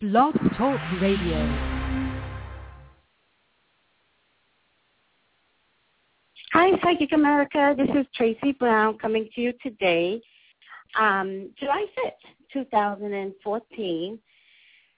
Blog 0.00 0.32
Talk 0.56 0.78
Radio. 1.00 1.38
Hi, 6.52 6.70
Psychic 6.84 7.10
America. 7.12 7.74
This 7.76 7.88
is 7.88 8.06
Tracey 8.14 8.52
Brown 8.52 8.96
coming 8.98 9.28
to 9.34 9.40
you 9.40 9.52
today, 9.60 10.22
um, 10.96 11.50
July 11.58 11.86
5th, 11.98 12.12
2014. 12.52 14.20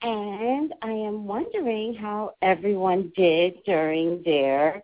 And 0.03 0.73
I 0.83 0.91
am 0.91 1.25
wondering 1.25 1.95
how 1.95 2.35
everyone 2.43 3.11
did 3.17 3.55
during 3.65 4.21
their 4.23 4.83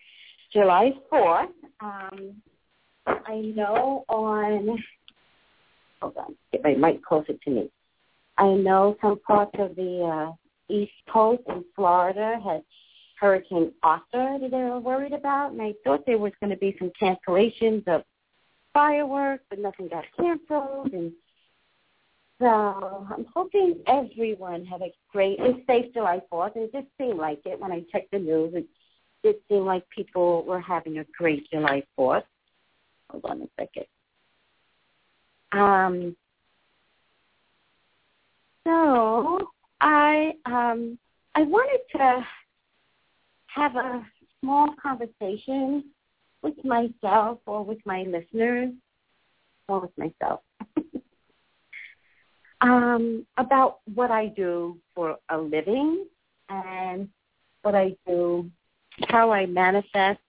July 0.51 0.93
4th. 1.13 1.49
Um, 1.79 2.41
I 3.05 3.53
know 3.55 4.03
on, 4.09 4.83
hold 6.01 6.17
on, 6.17 6.35
get 6.51 6.63
my 6.63 6.73
mic 6.73 7.03
closer 7.03 7.33
to 7.33 7.49
me. 7.51 7.69
I 8.37 8.53
know 8.53 8.95
some 9.01 9.19
parts 9.19 9.51
of 9.59 9.75
the 9.75 10.03
uh, 10.03 10.73
East 10.73 10.91
Coast 11.11 11.43
in 11.47 11.63
Florida 11.75 12.39
had 12.43 12.63
Hurricane 13.19 13.71
Arthur 13.81 14.37
that 14.39 14.51
they 14.51 14.57
were 14.57 14.79
worried 14.79 15.13
about, 15.13 15.51
and 15.51 15.61
I 15.61 15.73
thought 15.83 16.05
there 16.05 16.19
was 16.19 16.33
going 16.39 16.51
to 16.51 16.57
be 16.57 16.75
some 16.77 16.91
cancellations 17.01 17.87
of 17.87 18.03
fireworks, 18.73 19.43
but 19.49 19.59
nothing 19.59 19.87
got 19.87 20.05
canceled. 20.15 20.93
And 20.93 21.11
so 22.39 23.07
I'm 23.09 23.25
hoping 23.33 23.79
everyone 23.87 24.65
had 24.65 24.81
a 24.83 24.93
great 25.11 25.39
and 25.39 25.63
safe 25.65 25.91
July 25.93 26.21
4th. 26.31 26.55
And 26.55 26.65
it 26.65 26.71
just 26.71 26.87
seemed 26.99 27.17
like 27.17 27.41
it 27.45 27.59
when 27.59 27.71
I 27.71 27.83
checked 27.91 28.11
the 28.11 28.19
news. 28.19 28.53
It 28.53 28.67
did 29.23 29.35
seem 29.49 29.65
like 29.65 29.89
people 29.89 30.45
were 30.45 30.61
having 30.61 30.99
a 30.99 31.05
great 31.17 31.49
July 31.49 31.83
4th. 31.97 32.23
Hold 33.09 33.25
on 33.25 33.41
a 33.41 33.47
second. 33.59 33.85
Um, 35.53 36.15
so 38.67 39.47
I 39.79 40.33
um, 40.45 40.99
I 41.35 41.43
wanted 41.43 41.79
to 41.93 42.25
have 43.47 43.75
a 43.75 44.05
small 44.41 44.67
conversation 44.81 45.85
with 46.41 46.53
myself 46.65 47.39
or 47.45 47.63
with 47.63 47.79
my 47.85 48.03
listeners 48.03 48.73
or 49.69 49.79
with 49.79 49.97
myself 49.97 50.41
um, 52.61 53.25
about 53.37 53.79
what 53.95 54.11
I 54.11 54.27
do 54.27 54.77
for 54.93 55.17
a 55.29 55.37
living 55.37 56.05
and 56.49 57.07
what 57.61 57.75
I 57.75 57.95
do, 58.05 58.49
how 59.07 59.31
I 59.31 59.45
manifest 59.45 60.19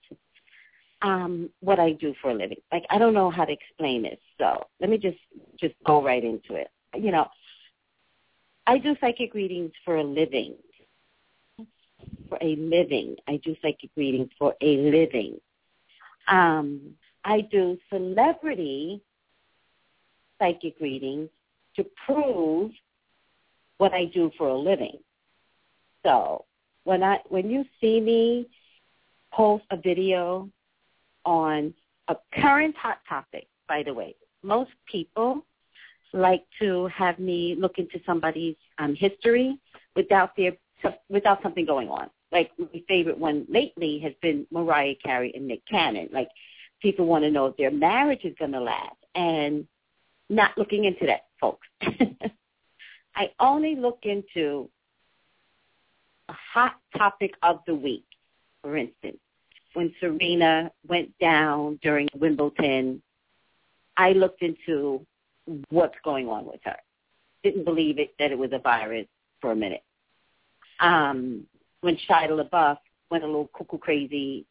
um, 1.03 1.51
what 1.61 1.81
I 1.81 1.93
do 1.93 2.15
for 2.23 2.31
a 2.31 2.35
living. 2.35 2.59
Like 2.73 2.85
I 2.91 2.99
don't 2.99 3.15
know 3.15 3.31
how 3.31 3.45
to 3.45 3.53
explain 3.53 4.03
this, 4.03 4.19
so 4.39 4.65
let 4.81 4.91
me 4.91 4.99
just 4.99 5.19
just 5.59 5.75
go 5.85 6.03
right 6.03 6.23
into 6.23 6.55
it. 6.55 6.69
You 6.95 7.11
know, 7.11 7.27
I 8.69 8.77
do 8.77 8.95
psychic 9.01 9.33
readings 9.33 9.73
for 9.83 9.97
a 9.97 10.05
living. 10.05 10.55
For 12.29 12.37
a 12.43 12.55
living, 12.57 13.17
I 13.27 13.41
do 13.43 13.57
psychic 13.63 13.89
readings 13.97 14.29
for 14.39 14.55
a 14.61 14.77
living. 14.77 15.41
Um, 16.29 16.95
I 17.25 17.41
do 17.41 17.79
celebrity 17.89 19.01
psychic 20.39 20.75
readings 20.81 21.31
to 21.77 21.87
prove 22.05 22.73
what 23.79 23.95
I 23.95 24.05
do 24.05 24.31
for 24.37 24.49
a 24.49 24.59
living. 24.59 24.99
So 26.05 26.45
when 26.85 27.03
I 27.03 27.21
when 27.31 27.49
you 27.49 27.65
see 27.81 28.03
me 28.03 28.49
post 29.33 29.65
a 29.71 29.79
video 29.79 30.51
on 31.25 31.73
a 32.09 32.17
current 32.35 32.77
hot 32.77 32.99
topic, 33.09 33.47
by 33.67 33.83
the 33.83 33.95
way, 33.95 34.15
most 34.43 34.73
people 34.85 35.43
like 36.13 36.45
to 36.61 36.87
have 36.89 37.19
me 37.19 37.57
look 37.59 37.79
into 37.79 38.01
somebody's 38.07 38.57
um, 38.79 38.95
history 38.95 39.59
without 39.95 40.37
their 40.37 40.53
without 41.09 41.43
something 41.43 41.67
going 41.67 41.89
on. 41.89 42.09
Like 42.31 42.51
my 42.59 42.83
favorite 42.87 43.19
one 43.19 43.47
lately 43.49 43.99
has 44.01 44.13
been 44.23 44.47
Mariah 44.51 44.95
Carey 45.03 45.33
and 45.35 45.47
Nick 45.47 45.67
Cannon. 45.67 46.09
Like 46.13 46.29
people 46.81 47.07
want 47.07 47.25
to 47.25 47.31
know 47.31 47.47
if 47.47 47.57
their 47.57 47.71
marriage 47.71 48.25
is 48.25 48.35
going 48.39 48.53
to 48.53 48.61
last, 48.61 48.97
and 49.15 49.67
not 50.29 50.57
looking 50.57 50.85
into 50.85 51.07
that, 51.07 51.27
folks. 51.41 51.67
I 53.17 53.31
only 53.41 53.75
look 53.75 54.01
into 54.03 54.69
a 56.29 56.35
hot 56.53 56.77
topic 56.97 57.35
of 57.43 57.61
the 57.67 57.75
week. 57.75 58.05
For 58.63 58.77
instance, 58.77 59.19
when 59.75 59.95
Serena 60.01 60.71
went 60.87 61.17
down 61.19 61.79
during 61.83 62.09
Wimbledon, 62.15 63.03
I 63.97 64.13
looked 64.13 64.43
into 64.43 65.05
what's 65.71 65.95
going 66.05 66.29
on 66.29 66.47
with 66.47 66.61
her. 66.65 66.77
Didn't 67.43 67.65
believe 67.65 67.99
it 67.99 68.15
that 68.19 68.33
it 68.33 68.39
was 68.39 68.51
a 68.53 68.59
virus 68.59 69.07
for 69.41 69.53
a 69.53 69.57
minute. 69.57 69.83
Um, 70.81 71.47
when 71.81 71.97
Shia 72.09 72.29
LaBeouf 72.29 72.79
went 73.11 73.25
a 73.25 73.27
little 73.27 73.51
cuckoo 73.57 73.79
crazy 73.79 74.45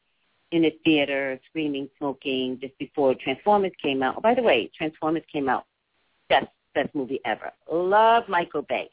in 0.52 0.62
the 0.62 0.78
theater, 0.84 1.40
screaming, 1.50 1.90
smoking, 1.98 2.58
just 2.62 2.78
before 2.78 3.16
Transformers 3.16 3.74
came 3.82 4.02
out. 4.02 4.16
Oh, 4.18 4.22
by 4.22 4.34
the 4.34 4.42
way, 4.42 4.72
Transformers 4.78 5.24
came 5.32 5.50
out. 5.50 5.66
Best 6.30 6.48
best 6.74 6.94
movie 6.94 7.20
ever. 7.26 7.52
Love 7.72 8.24
Michael 8.28 8.62
Bay. 8.62 8.90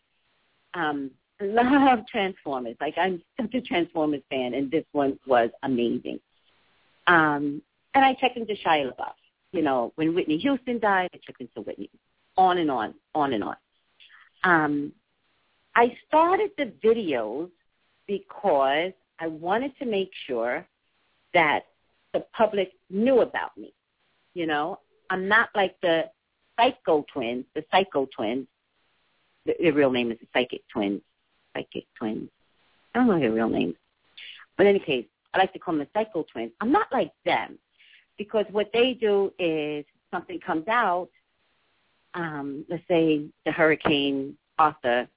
Um, 0.75 1.11
love 1.41 2.01
Transformers. 2.11 2.77
Like 2.81 2.95
I'm 2.97 3.23
such 3.41 3.55
a 3.55 3.61
Transformers 3.61 4.23
fan, 4.31 4.55
and 4.55 4.71
this 4.71 4.85
one 4.93 5.19
was 5.27 5.51
amazing. 5.63 6.21
Um, 7.07 7.63
and 7.95 8.05
I 8.05 8.15
checked 8.15 8.37
into 8.37 8.55
Shia 8.55 8.93
LaBeouf. 8.93 9.13
You 9.55 9.63
know, 9.63 9.93
when 9.95 10.17
Whitney 10.17 10.37
Houston 10.39 10.81
died, 10.81 11.11
I 11.15 11.21
checked 11.25 11.41
into 11.41 11.61
Whitney. 11.61 11.89
On 12.37 12.59
and 12.59 12.69
on, 12.69 12.93
on 13.15 13.33
and 13.33 13.45
on. 13.45 13.57
Um, 14.43 14.93
I 15.77 15.97
started 16.09 16.51
the 16.59 16.73
videos 16.85 17.51
because 18.09 18.91
I 19.21 19.29
wanted 19.29 19.71
to 19.79 19.87
make 19.87 20.11
sure 20.27 20.67
that 21.35 21.61
the 22.13 22.27
public 22.37 22.73
knew 22.91 23.21
about 23.21 23.57
me. 23.57 23.73
You 24.35 24.47
know, 24.47 24.81
I'm 25.09 25.29
not 25.29 25.51
like 25.55 25.77
the 25.83 26.11
Psycho 26.59 27.07
Twins, 27.13 27.45
the 27.55 27.65
Psycho 27.71 28.09
Twins. 28.15 28.49
The, 29.47 29.55
Their 29.61 29.73
real 29.73 29.93
name 29.93 30.11
is 30.11 30.19
the 30.19 30.27
Psychic 30.35 30.63
Twins. 30.73 31.01
Psychic 31.57 31.85
Twins. 31.97 32.29
I 32.93 32.99
don't 32.99 33.07
know 33.07 33.21
their 33.21 33.31
real 33.31 33.49
names. 33.49 33.77
But 34.57 34.67
in 34.67 34.71
any 34.71 34.85
case, 34.85 35.07
I 35.33 35.39
like 35.39 35.53
to 35.53 35.61
call 35.61 35.77
them 35.77 35.87
the 35.87 35.97
Psycho 35.97 36.25
Twins. 36.33 36.51
I'm 36.61 36.73
not 36.73 36.89
like 36.91 37.13
them 37.25 37.57
because 38.19 38.47
what 38.51 38.71
they 38.73 38.95
do 38.95 39.33
is 39.39 39.85
something 40.11 40.39
comes 40.41 40.69
out. 40.69 41.09
Um, 42.15 42.65
let's 42.69 42.85
say 42.89 43.27
the 43.45 43.53
hurricane 43.53 44.37
Arthur. 44.59 45.09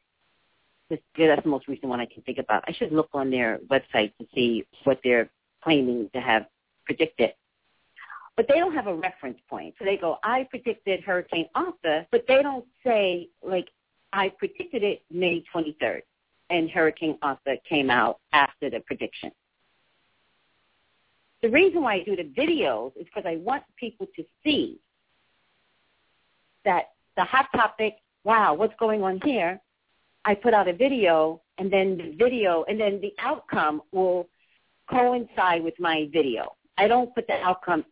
This, 0.89 0.99
that's 1.17 1.43
the 1.43 1.49
most 1.49 1.67
recent 1.67 1.89
one 1.89 1.99
I 1.99 2.05
can 2.05 2.21
think 2.23 2.37
about. 2.37 2.63
I 2.67 2.71
should 2.71 2.91
look 2.93 3.09
on 3.13 3.29
their 3.29 3.59
website 3.69 4.13
to 4.19 4.27
see 4.33 4.65
what 4.85 4.99
they're 5.03 5.29
claiming 5.61 6.09
to 6.13 6.21
have 6.21 6.45
predicted. 6.85 7.33
But 8.37 8.47
they 8.47 8.59
don't 8.59 8.73
have 8.73 8.87
a 8.87 8.93
reference 8.93 9.39
point. 9.49 9.75
So 9.77 9.85
they 9.85 9.97
go, 9.97 10.17
I 10.23 10.47
predicted 10.49 11.03
Hurricane 11.03 11.47
Arthur, 11.55 12.05
but 12.11 12.23
they 12.27 12.41
don't 12.41 12.65
say, 12.85 13.29
like, 13.43 13.67
I 14.13 14.29
predicted 14.29 14.83
it 14.83 15.03
May 15.11 15.43
23rd, 15.53 16.01
and 16.49 16.69
Hurricane 16.69 17.17
Arthur 17.21 17.57
came 17.67 17.89
out 17.89 18.19
after 18.31 18.69
the 18.69 18.79
prediction. 18.79 19.31
The 21.43 21.49
reason 21.49 21.83
why 21.83 21.95
I 21.95 22.03
do 22.03 22.15
the 22.15 22.23
videos 22.23 22.91
is 22.97 23.05
because 23.05 23.25
I 23.25 23.37
want 23.37 23.63
people 23.75 24.07
to 24.15 24.23
see 24.43 24.79
that 26.65 26.91
the 27.15 27.23
hot 27.23 27.47
topic, 27.55 27.95
wow, 28.23 28.53
what's 28.53 28.73
going 28.79 29.03
on 29.03 29.21
here? 29.23 29.61
I 30.25 30.35
put 30.35 30.53
out 30.53 30.67
a 30.67 30.73
video, 30.73 31.41
and 31.57 31.71
then 31.71 31.97
the 31.97 32.15
video, 32.17 32.65
and 32.67 32.79
then 32.79 32.99
the 33.01 33.13
outcome 33.19 33.81
will 33.91 34.27
coincide 34.89 35.63
with 35.63 35.79
my 35.79 36.09
video. 36.11 36.55
I 36.77 36.87
don't 36.87 37.13
put 37.13 37.27
the 37.27 37.35
outcome, 37.35 37.85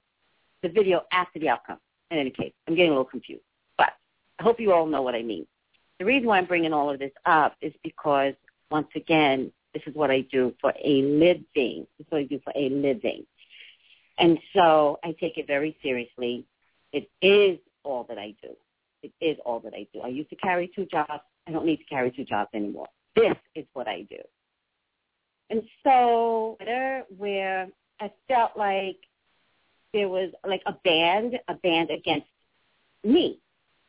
the 0.61 0.69
video 0.69 1.03
after 1.11 1.39
the 1.39 1.49
outcome. 1.49 1.79
In 2.11 2.17
any 2.17 2.29
case, 2.31 2.53
I'm 2.67 2.75
getting 2.75 2.91
a 2.91 2.93
little 2.93 3.05
confused, 3.05 3.43
but 3.77 3.93
I 4.39 4.43
hope 4.43 4.59
you 4.59 4.73
all 4.73 4.85
know 4.85 5.01
what 5.01 5.15
I 5.15 5.23
mean. 5.23 5.47
The 5.99 6.05
reason 6.05 6.27
why 6.27 6.37
I'm 6.39 6.45
bringing 6.45 6.73
all 6.73 6.89
of 6.89 6.99
this 6.99 7.13
up 7.25 7.55
is 7.61 7.73
because, 7.83 8.33
once 8.69 8.89
again, 8.95 9.51
this 9.73 9.83
is 9.87 9.95
what 9.95 10.11
I 10.11 10.21
do 10.21 10.53
for 10.61 10.73
a 10.83 11.01
living. 11.01 11.87
This 11.97 12.05
is 12.05 12.07
what 12.09 12.19
I 12.19 12.23
do 12.23 12.39
for 12.43 12.53
a 12.55 12.69
living. 12.69 13.25
And 14.17 14.39
so 14.53 14.99
I 15.03 15.15
take 15.19 15.37
it 15.37 15.47
very 15.47 15.77
seriously. 15.83 16.45
It 16.93 17.09
is 17.21 17.59
all 17.83 18.05
that 18.09 18.17
I 18.17 18.33
do. 18.41 18.55
It 19.03 19.11
is 19.21 19.37
all 19.45 19.59
that 19.61 19.73
I 19.73 19.87
do. 19.93 20.01
I 20.01 20.07
used 20.07 20.29
to 20.29 20.35
carry 20.37 20.71
two 20.73 20.85
jobs. 20.85 21.23
I 21.47 21.51
don't 21.51 21.65
need 21.65 21.77
to 21.77 21.85
carry 21.85 22.11
two 22.11 22.23
jobs 22.23 22.49
anymore. 22.53 22.87
This 23.15 23.35
is 23.53 23.65
what 23.73 23.87
I 23.87 24.01
do. 24.09 24.17
And 25.49 25.61
so 25.83 26.57
where 27.17 27.67
I 27.99 28.11
felt 28.27 28.57
like 28.57 28.97
there 29.93 30.09
was 30.09 30.31
like 30.45 30.61
a 30.65 30.73
band, 30.83 31.39
a 31.47 31.53
band 31.55 31.91
against 31.91 32.27
me. 33.03 33.39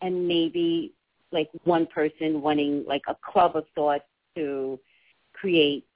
And 0.02 0.28
maybe 0.28 0.92
like 1.32 1.48
one 1.64 1.86
person 1.86 2.42
wanting 2.42 2.84
like 2.86 3.02
a 3.08 3.16
club 3.32 3.56
of 3.56 3.64
thought 3.74 4.02
to 4.36 4.78
create 5.32 5.86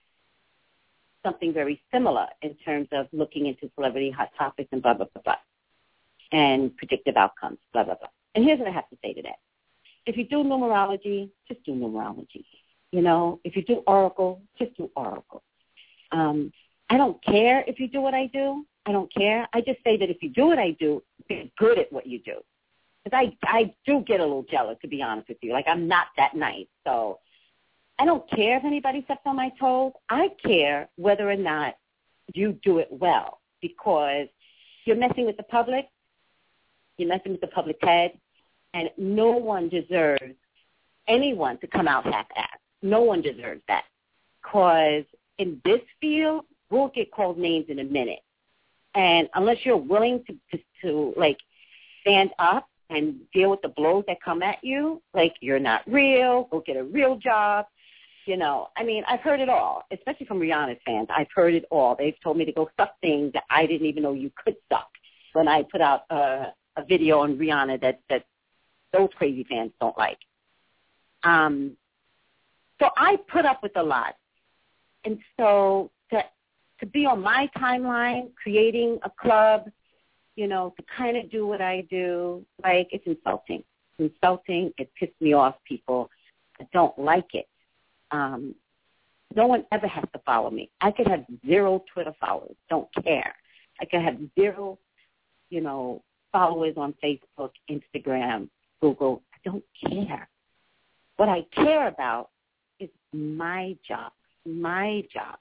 something 1.24 1.52
very 1.52 1.82
similar 1.92 2.26
in 2.42 2.54
terms 2.56 2.88
of 2.92 3.06
looking 3.12 3.46
into 3.46 3.70
celebrity 3.74 4.10
hot 4.10 4.30
topics 4.36 4.68
and 4.72 4.82
blah, 4.82 4.94
blah, 4.94 5.06
blah, 5.12 5.22
blah, 5.22 5.34
and 6.32 6.76
predictive 6.76 7.16
outcomes, 7.16 7.58
blah, 7.72 7.84
blah, 7.84 7.94
blah. 7.94 8.08
And 8.34 8.44
here's 8.44 8.58
what 8.58 8.68
I 8.68 8.72
have 8.72 8.88
to 8.90 8.96
say 9.02 9.12
to 9.14 9.22
that. 9.22 9.38
If 10.06 10.16
you 10.16 10.24
do 10.24 10.38
numerology, 10.44 11.30
just 11.48 11.62
do 11.64 11.72
numerology. 11.72 12.44
You 12.92 13.02
know, 13.02 13.40
if 13.44 13.54
you 13.56 13.62
do 13.62 13.82
Oracle, 13.86 14.42
just 14.58 14.76
do 14.76 14.90
Oracle. 14.96 15.42
Um, 16.12 16.52
I 16.88 16.96
don't 16.96 17.22
care 17.24 17.62
if 17.66 17.78
you 17.78 17.88
do 17.88 18.00
what 18.00 18.14
I 18.14 18.26
do. 18.26 18.64
I 18.86 18.92
don't 18.92 19.12
care. 19.14 19.48
I 19.52 19.60
just 19.60 19.78
say 19.84 19.96
that 19.98 20.10
if 20.10 20.22
you 20.22 20.30
do 20.30 20.46
what 20.46 20.58
I 20.58 20.72
do, 20.72 21.02
be 21.28 21.52
good 21.58 21.78
at 21.78 21.92
what 21.92 22.06
you 22.06 22.18
do. 22.20 22.36
Because 23.04 23.16
I 23.16 23.36
I 23.44 23.74
do 23.86 24.00
get 24.00 24.20
a 24.20 24.24
little 24.24 24.44
jealous, 24.50 24.76
to 24.82 24.88
be 24.88 25.02
honest 25.02 25.28
with 25.28 25.38
you. 25.42 25.52
Like 25.52 25.66
I'm 25.68 25.86
not 25.86 26.08
that 26.16 26.34
nice, 26.34 26.66
so 26.84 27.18
I 28.00 28.06
don't 28.06 28.28
care 28.30 28.56
if 28.56 28.64
anybody 28.64 29.02
steps 29.04 29.20
on 29.26 29.36
my 29.36 29.52
toes. 29.60 29.92
I 30.08 30.28
care 30.42 30.88
whether 30.96 31.30
or 31.30 31.36
not 31.36 31.74
you 32.32 32.58
do 32.64 32.78
it 32.78 32.88
well 32.90 33.40
because 33.60 34.26
you're 34.86 34.96
messing 34.96 35.26
with 35.26 35.36
the 35.36 35.42
public. 35.42 35.86
You're 36.96 37.10
messing 37.10 37.32
with 37.32 37.42
the 37.42 37.48
public's 37.48 37.82
head, 37.82 38.12
and 38.72 38.88
no 38.96 39.32
one 39.32 39.68
deserves 39.68 40.34
anyone 41.08 41.58
to 41.58 41.66
come 41.66 41.86
out 41.86 42.04
half-assed. 42.04 42.46
No 42.80 43.02
one 43.02 43.20
deserves 43.20 43.60
that 43.68 43.84
because 44.42 45.04
in 45.36 45.60
this 45.66 45.80
field, 46.00 46.46
we'll 46.70 46.88
get 46.88 47.12
called 47.12 47.36
names 47.36 47.66
in 47.68 47.80
a 47.80 47.84
minute. 47.84 48.20
And 48.94 49.28
unless 49.34 49.58
you're 49.64 49.76
willing 49.76 50.24
to, 50.26 50.34
to, 50.52 50.62
to 50.82 51.14
like 51.18 51.36
stand 52.00 52.30
up 52.38 52.66
and 52.88 53.16
deal 53.34 53.50
with 53.50 53.60
the 53.60 53.68
blows 53.68 54.04
that 54.06 54.22
come 54.22 54.42
at 54.42 54.64
you, 54.64 55.02
like 55.12 55.34
you're 55.40 55.58
not 55.58 55.82
real, 55.86 56.48
go 56.50 56.62
get 56.66 56.78
a 56.78 56.84
real 56.84 57.16
job. 57.16 57.66
You 58.26 58.36
know, 58.36 58.68
I 58.76 58.84
mean, 58.84 59.02
I've 59.08 59.20
heard 59.20 59.40
it 59.40 59.48
all, 59.48 59.84
especially 59.92 60.26
from 60.26 60.40
Rihanna's 60.40 60.80
fans. 60.84 61.08
I've 61.10 61.30
heard 61.34 61.54
it 61.54 61.64
all. 61.70 61.96
They've 61.96 62.14
told 62.22 62.36
me 62.36 62.44
to 62.44 62.52
go 62.52 62.70
suck 62.78 62.92
things 63.00 63.32
that 63.32 63.44
I 63.50 63.66
didn't 63.66 63.86
even 63.86 64.02
know 64.02 64.12
you 64.12 64.30
could 64.42 64.56
suck 64.70 64.88
when 65.32 65.48
I 65.48 65.62
put 65.62 65.80
out 65.80 66.02
a, 66.10 66.52
a 66.76 66.84
video 66.88 67.20
on 67.20 67.38
Rihanna 67.38 67.80
that, 67.80 68.00
that 68.10 68.24
those 68.92 69.08
crazy 69.16 69.44
fans 69.48 69.72
don't 69.80 69.96
like. 69.96 70.18
Um, 71.24 71.76
so 72.80 72.88
I 72.96 73.16
put 73.30 73.44
up 73.44 73.62
with 73.62 73.76
a 73.76 73.82
lot. 73.82 74.14
And 75.04 75.18
so 75.38 75.90
to 76.10 76.22
to 76.80 76.86
be 76.86 77.04
on 77.06 77.20
my 77.20 77.48
timeline, 77.56 78.34
creating 78.42 78.98
a 79.02 79.10
club, 79.10 79.70
you 80.34 80.46
know, 80.46 80.72
to 80.78 80.84
kind 80.96 81.16
of 81.16 81.30
do 81.30 81.46
what 81.46 81.60
I 81.60 81.82
do, 81.90 82.44
like 82.62 82.88
it's 82.90 83.06
insulting. 83.06 83.62
It's 83.98 84.12
insulting. 84.14 84.72
It 84.78 84.90
pissed 84.98 85.20
me 85.20 85.34
off. 85.34 85.56
People 85.66 86.10
I 86.60 86.66
don't 86.72 86.98
like 86.98 87.34
it. 87.34 87.46
Um, 88.10 88.54
no 89.34 89.46
one 89.46 89.64
ever 89.70 89.86
has 89.86 90.04
to 90.12 90.20
follow 90.26 90.50
me. 90.50 90.70
I 90.80 90.90
could 90.90 91.06
have 91.06 91.24
zero 91.46 91.84
Twitter 91.92 92.14
followers. 92.20 92.56
Don't 92.68 92.88
care. 93.04 93.34
I 93.80 93.84
could 93.84 94.02
have 94.02 94.18
zero, 94.38 94.78
you 95.50 95.60
know, 95.60 96.02
followers 96.32 96.74
on 96.76 96.94
Facebook, 97.02 97.50
Instagram, 97.70 98.48
Google. 98.80 99.22
I 99.32 99.38
don't 99.44 99.64
care. 99.88 100.28
What 101.16 101.28
I 101.28 101.44
care 101.54 101.88
about 101.88 102.30
is 102.78 102.88
my 103.12 103.76
job, 103.86 104.12
my 104.46 105.04
job. 105.12 105.38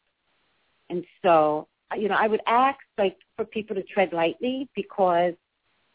And 0.89 1.06
so, 1.24 1.68
you 1.98 2.07
know, 2.10 2.15
I 2.18 2.27
would 2.27 2.42
ask 2.45 2.80
like 2.98 3.18
for 3.36 3.45
people 3.45 3.75
to 3.75 3.83
tread 3.83 4.13
lightly 4.13 4.69
because 4.75 5.33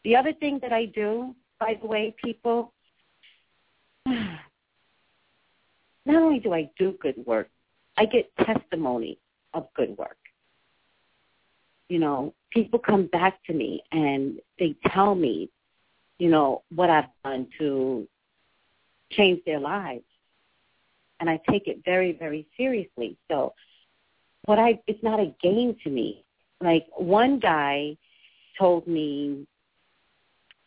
the 0.05 0.17
other 0.17 0.32
thing 0.32 0.59
that 0.62 0.73
I 0.73 0.87
do, 0.87 1.35
by 1.59 1.79
the 1.81 1.87
way, 1.87 2.15
people, 2.23 2.73
not 6.06 6.23
only 6.23 6.39
do 6.39 6.53
I 6.53 6.71
do 6.79 6.97
good 7.01 7.17
work, 7.27 7.49
I 7.97 8.06
get 8.06 8.31
testimony 8.37 9.19
of 9.53 9.69
good 9.75 9.97
work. 9.97 10.19
You 11.89 11.99
know, 11.99 12.35
people 12.51 12.79
come 12.79 13.06
back 13.06 13.43
to 13.45 13.53
me 13.53 13.83
and 13.93 14.41
they 14.59 14.75
tell 14.87 15.15
me, 15.15 15.51
you 16.19 16.29
know, 16.29 16.62
what 16.75 16.91
I've 16.91 17.05
done 17.23 17.47
to 17.59 18.09
change 19.11 19.41
their 19.45 19.61
lives. 19.61 20.05
And 21.21 21.31
I 21.31 21.41
take 21.49 21.69
it 21.69 21.83
very, 21.85 22.12
very 22.12 22.47
seriously. 22.56 23.17
So 23.31 23.55
what 24.45 24.59
I 24.59 24.81
it's 24.87 25.03
not 25.03 25.21
a 25.21 25.35
game 25.43 25.77
to 25.85 25.91
me. 25.91 26.25
Like 26.61 26.87
one 26.97 27.39
guy 27.39 27.97
told 28.59 28.87
me 28.87 29.47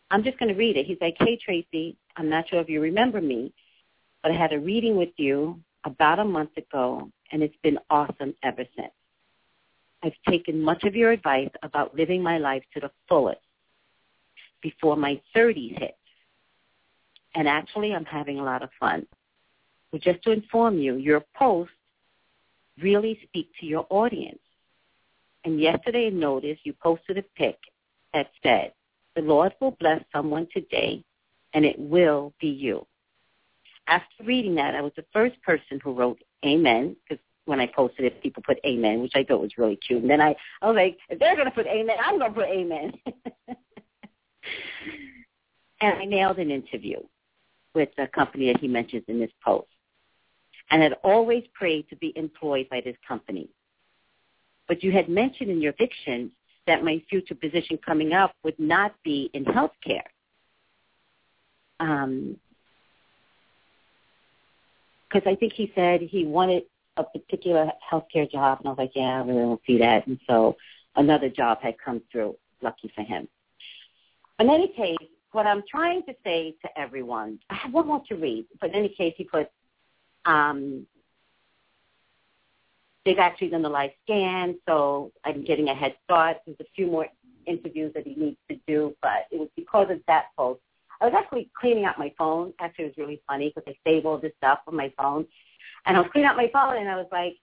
I'm 0.10 0.24
just 0.24 0.40
going 0.40 0.50
to 0.50 0.58
read 0.58 0.78
it. 0.78 0.86
He's 0.86 0.98
like, 1.02 1.16
"Hey 1.20 1.38
Tracey, 1.38 1.98
I'm 2.16 2.30
not 2.30 2.48
sure 2.50 2.60
if 2.60 2.70
you 2.70 2.82
remember 2.82 3.22
me, 3.22 3.54
but 4.28 4.36
I 4.36 4.40
had 4.40 4.52
a 4.52 4.60
reading 4.60 4.98
with 4.98 5.14
you 5.16 5.58
about 5.86 6.20
a 6.20 6.26
month 6.26 6.58
ago, 6.58 7.10
and 7.32 7.42
it's 7.42 7.56
been 7.64 7.80
awesome 7.90 8.36
ever 8.44 8.66
since. 8.76 8.92
I've 10.04 10.18
taken 10.28 10.62
much 10.62 10.84
of 10.84 10.98
your 10.98 11.12
advice 11.12 11.50
about 11.64 11.96
living 11.96 12.22
my 12.22 12.38
life 12.38 12.64
to 12.74 12.82
the 12.82 12.92
fullest 13.08 13.40
before 14.62 14.98
my 14.98 15.22
30s 15.34 15.80
hit. 15.80 15.96
And 17.36 17.48
actually, 17.48 17.94
I'm 17.94 18.04
having 18.04 18.38
a 18.38 18.44
lot 18.44 18.64
of 18.64 18.70
fun. 18.78 19.08
So 19.92 19.98
just 19.98 20.22
to 20.24 20.32
inform 20.32 20.78
you, 20.78 20.98
your 20.98 21.24
post 21.34 21.72
really 22.82 23.22
speak 23.24 23.50
to 23.62 23.66
your 23.66 23.88
audience. 23.90 24.44
And 25.46 25.62
yesterday 25.62 26.08
I 26.08 26.10
noticed 26.10 26.66
you 26.66 26.74
posted 26.74 27.18
a 27.18 27.24
pic 27.38 27.58
that 28.14 28.30
said, 28.44 28.74
the 29.16 29.22
Lord 29.22 29.54
will 29.62 29.78
bless 29.80 30.04
someone 30.12 30.50
today 30.54 31.02
and 31.54 31.64
it 31.64 31.80
will 31.80 32.34
be 32.42 32.50
you. 32.50 32.86
After 33.88 34.24
reading 34.24 34.56
that, 34.56 34.76
I 34.76 34.82
was 34.82 34.92
the 34.96 35.06
first 35.14 35.42
person 35.44 35.80
who 35.84 35.94
wrote 35.94 36.22
amen 36.46 36.96
because 37.08 37.24
when 37.46 37.60
I 37.60 37.68
posted 37.68 38.06
it, 38.06 38.22
people 38.22 38.44
put 38.46 38.60
amen, 38.66 39.02
which 39.02 39.14
I 39.16 39.24
thought 39.24 39.42
was 39.42 39.58
really 39.58 39.78
cute. 39.78 40.02
And 40.02 40.10
then 40.10 40.22
I, 40.22 40.36
I 40.62 40.68
was 40.68 40.76
like, 40.76 40.98
if 41.10 41.18
they're 41.20 41.36
going 41.36 41.48
to 41.48 41.52
put 41.52 41.66
amen, 41.66 41.96
I'm 42.04 42.20
going 42.20 42.34
to 42.34 42.40
put 42.40 42.50
amen. 42.50 42.94
and 45.82 45.98
I 45.98 46.06
nailed 46.06 46.40
an 46.40 46.52
interview 46.52 47.00
with 47.74 47.90
the 47.96 48.08
company 48.08 48.52
that 48.52 48.60
he 48.60 48.68
mentions 48.68 49.04
in 49.08 49.20
this 49.20 49.32
post 49.44 49.68
and 50.70 50.82
had 50.82 50.94
always 51.04 51.44
prayed 51.54 51.88
to 51.90 51.96
be 51.96 52.12
employed 52.16 52.68
by 52.70 52.82
this 52.82 52.98
company. 53.08 53.48
But 54.68 54.84
you 54.84 54.92
had 54.92 55.08
mentioned 55.08 55.50
in 55.50 55.62
your 55.62 55.74
fiction 55.74 56.32
that 56.66 56.84
my 56.84 57.02
future 57.10 57.36
position 57.36 57.80
coming 57.86 58.12
up 58.12 58.34
would 58.44 58.60
not 58.60 58.94
be 59.04 59.30
in 59.34 59.46
healthcare. 59.46 60.02
Um, 61.80 62.38
because 65.08 65.28
I 65.28 65.36
think 65.36 65.54
he 65.54 65.72
said 65.76 66.02
he 66.02 66.26
wanted 66.26 66.64
a 66.98 67.04
particular 67.04 67.72
healthcare 67.92 68.30
job, 68.30 68.60
and 68.60 68.68
I 68.68 68.72
was 68.72 68.78
like, 68.78 68.92
yeah, 68.96 69.22
I 69.22 69.26
really 69.26 69.40
don't 69.40 69.62
see 69.66 69.78
that. 69.80 70.08
And 70.08 70.20
so 70.28 70.58
another 70.96 71.30
job 71.30 71.60
had 71.62 71.76
come 71.78 72.02
through. 72.12 72.36
Lucky 72.62 72.92
for 72.96 73.04
him. 73.04 73.28
In 74.40 74.50
any 74.50 74.70
case, 74.70 74.98
what 75.32 75.46
I'm 75.46 75.64
trying 75.70 76.02
to 76.04 76.16
say 76.24 76.56
to 76.64 76.80
everyone, 76.80 77.40
I 77.52 77.56
have 77.56 77.72
one 77.72 77.88
more 77.88 78.02
to 78.08 78.16
read, 78.16 78.46
but 78.60 78.72
in 78.72 78.76
any 78.76 78.90
case, 78.90 79.14
he 79.16 79.24
put 79.24 79.50
um, 80.26 80.88
they've 83.06 83.20
actually 83.20 83.50
done 83.50 83.62
the 83.62 83.70
live 83.70 83.92
scan, 84.04 84.58
so 84.68 85.12
I'm 85.24 85.44
getting 85.44 85.70
a 85.70 85.76
head 85.76 85.96
start. 86.04 86.38
There's 86.46 86.60
a 86.60 86.66
few 86.76 86.88
more 86.88 87.08
interviews 87.46 87.94
that 87.94 88.06
he 88.06 88.16
needs 88.16 88.38
to 88.50 88.60
do, 88.68 88.96
but 89.02 89.28
it 89.32 89.40
was 89.40 89.50
because 89.56 89.90
of 89.90 90.02
that 90.08 90.26
post. 90.38 90.60
I 91.00 91.06
was 91.06 91.14
actually 91.16 91.50
cleaning 91.60 91.86
out 91.86 92.00
my 92.00 92.14
phone. 92.18 92.54
Actually, 92.60 92.86
it 92.86 92.96
was 92.98 93.06
really 93.06 93.22
funny 93.28 93.54
because 93.54 93.72
I 93.72 93.90
save 93.90 94.06
all 94.06 94.18
this 94.18 94.34
stuff 94.38 94.60
on 94.68 94.76
my 94.76 94.92
phone. 94.98 95.26
And 95.86 95.96
I 95.96 96.02
was 96.02 96.10
cleaning 96.12 96.30
out 96.30 96.38
my 96.38 96.50
phone, 96.52 96.78
and 96.78 96.90
I 96.90 96.96
was 96.96 97.08
like, 97.12 97.36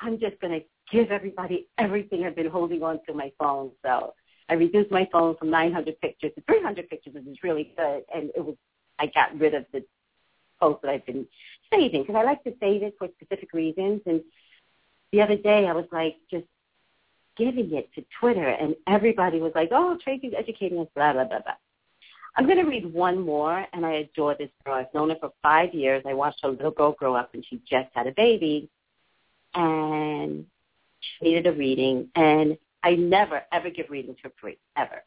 I'm 0.00 0.18
just 0.18 0.40
going 0.40 0.60
to 0.60 0.64
give 0.90 1.10
everybody 1.10 1.68
everything 1.78 2.24
I've 2.24 2.36
been 2.36 2.50
holding 2.50 2.82
on 2.82 3.00
to 3.06 3.14
my 3.14 3.32
phone. 3.38 3.70
So 3.84 4.14
I 4.48 4.54
reduced 4.54 4.90
my 4.90 5.08
phone 5.10 5.36
from 5.36 5.50
900 5.50 6.00
pictures 6.00 6.32
to 6.34 6.42
300 6.42 6.88
pictures, 6.88 7.14
which 7.14 7.26
is 7.26 7.38
really 7.42 7.72
good. 7.76 8.02
And 8.14 8.30
it 8.36 8.44
was, 8.44 8.56
I 8.98 9.06
got 9.06 9.38
rid 9.38 9.54
of 9.54 9.64
the 9.72 9.84
posts 10.60 10.82
that 10.82 10.90
I've 10.90 11.06
been 11.06 11.26
saving 11.72 12.02
because 12.02 12.16
I 12.16 12.22
like 12.22 12.44
to 12.44 12.54
save 12.60 12.82
it 12.82 12.94
for 12.98 13.08
specific 13.20 13.52
reasons. 13.52 14.02
And 14.06 14.22
the 15.12 15.22
other 15.22 15.36
day 15.36 15.66
I 15.66 15.72
was 15.72 15.86
like 15.92 16.16
just 16.30 16.46
giving 17.36 17.72
it 17.72 17.92
to 17.94 18.04
Twitter 18.20 18.48
and 18.48 18.74
everybody 18.86 19.40
was 19.40 19.52
like, 19.54 19.70
oh, 19.72 19.98
Tracey's 20.02 20.34
educating 20.36 20.78
us, 20.78 20.88
blah, 20.94 21.12
blah, 21.12 21.24
blah, 21.24 21.40
blah. 21.40 21.54
I'm 22.34 22.46
going 22.46 22.58
to 22.58 22.64
read 22.64 22.92
one 22.92 23.20
more, 23.20 23.66
and 23.72 23.84
I 23.84 23.92
adore 23.92 24.34
this 24.34 24.48
girl. 24.64 24.74
I've 24.74 24.94
known 24.94 25.10
her 25.10 25.16
for 25.20 25.32
five 25.42 25.74
years. 25.74 26.02
I 26.06 26.14
watched 26.14 26.40
her 26.42 26.48
little 26.48 26.70
girl 26.70 26.92
grow 26.92 27.14
up, 27.14 27.34
and 27.34 27.44
she 27.48 27.60
just 27.68 27.88
had 27.92 28.06
a 28.06 28.12
baby, 28.12 28.70
and 29.54 30.46
she 31.00 31.26
needed 31.26 31.46
a 31.46 31.52
reading. 31.52 32.08
And 32.14 32.56
I 32.82 32.94
never, 32.94 33.42
ever 33.52 33.68
give 33.68 33.90
readings 33.90 34.16
for 34.22 34.30
free, 34.40 34.58
ever. 34.76 35.04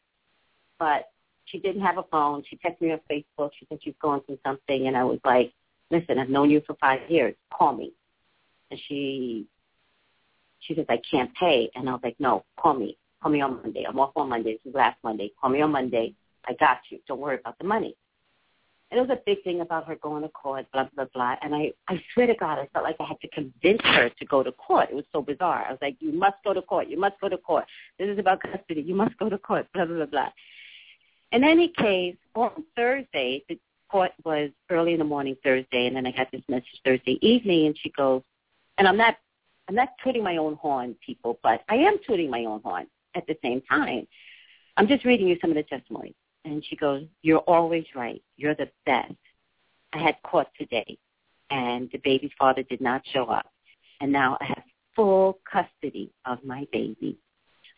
But 0.77 1.09
she 1.45 1.59
didn't 1.59 1.81
have 1.81 1.97
a 1.97 2.03
phone. 2.03 2.43
She 2.47 2.57
texted 2.57 2.81
me 2.81 2.91
on 2.91 2.99
Facebook. 3.09 3.51
She 3.59 3.65
said 3.69 3.79
she's 3.83 3.95
going 4.01 4.21
through 4.21 4.39
something, 4.45 4.87
and 4.87 4.95
I 4.95 5.03
was 5.03 5.19
like, 5.25 5.51
listen, 5.89 6.19
I've 6.19 6.29
known 6.29 6.49
you 6.51 6.61
for 6.65 6.75
five 6.75 7.09
years. 7.09 7.35
Call 7.51 7.73
me. 7.73 7.91
And 8.69 8.79
she 8.87 9.47
she 10.59 10.75
says, 10.75 10.85
I 10.89 10.99
can't 11.09 11.33
pay. 11.35 11.69
And 11.75 11.87
I 11.87 11.93
was 11.93 12.01
like, 12.03 12.15
no, 12.19 12.43
call 12.57 12.73
me. 12.73 12.97
Call 13.21 13.31
me 13.31 13.41
on 13.41 13.61
Monday. 13.61 13.85
I'm 13.87 13.99
off 13.99 14.11
on 14.15 14.29
Monday. 14.29 14.53
This 14.53 14.71
is 14.71 14.75
last 14.75 14.97
Monday. 15.03 15.31
Call 15.39 15.51
me 15.51 15.61
on 15.61 15.71
Monday. 15.71 16.13
I 16.47 16.53
got 16.53 16.79
you. 16.89 16.99
Don't 17.07 17.19
worry 17.19 17.37
about 17.39 17.57
the 17.57 17.65
money. 17.65 17.95
And 18.91 18.99
it 18.99 19.09
was 19.09 19.17
a 19.17 19.21
big 19.25 19.43
thing 19.43 19.61
about 19.61 19.87
her 19.87 19.95
going 19.95 20.21
to 20.21 20.29
court, 20.29 20.67
blah, 20.71 20.87
blah, 20.95 21.05
blah. 21.13 21.35
And 21.41 21.55
I, 21.55 21.71
I 21.87 22.01
swear 22.13 22.27
to 22.27 22.35
God, 22.35 22.59
I 22.59 22.67
felt 22.71 22.85
like 22.85 22.97
I 22.99 23.05
had 23.05 23.19
to 23.21 23.27
convince 23.29 23.81
her 23.83 24.09
to 24.09 24.25
go 24.25 24.43
to 24.43 24.51
court. 24.51 24.89
It 24.91 24.95
was 24.95 25.05
so 25.11 25.21
bizarre. 25.21 25.65
I 25.67 25.71
was 25.71 25.79
like, 25.81 25.97
you 25.99 26.11
must 26.11 26.35
go 26.43 26.53
to 26.53 26.61
court. 26.61 26.87
You 26.87 26.99
must 26.99 27.19
go 27.19 27.27
to 27.27 27.37
court. 27.37 27.65
This 27.97 28.09
is 28.09 28.19
about 28.19 28.41
custody. 28.41 28.81
You 28.81 28.93
must 28.93 29.17
go 29.17 29.27
to 29.27 29.37
court, 29.39 29.67
blah, 29.73 29.85
blah, 29.85 29.95
blah, 29.95 30.05
blah. 30.05 30.29
In 31.31 31.43
any 31.43 31.69
case, 31.69 32.15
on 32.35 32.63
Thursday, 32.75 33.43
the 33.49 33.59
court 33.89 34.11
was 34.23 34.51
early 34.69 34.93
in 34.93 34.99
the 34.99 35.05
morning 35.05 35.35
Thursday, 35.43 35.87
and 35.87 35.95
then 35.95 36.05
I 36.05 36.11
got 36.11 36.31
this 36.31 36.43
message 36.47 36.79
Thursday 36.85 37.17
evening, 37.21 37.65
and 37.65 37.77
she 37.81 37.89
goes, 37.89 38.21
and 38.77 38.87
I'm 38.87 38.97
not, 38.97 39.17
I'm 39.67 39.75
not 39.75 39.89
tooting 40.03 40.23
my 40.23 40.37
own 40.37 40.55
horn, 40.55 40.95
people, 41.03 41.39
but 41.41 41.63
I 41.69 41.75
am 41.75 41.97
tooting 42.05 42.29
my 42.29 42.45
own 42.45 42.61
horn 42.61 42.85
at 43.15 43.25
the 43.25 43.35
same 43.41 43.61
time. 43.61 44.07
I'm 44.77 44.87
just 44.87 45.05
reading 45.05 45.27
you 45.27 45.37
some 45.41 45.49
of 45.49 45.55
the 45.55 45.63
testimonies. 45.63 46.13
And 46.45 46.63
she 46.63 46.75
goes, 46.75 47.03
you're 47.23 47.39
always 47.39 47.85
right. 47.95 48.21
You're 48.37 48.55
the 48.55 48.69
best. 48.85 49.13
I 49.93 49.97
had 49.97 50.15
court 50.23 50.47
today, 50.57 50.97
and 51.49 51.89
the 51.91 51.97
baby's 51.99 52.31
father 52.37 52.63
did 52.63 52.81
not 52.81 53.01
show 53.11 53.25
up. 53.25 53.51
And 53.99 54.11
now 54.11 54.37
I 54.39 54.45
have 54.45 54.63
full 54.95 55.39
custody 55.51 56.11
of 56.25 56.43
my 56.43 56.67
baby. 56.71 57.17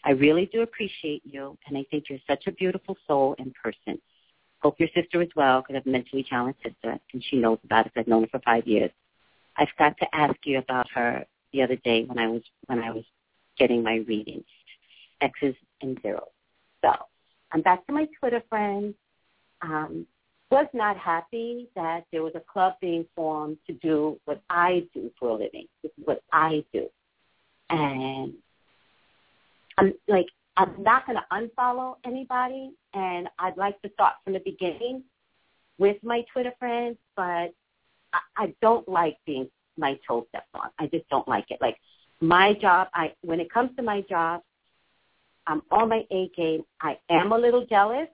I 0.04 0.12
really 0.12 0.48
do 0.52 0.62
appreciate 0.62 1.22
you, 1.26 1.58
and 1.68 1.78
I 1.78 1.86
think 1.90 2.06
you're 2.10 2.20
such 2.28 2.46
a 2.48 2.52
beautiful 2.52 2.98
soul 3.08 3.36
and 3.40 3.54
person. 3.56 4.02
Hope 4.60 4.80
your 4.80 4.90
sister 4.96 5.22
is 5.22 5.30
well, 5.36 5.62
because 5.62 5.76
I 5.76 5.78
have 5.78 5.88
a 5.88 5.90
mentally 5.90 6.24
challenged 6.24 6.60
sister, 6.64 7.00
and 7.14 7.24
she 7.30 7.38
knows 7.38 7.60
about 7.64 7.86
it. 7.86 7.94
I've 7.96 8.08
known 8.08 8.24
her 8.24 8.30
for 8.30 8.42
five 8.44 8.68
years. 8.68 8.92
I 9.56 9.66
forgot 9.66 9.98
to 10.00 10.16
ask 10.16 10.36
you 10.44 10.58
about 10.58 10.88
her 10.92 11.26
the 11.54 11.62
other 11.62 11.78
day 11.78 12.04
when 12.04 12.20
I 12.20 12.28
was 12.28 12.42
when 12.66 12.80
I 12.80 12.92
was 12.92 13.06
getting 13.58 13.82
my 13.82 13.98
reading. 14.08 14.44
X's 15.22 15.56
and 15.82 15.98
zeros. 16.02 16.24
So 16.84 16.92
I'm 17.51 17.62
back 17.62 17.86
to 17.88 17.94
my 17.94 18.08
Twitter 18.20 18.44
friends. 18.50 18.96
Um, 19.62 20.06
was 20.50 20.68
not 20.74 20.98
happy 20.98 21.68
that 21.75 22.06
there 22.12 22.24
was 22.24 22.34
a 22.36 22.39
club 22.39 22.74
being 22.80 23.06
formed 23.16 23.58
to 23.68 23.74
do 23.74 24.18
what 24.25 24.42
I 24.50 24.88
do 24.94 25.12
for 25.20 25.30
a 25.30 25.34
living. 25.34 25.66
This 25.84 25.92
is 25.98 26.06
what 26.06 26.22
I 26.32 26.63
do. 26.74 26.88
And 27.70 28.34
I'm 29.77 29.94
like, 30.08 30.27
I'm 30.56 30.82
not 30.82 31.06
going 31.06 31.18
to 31.18 31.25
unfollow 31.32 31.96
anybody, 32.06 32.72
and 32.94 33.27
I'd 33.38 33.58
like 33.58 33.80
to 33.82 33.92
start 33.94 34.13
from 34.24 34.34
the 34.34 34.39
beginning 34.39 35.04
with 35.77 35.98
my 36.01 36.25
Twitter 36.32 36.54
friends, 36.58 36.98
but 37.16 37.54
I, 38.13 38.20
I 38.36 38.56
don't 38.62 38.88
like 38.88 39.18
being 39.25 39.50
my 39.77 40.00
toe 40.08 40.25
stepped 40.30 40.48
on. 40.56 40.70
I 40.80 40.88
just 40.88 41.08
don't 41.10 41.27
like 41.27 41.51
it. 41.51 41.60
Like 41.62 41.77
my 42.22 42.54
job, 42.54 42.88
I 42.94 43.13
when 43.22 43.39
it 43.39 43.51
comes 43.51 43.75
to 43.75 43.84
my 43.84 44.01
job, 44.01 44.42
I'm 45.48 45.62
on 45.72 45.89
my 45.89 46.06
A 46.12 46.30
game. 46.36 46.63
I 46.82 46.98
am 47.10 47.32
a 47.32 47.38
little 47.38 47.66
jealous, 47.66 48.10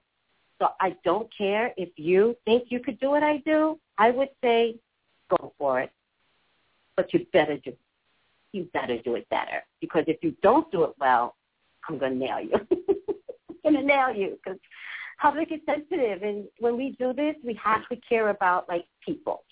so 0.59 0.69
I 0.79 0.95
don't 1.03 1.27
care 1.35 1.73
if 1.77 1.89
you 1.97 2.37
think 2.45 2.65
you 2.69 2.79
could 2.79 2.99
do 2.99 3.09
what 3.09 3.23
I 3.23 3.37
do. 3.37 3.79
I 3.97 4.11
would 4.11 4.29
say 4.41 4.75
go 5.29 5.53
for 5.57 5.81
it, 5.81 5.91
but 6.95 7.13
you 7.13 7.25
better 7.33 7.57
do 7.57 7.73
you 8.51 8.69
better 8.71 8.99
do 9.01 9.15
it 9.15 9.27
better 9.29 9.63
because 9.81 10.03
if 10.07 10.17
you 10.21 10.35
don't 10.43 10.71
do 10.71 10.83
it 10.83 10.91
well, 10.99 11.35
I'm 11.89 11.99
to 11.99 12.09
nail 12.11 12.39
you. 12.39 12.53
I'm 13.65 13.73
to 13.73 13.81
nail 13.81 14.13
you 14.15 14.37
because 14.43 14.59
public 15.19 15.51
is 15.51 15.59
sensitive, 15.65 16.21
and 16.21 16.45
when 16.59 16.77
we 16.77 16.95
do 16.99 17.13
this, 17.13 17.35
we 17.43 17.59
have 17.63 17.87
to 17.89 17.95
care 18.07 18.29
about 18.29 18.69
like 18.69 18.85
people. 19.03 19.43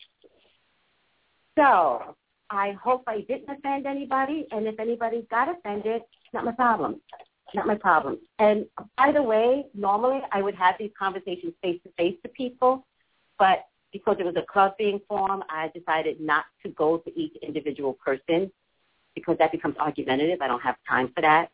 So 1.58 2.16
I 2.52 2.74
hope 2.74 3.04
I 3.08 3.22
didn't 3.22 3.50
offend 3.50 3.88
anybody, 3.88 4.48
and 4.52 4.68
if 4.68 4.80
anybody 4.80 5.26
got 5.32 5.50
offended, 5.50 6.04
not 6.32 6.46
my 6.46 6.52
problem. 6.52 7.02
Not 7.54 7.68
my 7.68 7.76
problem. 7.76 8.20
And 8.40 8.66
by 8.98 9.12
the 9.12 9.22
way, 9.22 9.66
normally 9.74 10.22
I 10.32 10.42
would 10.42 10.56
have 10.56 10.76
these 10.80 10.92
conversations 10.98 11.54
face 11.62 11.80
to 11.84 11.92
face 11.98 12.16
to 12.24 12.30
people, 12.30 12.86
but 13.38 13.66
because 13.92 14.18
it 14.20 14.26
was 14.26 14.36
a 14.38 14.44
club 14.44 14.74
being 14.78 15.02
formed, 15.08 15.44
I 15.50 15.70
decided 15.76 16.22
not 16.22 16.46
to 16.64 16.70
go 16.70 16.98
to 17.00 17.20
each 17.20 17.36
individual 17.42 17.94
person 17.94 18.52
because 19.16 19.38
that 19.40 19.52
becomes 19.52 19.76
argumentative. 19.78 20.42
I 20.42 20.48
don't 20.48 20.62
have 20.62 20.76
time 20.88 21.12
for 21.14 21.22
that. 21.22 21.50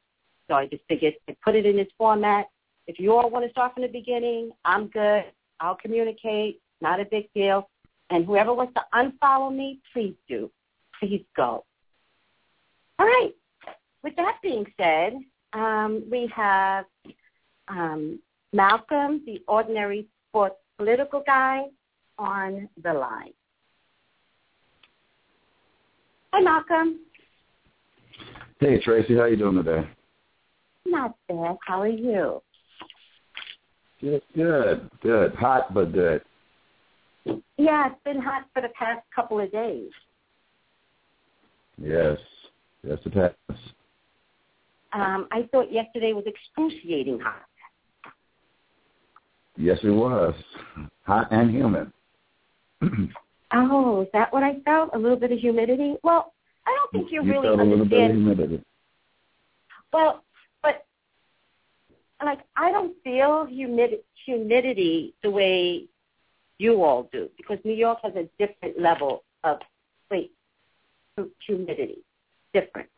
So 0.48 0.54
I 0.54 0.68
just 0.68 0.84
figured 0.88 1.16
I 1.28 1.36
put 1.44 1.56
it 1.56 1.66
in 1.66 1.76
this 1.76 1.88
format. 1.98 2.48
If 2.86 3.00
you 3.00 3.14
all 3.14 3.30
want 3.30 3.46
to 3.46 3.52
start 3.52 3.74
from 3.74 3.84
the 3.84 3.90
beginning, 3.90 4.52
I'm 4.64 4.88
good. 4.88 5.26
I'll 5.60 5.76
communicate. 5.76 6.62
Not 6.80 7.00
a 7.00 7.06
big 7.06 7.28
deal. 7.34 7.70
And 8.10 8.26
whoever 8.26 8.54
wants 8.54 8.74
to 8.76 8.86
unfollow 8.94 9.54
me, 9.54 9.80
please 9.92 10.16
do. 10.30 10.52
Please 11.00 11.26
go. 11.36 11.66
All 13.00 13.06
right. 13.06 13.32
With 14.04 14.16
that 14.16 14.38
being 14.42 14.66
said, 14.80 15.14
um, 15.54 16.04
we 16.12 16.32
have 16.36 16.86
um, 17.68 18.20
Malcolm, 18.54 19.22
the 19.26 19.42
ordinary 19.48 20.08
sports 20.30 20.56
political 20.78 21.24
guy, 21.26 21.66
on 22.18 22.68
the 22.84 22.94
line. 22.94 23.34
Hi, 26.34 26.42
Malcolm. 26.42 27.00
Hey, 28.60 28.80
Tracey. 28.82 29.16
How 29.16 29.26
you 29.26 29.38
doing 29.38 29.64
today? 29.64 29.88
Not 30.86 31.16
bad. 31.28 31.58
How 31.66 31.82
are 31.82 31.88
you? 31.88 32.42
Good, 34.02 34.22
good, 34.36 34.90
good. 35.02 35.36
Hot 35.36 35.74
but 35.74 35.92
good. 35.92 36.22
Yeah, 37.58 37.88
it's 37.88 38.04
been 38.06 38.22
hot 38.22 38.46
for 38.54 38.62
the 38.62 38.70
past 38.70 39.02
couple 39.14 39.40
of 39.40 39.52
days. 39.52 39.90
Yes, 41.78 42.18
yes, 42.84 42.98
it 43.06 43.14
has. 43.14 43.58
Um, 44.94 45.28
I 45.32 45.48
thought 45.52 45.72
yesterday 45.72 46.14
was 46.14 46.26
excruciating 46.26 47.20
hot. 47.20 47.44
Yes, 49.58 49.80
it 49.84 49.90
was. 49.90 50.34
Hot 51.06 51.28
and 51.32 51.52
humid. 51.52 51.92
oh, 53.54 54.02
is 54.02 54.08
that 54.14 54.32
what 54.32 54.44
I 54.44 54.60
felt? 54.62 54.92
A 54.94 54.98
little 54.98 55.18
bit 55.18 55.32
of 55.32 55.40
humidity? 55.40 55.96
Well, 56.04 56.34
I 56.66 56.76
don't 56.76 56.92
think 56.92 57.12
you, 57.12 57.24
you 57.24 57.32
really 57.32 57.48
felt 57.48 57.60
understand. 57.60 57.82
A 57.82 57.84
little 57.84 57.86
bit 57.86 58.10
of 58.10 58.16
humidity. 58.16 58.64
Well, 59.92 60.24
but 60.62 60.86
like 62.24 62.40
I 62.56 62.72
don't 62.72 62.94
feel 63.04 63.46
humid- 63.46 64.04
humidity 64.26 65.14
the 65.24 65.32
way 65.32 65.86
you 66.60 66.84
all 66.84 67.10
do 67.12 67.30
because 67.38 67.58
New 67.64 67.74
York 67.74 68.00
has 68.04 68.14
a 68.16 68.28
different 68.38 68.80
level 68.80 69.24
of 69.44 69.60
wait 70.12 70.32
humidity, 71.46 72.00
different. 72.54 72.90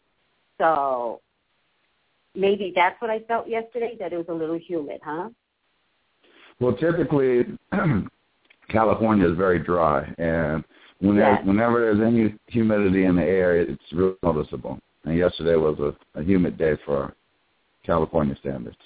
So 0.57 1.21
maybe 2.35 2.71
that's 2.75 2.99
what 3.01 3.09
I 3.09 3.19
felt 3.21 3.47
yesterday 3.47 3.95
that 3.99 4.13
it 4.13 4.17
was 4.17 4.27
a 4.29 4.33
little 4.33 4.57
humid, 4.57 5.01
huh? 5.03 5.29
Well, 6.59 6.75
typically 6.75 7.45
California 8.69 9.29
is 9.29 9.37
very 9.37 9.59
dry, 9.59 10.13
and 10.17 10.63
whenever, 10.99 11.31
Yes. 11.31 11.45
whenever 11.45 11.79
there's 11.79 12.01
any 12.01 12.35
humidity 12.47 13.05
in 13.05 13.15
the 13.15 13.23
air, 13.23 13.57
it's 13.57 13.81
real 13.93 14.15
noticeable. 14.23 14.79
And 15.05 15.17
yesterday 15.17 15.55
was 15.55 15.79
a, 15.79 16.19
a 16.19 16.23
humid 16.23 16.57
day 16.57 16.77
for 16.85 17.13
California 17.85 18.35
standards. 18.39 18.77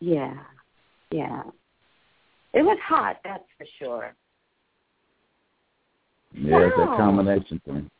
Yeah, 0.00 0.34
yeah. 1.10 1.42
It 2.54 2.62
was 2.62 2.78
hot, 2.82 3.18
that's 3.22 3.44
for 3.56 3.66
sure. 3.78 4.14
Yeah, 6.34 6.66
it's 6.66 6.78
a 6.78 6.96
combination 6.96 7.60
thing. 7.64 7.90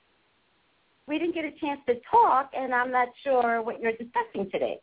We 1.09 1.18
didn't 1.18 1.35
get 1.35 1.44
a 1.44 1.52
chance 1.52 1.80
to 1.87 1.94
talk, 2.11 2.50
and 2.56 2.73
I'm 2.75 2.90
not 2.92 3.09
sure 3.23 3.61
what 3.62 3.80
you're 3.80 3.92
discussing 3.92 4.50
today. 4.50 4.78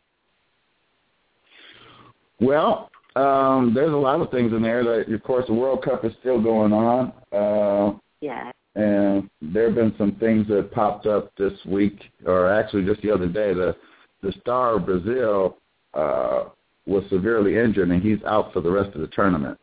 Well, 2.40 2.90
um, 3.16 3.72
there's 3.74 3.92
a 3.92 3.96
lot 3.96 4.20
of 4.20 4.30
things 4.30 4.52
in 4.52 4.62
there. 4.62 4.84
That, 4.84 5.12
of 5.12 5.22
course, 5.22 5.46
the 5.46 5.54
World 5.54 5.82
Cup 5.84 6.04
is 6.04 6.12
still 6.20 6.40
going 6.40 6.72
on, 6.72 7.12
uh, 7.32 7.98
Yeah. 8.20 8.52
and 8.74 9.28
there 9.40 9.66
have 9.66 9.74
been 9.74 9.94
some 9.96 10.12
things 10.12 10.46
that 10.48 10.70
popped 10.72 11.06
up 11.06 11.34
this 11.36 11.52
week, 11.64 12.10
or 12.26 12.46
actually 12.48 12.84
just 12.84 13.02
the 13.02 13.10
other 13.10 13.26
day. 13.28 13.52
The 13.54 13.76
the 14.22 14.32
star 14.32 14.74
of 14.74 14.84
Brazil 14.84 15.56
uh, 15.94 16.44
was 16.86 17.02
severely 17.08 17.56
injured, 17.56 17.88
and 17.88 18.02
he's 18.02 18.22
out 18.24 18.52
for 18.52 18.60
the 18.60 18.70
rest 18.70 18.94
of 18.94 19.00
the 19.00 19.06
tournament. 19.08 19.58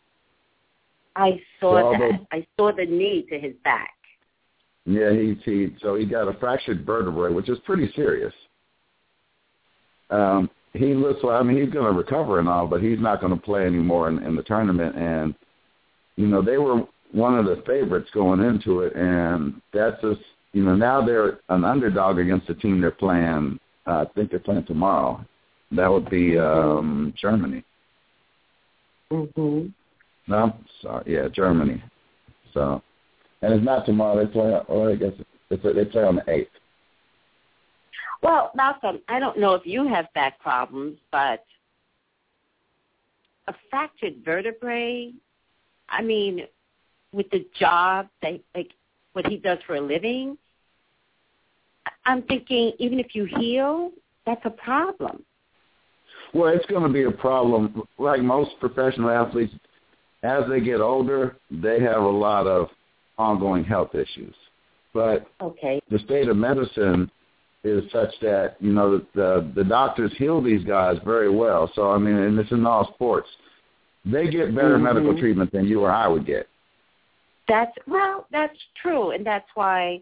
I 1.16 1.40
saw 1.60 1.76
that. 1.76 1.84
although- 1.86 2.28
I 2.32 2.46
saw 2.58 2.72
the 2.72 2.86
knee 2.86 3.22
to 3.30 3.40
his 3.40 3.54
back. 3.64 3.94
Yeah, 4.88 5.12
he 5.12 5.38
he 5.44 5.76
so 5.82 5.96
he 5.96 6.06
got 6.06 6.30
a 6.30 6.40
fractured 6.40 6.86
vertebrae, 6.86 7.34
which 7.34 7.50
is 7.50 7.60
pretty 7.66 7.92
serious. 7.94 8.34
Um, 10.10 10.50
he 10.72 10.94
looks 10.94 11.22
like 11.24 11.42
I 11.42 11.44
mean 11.44 11.62
he's 11.62 11.74
going 11.74 11.92
to 11.92 11.98
recover 11.98 12.40
and 12.40 12.48
all, 12.48 12.68
but 12.68 12.82
he's 12.82 13.00
not 13.00 13.20
going 13.20 13.36
to 13.36 13.42
play 13.42 13.66
anymore 13.66 14.08
in, 14.08 14.24
in 14.24 14.38
the 14.38 14.44
tournament. 14.44 14.96
And 14.96 15.36
you 16.16 16.26
know 16.26 16.42
they 16.42 16.58
were 16.58 16.84
one 17.12 17.38
of 17.38 17.46
the 17.46 17.62
favorites 17.68 18.10
going 18.14 18.42
into 18.42 18.80
it, 18.80 18.96
and 18.96 19.62
that's 19.74 20.02
just 20.02 20.22
you 20.54 20.64
know 20.64 20.74
now 20.74 21.06
they're 21.06 21.40
an 21.50 21.66
underdog 21.66 22.18
against 22.18 22.48
the 22.48 22.54
team 22.56 22.80
they're 22.80 22.92
playing. 22.92 23.60
Uh, 23.86 24.06
I 24.08 24.14
think 24.16 24.32
they're 24.32 24.40
playing 24.40 24.66
tomorrow. 24.66 25.24
That 25.74 25.92
would 25.92 26.10
be 26.10 26.38
um, 26.38 27.14
Germany. 27.22 27.62
Mhm. 29.12 29.74
No, 30.28 30.54
sorry, 30.82 31.14
yeah, 31.14 31.28
Germany. 31.28 31.84
So, 32.54 32.82
and 33.42 33.54
it's 33.54 33.66
not 33.66 33.86
tomorrow. 33.86 34.24
They 34.24 34.32
play. 34.32 34.60
Or 34.68 34.92
I 34.92 34.96
guess 34.96 35.14
it's, 35.50 35.64
they 35.64 35.86
play 35.86 36.04
on 36.04 36.18
the 36.18 36.30
eighth. 36.30 36.52
Well, 38.24 38.52
Malcolm, 38.56 39.00
I 39.08 39.20
don't 39.20 39.40
know 39.40 39.54
if 39.54 39.66
you 39.66 39.88
have 39.88 40.12
back 40.14 40.40
problems, 40.40 40.98
but 41.12 41.46
a 43.48 43.54
fractured 43.70 44.26
vertebrae, 44.26 45.14
I 45.90 46.02
mean, 46.02 46.48
with 47.14 47.30
the 47.30 47.46
job 47.60 48.08
that 48.22 48.40
like 48.56 48.72
what 49.14 49.28
he 49.28 49.38
does 49.38 49.60
for 49.66 49.76
a 49.76 49.82
living. 49.82 50.38
I'm 52.06 52.22
thinking 52.24 52.74
even 52.80 53.00
if 53.00 53.16
you 53.16 53.26
heal, 53.26 53.92
that's 54.26 54.42
a 54.46 54.50
problem. 54.50 55.24
Well, 56.34 56.54
it's 56.54 56.66
going 56.66 56.84
to 56.84 56.90
be 56.90 57.04
a 57.04 57.12
problem. 57.12 57.84
Like 57.98 58.22
most 58.22 58.52
professional 58.60 59.10
athletes, 59.10 59.54
as 60.24 60.44
they 60.50 60.60
get 60.60 60.82
older, 60.82 61.38
they 61.50 61.80
have 61.80 62.02
a 62.02 62.08
lot 62.08 62.48
of 62.48 62.68
ongoing 63.18 63.64
health 63.64 63.96
issues. 63.96 64.36
But 64.94 65.28
Okay. 65.42 65.82
the 65.90 66.00
state 66.00 66.28
of 66.28 66.38
medicine 66.38 67.12
is 67.64 67.90
such 67.92 68.18
that 68.22 68.56
you 68.60 68.72
know 68.72 69.00
the 69.14 69.52
the 69.56 69.64
doctors 69.64 70.14
heal 70.18 70.42
these 70.42 70.64
guys 70.64 70.98
very 71.04 71.30
well. 71.30 71.72
So 71.76 71.92
I 71.92 71.98
mean, 71.98 72.16
and 72.16 72.40
it's 72.40 72.52
in 72.52 72.66
all 72.66 72.92
sports. 72.94 73.30
They 74.06 74.28
get 74.28 74.56
better 74.56 74.78
Mhm. 74.78 74.84
medical 74.84 75.18
treatment 75.18 75.52
than 75.52 75.68
you 75.68 75.82
or 75.82 75.92
I 75.92 76.08
would 76.08 76.26
get. 76.26 76.48
That's 77.48 77.76
well, 77.88 78.26
that's 78.32 78.58
true, 78.82 79.12
and 79.12 79.26
that's 79.26 79.50
why 79.56 80.02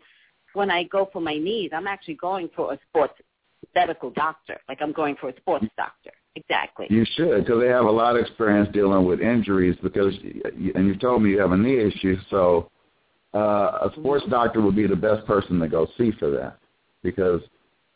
when 0.53 0.69
I 0.71 0.83
go 0.83 1.05
for 1.05 1.21
my 1.21 1.37
knees, 1.37 1.71
I'm 1.73 1.87
actually 1.87 2.15
going 2.15 2.49
for 2.49 2.73
a 2.73 2.79
sports 2.89 3.19
medical 3.73 4.09
doctor. 4.11 4.59
Like 4.69 4.81
I'm 4.81 4.91
going 4.91 5.15
for 5.15 5.29
a 5.29 5.35
sports 5.37 5.65
doctor. 5.77 6.11
Exactly. 6.35 6.87
You 6.89 7.05
should, 7.15 7.45
because 7.45 7.61
they 7.61 7.67
have 7.69 7.85
a 7.85 7.91
lot 7.91 8.15
of 8.15 8.21
experience 8.21 8.69
dealing 8.73 9.05
with 9.05 9.21
injuries. 9.21 9.77
Because, 9.81 10.13
and 10.75 10.87
you 10.87 10.95
told 10.97 11.23
me 11.23 11.29
you 11.31 11.39
have 11.39 11.53
a 11.53 11.57
knee 11.57 11.79
issue, 11.79 12.17
so 12.29 12.69
uh, 13.35 13.89
a 13.89 13.91
sports 13.99 14.25
doctor 14.29 14.61
would 14.61 14.75
be 14.75 14.87
the 14.87 14.95
best 14.95 15.25
person 15.27 15.59
to 15.59 15.67
go 15.67 15.87
see 15.97 16.11
for 16.19 16.31
that, 16.31 16.57
because 17.03 17.41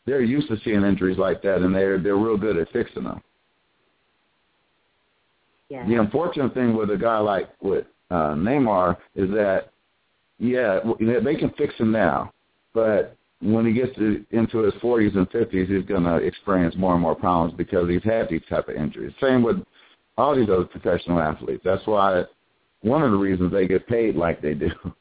they're 0.06 0.22
used 0.22 0.48
to 0.48 0.56
seeing 0.64 0.84
injuries 0.84 1.18
like 1.18 1.42
that, 1.42 1.62
and 1.62 1.74
they're 1.74 1.98
they're 1.98 2.16
real 2.16 2.36
good 2.36 2.56
at 2.56 2.70
fixing 2.70 3.04
them. 3.04 3.22
Yeah. 5.70 5.86
The 5.86 5.94
unfortunate 5.94 6.52
thing 6.52 6.76
with 6.76 6.90
a 6.90 6.98
guy 6.98 7.18
like 7.18 7.48
with 7.62 7.86
uh, 8.10 8.34
Neymar 8.34 8.96
is 9.14 9.30
that, 9.30 9.70
yeah, 10.38 10.80
they 10.98 11.36
can 11.36 11.50
fix 11.56 11.74
him 11.76 11.92
now, 11.92 12.32
but 12.74 13.16
when 13.40 13.64
he 13.64 13.72
gets 13.72 13.94
to, 13.96 14.24
into 14.32 14.58
his 14.58 14.74
40s 14.74 15.16
and 15.16 15.30
50s, 15.30 15.68
he's 15.68 15.86
going 15.86 16.02
to 16.02 16.16
experience 16.16 16.74
more 16.76 16.92
and 16.92 17.00
more 17.00 17.14
problems 17.14 17.54
because 17.56 17.88
he's 17.88 18.02
had 18.02 18.28
these 18.28 18.42
type 18.50 18.68
of 18.68 18.74
injuries. 18.74 19.12
Same 19.20 19.42
with 19.42 19.58
all 20.18 20.36
these 20.36 20.48
other 20.48 20.64
professional 20.64 21.20
athletes. 21.20 21.62
That's 21.64 21.86
why 21.86 22.24
one 22.82 23.02
of 23.02 23.12
the 23.12 23.16
reasons 23.16 23.52
they 23.52 23.66
get 23.66 23.86
paid 23.86 24.16
like 24.16 24.42
they 24.42 24.54
do. 24.54 24.70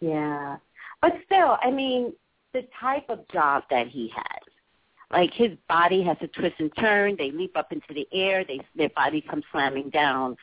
Yeah. 0.00 0.56
But 1.00 1.12
still, 1.26 1.56
I 1.62 1.70
mean, 1.70 2.12
the 2.52 2.66
type 2.80 3.08
of 3.08 3.26
job 3.28 3.64
that 3.70 3.88
he 3.88 4.12
has. 4.14 4.42
Like 5.12 5.32
his 5.32 5.50
body 5.68 6.02
has 6.04 6.16
to 6.18 6.28
twist 6.28 6.56
and 6.58 6.70
turn. 6.78 7.16
They 7.18 7.32
leap 7.32 7.56
up 7.56 7.72
into 7.72 7.92
the 7.92 8.06
air. 8.12 8.44
They 8.44 8.60
their 8.76 8.90
body 8.90 9.20
comes 9.20 9.42
slamming 9.50 9.90
down, 9.90 10.36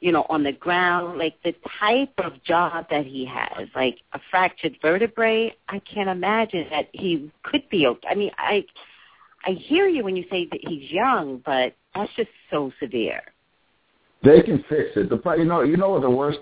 you 0.00 0.10
know, 0.10 0.26
on 0.28 0.42
the 0.42 0.52
ground. 0.52 1.16
Like 1.16 1.34
the 1.44 1.54
type 1.78 2.12
of 2.18 2.42
job 2.42 2.86
that 2.90 3.06
he 3.06 3.24
has, 3.26 3.68
like 3.76 3.98
a 4.12 4.20
fractured 4.30 4.76
vertebrae. 4.82 5.54
I 5.68 5.78
can't 5.80 6.08
imagine 6.08 6.66
that 6.70 6.88
he 6.92 7.30
could 7.44 7.68
be. 7.70 7.86
okay. 7.86 8.08
I 8.08 8.14
mean, 8.16 8.32
I 8.36 8.64
I 9.46 9.52
hear 9.52 9.86
you 9.86 10.02
when 10.02 10.16
you 10.16 10.24
say 10.28 10.48
that 10.50 10.60
he's 10.60 10.90
young, 10.90 11.40
but 11.46 11.74
that's 11.94 12.12
just 12.16 12.30
so 12.50 12.72
severe. 12.80 13.22
They 14.24 14.42
can 14.42 14.64
fix 14.68 14.90
it. 14.96 15.08
The 15.08 15.20
you 15.38 15.44
know 15.44 15.62
you 15.62 15.76
know 15.76 15.90
what 15.90 16.02
the 16.02 16.10
worst, 16.10 16.40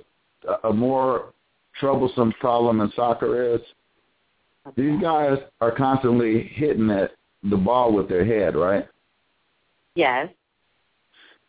uh, 0.48 0.68
a 0.68 0.72
more 0.72 1.34
troublesome 1.78 2.32
problem 2.40 2.80
in 2.80 2.92
soccer 2.94 3.54
is. 3.54 3.60
These 4.76 5.00
guys 5.00 5.38
are 5.60 5.72
constantly 5.72 6.50
hitting 6.54 6.90
at 6.90 7.12
the 7.42 7.56
ball 7.56 7.92
with 7.92 8.08
their 8.08 8.24
head, 8.24 8.54
right? 8.54 8.86
Yes. 9.94 10.28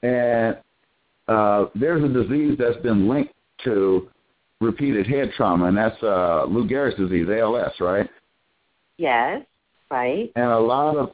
And 0.04 0.58
uh, 1.28 1.66
there's 1.76 2.04
a 2.04 2.08
disease 2.08 2.58
that's 2.58 2.82
been 2.82 3.10
linked 3.10 3.34
to 3.66 4.10
repeated 4.62 5.08
head 5.08 5.32
trauma, 5.36 5.66
and 5.66 5.78
that's 5.78 6.02
uh, 6.02 6.46
Lou 6.48 6.68
Gehrig's 6.68 6.98
disease, 6.98 7.28
ALS, 7.30 7.74
right? 7.80 8.10
Yes. 8.98 9.44
Right. 9.92 10.32
And 10.36 10.46
a 10.46 10.60
lot 10.60 10.96
of 10.96 11.12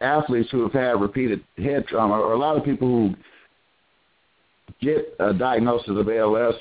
athletes 0.00 0.48
who 0.50 0.62
have 0.62 0.72
had 0.72 1.00
repeated 1.00 1.42
head 1.56 1.86
trauma, 1.86 2.14
or 2.14 2.32
a 2.32 2.38
lot 2.38 2.56
of 2.56 2.64
people 2.64 2.88
who 2.88 3.14
get 4.80 5.14
a 5.20 5.32
diagnosis 5.32 5.90
of 5.90 6.08
ALS, 6.08 6.54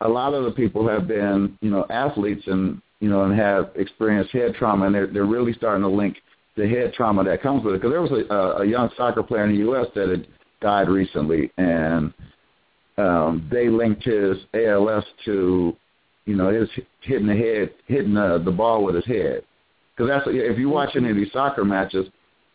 a 0.00 0.08
lot 0.08 0.34
of 0.34 0.44
the 0.44 0.50
people 0.50 0.86
have 0.88 1.06
been, 1.08 1.56
you 1.60 1.70
know, 1.70 1.86
athletes 1.90 2.44
and 2.46 2.80
you 3.00 3.10
know, 3.10 3.24
and 3.24 3.38
have 3.38 3.70
experienced 3.74 4.32
head 4.32 4.54
trauma, 4.54 4.86
and 4.86 4.94
they're 4.94 5.06
they're 5.06 5.26
really 5.26 5.52
starting 5.52 5.82
to 5.82 5.88
link 5.88 6.16
the 6.56 6.66
head 6.66 6.92
trauma 6.94 7.22
that 7.24 7.42
comes 7.42 7.64
with 7.64 7.74
it. 7.74 7.78
Because 7.78 7.92
there 7.92 8.02
was 8.02 8.10
a, 8.12 8.62
a 8.62 8.66
young 8.66 8.90
soccer 8.96 9.22
player 9.22 9.44
in 9.44 9.52
the 9.52 9.58
U.S. 9.58 9.86
that 9.94 10.08
had 10.08 10.26
died 10.60 10.88
recently, 10.88 11.50
and 11.58 12.12
um, 12.96 13.46
they 13.50 13.68
linked 13.68 14.04
his 14.04 14.38
ALS 14.54 15.04
to, 15.26 15.76
you 16.24 16.36
know, 16.36 16.48
his 16.48 16.68
hitting 17.02 17.26
the 17.26 17.36
head, 17.36 17.70
hitting 17.86 18.14
the, 18.14 18.40
the 18.44 18.50
ball 18.50 18.84
with 18.84 18.94
his 18.94 19.06
head. 19.06 19.42
Because 19.94 20.10
that's 20.10 20.24
if 20.28 20.58
you 20.58 20.68
watch 20.68 20.96
any 20.96 21.10
of 21.10 21.16
these 21.16 21.32
soccer 21.32 21.64
matches, 21.64 22.06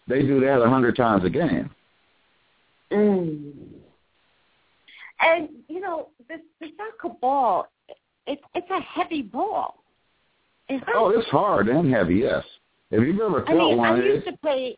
they 0.07 0.21
do 0.21 0.39
that 0.39 0.61
a 0.61 0.69
hundred 0.69 0.95
times 0.95 1.23
a 1.23 1.29
game. 1.29 1.69
Mm. 2.91 3.53
And 5.21 5.49
you 5.67 5.79
know, 5.79 6.09
the, 6.27 6.35
the 6.59 6.67
soccer 6.77 7.15
ball, 7.21 7.67
it's 8.27 8.41
it's 8.55 8.69
a 8.69 8.81
heavy 8.81 9.21
ball. 9.21 9.83
It. 10.67 10.83
Oh, 10.95 11.09
it's 11.09 11.27
hard 11.29 11.67
and 11.67 11.93
heavy, 11.93 12.15
yes. 12.15 12.43
If 12.91 13.05
you've 13.05 13.19
ever 13.19 13.47
I 13.47 13.53
mean, 13.53 13.77
one, 13.77 14.01
I 14.01 14.03
used 14.03 14.25
to 14.27 14.37
play. 14.37 14.77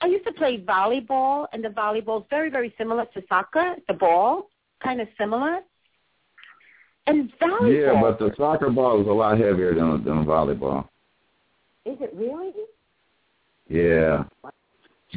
I 0.00 0.06
used 0.06 0.26
to 0.26 0.32
play 0.32 0.58
volleyball, 0.58 1.46
and 1.52 1.64
the 1.64 1.68
volleyball 1.68 2.22
is 2.22 2.26
very, 2.28 2.50
very 2.50 2.74
similar 2.76 3.06
to 3.14 3.22
soccer. 3.28 3.76
The 3.86 3.94
ball, 3.94 4.48
kind 4.82 5.00
of 5.00 5.08
similar. 5.18 5.60
And 7.06 7.32
volleyball. 7.40 7.94
yeah, 7.94 8.00
but 8.00 8.18
the 8.18 8.32
soccer 8.36 8.70
ball 8.70 9.00
is 9.00 9.06
a 9.06 9.10
lot 9.10 9.38
heavier 9.38 9.74
than 9.74 10.04
than 10.04 10.18
a 10.18 10.24
volleyball. 10.24 10.88
is 11.84 11.96
it 12.00 12.12
really? 12.14 12.52
Yeah. 13.68 14.24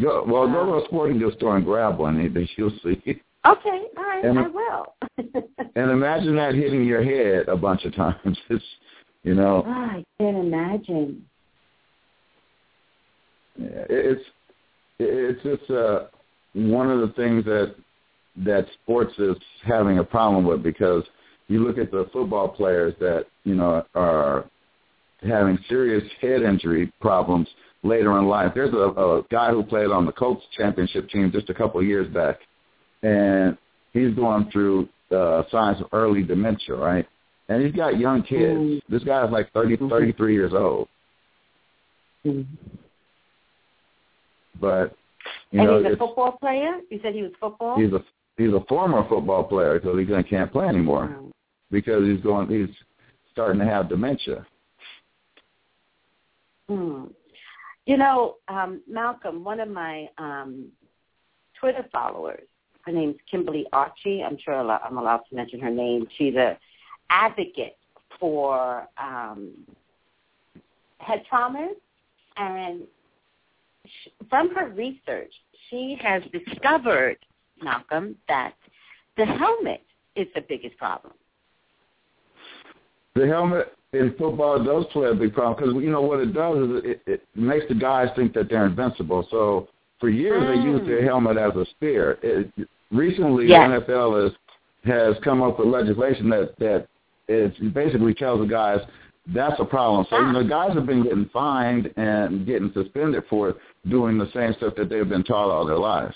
Go, 0.01 0.25
well, 0.27 0.47
go 0.47 0.65
to 0.65 0.83
a 0.83 0.87
sporting 0.87 1.19
goods 1.19 1.37
store 1.37 1.55
and 1.55 1.65
grab 1.65 1.97
one, 1.99 2.19
and 2.19 2.49
you'll 2.57 2.71
see. 2.83 3.21
Okay, 3.45 3.83
all 3.97 4.03
right, 4.03 4.23
And- 4.25 4.39
I 4.39 4.47
will. 4.47 4.95
And 5.77 5.91
imagine 5.91 6.35
that 6.37 6.55
hitting 6.55 6.85
your 6.85 7.03
head 7.03 7.49
a 7.49 7.57
bunch 7.57 7.83
of 7.85 7.93
times. 7.95 8.37
It's, 8.49 8.63
you 9.23 9.33
know, 9.35 9.63
Oh, 9.65 9.69
I 9.71 10.03
can't 10.19 10.37
imagine. 10.37 11.25
Yeah, 13.57 13.85
it's 13.89 14.21
it's 14.99 15.43
just 15.43 15.69
uh, 15.71 16.05
one 16.53 16.89
of 16.89 16.99
the 17.01 17.13
things 17.15 17.43
that 17.45 17.75
that 18.37 18.65
sports 18.83 19.13
is 19.17 19.35
having 19.65 19.99
a 19.99 20.03
problem 20.03 20.45
with 20.45 20.61
because 20.63 21.03
you 21.47 21.59
look 21.65 21.77
at 21.77 21.91
the 21.91 22.07
football 22.13 22.47
players 22.47 22.93
that 22.99 23.25
you 23.43 23.55
know 23.55 23.83
are 23.95 24.45
having 25.23 25.57
serious 25.69 26.03
head 26.21 26.41
injury 26.41 26.91
problems 27.01 27.47
later 27.83 28.17
in 28.19 28.27
life. 28.27 28.51
There's 28.53 28.73
a, 28.73 28.77
a 28.77 29.23
guy 29.31 29.51
who 29.51 29.63
played 29.63 29.89
on 29.89 30.05
the 30.05 30.11
Colts 30.11 30.43
championship 30.57 31.09
team 31.09 31.31
just 31.31 31.49
a 31.49 31.53
couple 31.53 31.79
of 31.79 31.85
years 31.85 32.07
back, 32.13 32.39
and 33.03 33.57
he's 33.93 34.13
going 34.15 34.49
through 34.51 34.89
uh, 35.11 35.43
signs 35.51 35.79
of 35.81 35.87
early 35.93 36.23
dementia, 36.23 36.75
right? 36.75 37.07
And 37.47 37.63
he's 37.63 37.75
got 37.75 37.99
young 37.99 38.23
kids. 38.23 38.57
Mm. 38.59 38.81
This 38.89 39.03
guy's 39.03 39.31
like 39.31 39.51
thirty, 39.53 39.77
Mhm. 39.77 39.89
thirty-three 39.89 40.33
years 40.33 40.53
old, 40.53 40.87
Mm. 42.25 42.45
but 44.59 44.95
you 45.51 45.59
and 45.59 45.69
know, 45.69 45.83
he's 45.83 45.93
a 45.93 45.97
football 45.97 46.33
player. 46.39 46.79
You 46.89 46.99
said 47.03 47.13
he 47.13 47.21
was 47.21 47.31
football. 47.39 47.77
he's 47.77 47.93
a 47.93 48.03
he's 48.37 48.53
a 48.53 48.61
former 48.67 49.07
football 49.07 49.43
player 49.43 49.79
because 49.79 49.97
he 49.99 50.05
can't 50.23 50.51
play 50.51 50.67
anymore 50.67 51.15
Oh. 51.19 51.31
because 51.71 52.03
he's 52.03 52.21
going 52.21 52.47
he's 52.49 52.75
starting 53.31 53.59
to 53.59 53.65
have 53.65 53.89
dementia. 53.89 54.45
Hmm. 56.67 57.05
You 57.85 57.97
know, 57.97 58.37
um, 58.47 58.81
Malcolm, 58.89 59.43
one 59.43 59.59
of 59.59 59.69
my 59.69 60.09
um, 60.17 60.71
Twitter 61.59 61.85
followers, 61.91 62.47
her 62.85 62.91
name's 62.91 63.17
Kimberly 63.29 63.65
Archie. 63.73 64.23
I'm 64.23 64.37
sure 64.43 64.53
I'm 64.53 64.97
allowed 64.97 65.21
to 65.29 65.35
mention 65.35 65.59
her 65.59 65.71
name. 65.71 66.07
She's 66.17 66.35
a 66.35 66.57
advocate 67.09 67.77
for 68.19 68.87
um, 69.01 69.51
head 70.99 71.23
traumas, 71.31 71.75
and 72.37 72.81
sh 73.85 74.07
from 74.29 74.53
her 74.55 74.69
research, 74.69 75.33
she 75.69 75.97
has 76.01 76.21
discovered, 76.31 77.17
Malcolm, 77.61 78.15
that 78.27 78.53
the 79.17 79.25
helmet 79.25 79.81
is 80.15 80.27
the 80.35 80.41
biggest 80.47 80.77
problem. 80.77 81.13
The 83.15 83.27
helmet 83.27 83.73
in 83.93 84.13
football 84.17 84.63
does 84.63 84.85
play 84.91 85.09
a 85.09 85.13
big 85.13 85.33
problem 85.33 85.73
because 85.73 85.83
you 85.83 85.89
know 85.89 86.01
what 86.01 86.19
it 86.19 86.33
does 86.33 86.57
is 86.57 86.81
it, 86.83 87.01
it 87.05 87.23
makes 87.35 87.65
the 87.69 87.75
guys 87.75 88.09
think 88.15 88.33
that 88.33 88.49
they're 88.49 88.65
invincible. 88.65 89.27
So 89.31 89.69
for 89.99 90.09
years 90.09 90.41
they 90.43 90.57
Mm. 90.57 90.63
used 90.63 90.85
their 90.85 91.01
helmet 91.03 91.37
as 91.37 91.55
a 91.55 91.65
spear. 91.65 92.17
It, 92.21 92.51
recently 92.91 93.47
Yes. 93.47 93.67
the 93.69 93.75
NFL 93.93 94.21
has 94.23 94.31
has 94.85 95.17
come 95.23 95.41
up 95.41 95.57
with 95.57 95.67
legislation 95.67 96.29
that 96.29 96.55
that 96.59 96.87
it 97.27 97.73
basically 97.73 98.13
tells 98.13 98.39
the 98.39 98.45
guys 98.45 98.81
that's 99.33 99.59
a 99.59 99.65
problem. 99.65 100.05
So 100.09 100.19
you 100.19 100.31
know 100.31 100.43
guys 100.43 100.73
have 100.75 100.85
been 100.85 101.01
getting 101.01 101.25
fined 101.25 101.91
and 101.97 102.45
getting 102.45 102.71
suspended 102.73 103.23
for 103.27 103.55
doing 103.87 104.17
the 104.19 104.27
same 104.27 104.53
stuff 104.53 104.75
that 104.75 104.89
they've 104.89 105.09
been 105.09 105.23
taught 105.23 105.49
all 105.49 105.65
their 105.65 105.79
lives. 105.79 106.15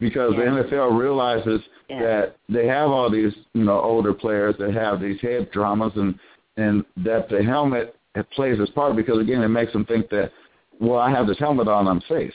Because 0.00 0.34
Yeah. 0.34 0.40
the 0.40 0.46
NFL 0.46 0.90
realizes 0.90 1.62
Yeah. 1.88 2.00
that 2.02 2.36
they 2.50 2.66
have 2.66 2.90
all 2.90 3.08
these, 3.08 3.34
you 3.54 3.64
know, 3.64 3.80
older 3.80 4.12
players 4.12 4.56
that 4.58 4.72
have 4.74 5.00
these 5.00 5.20
head 5.20 5.50
traumas 5.52 5.96
and 5.96 6.18
and 6.56 6.84
that 6.98 7.28
the 7.30 7.42
helmet 7.42 7.96
plays 8.30 8.60
its 8.60 8.70
part 8.70 8.94
because 8.94 9.18
again 9.18 9.42
it 9.42 9.48
makes 9.48 9.72
them 9.72 9.84
think 9.86 10.08
that 10.10 10.30
well 10.80 10.98
I 11.00 11.10
have 11.10 11.26
this 11.26 11.38
helmet 11.38 11.66
on 11.68 11.88
I'm 11.88 12.00
safe. 12.02 12.34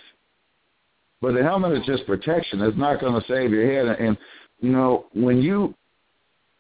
But 1.22 1.34
the 1.34 1.44
helmet 1.44 1.74
is 1.74 1.86
just 1.86 2.06
protection. 2.06 2.62
It's 2.62 2.78
not 2.78 3.02
going 3.02 3.20
to 3.20 3.28
save 3.28 3.52
your 3.52 3.66
head 3.66 4.00
and 4.00 4.18
you 4.62 4.72
know, 4.72 5.06
when 5.14 5.42
you 5.42 5.74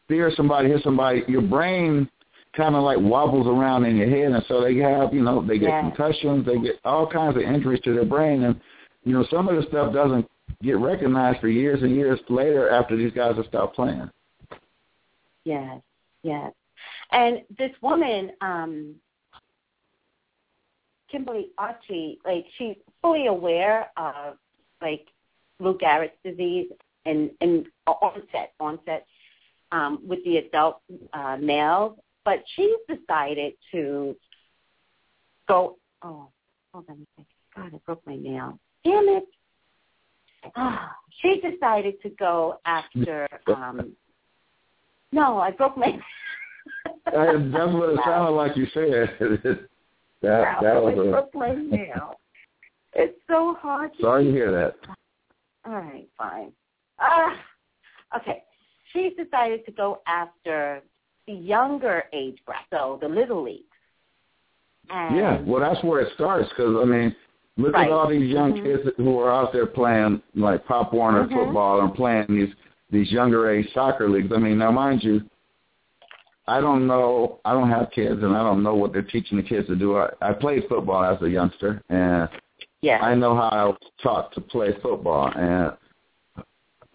fear 0.07 0.31
somebody, 0.35 0.69
hit 0.69 0.83
somebody, 0.83 1.23
your 1.27 1.41
brain 1.41 2.09
kind 2.55 2.75
of 2.75 2.83
like 2.83 2.97
wobbles 2.99 3.47
around 3.47 3.85
in 3.85 3.95
your 3.95 4.09
head, 4.09 4.31
and 4.31 4.43
so 4.47 4.61
they 4.61 4.75
have, 4.77 5.13
you 5.13 5.21
know, 5.21 5.45
they 5.45 5.59
get 5.59 5.69
Yeah. 5.69 5.81
concussions, 5.81 6.45
they 6.45 6.57
get 6.59 6.79
all 6.83 7.05
kinds 7.05 7.35
of 7.35 7.43
injuries 7.43 7.81
to 7.81 7.93
their 7.93 8.05
brain, 8.05 8.43
and 8.43 8.59
you 9.03 9.13
know, 9.13 9.23
some 9.25 9.47
of 9.47 9.55
the 9.55 9.63
stuff 9.69 9.93
doesn't 9.93 10.29
get 10.61 10.77
recognized 10.77 11.39
for 11.39 11.47
years 11.47 11.81
and 11.83 11.95
years 11.95 12.19
later 12.29 12.69
after 12.69 12.97
these 12.97 13.13
guys 13.13 13.35
have 13.37 13.45
stopped 13.45 13.75
playing. 13.75 14.09
Yes, 15.45 15.79
yes. 16.23 16.51
And 17.11 17.43
this 17.57 17.71
woman, 17.81 18.31
um, 18.41 18.95
Kimberly 21.09 21.49
Archie, 21.57 22.19
like 22.25 22.45
she's 22.57 22.75
fully 23.01 23.27
aware 23.27 23.91
of 23.95 24.37
like 24.81 25.07
Lou 25.59 25.77
Gehrig's 25.77 26.11
disease 26.23 26.67
and 27.05 27.31
and 27.41 27.65
onset 27.87 28.53
onset 28.59 29.05
um, 29.71 30.01
with 30.07 30.23
the 30.25 30.37
adult 30.37 30.81
uh, 31.13 31.37
males, 31.39 31.97
but 32.25 32.43
she's 32.55 32.77
decided 32.87 33.53
to 33.71 34.15
go. 35.47 35.77
Oh, 36.01 36.29
hold 36.73 36.85
on 36.89 36.95
a 36.95 37.21
second. 37.21 37.25
God, 37.55 37.71
I 37.73 37.79
broke 37.85 38.05
my 38.05 38.15
nail. 38.15 38.59
Damn 38.83 39.09
it. 39.09 39.25
Ah, 40.55 40.95
she 41.21 41.41
decided 41.41 42.01
to 42.01 42.09
go 42.11 42.59
after. 42.65 43.27
Um, 43.47 43.93
no, 45.11 45.37
I 45.39 45.51
broke 45.51 45.77
my. 45.77 45.97
That's 47.05 47.15
what 47.15 47.89
it 47.89 47.99
sounded 48.05 48.31
like 48.31 48.55
you 48.55 48.67
said. 48.73 49.17
that 50.21 50.57
that 50.61 50.83
was 50.83 50.95
I 50.97 51.07
a. 51.07 51.11
broke 51.11 51.35
my 51.35 51.53
nail. 51.55 52.18
It's 52.99 53.17
so 53.29 53.55
hard. 53.61 53.93
To 53.95 54.01
Sorry 54.01 54.25
to 54.25 54.31
hear 54.31 54.51
that. 54.51 54.75
All 55.65 55.73
right, 55.73 56.07
fine. 56.17 56.51
Ah, 56.99 57.33
okay. 58.17 58.43
She's 58.91 59.13
decided 59.15 59.65
to 59.65 59.71
go 59.71 60.01
after 60.05 60.81
the 61.25 61.33
younger 61.33 62.03
age 62.11 62.39
bracket, 62.45 62.67
so 62.71 62.97
the 63.01 63.07
little 63.07 63.41
leagues. 63.41 63.63
And 64.89 65.15
Yeah, 65.15 65.41
well, 65.45 65.61
that's 65.61 65.81
where 65.83 66.01
it 66.01 66.11
starts 66.15 66.49
because 66.49 66.75
I 66.75 66.83
mean, 66.83 67.15
look 67.55 67.73
Right. 67.73 67.87
at 67.87 67.93
all 67.93 68.07
these 68.07 68.29
young 68.29 68.53
Mhm. 68.53 68.63
kids 68.63 68.89
who 68.97 69.19
are 69.19 69.31
out 69.31 69.53
there 69.53 69.67
playing 69.67 70.21
like 70.35 70.65
Pop 70.65 70.91
Warner 70.91 71.25
Mhm. 71.25 71.33
football 71.33 71.81
and 71.81 71.93
playing 71.93 72.25
these 72.27 72.53
these 72.91 73.11
younger 73.11 73.49
age 73.49 73.71
soccer 73.71 74.09
leagues. 74.09 74.33
I 74.33 74.37
mean, 74.37 74.57
now 74.57 74.71
mind 74.71 75.03
you, 75.03 75.21
I 76.47 76.59
don't 76.59 76.87
know, 76.87 77.39
I 77.45 77.53
don't 77.53 77.69
have 77.69 77.91
kids, 77.91 78.23
and 78.23 78.35
I 78.35 78.41
don't 78.41 78.63
know 78.63 78.73
what 78.73 78.91
they're 78.91 79.03
teaching 79.03 79.37
the 79.37 79.43
kids 79.43 79.67
to 79.67 79.75
do. 79.75 79.95
I, 79.95 80.09
I 80.21 80.33
played 80.33 80.67
football 80.67 81.03
as 81.03 81.21
a 81.21 81.29
youngster, 81.29 81.83
and 81.89 82.27
yeah, 82.81 82.99
I 82.99 83.15
know 83.15 83.35
how 83.35 83.49
I 83.49 83.65
was 83.65 83.77
taught 84.01 84.33
to 84.33 84.41
play 84.41 84.69
football, 84.81 85.31
and 85.35 85.73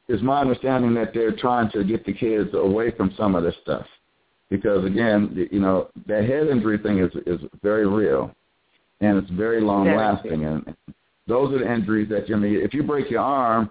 it's 0.09 0.23
my 0.23 0.41
understanding 0.41 0.95
that 0.95 1.13
they're 1.15 1.37
trying 1.37 1.71
to 1.73 1.85
get 1.85 2.05
the 2.05 2.13
kids 2.13 2.51
away 2.55 2.91
from 2.91 3.13
some 3.17 3.35
of 3.35 3.43
this 3.43 3.55
stuff, 3.63 3.87
because 4.51 4.85
again, 4.85 5.49
you 5.51 5.61
know, 5.61 5.89
that 6.07 6.25
head 6.25 6.49
injury 6.49 6.79
thing 6.79 6.99
is 6.99 7.13
is 7.27 7.41
very 7.63 7.87
real, 7.87 8.35
and 9.01 9.19
it's 9.19 9.31
very 9.31 9.61
long 9.61 9.87
lasting, 9.97 10.45
and 10.45 10.75
those 11.27 11.53
are 11.55 11.59
the 11.59 11.73
injuries 11.73 12.09
that 12.11 12.29
you 12.29 12.37
mean. 12.37 12.61
If 12.63 12.75
you 12.75 12.83
break 12.83 13.11
your 13.11 13.21
arm, 13.21 13.71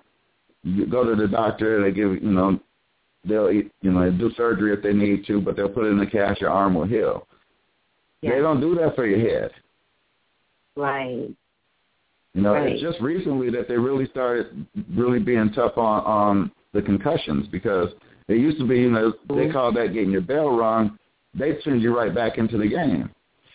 you 0.63 0.86
go 0.86 1.04
to 1.04 1.15
the 1.19 1.28
doctor, 1.28 1.84
they 1.84 1.91
give 1.91 2.13
you 2.13 2.32
know, 2.32 2.60
they'll 3.26 3.52
you 3.52 3.69
know 3.84 4.10
do 4.12 4.32
surgery 4.36 4.73
if 4.73 4.82
they 4.82 4.93
need 4.93 5.26
to, 5.28 5.41
but 5.41 5.56
they'll 5.56 5.69
put 5.69 5.86
it 5.86 5.89
in 5.89 5.99
the 5.99 6.06
cast, 6.06 6.41
your 6.41 6.49
arm 6.49 6.73
will 6.76 6.86
heal. 6.86 7.28
yeah. 8.21 8.32
They 8.32 8.39
don't 8.39 8.62
do 8.62 8.76
that 8.76 8.95
for 8.95 9.06
your 9.06 9.19
head. 9.19 9.52
right. 10.76 11.30
You 12.33 12.41
know, 12.41 12.53
Right. 12.53 12.71
it's 12.73 12.81
just 12.81 12.99
recently 12.99 13.49
that 13.51 13.67
they 13.67 13.77
really 13.77 14.07
started 14.07 14.65
really 14.95 15.19
being 15.19 15.51
tough 15.51 15.77
on 15.77 16.03
on 16.03 16.51
the 16.73 16.81
concussions 16.81 17.47
because 17.47 17.93
it 18.27 18.37
used 18.37 18.57
to 18.57 18.65
be, 18.65 18.79
you 18.79 18.89
know, 18.89 19.11
they 19.29 19.47
Mhm. 19.47 19.51
called 19.53 19.75
that 19.75 19.93
getting 19.93 20.11
your 20.11 20.21
bell 20.21 20.49
rung. 20.49 20.97
They 21.35 21.59
send 21.61 21.81
you 21.81 21.95
right 21.95 22.13
back 22.13 22.37
into 22.37 22.57
the 22.57 22.67
game. 22.67 23.09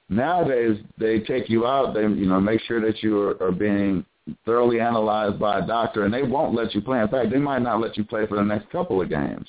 Nowadays, 0.08 0.80
they 0.96 1.20
take 1.20 1.50
you 1.50 1.66
out. 1.66 1.94
They, 1.94 2.02
you 2.02 2.26
know, 2.26 2.40
make 2.40 2.60
sure 2.62 2.80
that 2.80 3.02
you 3.02 3.20
are, 3.20 3.42
are 3.42 3.52
being 3.52 4.04
thoroughly 4.44 4.80
analyzed 4.80 5.38
by 5.38 5.58
a 5.58 5.66
doctor, 5.66 6.04
and 6.04 6.14
they 6.14 6.22
won't 6.22 6.54
let 6.54 6.74
you 6.74 6.80
play. 6.80 7.00
In 7.00 7.08
fact, 7.08 7.30
they 7.30 7.38
might 7.38 7.62
not 7.62 7.80
let 7.80 7.96
you 7.96 8.04
play 8.04 8.26
for 8.26 8.36
the 8.36 8.44
next 8.44 8.70
couple 8.70 9.00
of 9.00 9.08
games. 9.08 9.48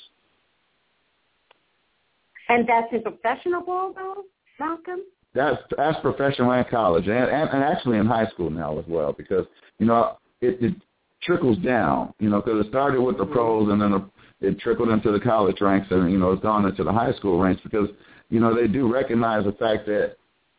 And 2.48 2.66
that's 2.66 2.92
in 2.92 3.02
professional 3.02 3.62
ball, 3.62 3.92
though, 3.92 4.24
Malcolm. 4.58 5.02
That's 5.34 5.58
that's 5.76 6.00
professional 6.00 6.50
and 6.52 6.68
college, 6.68 7.06
and, 7.06 7.30
and 7.30 7.50
and 7.50 7.62
actually 7.62 7.98
in 7.98 8.06
high 8.06 8.26
school 8.28 8.50
now 8.50 8.78
as 8.78 8.84
well, 8.88 9.12
because 9.12 9.46
you 9.78 9.86
know 9.86 10.16
it, 10.40 10.60
it 10.60 10.74
trickles 11.22 11.58
down. 11.58 12.12
You 12.18 12.30
know, 12.30 12.40
because 12.40 12.64
it 12.66 12.68
started 12.68 13.00
with 13.00 13.16
the 13.16 13.24
mm-hmm. 13.24 13.32
pros, 13.32 13.70
and 13.70 13.80
then 13.80 14.10
it 14.40 14.58
trickled 14.58 14.88
into 14.88 15.12
the 15.12 15.20
college 15.20 15.60
ranks, 15.60 15.88
and 15.90 16.10
you 16.10 16.18
know 16.18 16.32
it's 16.32 16.42
gone 16.42 16.66
into 16.66 16.82
the 16.82 16.92
high 16.92 17.12
school 17.12 17.38
ranks 17.38 17.60
because 17.62 17.88
you 18.28 18.40
know 18.40 18.54
they 18.54 18.66
do 18.66 18.92
recognize 18.92 19.44
the 19.44 19.52
fact 19.52 19.86
that 19.86 20.16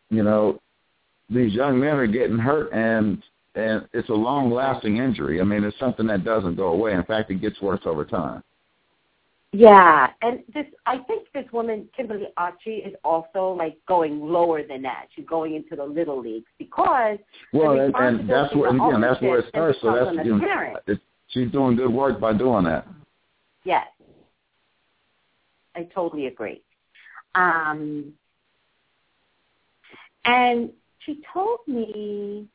you 0.10 0.24
know 0.24 0.58
these 1.30 1.54
young 1.54 1.80
men 1.80 1.96
are 1.96 2.08
getting 2.08 2.38
hurt, 2.38 2.72
and 2.72 3.22
and 3.56 3.88
it's 3.94 4.10
a 4.10 4.14
long 4.14 4.52
lasting 4.52 4.98
injury. 4.98 5.42
I 5.42 5.44
mean, 5.44 5.64
it's 5.64 5.78
something 5.80 6.08
that 6.08 6.24
doesn't 6.24 6.56
go 6.56 6.68
away. 6.68 6.94
In 6.94 7.04
fact, 7.04 7.32
it 7.32 7.42
gets 7.42 7.62
worse 7.62 7.82
over 7.86 8.06
time. 8.06 8.42
Yeah, 9.54 10.08
and 10.22 10.40
this 10.54 10.66
I 10.86 11.00
think 11.00 11.28
this 11.34 11.46
woman 11.52 11.90
Kimberly 11.96 12.28
Archie 12.38 12.78
is 12.86 12.94
also 13.04 13.54
like 13.58 13.78
going 13.86 14.22
lower 14.22 14.64
than 14.66 14.82
that. 14.84 15.08
She's 15.14 15.26
going 15.26 15.56
into 15.56 15.76
the 15.76 15.84
little 15.84 16.22
leagues 16.22 16.50
because 16.58 17.18
Well, 17.52 17.78
and, 17.78 17.94
and 17.94 18.30
that's 18.30 18.56
where 18.56 18.70
again 18.70 19.02
that's 19.02 19.22
where 19.22 19.40
it 19.40 19.50
starts. 19.50 19.78
So 19.82 19.94
that's 19.94 20.16
you 20.16 20.24
becomes 20.24 20.32
on 20.32 20.40
the 20.40 20.46
know, 20.46 20.80
it, 20.88 21.00
she's 21.28 21.52
doing 21.52 21.76
good 21.76 21.92
work 21.92 22.20
by 22.22 22.32
doing 22.32 22.64
that. 22.64 22.88
Yes, 23.66 23.88
I 25.76 25.84
totally 25.94 26.28
agree. 26.28 26.62
Um, 27.36 28.14
and 30.24 30.70
she 31.06 31.22
told 31.34 31.60
me 31.68 32.48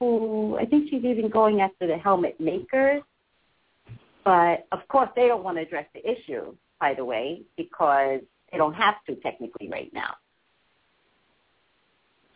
who 0.00 0.58
I 0.60 0.66
think 0.66 0.90
she's 0.90 1.04
even 1.04 1.30
going 1.30 1.62
after 1.62 1.86
the 1.86 1.96
helmet 1.96 2.38
makers, 2.38 3.02
but 4.24 4.66
of 4.72 4.86
course 4.88 5.10
they 5.14 5.28
don't 5.28 5.44
want 5.44 5.58
to 5.58 5.62
address 5.62 5.86
the 5.94 6.08
issue. 6.08 6.54
By 6.80 6.94
the 6.94 7.04
way, 7.04 7.42
because 7.56 8.20
they 8.50 8.58
don't 8.58 8.74
have 8.74 8.96
to 9.06 9.14
technically 9.16 9.68
right 9.70 9.90
now. 9.94 10.14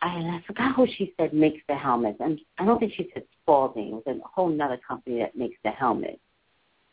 I, 0.01 0.07
I 0.07 0.43
forgot 0.47 0.75
who 0.75 0.87
she 0.97 1.13
said 1.17 1.33
makes 1.33 1.61
the 1.67 1.75
helmets, 1.75 2.19
and 2.21 2.39
I 2.57 2.65
don't 2.65 2.79
think 2.79 2.93
she 2.95 3.09
said 3.13 3.23
Spalding. 3.43 4.01
It 4.05 4.07
was 4.07 4.17
a 4.23 4.27
whole 4.27 4.49
other 4.61 4.79
company 4.87 5.19
that 5.19 5.35
makes 5.35 5.57
the 5.63 5.71
helmet. 5.71 6.19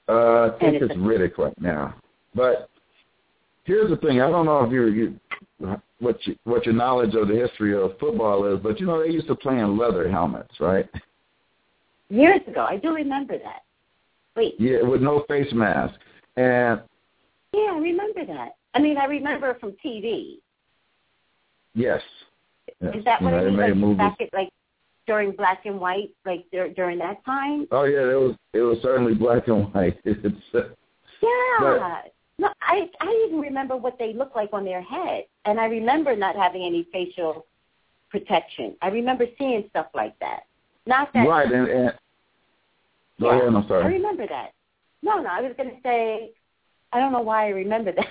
Uh, 0.08 0.12
I 0.12 0.50
think 0.58 0.62
And 0.62 0.76
it's 0.76 0.84
it's 0.92 1.00
Riddell 1.00 1.30
right 1.38 1.60
now. 1.60 1.94
But 2.34 2.68
here's 3.64 3.90
the 3.90 3.96
thing: 3.96 4.20
I 4.20 4.30
don't 4.30 4.46
know 4.46 4.64
if 4.64 4.72
you 4.72 4.86
you 4.88 5.18
what 6.00 6.18
you, 6.26 6.36
what 6.44 6.66
your 6.66 6.74
knowledge 6.74 7.14
of 7.14 7.28
the 7.28 7.34
history 7.34 7.74
of 7.74 7.98
football 7.98 8.52
is, 8.52 8.60
but 8.62 8.80
you 8.80 8.86
know 8.86 9.02
they 9.02 9.10
used 9.10 9.28
to 9.28 9.34
play 9.34 9.58
in 9.58 9.78
leather 9.78 10.10
helmets, 10.10 10.54
right? 10.60 10.88
Years 12.08 12.40
ago, 12.46 12.66
I 12.68 12.76
do 12.76 12.94
remember 12.94 13.38
that. 13.38 13.62
Wait, 14.36 14.54
Yeah, 14.58 14.82
with 14.82 15.00
no 15.02 15.24
face 15.28 15.52
mask. 15.52 15.94
And 16.36 16.80
yeah, 17.54 17.70
I 17.72 17.78
remember 17.78 18.24
that. 18.26 18.56
I 18.74 18.78
mean, 18.80 18.98
I 18.98 19.06
remember 19.06 19.54
from 19.58 19.72
TV. 19.84 20.36
yes, 21.74 22.02
yes. 22.80 22.94
Is 22.94 23.04
that 23.04 23.20
you 23.20 23.26
what 23.26 23.30
know, 23.32 23.38
it 23.38 23.44
they 23.44 23.50
made 23.56 23.68
Like 23.70 23.76
movies. 23.76 23.96
back 23.98 24.20
at 24.20 24.28
like 24.34 24.50
during 25.06 25.32
black 25.32 25.64
and 25.64 25.80
white, 25.80 26.10
like 26.26 26.44
dur- 26.52 26.68
during 26.70 26.98
that 26.98 27.24
time? 27.24 27.66
Oh 27.70 27.84
yeah, 27.84 28.10
it 28.10 28.20
was 28.20 28.34
it 28.52 28.60
was 28.60 28.78
certainly 28.82 29.14
black 29.14 29.48
and 29.48 29.72
white. 29.72 29.98
It's 30.04 30.26
uh, 30.54 30.60
Yeah. 31.22 32.02
no, 32.38 32.48
I 32.60 32.90
I 33.00 33.24
even 33.26 33.40
remember 33.40 33.76
what 33.76 33.98
they 33.98 34.12
looked 34.12 34.36
like 34.36 34.50
on 34.52 34.64
their 34.64 34.82
head, 34.82 35.24
and 35.46 35.58
I 35.58 35.66
remember 35.66 36.14
not 36.14 36.36
having 36.36 36.62
any 36.62 36.86
facial 36.92 37.46
protection. 38.10 38.76
I 38.82 38.88
remember 38.88 39.24
seeing 39.38 39.64
stuff 39.70 39.86
like 39.94 40.18
that. 40.20 40.40
Not 40.86 41.12
that. 41.14 41.26
right, 41.26 41.50
and, 41.50 41.68
and 41.68 41.92
go 43.20 43.30
Yeah, 43.30 43.38
ahead. 43.38 43.54
I'm 43.54 43.72
I 43.72 43.86
remember 43.86 44.26
that. 44.28 44.50
No, 45.02 45.20
no, 45.20 45.28
I 45.28 45.40
was 45.40 45.52
going 45.56 45.70
to 45.70 45.76
say, 45.82 46.30
I 46.92 47.00
don't 47.00 47.12
know 47.12 47.20
why 47.22 47.46
I 47.46 47.48
remember 47.50 47.92
that. 47.96 48.06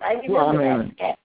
I 0.00 0.12
remember 0.12 0.32
Well, 0.32 0.48
I 0.48 0.52
mean, 0.56 0.94
that. 1.00 1.18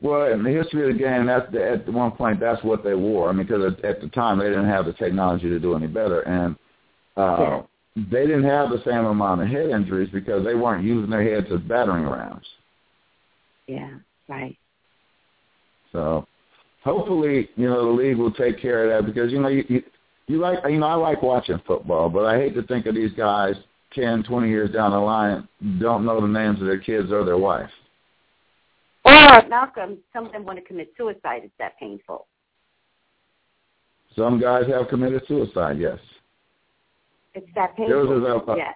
Well, 0.00 0.32
in 0.32 0.44
the 0.44 0.50
history 0.50 0.88
of 0.88 0.96
the 0.96 0.98
game, 1.02 1.26
that's 1.26 1.50
the, 1.52 1.72
at 1.72 1.88
one 1.92 2.12
point 2.12 2.38
that's 2.38 2.62
what 2.62 2.84
they 2.84 2.94
wore. 2.94 3.28
I 3.28 3.32
mean, 3.32 3.46
because 3.46 3.72
at, 3.78 3.84
at 3.84 4.00
the 4.00 4.08
time 4.08 4.38
they 4.38 4.44
didn't 4.44 4.68
have 4.68 4.86
the 4.86 4.92
technology 4.92 5.48
to 5.48 5.58
do 5.58 5.74
any 5.74 5.88
better, 5.88 6.20
and 6.20 6.54
uh, 7.16 7.36
Yeah. 7.40 7.62
they 7.96 8.26
didn't 8.26 8.44
have 8.44 8.70
the 8.70 8.80
same 8.84 9.04
amount 9.04 9.42
of 9.42 9.48
head 9.48 9.70
injuries 9.70 10.08
because 10.12 10.44
they 10.44 10.54
weren't 10.54 10.84
using 10.84 11.10
their 11.10 11.22
heads 11.22 11.48
as 11.52 11.60
battering 11.62 12.06
rams. 12.08 12.46
Yeah, 13.66 13.90
right. 14.28 14.56
So, 15.92 16.26
hopefully, 16.84 17.48
you 17.56 17.68
know, 17.68 17.84
the 17.86 18.02
league 18.02 18.16
will 18.18 18.32
take 18.32 18.60
care 18.60 18.84
of 18.84 19.04
that 19.04 19.12
because 19.12 19.32
you 19.32 19.40
know 19.40 19.48
you, 19.48 19.64
you 19.68 19.82
you 20.28 20.38
like 20.38 20.58
you 20.68 20.78
know 20.78 20.86
I 20.86 20.94
like 20.94 21.22
watching 21.22 21.60
football, 21.66 22.08
but 22.08 22.24
I 22.24 22.36
hate 22.38 22.54
to 22.54 22.62
think 22.62 22.86
of 22.86 22.94
these 22.94 23.12
guys 23.12 23.56
ten, 23.92 24.22
twenty 24.22 24.48
years 24.48 24.70
down 24.70 24.92
the 24.92 24.98
line 24.98 25.48
don't 25.80 26.04
know 26.04 26.20
the 26.20 26.28
names 26.28 26.60
of 26.60 26.66
their 26.66 26.78
kids 26.78 27.10
or 27.10 27.24
their 27.24 27.38
wife. 27.38 27.70
Or 29.04 29.48
Malcolm, 29.48 29.98
some 30.12 30.26
of 30.26 30.32
them 30.32 30.44
want 30.44 30.58
to 30.58 30.64
commit 30.64 30.92
suicide. 30.96 31.42
It's 31.44 31.52
that 31.58 31.78
painful. 31.78 32.26
Some 34.16 34.40
guys 34.40 34.66
have 34.68 34.88
committed 34.88 35.22
suicide. 35.26 35.78
Yes. 35.78 35.98
It's 37.34 37.46
that 37.54 37.74
There 37.76 37.98
was 37.98 38.08
painful. 38.08 38.50
a- 38.50 38.52
uh, 38.52 38.56
yeah. 38.56 38.72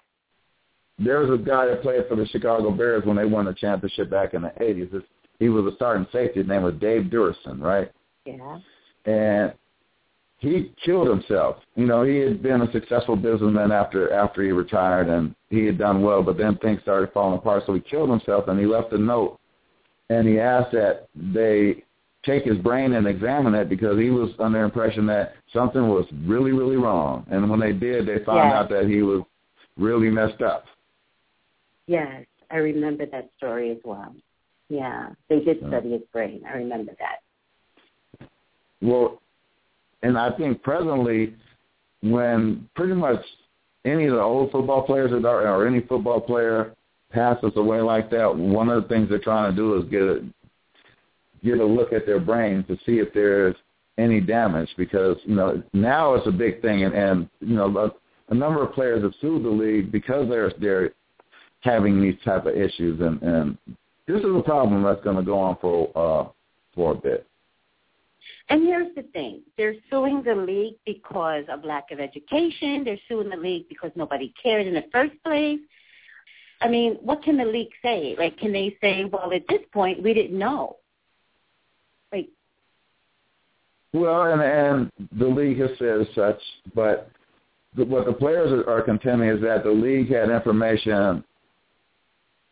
there 0.97 1.19
was 1.19 1.39
a 1.39 1.43
guy 1.43 1.65
that 1.67 1.81
played 1.81 2.07
for 2.07 2.15
the 2.15 2.25
Chicago 2.27 2.71
Bears 2.71 3.05
when 3.05 3.17
they 3.17 3.25
won 3.25 3.45
the 3.45 3.53
championship 3.53 4.09
back 4.09 4.33
in 4.33 4.41
the 4.43 4.53
80s. 4.59 5.03
He 5.39 5.49
was 5.49 5.71
a 5.71 5.75
starting 5.75 6.07
safety. 6.11 6.39
His 6.39 6.47
name 6.47 6.63
was 6.63 6.75
Dave 6.75 7.11
Duerson, 7.11 7.61
right? 7.61 7.91
Yeah. 8.25 8.59
And 9.05 9.53
he 10.43 10.73
killed 10.83 11.07
himself. 11.07 11.55
You 11.75 11.85
know, 11.85 12.03
he 12.03 12.17
had 12.17 12.43
been 12.43 12.61
a 12.61 12.71
successful 12.73 13.15
businessman 13.15 13.71
after 13.71 14.11
after 14.11 14.43
he 14.43 14.51
retired, 14.51 15.07
and 15.07 15.33
he 15.49 15.65
had 15.65 15.77
done 15.77 16.01
well. 16.01 16.21
But 16.21 16.37
then 16.37 16.57
things 16.57 16.81
started 16.81 17.13
falling 17.13 17.37
apart, 17.37 17.63
so 17.65 17.73
he 17.73 17.79
killed 17.79 18.09
himself, 18.09 18.49
and 18.49 18.59
he 18.59 18.65
left 18.65 18.91
a 18.91 18.97
note, 18.97 19.39
and 20.09 20.27
he 20.27 20.39
asked 20.39 20.73
that 20.73 21.07
they 21.15 21.83
take 22.25 22.43
his 22.43 22.57
brain 22.57 22.93
and 22.93 23.07
examine 23.07 23.55
it 23.55 23.69
because 23.69 23.97
he 23.97 24.09
was 24.09 24.31
under 24.37 24.63
impression 24.65 25.05
that 25.07 25.33
something 25.53 25.87
was 25.87 26.05
really, 26.25 26.51
really 26.51 26.75
wrong. 26.75 27.25
And 27.31 27.49
when 27.49 27.59
they 27.59 27.73
did, 27.73 28.05
they 28.05 28.23
found 28.25 28.49
Yes. 28.49 28.53
out 28.53 28.69
that 28.69 28.85
he 28.87 29.01
was 29.01 29.23
really 29.77 30.09
messed 30.09 30.41
up. 30.41 30.65
Yes, 31.87 32.25
I 32.51 32.57
remember 32.57 33.05
that 33.05 33.29
story 33.37 33.71
as 33.71 33.77
well. 33.83 34.13
Yeah, 34.69 35.09
they 35.29 35.39
did 35.39 35.59
study 35.67 35.91
his 35.91 36.01
brain. 36.11 36.43
I 36.47 36.57
remember 36.57 36.93
that. 36.99 38.27
Well, 38.81 39.21
and 40.03 40.17
I 40.17 40.31
think 40.37 40.61
presently, 40.61 41.33
when 42.01 42.69
pretty 42.75 42.93
much 42.93 43.19
any 43.85 44.05
of 44.05 44.13
the 44.13 44.21
old 44.21 44.51
football 44.51 44.83
players 44.83 45.11
that 45.11 45.25
are, 45.25 45.47
or 45.47 45.67
any 45.67 45.81
football 45.81 46.21
player 46.21 46.73
passes 47.11 47.51
away 47.55 47.81
like 47.81 48.09
that, 48.11 48.35
one 48.35 48.69
of 48.69 48.83
the 48.83 48.89
things 48.89 49.09
they're 49.09 49.19
trying 49.19 49.51
to 49.51 49.55
do 49.55 49.75
is 49.77 49.89
get 49.89 50.01
a 50.01 50.23
get 51.43 51.59
a 51.59 51.65
look 51.65 51.91
at 51.91 52.05
their 52.05 52.19
brain 52.19 52.63
to 52.65 52.75
see 52.85 52.99
if 52.99 53.13
there's 53.13 53.55
any 53.97 54.19
damage 54.21 54.69
because 54.77 55.17
you 55.25 55.35
know 55.35 55.61
now 55.73 56.13
it's 56.15 56.27
a 56.27 56.31
big 56.31 56.61
thing 56.61 56.83
and, 56.83 56.93
and 56.93 57.29
you 57.41 57.55
know 57.55 57.67
a, 57.77 58.31
a 58.31 58.35
number 58.35 58.63
of 58.63 58.73
players 58.73 59.03
have 59.03 59.13
sued 59.21 59.43
the 59.43 59.49
league 59.49 59.91
because 59.91 60.27
they're 60.29 60.51
they're 60.59 60.91
having 61.59 62.01
these 62.01 62.15
type 62.25 62.45
of 62.45 62.55
issues 62.55 62.99
and 63.01 63.21
and 63.21 63.57
this 64.07 64.19
is 64.19 64.35
a 64.35 64.41
problem 64.43 64.83
that's 64.83 65.03
going 65.03 65.15
to 65.15 65.23
go 65.23 65.37
on 65.37 65.57
for 65.61 65.91
uh 65.95 66.27
for 66.73 66.93
a 66.93 66.95
bit. 66.95 67.27
And 68.49 68.63
here's 68.63 68.93
the 68.95 69.03
thing. 69.03 69.41
They're 69.57 69.75
suing 69.89 70.23
the 70.23 70.35
league 70.35 70.75
because 70.85 71.45
of 71.49 71.63
lack 71.63 71.91
of 71.91 71.99
education. 71.99 72.83
They're 72.83 72.99
suing 73.07 73.29
the 73.29 73.37
league 73.37 73.69
because 73.69 73.91
nobody 73.95 74.33
cared 74.41 74.67
in 74.67 74.73
the 74.73 74.85
first 74.91 75.13
place. 75.23 75.59
I 76.61 76.67
mean, 76.67 76.97
what 77.01 77.23
can 77.23 77.37
the 77.37 77.45
league 77.45 77.71
say? 77.81 78.15
Like, 78.17 78.37
can 78.37 78.53
they 78.53 78.77
say, 78.81 79.05
well, 79.05 79.31
at 79.33 79.47
this 79.49 79.61
point, 79.73 80.01
we 80.01 80.13
didn't 80.13 80.37
know? 80.37 80.77
Like, 82.11 82.29
Well, 83.91 84.23
and 84.31 84.41
and 84.41 84.91
the 85.19 85.27
league 85.27 85.59
has 85.59 85.71
said 85.77 86.01
as 86.01 86.07
such, 86.15 86.39
but 86.73 87.09
the, 87.75 87.85
what 87.85 88.05
the 88.05 88.13
players 88.13 88.63
are, 88.67 88.81
contending 88.81 89.29
is 89.29 89.41
that 89.41 89.63
the 89.63 89.71
league 89.71 90.11
had 90.11 90.29
information 90.29 91.23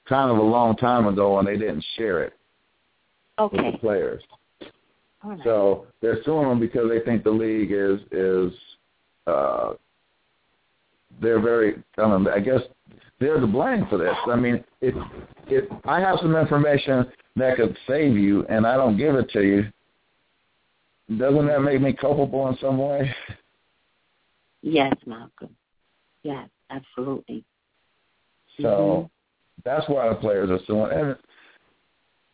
kind 0.08 0.32
of 0.32 0.38
a 0.38 0.42
long 0.42 0.76
time 0.76 1.08
ago 1.08 1.40
and 1.40 1.48
they 1.48 1.58
didn't 1.58 1.86
share 1.96 2.24
it 2.24 2.34
with 3.40 3.54
okay. 3.54 3.72
the 3.72 3.78
players. 3.78 4.24
Right. 5.24 5.40
So 5.44 5.88
they're 6.02 6.24
suing 6.24 6.50
them 6.50 6.60
because 6.60 6.90
they 6.90 7.00
think 7.00 7.24
the 7.24 7.32
league 7.32 7.72
is 7.72 8.00
is 8.12 8.52
uh 9.28 9.74
they're 11.22 11.42
very 11.42 11.76
I, 11.98 12.02
don't 12.02 12.28
I 12.28 12.40
guess 12.40 12.62
they're 13.20 13.40
to 13.40 13.48
blame 13.48 13.86
for 13.88 13.98
this. 13.98 14.16
I 14.28 14.36
mean, 14.36 14.64
if 14.82 14.96
if 15.48 15.66
I 15.86 16.00
have 16.00 16.18
some 16.22 16.36
information 16.36 17.06
that 17.36 17.56
could 17.56 17.78
save 17.88 18.18
you 18.18 18.46
and 18.48 18.66
I 18.66 18.76
don't 18.76 18.98
give 18.98 19.16
it 19.16 19.30
to 19.32 19.42
you, 19.42 19.64
doesn't 21.18 21.48
that 21.48 21.62
make 21.62 21.82
me 21.82 21.94
culpable 21.94 22.48
in 22.50 22.58
some 22.58 22.80
way? 22.80 23.14
yes, 24.62 24.94
Malcolm. 25.06 25.56
Yes, 26.24 26.50
absolutely. 26.70 27.44
So 28.60 29.10
that's 29.64 29.88
why 29.88 30.10
the 30.10 30.16
players 30.16 30.50
are 30.50 30.60
suing. 30.66 30.92
And 30.92 31.16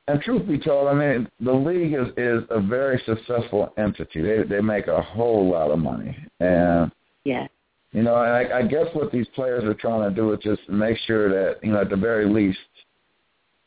and 0.07 0.21
truth 0.21 0.47
be 0.47 0.57
told, 0.57 0.87
I 0.87 0.93
mean, 0.93 1.27
the 1.39 1.51
league 1.51 1.93
is 1.93 2.07
is 2.17 2.43
a 2.49 2.61
very 2.61 3.01
successful 3.05 3.73
entity. 3.77 4.21
They 4.21 4.43
they 4.43 4.61
make 4.61 4.87
a 4.87 5.01
whole 5.01 5.49
lot 5.49 5.71
of 5.71 5.79
money, 5.79 6.15
and 6.39 6.91
Yes. 7.25 7.49
you 7.91 8.03
know, 8.03 8.15
and 8.15 8.31
I, 8.31 8.59
I 8.59 8.61
guess 8.63 8.87
what 8.93 9.11
these 9.11 9.27
players 9.35 9.63
are 9.65 9.73
trying 9.73 10.07
to 10.09 10.15
do 10.15 10.31
is 10.31 10.39
just 10.39 10.61
make 10.69 10.97
sure 10.99 11.29
that 11.29 11.63
you 11.63 11.73
know, 11.73 11.81
at 11.81 11.89
the 11.89 11.97
very 11.97 12.25
least, 12.25 12.59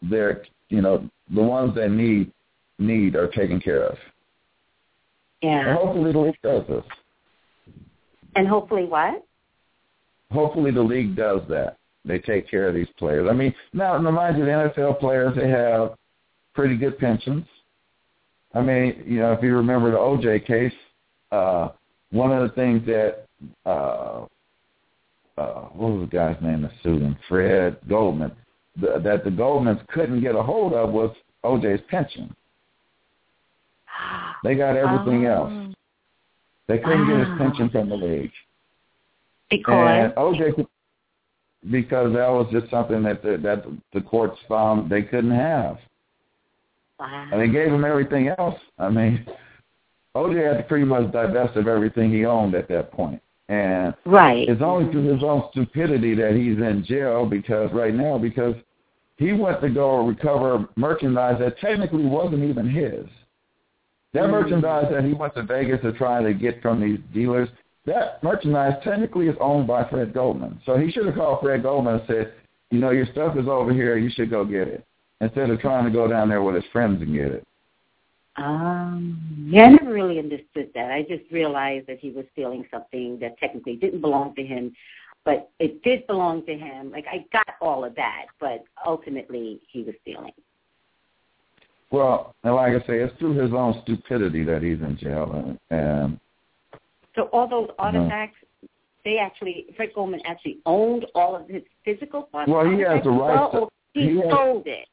they're 0.03 0.42
you 0.70 0.81
know 0.81 1.09
the 1.35 1.42
ones 1.42 1.74
that 1.74 1.90
need 1.90 2.33
need 2.79 3.16
are 3.16 3.29
taken 3.29 3.61
care 3.61 3.85
of. 3.85 3.98
And 5.42 5.66
Yeah. 5.66 5.74
hopefully 5.76 6.12
the 6.12 6.18
league 6.18 6.38
does 6.42 6.66
this. 6.66 6.85
And 8.37 8.46
hopefully 8.48 8.85
what? 8.85 9.22
hopefully 10.33 10.70
the 10.70 10.81
league 10.81 11.16
does 11.16 11.40
that. 11.48 11.76
They 12.05 12.18
take 12.18 12.48
care 12.48 12.68
of 12.68 12.74
these 12.74 12.88
players. 12.98 13.29
I 13.29 13.35
mean, 13.35 13.53
now, 13.72 13.98
now 13.98 14.11
mind 14.11 14.38
you, 14.38 14.44
the 14.44 14.50
NFL 14.50 15.00
players 15.00 15.35
they 15.37 15.48
have 15.48 15.96
pretty 16.60 16.76
good 16.76 16.98
pensions. 16.98 17.46
I 18.52 18.60
mean, 18.60 19.02
you 19.06 19.20
know, 19.20 19.32
if 19.32 19.42
you 19.42 19.56
remember 19.56 19.90
the 19.92 19.96
OJ 19.96 20.46
case, 20.46 20.74
uh, 21.32 21.68
one 22.10 22.32
of 22.32 22.42
the 22.46 22.54
things 22.54 22.84
that 22.84 23.24
uh, 23.64 24.26
uh, 25.38 25.60
what 25.72 25.92
was 25.92 26.06
the 26.06 26.14
guy's 26.14 26.36
name 26.42 26.60
that 26.62 26.72
sued 26.82 27.00
him? 27.00 27.16
Fred 27.30 27.78
Goldman. 27.88 28.32
The, 28.78 29.00
that 29.02 29.24
the 29.24 29.30
Goldmans 29.30 29.86
couldn't 29.88 30.20
get 30.20 30.34
a 30.34 30.42
hold 30.42 30.74
of 30.74 30.90
was 30.90 31.16
OJ's 31.44 31.82
pension. 31.88 32.34
They 34.44 34.54
got 34.54 34.76
everything 34.76 35.26
Oh. 35.26 35.32
else. 35.34 35.74
They 36.66 36.78
couldn't 36.78 37.08
get 37.08 37.26
his 37.26 37.38
pension 37.38 37.68
from 37.70 37.88
the 37.88 37.96
league. 37.96 38.32
Because 39.50 40.04
And 40.04 40.14
OJ, 40.14 40.66
because 41.70 42.12
that 42.14 42.28
was 42.28 42.48
just 42.52 42.70
something 42.70 43.02
that 43.02 43.22
the, 43.22 43.36
that 43.38 43.64
the 43.92 44.00
courts 44.00 44.38
found 44.48 44.90
they 44.90 45.02
couldn't 45.02 45.32
have, 45.32 45.78
wow. 47.00 47.28
and 47.32 47.40
they 47.40 47.48
gave 47.48 47.68
him 47.72 47.84
everything 47.84 48.28
else. 48.28 48.58
I 48.78 48.90
mean, 48.90 49.26
OJ 50.16 50.46
had 50.46 50.58
to 50.58 50.62
pretty 50.64 50.84
much 50.84 51.10
divest 51.12 51.56
of 51.56 51.66
everything 51.66 52.10
he 52.12 52.24
owned 52.24 52.54
at 52.54 52.68
that 52.68 52.92
point. 52.92 53.22
and 53.48 53.94
right. 54.04 54.48
it's 54.48 54.62
only 54.62 54.90
through 54.92 55.12
his 55.12 55.24
own 55.24 55.42
stupidity 55.50 56.14
that 56.14 56.34
he's 56.34 56.58
in 56.58 56.84
jail 56.86 57.26
because 57.26 57.68
right 57.72 57.94
now 57.94 58.16
because 58.16 58.54
he 59.16 59.32
went 59.32 59.60
to 59.60 59.68
go 59.68 60.06
recover 60.06 60.68
merchandise 60.76 61.36
that 61.40 61.58
technically 61.58 62.06
wasn't 62.06 62.42
even 62.44 62.68
his. 62.68 63.06
That 64.12 64.24
Mm. 64.24 64.30
merchandise 64.30 64.86
that 64.90 65.04
he 65.04 65.12
went 65.14 65.34
to 65.34 65.42
Vegas 65.42 65.80
to 65.82 65.92
try 65.92 66.22
to 66.22 66.32
get 66.32 66.62
from 66.62 66.80
these 66.80 67.00
dealers, 67.12 67.48
that 67.86 68.22
merchandise 68.22 68.80
technically 68.84 69.28
is 69.28 69.36
owned 69.40 69.66
by 69.66 69.84
Fred 69.84 70.12
Goldman. 70.12 70.60
So 70.64 70.76
he 70.76 70.90
should 70.90 71.06
have 71.06 71.14
called 71.16 71.40
Fred 71.40 71.62
Goldman 71.62 71.94
and 71.94 72.02
said, 72.06 72.32
you 72.70 72.78
know, 72.78 72.90
your 72.90 73.06
stuff 73.06 73.36
is 73.36 73.48
over 73.48 73.72
here. 73.72 73.96
You 73.96 74.10
should 74.10 74.30
go 74.30 74.44
get 74.44 74.68
it. 74.68 74.84
Instead 75.20 75.50
of 75.50 75.61
trying 75.61 75.85
to 75.85 75.90
go 75.90 76.09
down 76.09 76.28
there 76.28 76.42
with 76.42 76.54
his 76.54 76.64
friends 76.72 77.02
and 77.02 77.14
get 77.14 77.26
it. 77.33 77.46
Um, 78.37 79.20
yeah, 79.50 79.64
I 79.64 79.68
never 79.70 79.92
really 79.92 80.18
understood 80.18 80.70
that. 80.74 80.90
I 80.90 81.02
just 81.02 81.30
realized 81.30 81.87
that 81.88 81.98
he 81.98 82.11
was 82.11 82.24
stealing 82.33 82.64
something 82.70 83.18
that 83.20 83.38
technically 83.38 83.76
didn't 83.76 84.00
belong 84.00 84.35
to 84.37 84.42
him, 84.42 84.74
but 85.24 85.50
it 85.59 85.83
did 85.83 86.06
belong 86.06 86.46
to 86.46 86.56
him. 86.56 86.90
Like 86.90 87.04
I 87.11 87.26
got 87.33 87.54
all 87.61 87.85
of 87.85 87.94
that, 87.96 88.26
but 88.38 88.64
ultimately 88.87 89.61
he 89.70 89.83
was 89.83 89.94
stealing. 90.02 90.33
Well, 91.90 92.35
and 92.44 92.54
like 92.54 92.72
I 92.72 92.87
say, 92.87 93.00
it's 93.00 93.16
through 93.18 93.35
his 93.35 93.52
own 93.52 93.80
stupidity 93.83 94.44
that 94.44 94.62
he's 94.62 94.80
in 94.80 94.96
jail. 94.98 95.33
And, 95.35 95.59
and 95.76 96.20
So 97.14 97.24
all 97.33 97.48
those 97.48 97.68
artifacts, 97.78 98.37
they 99.04 99.18
actually 99.18 99.66
Fred 99.76 99.90
Goldman 99.94 100.20
actually 100.24 100.59
owned 100.64 101.04
all 101.14 101.35
of 101.37 101.48
his 101.48 101.62
physical 101.85 102.22
parts. 102.22 102.50
Well, 102.50 102.64
he 102.70 102.80
has 102.83 103.02
the 103.02 103.11
right 103.11 103.35
Well, 103.35 103.50
to- 103.50 103.59
or 103.59 103.68
he, 103.92 104.11
he 104.11 104.16
has- 104.20 104.30
sold 104.30 104.66
it. 104.66 104.87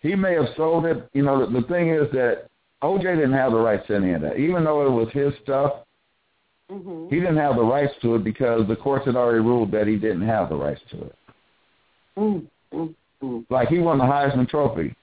He 0.00 0.14
may 0.14 0.34
have 0.34 0.48
sold 0.56 0.84
it. 0.86 1.08
You 1.12 1.22
know, 1.22 1.44
the, 1.46 1.60
the 1.60 1.66
thing 1.66 1.90
is 1.90 2.10
that 2.12 2.46
OJ 2.82 3.02
didn't 3.16 3.32
have 3.32 3.52
the 3.52 3.58
rights 3.58 3.86
to 3.88 3.96
any 3.96 4.12
of 4.12 4.22
that. 4.22 4.36
Even 4.36 4.64
though 4.64 4.86
it 4.86 4.90
was 4.90 5.08
his 5.12 5.32
stuff, 5.42 5.72
hmm 6.70 7.08
he 7.08 7.16
didn't 7.16 7.38
have 7.38 7.56
the 7.56 7.62
rights 7.62 7.94
to 8.02 8.16
it 8.16 8.24
because 8.24 8.68
the 8.68 8.76
courts 8.76 9.06
had 9.06 9.16
already 9.16 9.40
ruled 9.40 9.70
that 9.72 9.86
he 9.86 9.96
didn't 9.96 10.26
have 10.26 10.50
the 10.50 10.54
rights 10.54 10.82
to 10.90 11.04
it. 11.04 11.16
mm 12.18 12.46
mm 12.74 12.94
mm. 13.22 13.44
Like 13.48 13.68
he 13.68 13.78
won 13.78 13.96
the 13.98 14.04
Heisman 14.04 14.46
Trophy, 14.48 14.94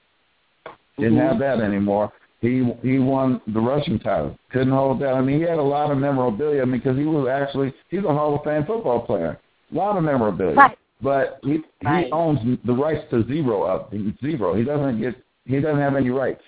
didn't 0.98 1.18
Mhm. 1.18 1.28
have 1.28 1.38
that 1.40 1.60
anymore. 1.60 2.12
He 2.40 2.62
he 2.82 2.98
won 3.00 3.40
the 3.48 3.60
rushing 3.60 3.98
title, 3.98 4.38
couldn't 4.50 4.72
hold 4.72 5.00
that. 5.00 5.14
I 5.14 5.20
mean, 5.20 5.40
he 5.40 5.42
had 5.42 5.58
a 5.58 5.62
lot 5.62 5.90
of 5.90 5.98
memorabilia 5.98 6.64
because 6.66 6.96
he 6.96 7.04
was 7.04 7.28
actually 7.28 7.74
he's 7.88 8.04
a 8.04 8.12
Hall 8.12 8.36
of 8.36 8.44
Fame 8.44 8.64
football 8.64 9.00
player. 9.00 9.36
A 9.72 9.74
lot 9.74 9.96
of 9.96 10.04
memorabilia, 10.04 10.54
Right. 10.54 10.78
But 11.06 11.38
he 11.44 11.62
Right. 11.84 12.06
he 12.06 12.10
owns 12.10 12.40
the 12.64 12.72
rights 12.72 13.08
to 13.10 13.24
zero 13.28 13.62
up 13.62 13.94
zero. 14.20 14.54
He 14.54 14.64
doesn't 14.64 15.00
get 15.00 15.14
he 15.44 15.60
doesn't 15.60 15.78
have 15.78 15.94
any 15.94 16.10
rights. 16.10 16.42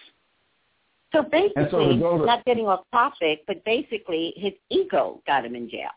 So 1.13 1.23
basically, 1.23 1.69
so 1.71 2.19
to 2.19 2.27
not 2.27 2.45
getting 2.45 2.67
off 2.67 2.81
topic, 2.93 3.45
but 3.47 3.65
basically 3.65 4.35
his 4.37 4.55
ego 4.69 5.23
got 5.29 5.45
him 5.45 5.55
in 5.55 5.71
jail. 5.71 5.91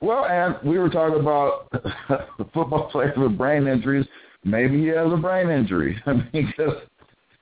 Well, 0.00 0.26
and 0.26 0.56
we 0.68 0.78
were 0.78 0.90
talking 0.90 1.20
about 1.20 1.68
football 2.52 2.90
players 2.90 3.16
with 3.16 3.38
brain 3.38 3.68
injuries. 3.68 4.06
Maybe 4.44 4.80
he 4.80 4.88
has 4.88 5.10
a 5.12 5.16
brain 5.16 5.48
injury. 5.48 5.96
I 6.06 6.14
mean, 6.14 6.28
because 6.32 6.82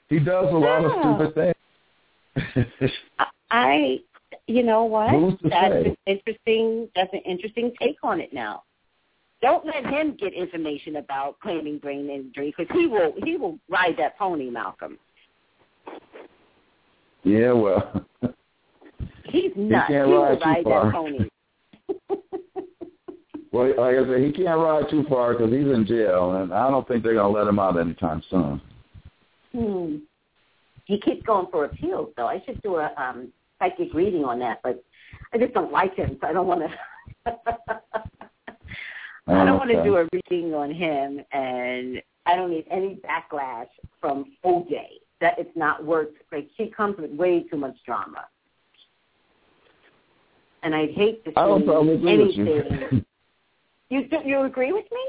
he 0.09 0.19
does 0.19 0.53
a 0.53 0.57
lot 0.57 0.85
of 0.85 0.93
stupid 1.01 1.55
things. 2.77 2.93
I, 3.51 4.01
you 4.47 4.63
know 4.63 4.85
what? 4.85 5.39
That's 5.43 5.73
say? 5.73 5.87
an 5.87 5.97
interesting. 6.07 6.89
That's 6.95 7.13
an 7.15 7.23
interesting 7.25 7.73
take 7.81 7.97
on 8.03 8.21
it 8.21 8.33
now. 8.33 8.63
Don't 9.45 9.67
let 9.67 9.85
him 9.85 10.17
get 10.19 10.33
information 10.33 10.97
about 10.97 11.39
claiming 11.41 11.77
brain 11.77 12.09
injury 12.09 12.55
because 12.57 12.75
he 12.75 12.87
will 12.87 13.13
he 13.25 13.37
will 13.37 13.59
ride 13.69 13.95
that 13.99 14.19
pony, 14.19 14.49
Malcolm. 14.49 14.99
Yeah, 17.25 17.53
well, 17.53 18.07
he's 19.27 19.53
nuts. 19.55 19.89
He, 19.89 19.95
he 19.95 20.01
will 20.01 20.39
ride 20.39 20.65
far. 20.65 20.85
that 20.87 20.95
pony. 20.95 21.19
well, 23.53 23.69
like 23.69 23.97
I 23.97 24.07
said, 24.07 24.25
he 24.25 24.33
can't 24.33 24.59
ride 24.59 24.89
too 24.89 25.05
far 25.11 25.35
because 25.35 25.53
he's 25.53 25.67
in 25.67 25.85
jail, 25.87 26.37
and 26.37 26.51
I 26.53 26.71
don't 26.71 26.89
think 26.89 27.03
they're 27.03 27.15
gonna 27.15 27.29
let 27.29 27.47
him 27.47 27.59
out 27.59 27.79
anytime 27.79 28.23
soon. 28.31 28.63
Hmm. 29.53 29.97
He 30.87 30.99
keeps 31.01 31.23
going 31.27 31.49
for 31.51 31.67
appeals, 31.67 32.15
though. 32.17 32.29
I 32.29 32.43
should 32.47 32.63
do 32.63 32.77
a 32.77 32.91
um 32.97 33.29
psychic 33.59 33.93
reading 33.93 34.25
on 34.25 34.39
that, 34.39 34.61
but 34.63 34.83
I 35.35 35.39
just 35.39 35.53
don't 35.53 35.71
like 35.71 35.95
him, 35.97 36.17
so 36.19 36.29
I 36.29 36.33
don't 36.33 36.47
want 36.47 36.63
to. 36.63 36.71
I 39.27 39.45
don't 39.45 39.59
want 39.59 39.71
to 39.71 39.83
do 39.83 39.97
a 39.97 40.09
reading 40.13 40.55
on 40.55 40.71
him, 40.71 41.21
and 41.33 42.03
I 42.27 42.37
don't 42.37 42.51
need 42.51 42.67
any 42.71 42.97
backlash 42.97 43.69
from 44.01 44.37
OJ. 44.45 44.75
That 45.21 45.39
it's 45.39 45.57
not 45.57 45.85
worth. 45.85 46.09
Like 46.31 46.49
she 46.57 46.67
comes 46.67 46.97
with 46.99 47.11
way 47.13 47.45
too 47.45 47.57
much 47.57 47.77
drama, 47.87 48.27
and 50.63 50.75
I'd 50.75 50.91
hate 50.91 51.25
to 51.25 51.31
see 51.31 51.37
I 51.37 51.47
don't 51.47 51.63
agree 51.63 52.13
anything. 52.13 53.05
you. 53.89 54.01
you 54.11 54.19
you 54.25 54.43
agree 54.43 54.73
with 54.73 54.87
me? 54.93 55.01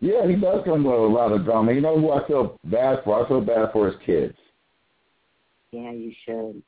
Yeah, 0.00 0.26
he 0.26 0.36
does 0.36 0.62
come 0.64 0.84
with 0.84 0.94
a 0.94 0.98
lot 0.98 1.32
of 1.32 1.44
drama. 1.44 1.72
You 1.72 1.80
know 1.80 1.98
who 1.98 2.12
I 2.12 2.26
feel 2.26 2.58
bad 2.64 3.00
for? 3.04 3.24
I 3.24 3.28
feel 3.28 3.40
bad 3.40 3.72
for 3.72 3.86
his 3.86 3.96
kids. 4.04 4.34
Yeah, 5.72 5.92
you 5.92 6.12
should. 6.24 6.62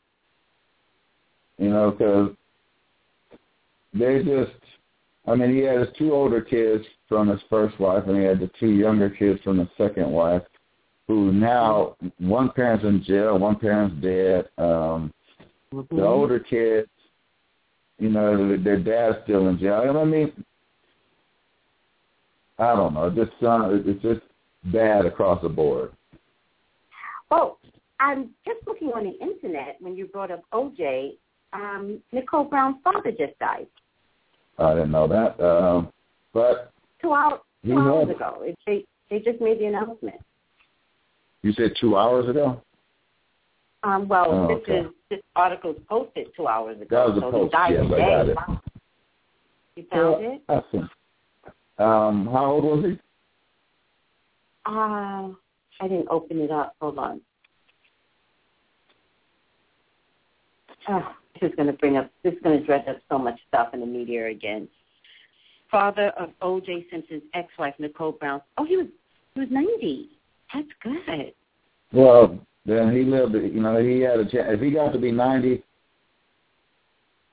You 1.59 1.71
know, 1.71 1.91
because 1.91 2.31
they 3.93 4.23
just, 4.23 4.53
I 5.29 5.35
mean, 5.35 5.55
he 5.55 5.61
had 5.61 5.79
his 5.81 5.89
two 5.97 6.13
older 6.13 6.41
kids 6.41 6.85
from 7.09 7.29
his 7.29 7.41
first 7.51 7.79
wife, 7.79 8.05
and 8.07 8.17
he 8.17 8.25
had 8.25 8.41
the 8.41 8.51
two 8.59 8.71
younger 8.71 9.11
kids 9.11 9.41
from 9.43 9.59
the 9.59 9.69
second 9.77 10.11
wife, 10.11 10.43
who 11.07 11.33
now, 11.33 11.97
one 12.19 12.51
parent's 12.51 12.85
in 12.85 13.03
jail, 13.05 13.39
one 13.39 13.57
parent's 13.57 14.03
dead. 14.03 14.49
Um, 14.59 15.13
Mm-hmm. 15.75 15.97
The 15.97 16.05
older 16.05 16.41
kids, 16.41 16.89
you 17.99 18.09
know, 18.09 18.57
their 18.57 18.79
dad's 18.79 19.19
still 19.25 19.49
in 19.49 19.59
jail. 19.59 19.83
And 19.83 19.99
I 19.99 20.05
mean, 20.05 20.45
I 22.59 22.75
don't 22.75 22.95
know. 22.95 23.07
It 23.07 23.15
just 23.15 23.33
sounds, 23.43 23.83
it's 23.87 24.03
just 24.03 24.21
bad 24.73 25.07
across 25.07 25.43
the 25.43 25.49
board. 25.49 25.93
Well, 27.31 27.59
I'm 28.01 28.31
just 28.47 28.67
looking 28.67 28.89
on 28.89 29.05
the 29.05 29.19
internet 29.21 29.77
when 29.81 29.95
you 29.97 30.07
brought 30.07 30.31
up 30.31 30.43
OJ. 30.53 31.17
Um, 31.53 32.01
Nicole 32.13 32.45
Brown's 32.45 32.77
father 32.85 33.11
just 33.11 33.39
died 33.39 33.67
I 34.59 34.75
didn't 34.75 34.91
know 34.91 35.07
that. 35.07 35.41
Um, 35.45 35.93
but 36.35 36.73
two 37.01 37.13
hours 37.13 37.41
two 37.65 37.79
hours 37.79 38.11
ago. 38.11 38.39
It, 38.43 38.57
they 38.67 38.85
they 39.11 39.19
just 39.21 39.41
made 39.41 39.59
the 39.61 39.67
announcement. 39.67 40.17
you 41.43 41.53
said 41.53 41.73
two 41.81 41.97
hours 41.97 42.29
ago? 42.29 42.61
Um, 43.85 44.09
well, 44.09 44.27
Oh, 44.33 44.49
this 44.49 44.63
okay. 44.63 44.79
is 44.81 44.87
this 45.11 45.21
article 45.37 45.71
article's 45.71 45.87
posted 45.89 46.35
two 46.37 46.47
hours 46.49 46.81
ago. 46.81 46.87
That 46.91 47.09
was 47.09 47.19
a 47.19 47.21
so 47.21 47.31
post, 47.31 47.53
yes, 47.53 47.85
I 47.85 47.89
today. 47.89 47.97
got 47.99 48.29
it. 48.29 48.37
You 49.77 49.85
found 49.91 50.23
Yeah, 50.23 50.29
it? 50.31 50.43
I 50.49 50.63
see. 50.73 50.79
Um, 51.79 52.27
how 52.33 52.47
old 52.47 52.65
was 52.65 52.85
he? 52.85 52.99
Uh, 54.67 55.31
I 55.81 55.89
didn't 55.89 56.09
open 56.11 56.41
it 56.41 56.51
up. 56.51 56.75
Hold 56.81 56.99
on. 56.99 57.21
Oh, 60.89 61.15
this 61.41 61.51
is 61.51 61.57
going 61.57 61.67
to 61.67 61.73
bring 61.75 61.97
up, 61.97 62.11
this 62.23 62.35
is 62.35 62.39
going 62.43 62.59
to 62.59 62.65
dredge 62.65 62.87
up 62.89 62.99
so 63.09 63.19
much 63.19 63.39
stuff 63.49 63.69
in 63.75 63.81
the 63.81 63.87
media 63.87 64.27
again. 64.29 64.69
Father 65.71 66.13
of 66.19 66.31
O.J. 66.41 66.87
Simpson's 66.91 67.23
ex-wife, 67.35 67.75
Nicole 67.79 68.13
Brown. 68.13 68.41
Oh, 68.57 68.65
he 68.65 68.77
was 68.77 68.87
he 69.35 69.41
was 69.41 69.49
90. 69.51 70.09
That's 70.55 70.69
good. 70.83 71.35
Well, 71.93 72.39
then 72.65 72.95
he 72.95 73.03
lived. 73.03 73.35
You 73.35 73.61
know, 73.61 73.83
he 73.83 74.01
had 74.01 74.19
a 74.19 74.25
chance. 74.25 74.47
If 74.49 74.61
he 74.61 74.71
got 74.71 74.93
to 74.93 74.99
be 74.99 75.13
ninety, 75.13 75.63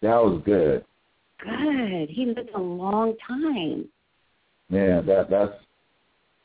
that 0.02 0.16
was 0.16 0.42
good. 0.46 0.86
Good. 1.40 2.10
He 2.10 2.26
lived 2.26 2.50
a 2.56 2.60
long 2.60 3.16
time. 3.28 3.88
Yeah, 4.70 5.02
that 5.02 5.30
that's 5.30 5.54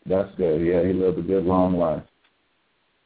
that's 0.06 0.34
good. 0.36 0.64
Yeah, 0.64 0.84
he 0.84 0.92
lived 0.92 1.18
a 1.18 1.22
good 1.22 1.44
long 1.44 1.76
life. 1.76 2.02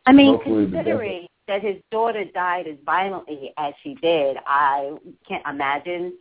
I 0.06 0.12
mean, 0.12 0.34
Hopefully 0.34 0.70
considering 0.70 1.26
that 1.46 1.62
his 1.62 1.76
daughter 1.90 2.24
died 2.24 2.66
as 2.66 2.76
violently 2.84 3.52
as 3.58 3.74
she 3.82 3.94
did, 3.94 4.36
I 4.46 4.96
can't 5.28 5.44
imagine 5.46 6.14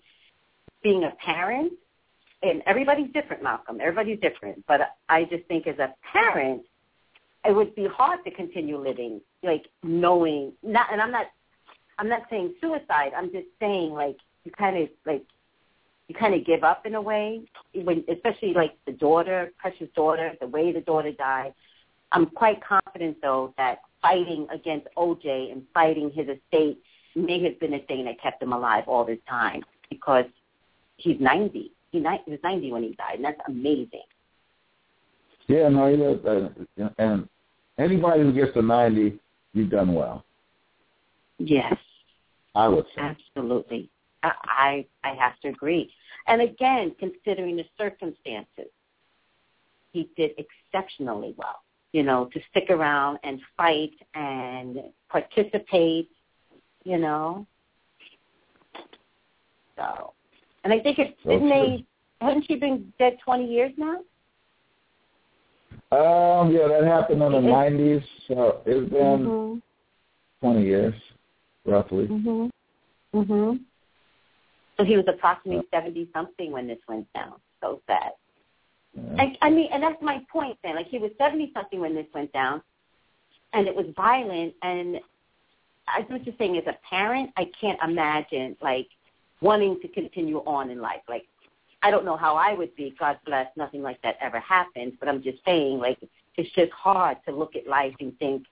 being 0.81 1.03
a 1.03 1.11
parent. 1.11 1.73
And 2.41 2.61
everybody's 2.65 3.11
different, 3.13 3.41
Malcolm. 3.41 3.79
Everybody's 3.79 4.19
different. 4.19 4.65
But 4.67 4.81
I 5.07 5.23
just 5.23 5.45
think 5.45 5.65
as 5.65 5.79
a 5.79 5.93
parent, 6.11 6.63
it 7.45 7.55
would 7.55 7.73
be 7.75 7.87
hard 7.87 8.23
to 8.25 8.31
continue 8.31 8.77
living, 8.77 9.21
like 9.43 9.67
knowing. 9.81 10.53
Not, 10.61 10.87
and 10.91 11.01
I'm 11.01 11.11
not. 11.11 11.27
I'm 11.99 12.09
not 12.09 12.23
saying 12.29 12.55
suicide. 12.59 13.11
I'm 13.15 13.31
just 13.31 13.47
saying 13.59 13.93
like 13.93 14.17
you 14.43 14.51
kind 14.51 14.77
of 14.77 14.89
like 15.05 15.23
you 16.07 16.15
kind 16.15 16.33
of 16.33 16.45
give 16.45 16.63
up 16.63 16.85
in 16.85 16.95
a 16.95 17.01
way 17.01 17.41
when, 17.73 18.03
especially 18.09 18.53
like 18.53 18.77
the 18.85 18.91
daughter, 18.91 19.51
precious 19.57 19.87
daughter, 19.95 20.33
the 20.41 20.47
way 20.47 20.71
the 20.71 20.81
daughter 20.81 21.11
died. 21.11 21.53
I'm 22.13 22.27
quite 22.27 22.59
confident, 22.63 23.17
though, 23.21 23.53
that 23.57 23.79
fighting 24.01 24.47
against 24.53 24.87
OJ 24.97 25.51
and 25.51 25.63
fighting 25.73 26.11
his 26.11 26.27
estate 26.27 26.79
may 27.15 27.43
have 27.43 27.59
been 27.59 27.73
a 27.73 27.79
thing 27.79 28.05
that 28.05 28.21
kept 28.21 28.41
him 28.41 28.53
alive 28.53 28.83
all 28.87 29.03
this 29.03 29.19
time 29.27 29.63
because 29.89 30.25
he's 30.97 31.19
90. 31.19 31.71
He, 31.91 31.99
ni- 31.99 32.21
he 32.25 32.31
was 32.31 32.39
90 32.43 32.71
when 32.71 32.83
he 32.83 32.93
died, 32.95 33.15
and 33.15 33.25
that's 33.25 33.39
amazing. 33.47 34.03
Yeah, 35.47 35.69
no. 35.69 36.53
Uh, 36.77 36.89
and 36.97 37.27
anybody 37.77 38.21
who 38.21 38.33
gets 38.33 38.53
to 38.53 38.61
ninety, 38.61 39.19
you've 39.53 39.69
done 39.69 39.93
well. 39.93 40.23
Yes, 41.37 41.75
I 42.55 42.67
would 42.67 42.85
say. 42.95 43.01
absolutely. 43.01 43.89
I 44.23 44.31
I 44.43 44.85
I 45.03 45.13
have 45.15 45.39
to 45.41 45.49
agree. 45.49 45.91
And 46.27 46.41
again, 46.41 46.95
considering 46.97 47.57
the 47.57 47.65
circumstances, 47.77 48.71
he 49.91 50.09
did 50.15 50.31
exceptionally 50.37 51.35
well. 51.37 51.62
You 51.93 52.03
know, 52.03 52.29
to 52.33 52.39
stick 52.49 52.69
around 52.69 53.19
and 53.23 53.39
fight 53.55 53.93
and 54.15 54.79
participate. 55.09 56.09
You 56.83 56.97
know, 56.97 57.47
so. 59.77 60.13
And 60.63 60.73
I 60.73 60.79
think 60.79 60.99
it 60.99 61.17
So 61.23 61.29
didn't 61.29 61.49
true. 61.49 61.77
they? 61.77 61.85
Hadn't 62.25 62.45
she 62.47 62.55
been 62.55 62.91
dead 62.99 63.17
twenty 63.23 63.45
years 63.45 63.71
now? 63.77 63.97
Um, 65.91 66.51
yeah, 66.51 66.67
that 66.67 66.83
happened 66.85 67.21
in 67.21 67.31
the 67.31 67.41
nineties. 67.41 68.01
So 68.27 68.61
it's 68.65 68.89
been 68.91 69.25
Mhm. 69.25 69.61
twenty 70.41 70.63
years, 70.63 70.95
roughly. 71.65 72.07
Mhm. 72.07 72.49
Mhm. 73.13 73.59
So 74.77 74.83
he 74.83 74.97
was 74.97 75.07
approximately 75.07 75.67
seventy 75.69 76.09
something 76.13 76.51
when 76.51 76.67
this 76.67 76.79
went 76.87 77.11
down. 77.13 77.39
So 77.61 77.81
sad. 77.87 78.13
Yeah. 78.95 79.15
I, 79.23 79.37
I 79.41 79.49
mean, 79.49 79.69
and 79.71 79.81
that's 79.81 80.01
my 80.01 80.21
point. 80.31 80.57
Then, 80.63 80.75
like 80.75 80.87
he 80.87 80.99
was 80.99 81.11
seventy 81.17 81.51
something 81.53 81.79
when 81.79 81.95
this 81.95 82.05
went 82.13 82.31
down, 82.31 82.61
and 83.53 83.67
it 83.67 83.75
was 83.75 83.85
violent. 83.95 84.53
And 84.61 84.99
I 85.87 86.05
was 86.09 86.21
just 86.23 86.37
saying, 86.37 86.57
as 86.57 86.67
a 86.67 86.77
parent, 86.87 87.31
I 87.37 87.49
can't 87.59 87.79
imagine 87.83 88.55
like 88.61 88.87
wanting 89.41 89.79
to 89.81 89.87
continue 89.87 90.37
on 90.39 90.69
in 90.69 90.79
life. 90.79 91.01
Like, 91.09 91.25
I 91.81 91.91
don't 91.91 92.05
know 92.05 92.17
how 92.17 92.35
I 92.35 92.53
would 92.53 92.75
be. 92.75 92.95
God 92.99 93.19
bless, 93.25 93.47
nothing 93.57 93.81
like 93.81 94.01
that 94.03 94.17
ever 94.21 94.39
happened. 94.39 94.93
But 94.99 95.09
I'm 95.09 95.21
just 95.21 95.39
saying, 95.45 95.79
like, 95.79 95.97
it's 96.37 96.49
just 96.53 96.71
hard 96.71 97.17
to 97.27 97.35
look 97.35 97.55
at 97.55 97.67
life 97.67 97.93
and 97.99 98.17
think 98.19 98.45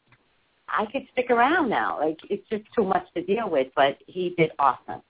I 0.67 0.85
could 0.85 1.07
stick 1.13 1.29
around 1.29 1.69
now. 1.69 1.99
Like, 1.99 2.19
it's 2.29 2.47
just 2.49 2.63
too 2.75 2.83
much 2.83 3.05
to 3.13 3.23
deal 3.23 3.49
with. 3.49 3.67
But 3.75 3.97
he 4.07 4.33
did 4.37 4.51
awesome. 4.59 5.01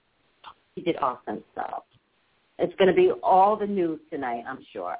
He 0.74 0.82
did 0.82 0.96
awesome. 0.98 1.42
So 1.54 1.84
it's 2.58 2.74
going 2.76 2.88
to 2.88 2.94
be 2.94 3.10
all 3.22 3.56
the 3.56 3.66
news 3.66 3.98
tonight, 4.10 4.44
I'm 4.46 4.64
sure. 4.72 4.96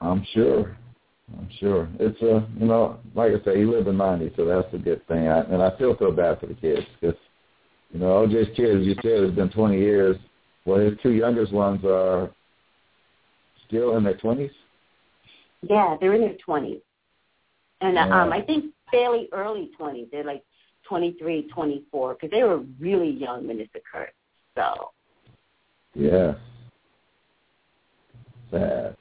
I'm 0.00 0.24
sure. 0.32 0.76
I'm 1.36 1.48
sure. 1.58 1.88
It's 1.98 2.20
a, 2.22 2.46
you 2.58 2.66
know, 2.66 2.98
like 3.14 3.32
I 3.32 3.44
say, 3.44 3.58
he 3.58 3.64
lived 3.64 3.88
in 3.88 3.96
'90, 3.96 4.32
so 4.36 4.44
that's 4.44 4.72
a 4.72 4.78
good 4.78 5.06
thing. 5.08 5.28
I, 5.28 5.40
and 5.40 5.62
I 5.62 5.74
still 5.76 5.96
feel 5.96 6.12
bad 6.12 6.40
for 6.40 6.46
the 6.46 6.54
kids 6.54 6.86
because, 7.00 7.18
you 7.92 8.00
know, 8.00 8.26
OJ's 8.26 8.54
kids, 8.56 8.86
you 8.86 8.94
said, 9.02 9.24
it's 9.24 9.36
been 9.36 9.50
20 9.50 9.78
years. 9.78 10.16
Well, 10.64 10.78
his 10.78 10.98
two 11.02 11.12
youngest 11.12 11.52
ones 11.52 11.84
are 11.84 12.30
still 13.66 13.96
in 13.96 14.04
their 14.04 14.14
20s. 14.14 14.50
Yeah, 15.62 15.96
they're 16.00 16.14
in 16.14 16.20
their 16.20 16.36
twenties, 16.44 16.80
and 17.80 17.94
Yeah. 17.94 18.22
um, 18.22 18.32
I 18.32 18.40
think 18.40 18.72
fairly 18.90 19.28
early 19.32 19.70
twenties. 19.76 20.08
They're 20.12 20.24
like 20.24 20.44
twenty 20.84 21.12
three, 21.12 21.48
twenty 21.48 21.84
four, 21.90 22.14
because 22.14 22.30
they 22.30 22.44
were 22.44 22.58
really 22.78 23.10
young 23.10 23.46
when 23.48 23.58
this 23.58 23.68
occurred. 23.74 24.12
So 24.56 24.92
Yes. 25.94 26.36
Sad. 28.50 28.96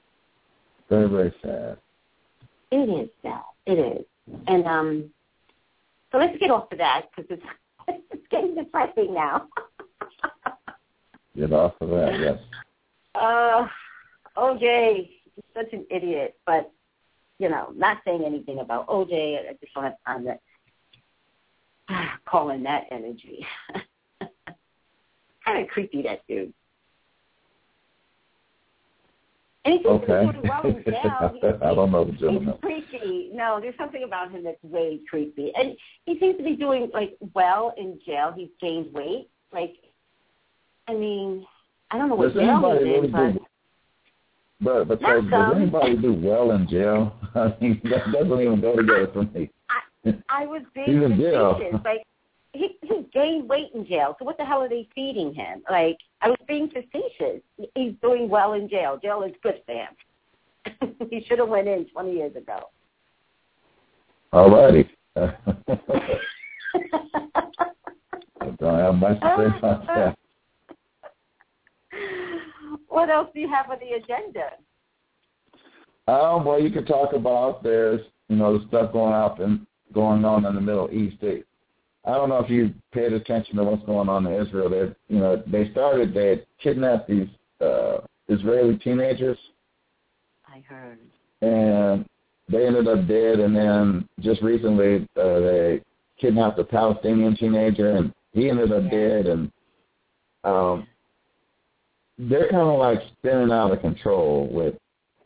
Very, 0.89 1.09
very 1.09 1.33
sad. 1.41 1.77
it 2.71 2.89
is 2.89 3.09
sad. 3.21 3.41
It 3.65 3.79
is, 3.79 4.05
and 4.47 4.65
um, 4.65 5.09
so 6.11 6.17
let's 6.17 6.38
get 6.38 6.51
off 6.51 6.71
of 6.71 6.77
that 6.77 7.07
because 7.15 7.29
it's 7.29 8.01
it's 8.11 8.27
getting 8.29 8.55
depressing 8.55 9.13
now. 9.13 9.47
Get 11.35 11.51
off 11.53 11.73
of 11.81 11.89
that, 11.89 12.19
yes. 12.19 12.39
Uh, 13.13 13.67
OJ, 14.38 15.09
such 15.53 15.73
an 15.73 15.85
idiot, 15.91 16.35
but 16.45 16.71
you 17.39 17.49
know, 17.49 17.71
not 17.75 17.97
saying 18.05 18.23
anything 18.25 18.59
about 18.59 18.88
OJ. 18.88 19.49
I 19.49 19.53
just 19.61 19.73
don't 19.73 19.83
have 19.83 19.95
time 20.05 20.25
to 20.25 20.39
call 22.25 22.49
in 22.49 22.63
that 22.63 22.85
energy. 22.91 23.45
kind 25.45 25.63
of 25.63 25.67
creepy, 25.67 26.01
that 26.03 26.21
dude. 26.27 26.53
Seems 29.68 29.86
Okay. 29.86 30.26
to 30.26 30.34
be 30.34 30.39
doing 30.39 30.49
well 30.49 30.65
in 30.65 30.84
jail. 30.84 31.32
He- 31.41 31.65
I 31.65 31.76
don't 31.76 31.91
know 31.91 32.03
the 32.05 32.11
He's 32.11 32.20
gentleman. 32.22 32.57
creepy. 32.61 33.30
No, 33.34 33.59
there's 33.61 33.76
something 33.78 34.03
about 34.03 34.32
him 34.32 34.43
that's 34.43 34.63
way 34.63 34.99
creepy. 35.09 35.53
And 35.55 35.76
he 36.05 36.18
seems 36.20 36.38
to 36.38 36.43
be 36.43 36.55
doing 36.55 36.89
like 36.93 37.18
well 37.34 37.74
in 37.78 37.99
jail. 38.05 38.32
He's 38.36 38.49
gained 38.61 38.93
weight. 38.93 39.28
Like, 39.51 39.76
I 40.88 40.93
mean, 40.93 41.45
I 41.91 41.97
don't 41.97 42.09
know 42.09 42.15
what 42.15 42.34
Does 42.34 42.41
jail 42.41 42.65
anybody 42.65 42.86
he's 42.86 43.03
in, 43.05 43.11
but 43.11 43.34
do? 43.34 43.45
But 44.59 44.88
but 44.88 45.01
Not 45.01 45.30
does 45.30 45.55
anybody 45.55 45.97
do 45.97 46.13
well 46.13 46.51
in 46.51 46.68
jail? 46.68 47.13
I 47.36 47.53
mean, 47.61 47.80
that 47.86 48.11
doesn't 48.11 48.41
even 48.41 48.59
go 48.61 48.76
together 48.76 49.07
for 49.13 49.24
me. 49.24 49.49
I 49.70 50.13
I 50.30 50.45
was 50.45 50.61
being 50.76 51.18
jail. 51.18 51.59
Like, 51.84 52.03
he 52.53 52.77
he 52.81 53.07
gained 53.13 53.49
weight 53.49 53.71
in 53.73 53.85
jail. 53.85 54.15
So 54.19 54.25
what 54.25 54.37
the 54.37 54.45
hell 54.45 54.61
are 54.61 54.69
they 54.69 54.87
feeding 54.95 55.33
him? 55.33 55.63
Like, 55.69 55.97
I 56.21 56.29
was 56.29 56.37
being 56.47 56.69
facetious. 56.69 57.41
He's 57.75 57.93
doing 58.01 58.29
well 58.29 58.53
in 58.53 58.69
jail. 58.69 58.99
Jail 59.01 59.23
is 59.23 59.33
good 59.43 59.61
for 59.65 59.73
him. 59.73 59.89
he 61.09 61.23
should 61.27 61.39
have 61.39 61.49
went 61.49 61.67
in 61.67 61.85
20 61.85 62.13
years 62.13 62.35
ago. 62.35 62.69
All 64.33 64.49
righty. 64.49 64.89
I 65.15 65.33
don't 68.59 68.79
have 68.79 68.95
much 68.95 69.19
to 69.21 69.35
say 69.37 69.57
about 69.57 69.87
that. 69.87 70.17
what 72.87 73.09
else 73.09 73.29
do 73.33 73.39
you 73.39 73.49
have 73.49 73.69
on 73.69 73.77
the 73.79 73.93
agenda? 73.95 74.51
Um, 76.07 76.45
well, 76.45 76.61
you 76.61 76.69
could 76.69 76.87
talk 76.87 77.13
about 77.13 77.63
there's 77.63 78.01
you 78.27 78.35
know 78.35 78.57
the 78.57 78.67
stuff 78.67 78.93
going 78.93 79.13
out 79.13 79.39
and 79.41 79.65
going 79.93 80.25
on 80.25 80.45
in 80.45 80.55
the 80.55 80.61
Middle 80.61 80.89
East. 80.91 81.17
I 82.08 82.12
don't 82.14 82.30
know 82.30 82.39
if 82.39 82.49
you 82.49 82.74
paid 82.93 83.12
attention 83.14 83.58
to 83.58 83.64
what's 83.66 83.86
going 83.86 84.08
on 84.10 84.26
in 84.26 84.34
Israel. 84.41 84.70
They 84.70 85.14
you 85.14 85.20
know 85.20 85.43
they 85.45 85.70
started 85.72 86.14
they 86.14 86.30
had 86.30 86.45
kidnapped 86.64 87.08
these 87.10 87.28
uh, 87.62 87.97
Israeli 88.30 88.78
teenagers 88.78 89.38
I 90.47 90.60
heard. 90.68 90.99
and 91.41 92.05
they 92.49 92.66
ended 92.66 92.88
up 92.88 93.08
dead. 93.08 93.39
And 93.41 93.55
then 93.55 94.08
just 94.22 94.41
recently 94.41 95.08
uh, 95.20 95.39
they 95.39 95.82
kidnapped 96.20 96.58
a 96.60 96.64
Palestinian 96.64 97.36
teenager 97.36 97.91
and 97.97 98.14
he 98.32 98.49
ended 98.49 98.72
up 98.72 98.84
Yeah. 98.84 98.89
dead. 98.89 99.26
And 99.28 99.51
um, 100.45 100.88
they're 102.18 102.49
kind 102.49 102.70
of 102.70 102.80
like 102.80 102.99
spinning 103.20 103.51
out 103.51 103.72
of 103.74 103.82
control 103.82 104.47
with. 104.51 104.76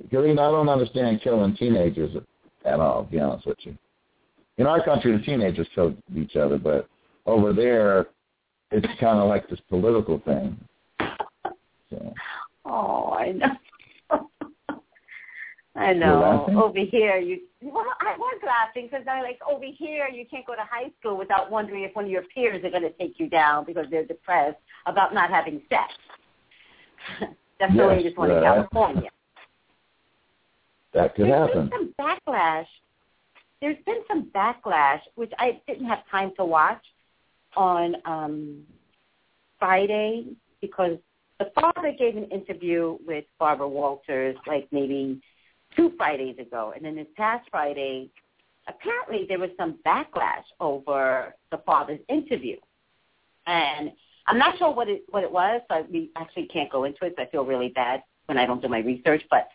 Because 0.01 0.25
you 0.25 0.33
know, 0.33 0.47
I 0.47 0.51
don't 0.51 0.67
understand 0.69 1.21
killing 1.23 1.55
teenagers 1.55 2.15
at 2.65 2.79
all. 2.79 3.05
To 3.05 3.11
be 3.11 3.19
honest 3.19 3.45
with 3.45 3.59
you, 3.61 3.77
in 4.61 4.67
our 4.67 4.83
country, 4.83 5.11
the 5.17 5.23
teenagers 5.23 5.67
kill 5.73 5.95
each 6.15 6.35
other, 6.35 6.57
but 6.59 6.87
over 7.25 7.51
there, 7.51 8.07
it's 8.69 8.85
kind 8.99 9.17
of 9.19 9.27
like 9.27 9.49
this 9.49 9.59
political 9.69 10.19
thing. 10.19 10.55
So, 11.89 12.13
Oh, 12.65 13.09
I 13.13 13.31
know. 13.31 13.55
I 15.75 15.93
know. 15.93 16.45
Over 16.63 16.79
here, 16.79 17.17
you 17.17 17.39
well, 17.63 17.85
I 18.01 18.15
was 18.17 18.39
laughing 18.45 18.87
because 18.91 19.05
I 19.09 19.21
like 19.21 19.39
over 19.49 19.65
here 19.65 20.07
you 20.07 20.25
can't 20.29 20.45
go 20.45 20.53
to 20.53 20.61
high 20.61 20.91
school 20.99 21.17
without 21.17 21.49
wondering 21.49 21.83
if 21.83 21.95
one 21.95 22.05
of 22.05 22.11
your 22.11 22.23
peers 22.33 22.63
are 22.63 22.69
going 22.69 22.83
to 22.83 22.91
take 22.91 23.19
you 23.19 23.29
down 23.29 23.65
because 23.65 23.85
they're 23.89 24.05
depressed 24.05 24.57
about 24.85 25.13
not 25.13 25.29
having 25.31 25.61
sex. 25.69 25.91
That's 27.59 27.71
the 27.71 27.77
Yes, 27.77 27.87
latest 27.97 28.17
one 28.17 28.31
in 28.31 28.43
California. 28.43 29.09
that 30.93 31.15
could 31.15 31.25
There's 31.27 31.47
happen. 31.49 31.69
been 31.69 31.93
some 31.97 32.17
backlash. 32.27 32.65
There's 33.61 33.77
been 33.85 34.01
some 34.07 34.31
backlash, 34.33 35.01
which 35.15 35.31
I 35.37 35.61
didn't 35.67 35.85
have 35.85 35.99
time 36.09 36.31
to 36.37 36.45
watch 36.45 36.83
on 37.55 37.95
um, 38.05 38.63
Friday 39.59 40.25
because 40.61 40.97
the 41.39 41.51
father 41.53 41.93
gave 41.97 42.17
an 42.17 42.25
interview 42.25 42.97
with 43.05 43.25
Barbara 43.39 43.67
Walters 43.67 44.35
like 44.47 44.67
maybe 44.71 45.21
two 45.75 45.93
Fridays 45.97 46.37
ago, 46.39 46.73
and 46.75 46.83
then 46.83 46.95
this 46.95 47.07
past 47.15 47.47
Friday, 47.49 48.09
apparently 48.67 49.25
there 49.27 49.39
was 49.39 49.49
some 49.57 49.79
backlash 49.85 50.43
over 50.59 51.35
the 51.51 51.57
father's 51.59 51.99
interview, 52.09 52.57
and 53.47 53.91
I'm 54.27 54.37
not 54.37 54.57
sure 54.57 54.73
what 54.73 54.87
it 54.87 55.03
what 55.09 55.23
it 55.23 55.31
was, 55.31 55.61
so 55.69 55.85
we 55.91 56.11
actually 56.15 56.47
can't 56.47 56.71
go 56.71 56.83
into 56.83 57.05
it. 57.05 57.13
So 57.17 57.23
I 57.23 57.27
feel 57.27 57.45
really 57.45 57.69
bad 57.69 58.03
when 58.25 58.37
I 58.37 58.45
don't 58.45 58.61
do 58.61 58.67
my 58.67 58.79
research, 58.79 59.23
but 59.29 59.47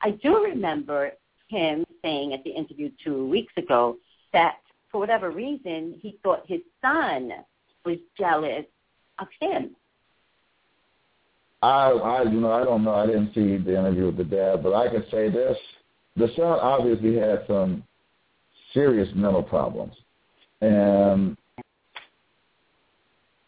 I 0.00 0.10
do 0.10 0.44
remember 0.44 1.12
him 1.52 1.84
saying 2.02 2.32
at 2.32 2.42
the 2.44 2.50
interview 2.50 2.90
two 3.04 3.28
weeks 3.28 3.52
ago 3.56 3.96
that 4.32 4.56
for 4.90 4.98
whatever 4.98 5.30
reason 5.30 5.98
he 6.00 6.18
thought 6.22 6.42
his 6.46 6.60
son 6.80 7.30
was 7.84 7.98
jealous 8.18 8.64
of 9.18 9.28
him. 9.40 9.76
I, 11.62 11.90
I, 11.90 12.22
you 12.24 12.40
know, 12.40 12.50
I 12.50 12.64
don't 12.64 12.82
know. 12.82 12.94
I 12.94 13.06
didn't 13.06 13.34
see 13.34 13.56
the 13.56 13.78
interview 13.78 14.06
with 14.06 14.16
the 14.16 14.24
dad, 14.24 14.62
but 14.64 14.74
I 14.74 14.88
can 14.88 15.04
say 15.10 15.30
this: 15.30 15.56
the 16.16 16.28
son 16.34 16.58
obviously 16.60 17.14
had 17.16 17.44
some 17.46 17.84
serious 18.74 19.08
mental 19.14 19.42
problems, 19.42 19.94
and 20.60 21.36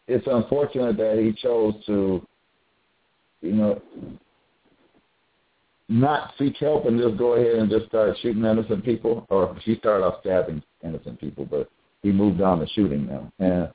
it's 0.07 0.27
unfortunate 0.27 0.95
that 0.97 1.19
he 1.19 1.33
chose 1.41 1.73
to, 1.87 2.25
you 3.41 3.53
know, 3.53 3.81
not 5.87 6.33
seek 6.37 6.57
help 6.57 6.85
and 6.85 6.99
just 6.99 7.17
go 7.17 7.33
ahead 7.33 7.55
and 7.55 7.69
just 7.69 7.85
start 7.87 8.17
shooting 8.21 8.43
innocent 8.43 8.83
people. 8.83 9.25
Or 9.29 9.55
she 9.63 9.75
started 9.75 10.05
off 10.05 10.21
stabbing 10.21 10.63
innocent 10.83 11.19
people, 11.19 11.45
but 11.45 11.69
he 12.01 12.11
moved 12.11 12.41
on 12.41 12.59
to 12.59 12.67
shooting 12.69 13.07
them, 13.07 13.31
and 13.39 13.69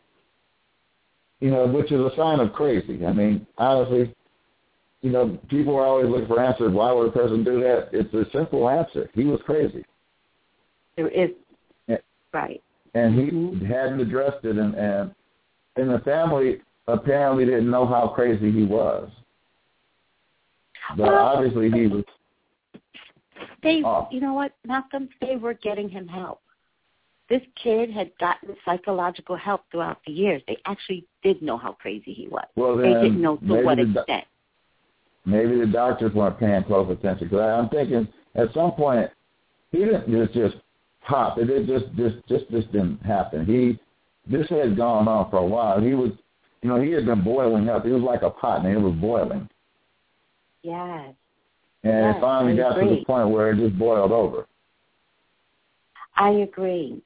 you 1.40 1.50
know, 1.50 1.66
which 1.66 1.90
is 1.90 2.00
a 2.00 2.14
sign 2.16 2.38
of 2.40 2.52
crazy. 2.52 3.04
I 3.06 3.12
mean, 3.12 3.46
honestly, 3.56 4.14
you 5.00 5.10
know, 5.10 5.38
people 5.48 5.74
are 5.76 5.86
always 5.86 6.08
looking 6.08 6.28
for 6.28 6.40
answers. 6.40 6.72
Why 6.72 6.92
would 6.92 7.08
a 7.08 7.12
person 7.12 7.42
do 7.42 7.60
that? 7.60 7.88
It's 7.92 8.12
a 8.12 8.30
simple 8.30 8.68
answer. 8.68 9.08
He 9.14 9.24
was 9.24 9.40
crazy, 9.46 9.84
There 10.96 11.08
is 11.08 11.30
right. 12.32 12.62
and 12.94 13.14
he 13.14 13.30
Mhm. 13.30 13.62
hadn't 13.62 14.00
addressed 14.00 14.44
it, 14.44 14.56
and 14.58 14.74
and 14.74 15.14
and 15.76 15.90
the 15.90 16.00
family 16.00 16.60
apparently 16.86 17.44
didn't 17.44 17.70
know 17.70 17.86
how 17.86 18.08
crazy 18.08 18.50
he 18.50 18.64
was. 18.64 19.10
But 20.96 21.08
Well- 21.12 21.26
obviously, 21.26 21.70
he 21.70 21.86
was. 21.86 22.04
They, 23.62 23.82
Oh. 23.84 24.08
you 24.10 24.20
know 24.20 24.34
what, 24.34 24.52
Malcolm? 24.64 25.08
They 25.20 25.36
were 25.36 25.54
getting 25.54 25.88
him 25.88 26.08
help. 26.08 26.40
This 27.28 27.42
kid 27.54 27.90
had 27.90 28.10
gotten 28.18 28.56
psychological 28.64 29.36
help 29.36 29.62
throughout 29.70 29.98
the 30.04 30.12
years. 30.12 30.42
They 30.48 30.56
actually 30.66 31.06
did 31.22 31.42
know 31.42 31.56
how 31.56 31.72
crazy 31.72 32.12
he 32.12 32.26
was. 32.26 32.46
Well, 32.56 32.76
they 32.76 32.92
didn't 32.92 33.20
know 33.20 33.36
to 33.36 33.62
what 33.62 33.78
extent. 33.78 34.24
Maybe 35.24 35.58
the 35.58 35.66
doctors 35.66 36.12
weren't 36.12 36.38
paying 36.38 36.64
close 36.64 36.90
attention. 36.90 37.28
Because 37.28 37.40
I'm 37.40 37.68
thinking 37.68 38.08
at 38.34 38.52
some 38.52 38.72
point 38.72 39.10
he 39.70 39.78
didn't 39.78 40.10
just 40.10 40.32
just 40.32 40.56
pop. 41.02 41.38
It 41.38 41.44
did 41.44 41.68
just 41.68 41.94
just 41.94 42.16
just 42.26 42.50
this 42.50 42.64
didn't 42.66 43.00
happen. 43.02 43.46
He 43.46 43.78
this 44.26 44.48
had 44.48 44.76
gone 44.76 45.06
on 45.06 45.30
for 45.30 45.38
a 45.38 45.46
while. 45.46 45.80
He 45.80 45.94
was, 45.94 46.10
you 46.62 46.68
know, 46.68 46.80
he 46.80 46.90
had 46.90 47.06
been 47.06 47.22
boiling 47.22 47.68
up. 47.68 47.84
He 47.84 47.92
was 47.92 48.02
like 48.02 48.22
a 48.22 48.30
pot, 48.30 48.64
and 48.64 48.74
it 48.74 48.80
was 48.80 48.94
boiling. 48.94 49.48
Yes, 50.62 51.14
And 51.84 51.92
Yes, 51.92 52.16
it 52.16 52.20
finally 52.20 52.52
I 52.52 52.56
got 52.56 52.74
to 52.74 52.88
the 52.88 53.04
point 53.04 53.30
where 53.30 53.50
it 53.52 53.56
just 53.56 53.78
boiled 53.78 54.12
over. 54.12 54.46
I 56.16 56.30
agree. 56.30 57.00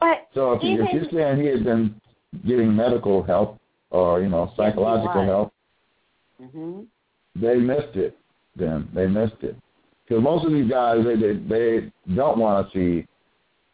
But 0.00 0.28
So 0.34 0.52
if, 0.54 0.62
you, 0.62 0.82
if 0.82 0.88
Even- 0.88 0.96
you're 0.96 1.10
saying 1.10 1.40
he 1.40 1.46
had 1.46 1.64
been 1.64 2.00
getting 2.46 2.74
medical 2.74 3.22
help 3.22 3.60
or 3.90 4.20
you 4.20 4.28
know 4.28 4.52
psychological 4.56 5.24
help, 5.24 5.52
hmm 6.38 6.82
they 7.34 7.56
missed 7.56 7.96
it. 7.96 8.16
Then 8.56 8.88
they 8.94 9.06
missed 9.06 9.42
it 9.42 9.56
because 10.04 10.22
most 10.22 10.46
of 10.46 10.52
these 10.52 10.70
guys 10.70 11.04
they 11.04 11.16
they, 11.16 11.34
they 11.34 11.92
don't 12.14 12.38
want 12.38 12.72
to 12.72 12.78
see 13.02 13.06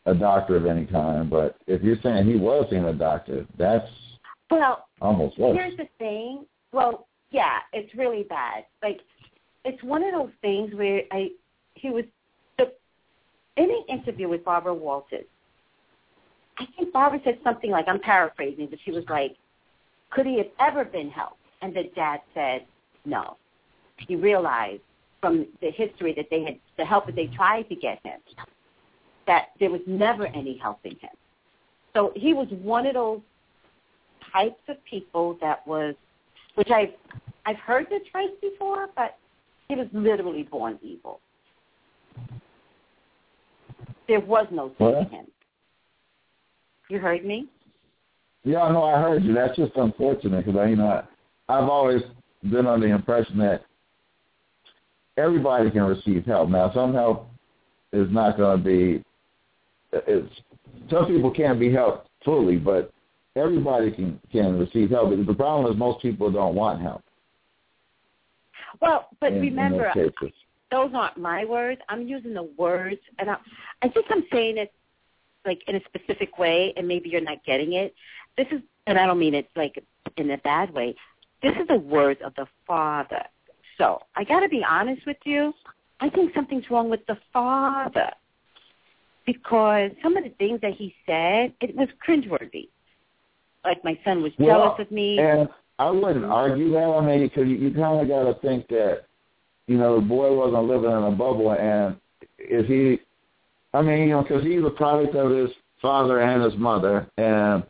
a 0.07 0.15
doctor 0.15 0.57
of 0.57 0.67
any 0.67 0.85
kind. 0.85 1.31
But 1.31 1.57
if 1.67 1.83
you're 1.83 2.01
saying 2.03 2.27
he 2.27 2.37
was 2.37 2.67
seeing 2.71 2.85
a 2.85 2.93
doctor, 2.93 3.47
that's 3.57 3.89
well, 4.51 4.87
almost 5.01 5.39
worse. 5.39 5.57
Here's 5.57 5.77
the 5.77 5.89
thing. 5.99 6.45
Well, 6.73 7.07
yeah, 7.33 7.59
it's 7.73 7.93
really 7.95 8.25
bad. 8.25 8.65
Like, 8.83 9.01
it's 9.65 9.83
one 9.83 10.05
of 10.05 10.13
those 10.13 10.33
things 10.41 10.75
where 10.75 11.03
I 11.11 11.31
he 11.75 11.91
was 11.91 12.05
the 12.59 12.73
in 13.57 13.65
an 13.71 13.85
interview 13.89 14.29
with 14.29 14.45
Barbara 14.45 14.75
Walters. 14.75 15.25
I 16.59 16.67
think 16.77 16.93
Barbara 16.93 17.21
said 17.25 17.39
something 17.43 17.71
like 17.71 17.87
I'm 17.89 18.01
paraphrasing, 18.01 18.69
but 18.69 18.79
she 18.85 18.91
was 18.91 19.05
like, 19.09 19.37
"Could 20.11 20.27
he 20.27 20.37
have 20.39 20.51
ever 20.61 20.85
been 20.85 21.11
helped?" 21.11 21.39
And 21.63 21.75
the 21.75 21.85
dad 21.95 22.21
said, 22.35 22.67
"No." 23.05 23.37
He 23.97 24.17
realized 24.17 24.83
from 25.21 25.47
the 25.61 25.71
history 25.71 26.13
that 26.15 26.27
they 26.31 26.43
had, 26.43 26.59
the 26.77 26.85
help 26.85 27.07
that 27.07 27.15
they 27.15 27.29
tried 27.29 27.69
to 27.69 27.77
get 27.77 28.01
him, 28.05 28.21
that 29.27 29.51
there 29.61 29.71
was 29.71 29.81
never 29.87 30.27
any 30.27 30.59
helping 30.59 30.97
him. 30.97 31.11
So 31.95 32.13
he 32.17 32.35
was 32.35 32.49
one 32.51 32.87
of 32.87 32.95
those 32.95 33.21
types 34.33 34.61
of 34.69 34.83
people 34.85 35.39
that 35.41 35.67
was, 35.67 35.95
which 36.55 36.71
I've 36.71 36.91
I've 37.45 37.57
heard 37.57 37.87
this 37.91 38.03
phrase 38.11 38.31
before, 38.41 38.89
but 38.97 39.19
he 39.69 39.75
was 39.75 39.89
literally 39.93 40.45
born 40.45 40.79
evil. 40.83 41.21
There 44.07 44.21
was 44.21 44.47
no 44.51 44.73
sin 44.79 44.95
in 44.99 45.09
him. 45.09 45.27
You 46.89 46.99
heard 46.99 47.25
me? 47.25 47.49
Yeah, 48.45 48.69
no, 48.69 48.85
I 48.85 49.01
heard 49.01 49.25
you. 49.25 49.35
That's 49.35 49.57
just 49.57 49.73
unfortunate 49.77 50.45
because 50.45 50.59
I, 50.59 50.67
you 50.67 50.77
know, 50.77 51.03
I, 51.49 51.59
I've 51.59 51.69
always 51.69 52.03
been 52.43 52.67
under 52.67 52.87
the 52.87 52.95
impression 52.95 53.39
that 53.39 53.65
everybody 55.17 55.71
can 55.71 55.83
receive 55.83 56.25
help. 56.25 56.49
Now, 56.49 56.73
some 56.75 56.93
help 56.93 57.29
is 57.93 58.09
not 58.11 58.37
going 58.37 58.59
to 58.59 58.65
be. 58.65 59.05
It's 59.93 60.33
some 60.91 61.07
people 61.07 61.31
can't 61.31 61.61
be 61.61 61.73
helped 61.73 62.09
fully, 62.25 62.57
but 62.57 62.93
everybody 63.37 63.91
can 63.91 64.21
can 64.31 64.59
receive 64.59 64.91
help. 64.91 65.11
The 65.11 65.35
problem 65.35 65.73
is 65.73 65.79
most 65.79 66.03
people 66.03 66.31
don't 66.31 66.55
want 66.55 66.81
help. 66.81 67.03
Well, 68.81 69.09
but 69.21 69.33
in, 69.33 69.41
remember, 69.41 69.93
in 69.95 70.13
those 70.21 70.33
those 70.71 70.91
aren't 70.95 71.19
my 71.19 71.45
words. 71.45 71.81
I'm 71.89 72.07
using 72.07 72.35
the 72.35 72.49
words, 72.57 73.01
and 73.19 73.31
I, 73.31 73.37
I 73.83 73.89
think 73.89 74.07
I'm 74.11 74.25
saying 74.33 74.59
it 74.59 74.73
like 75.45 75.63
in 75.67 75.77
a 75.77 75.81
specific 75.85 76.39
way, 76.39 76.73
and 76.77 76.87
maybe 76.87 77.09
you're 77.09 77.21
not 77.21 77.45
getting 77.45 77.75
it. 77.75 77.95
This 78.37 78.47
is, 78.51 78.61
and 78.87 78.99
I 78.99 79.07
don't 79.07 79.19
mean 79.19 79.35
it 79.35 79.49
like 79.57 79.83
in 80.17 80.31
a 80.31 80.39
bad 80.39 80.73
way. 80.73 80.95
This 81.43 81.53
is 81.61 81.69
the 81.69 81.77
words 81.77 82.21
of 82.25 82.35
the 82.37 82.47
Father. 82.67 83.25
So 83.79 84.01
I 84.17 84.25
got 84.25 84.41
to 84.41 84.49
be 84.49 84.65
honest 84.69 85.05
with 85.07 85.17
you. 85.25 85.53
I 86.01 86.09
think 86.09 86.33
something's 86.35 86.71
wrong 86.71 86.89
with 86.89 87.05
the 87.07 87.19
Father 87.33 88.11
because 89.27 89.91
some 90.03 90.17
of 90.17 90.25
the 90.25 90.31
things 90.31 90.61
that 90.63 90.73
he 90.73 90.95
said, 91.07 91.53
it 91.61 91.77
was 91.77 91.89
cringeworthy. 92.07 92.69
Like 93.65 93.85
my 93.85 93.99
son 94.05 94.23
was 94.23 94.33
Well, 94.39 94.49
jealous 94.49 94.81
of 94.81 94.91
me. 94.91 95.19
And 95.19 95.49
I 95.79 95.91
wouldn't 95.91 96.25
argue 96.25 96.71
that. 96.73 96.85
I 96.85 97.05
mean, 97.05 97.29
because 97.29 97.49
you, 97.49 97.57
you 97.57 97.73
kind 97.73 98.01
of 98.01 98.09
got 98.09 98.25
to 98.25 98.35
think 98.47 98.69
that, 98.69 99.03
you 99.67 99.79
know, 99.79 99.97
the 100.01 100.07
boy 100.07 100.35
wasn't 100.35 100.65
living 100.65 100.91
in 100.91 101.05
a 101.05 101.11
bubble, 101.11 101.53
and 101.53 101.97
is 102.39 102.67
he? 102.67 103.01
I 103.75 103.83
mean, 103.83 104.01
you 104.01 104.09
know, 104.11 104.23
because 104.23 104.43
he's 104.43 104.63
a 104.65 104.71
product 104.71 105.15
of 105.15 105.31
his 105.31 105.51
father 105.81 106.21
and 106.21 106.43
his 106.43 106.55
mother, 106.57 107.09
and 107.17 107.65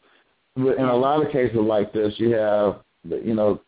in 0.57 0.85
a 0.85 0.97
lot 0.97 1.25
of 1.25 1.33
cases 1.33 1.57
like 1.57 1.93
this, 1.93 2.13
you 2.17 2.33
have, 2.33 2.81
you 3.05 3.35
know, 3.35 3.61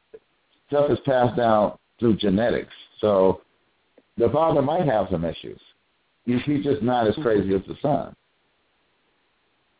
stuff 0.68 0.90
is 0.90 0.98
passed 1.06 1.36
down 1.36 1.78
through 1.98 2.16
genetics. 2.16 2.72
So 3.00 3.40
the 4.18 4.28
father 4.30 4.62
might 4.62 4.86
have 4.86 5.08
some 5.10 5.24
issues. 5.24 5.60
He's 6.26 6.42
he's 6.44 6.64
just 6.64 6.82
not 6.82 7.06
as 7.06 7.14
crazy 7.16 7.54
as 7.54 7.62
the 7.68 7.76
son. 7.80 8.16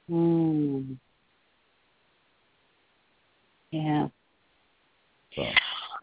Hmm. 0.08 0.92
Yeah. 3.74 4.08
So 5.34 5.42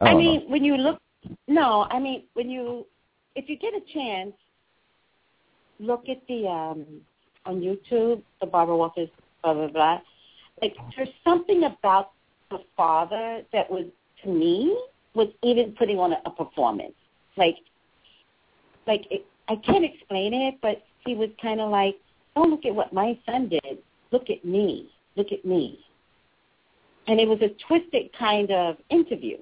I, 0.02 0.10
I 0.10 0.14
mean, 0.16 0.42
know. 0.42 0.50
when 0.50 0.64
you 0.64 0.76
look, 0.76 1.02
no, 1.48 1.88
I 1.90 2.00
mean, 2.00 2.24
when 2.34 2.50
you, 2.50 2.86
if 3.36 3.48
you 3.50 3.58
get 3.58 3.74
a 3.74 3.82
chance, 3.94 4.34
look 5.80 6.10
at 6.10 6.22
the 6.28 6.48
um 6.48 6.86
on 7.46 7.62
YouTube, 7.62 8.22
the 8.40 8.48
Barbara 8.48 8.76
Walters, 8.76 9.10
blah 9.42 9.54
blah 9.54 9.68
blah. 9.68 10.02
Like, 10.62 10.76
there's 10.96 11.10
something 11.24 11.64
about 11.64 12.12
the 12.50 12.60
father 12.76 13.42
that 13.54 13.72
was 13.72 13.86
to 14.24 14.30
me 14.30 14.78
was 15.16 15.30
even 15.44 15.74
putting 15.78 15.98
on 15.98 16.14
a, 16.14 16.22
a 16.26 16.30
performance. 16.30 16.94
Like, 17.38 17.56
like 18.86 19.06
it, 19.10 19.26
I 19.48 19.56
can't 19.56 19.86
explain 19.86 20.34
it, 20.34 20.56
but 20.62 20.84
he 21.06 21.16
was 21.16 21.30
kind 21.42 21.62
of 21.62 21.72
like, 21.72 21.96
"Don't 22.36 22.50
look 22.52 22.66
at 22.66 22.76
what 22.76 22.92
my 22.92 23.18
son 23.26 23.48
did. 23.48 23.80
Look 24.12 24.30
at 24.30 24.44
me. 24.44 24.90
Look 25.16 25.32
at 25.32 25.46
me." 25.46 25.80
And 27.08 27.20
it 27.20 27.28
was 27.28 27.40
a 27.42 27.50
twisted 27.68 28.12
kind 28.18 28.52
of 28.52 28.78
interview 28.90 29.38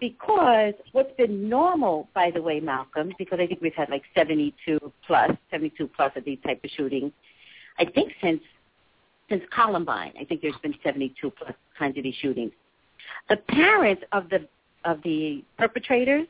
because 0.00 0.74
what's 0.92 1.12
been 1.16 1.48
normal, 1.48 2.08
by 2.14 2.30
the 2.30 2.42
way, 2.42 2.60
Malcolm, 2.60 3.12
because 3.18 3.38
I 3.40 3.46
think 3.46 3.60
we've 3.62 3.74
had 3.74 3.88
like 3.88 4.02
72 4.14 4.78
plus, 5.06 5.30
72 5.50 5.88
plus 5.88 6.12
of 6.16 6.24
these 6.24 6.38
type 6.44 6.62
of 6.62 6.70
shootings. 6.76 7.12
I 7.78 7.84
think 7.84 8.12
since 8.22 8.40
since 9.30 9.42
Columbine, 9.54 10.12
I 10.20 10.24
think 10.24 10.42
there's 10.42 10.54
been 10.62 10.74
72 10.84 11.30
plus 11.30 11.54
kinds 11.78 11.96
of 11.96 12.04
these 12.04 12.14
shootings. 12.20 12.52
The 13.30 13.36
parents 13.36 14.02
of 14.12 14.28
the 14.28 14.46
of 14.84 15.02
the 15.02 15.42
perpetrators 15.56 16.26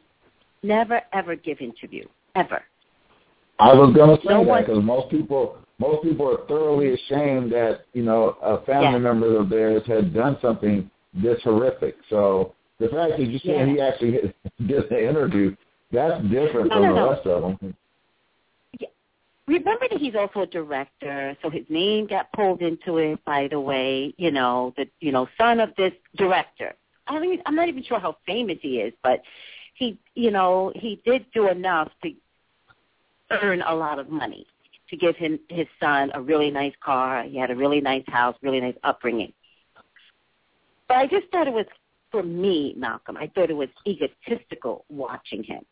never 0.63 1.01
ever 1.13 1.35
give 1.35 1.61
interview 1.61 2.05
ever. 2.37 2.63
I 3.59 3.73
was 3.73 3.95
going 3.95 4.17
to 4.17 4.23
say 4.23 4.33
No 4.33 4.45
that 4.45 4.67
because 4.67 4.83
most 4.83 5.11
people, 5.11 5.59
most 5.79 6.03
people 6.03 6.29
are 6.29 6.47
thoroughly 6.47 6.95
ashamed 6.95 7.53
that 7.53 7.87
you 7.93 8.03
know 8.03 8.37
a 8.43 8.59
family 8.65 8.93
Yeah. 8.93 8.99
member 8.99 9.37
of 9.39 9.49
theirs 9.49 9.83
had 9.87 10.15
done 10.15 10.39
something 10.41 10.91
this 11.15 11.41
horrific. 11.43 11.97
So 12.11 12.55
the 12.79 12.89
fact 12.89 13.19
that 13.19 13.27
you 13.27 13.39
said 13.41 13.67
Yeah. 13.69 13.75
he 13.75 13.81
actually 13.81 14.35
did 14.67 14.89
the 14.89 15.09
interview, 15.09 15.55
that's 15.91 16.21
different 16.25 16.69
No, 16.69 16.77
from 16.77 16.83
no, 16.83 16.95
the 16.95 17.01
no. 17.01 17.11
rest 17.11 17.27
of 17.27 17.43
them. 17.61 17.75
Remember 19.47 19.87
that 19.91 20.01
he's 20.01 20.15
also 20.15 20.41
a 20.41 20.47
director, 20.47 21.37
so 21.43 21.51
his 21.51 21.69
name 21.69 22.07
got 22.07 22.33
pulled 22.33 22.63
into 22.63 22.97
it. 22.97 23.23
By 23.27 23.47
the 23.49 23.61
way, 23.61 24.15
you 24.17 24.31
know 24.31 24.73
the 24.77 24.89
you 25.01 25.13
know 25.13 25.29
son 25.37 25.61
of 25.61 25.75
this 25.77 25.93
director. 26.17 26.75
I 27.07 27.19
mean, 27.19 27.43
I'm 27.45 27.55
not 27.55 27.69
even 27.69 27.83
sure 27.83 27.99
how 27.99 28.17
famous 28.25 28.57
he 28.63 28.81
is, 28.81 28.95
but 29.03 29.23
he 29.75 29.99
you 30.15 30.31
know 30.31 30.73
he 30.75 31.03
did 31.05 31.31
do 31.33 31.49
enough 31.49 31.93
to 32.03 32.15
earn 33.31 33.61
a 33.63 33.75
lot 33.75 33.99
of 33.99 34.09
money 34.09 34.47
to 34.95 35.01
give 35.07 35.17
him 35.17 35.39
his 35.49 35.67
son 35.81 36.11
a 36.15 36.21
really 36.21 36.51
nice 36.51 36.73
car. 36.83 37.25
He 37.25 37.39
had 37.39 37.51
a 37.51 37.57
really 37.57 37.81
nice 37.81 38.05
house, 38.09 38.37
really 38.43 38.61
nice 38.61 38.77
upbringing. 38.85 39.33
But 40.89 40.99
I 40.99 41.07
just 41.07 41.27
thought 41.33 41.47
it 41.47 41.53
was 41.53 41.67
for 42.11 42.23
me, 42.23 42.75
Malcolm. 42.77 43.17
I 43.17 43.31
thought 43.35 43.51
it 43.51 43.57
was 43.57 43.69
egotistical 43.87 44.85
watching 44.89 45.43
him, 45.43 45.65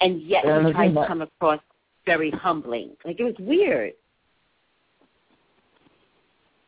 and 0.00 0.20
yet 0.22 0.44
he 0.44 0.72
tried 0.72 0.92
to 0.92 1.06
come 1.06 1.22
across 1.22 1.60
very 2.04 2.30
humbling. 2.30 2.90
Like 3.04 3.18
it 3.18 3.24
was 3.24 3.34
weird. 3.38 3.92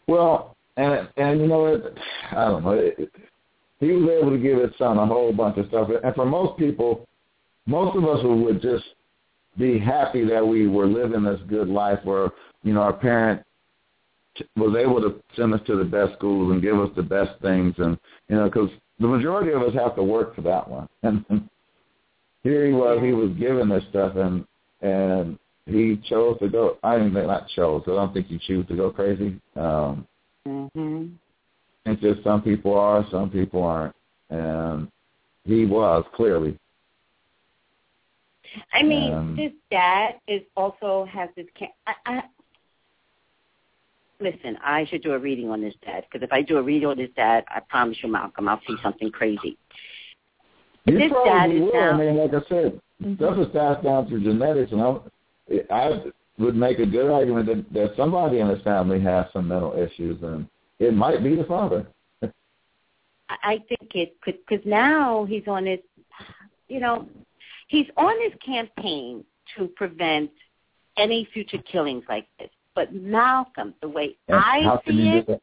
Well, 0.06 0.56
and 0.76 1.08
and 1.16 1.40
you 1.40 1.46
know, 1.46 1.66
it, 1.66 1.98
I 2.32 2.44
don't 2.46 2.64
know. 2.64 2.70
It, 2.72 2.94
it- 2.98 3.12
he 3.80 3.92
was 3.92 4.10
able 4.10 4.32
to 4.32 4.38
give 4.38 4.58
his 4.58 4.76
son 4.76 4.98
a 4.98 5.06
whole 5.06 5.32
bunch 5.32 5.56
of 5.56 5.68
stuff, 5.68 5.88
and 6.02 6.12
for 6.16 6.26
most 6.26 6.58
people, 6.58 7.06
most 7.66 7.96
of 7.96 8.04
us 8.06 8.18
would 8.24 8.60
just 8.60 8.82
be 9.58 9.78
happy 9.78 10.24
that 10.24 10.46
we 10.46 10.68
were 10.68 10.86
living 10.86 11.24
this 11.24 11.40
good 11.48 11.68
life 11.68 11.98
where 12.04 12.30
you 12.62 12.72
know 12.72 12.80
our 12.80 12.92
parent 12.92 13.42
was 14.56 14.76
able 14.76 15.00
to 15.00 15.20
send 15.36 15.52
us 15.52 15.60
to 15.66 15.76
the 15.76 15.84
best 15.84 16.14
schools 16.14 16.52
and 16.52 16.62
give 16.62 16.78
us 16.78 16.90
the 16.96 17.02
best 17.02 17.40
things, 17.42 17.74
and 17.78 17.98
you 18.28 18.36
know, 18.36 18.44
because 18.44 18.70
the 19.00 19.06
majority 19.06 19.52
of 19.52 19.62
us 19.62 19.74
have 19.74 19.96
to 19.96 20.02
work 20.02 20.34
for 20.34 20.42
that 20.42 20.68
one, 20.68 20.88
and 21.02 21.24
here 22.42 22.66
he 22.66 22.72
was, 22.72 23.00
he 23.02 23.12
was 23.12 23.30
given 23.38 23.68
this 23.68 23.84
stuff, 23.90 24.14
and 24.16 24.46
and 24.80 25.38
he 25.66 26.00
chose 26.08 26.38
to 26.38 26.48
go. 26.48 26.78
I 26.82 26.96
didn't 26.96 27.14
think 27.14 27.26
not 27.26 27.48
chose. 27.48 27.82
I 27.86 27.90
don't 27.90 28.14
think 28.14 28.30
you 28.30 28.38
choose 28.46 28.66
to 28.68 28.76
go 28.76 28.90
crazy. 28.90 29.40
Um, 29.56 30.06
Mhm. 30.46 31.10
it's 31.84 32.00
just 32.00 32.22
some 32.22 32.40
people 32.40 32.74
are, 32.74 33.04
some 33.10 33.28
people 33.28 33.62
aren't, 33.62 33.94
and 34.30 34.88
he 35.44 35.66
was 35.66 36.04
clearly. 36.14 36.58
I 38.72 38.82
mean, 38.82 39.12
Um, 39.12 39.36
this 39.36 39.52
dad 39.70 40.16
is 40.26 40.42
also 40.56 41.04
has 41.06 41.28
this. 41.36 41.46
Can- 41.54 41.68
I, 41.86 41.94
I, 42.06 42.22
listen, 44.20 44.58
I 44.64 44.84
should 44.86 45.02
do 45.02 45.12
a 45.12 45.18
reading 45.18 45.50
on 45.50 45.60
this 45.60 45.74
dad 45.84 46.04
because 46.10 46.24
if 46.24 46.32
I 46.32 46.42
do 46.42 46.56
a 46.58 46.62
reading 46.62 46.88
on 46.88 46.96
this 46.96 47.10
dad, 47.16 47.44
I 47.48 47.60
promise 47.60 47.98
you, 48.02 48.10
Malcolm, 48.10 48.48
I'll 48.48 48.60
see 48.66 48.76
something 48.82 49.10
crazy. 49.10 49.56
You 50.86 50.98
This 50.98 51.10
probably 51.12 51.30
dad 51.30 51.50
is 51.50 51.60
will. 51.62 51.72
now- 51.72 51.90
I 51.92 51.96
mean, 51.98 52.16
like 52.16 52.34
I 52.34 52.48
said, 52.48 52.80
stuff 53.16 53.38
is 53.38 53.46
passed 53.52 53.84
down 53.84 54.08
through 54.08 54.24
genetics, 54.24 54.72
and 54.72 54.80
I, 54.82 54.98
I 55.70 56.02
would 56.38 56.56
make 56.56 56.78
a 56.78 56.86
good 56.86 57.10
argument 57.10 57.46
that, 57.46 57.72
that 57.72 57.96
somebody 57.96 58.40
in 58.40 58.48
his 58.48 58.62
family 58.62 59.00
has 59.00 59.26
some 59.32 59.48
mental 59.48 59.72
issues, 59.74 60.22
and 60.22 60.48
it 60.78 60.94
might 60.94 61.22
be 61.22 61.34
the 61.36 61.44
father. 61.44 61.86
I 62.22 62.28
I 63.42 63.58
think 63.68 63.94
it 63.94 64.20
could 64.22 64.38
because 64.48 64.64
now 64.64 65.24
he's 65.26 65.46
on 65.46 65.66
his, 65.66 65.80
you 66.68 66.80
know, 66.80 67.06
he's 67.68 67.86
on 67.96 68.14
his 68.22 68.32
campaign 68.44 69.24
to 69.56 69.68
prevent 69.68 70.30
any 70.96 71.28
future 71.32 71.58
killings 71.70 72.04
like 72.08 72.26
this. 72.38 72.50
But 72.74 72.92
Malcolm, 72.94 73.74
the 73.80 73.88
way 73.88 74.16
And 74.28 74.36
I 74.38 74.80
see 74.86 75.08
it, 75.08 75.42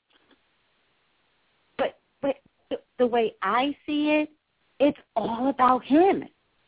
but 1.77 1.97
but 2.21 2.35
the, 2.69 2.77
the 2.97 3.07
way 3.07 3.33
I 3.41 3.75
see 3.85 4.11
it, 4.11 4.29
it's 4.79 4.97
all 5.15 5.49
about 5.49 5.83
him. 5.83 6.25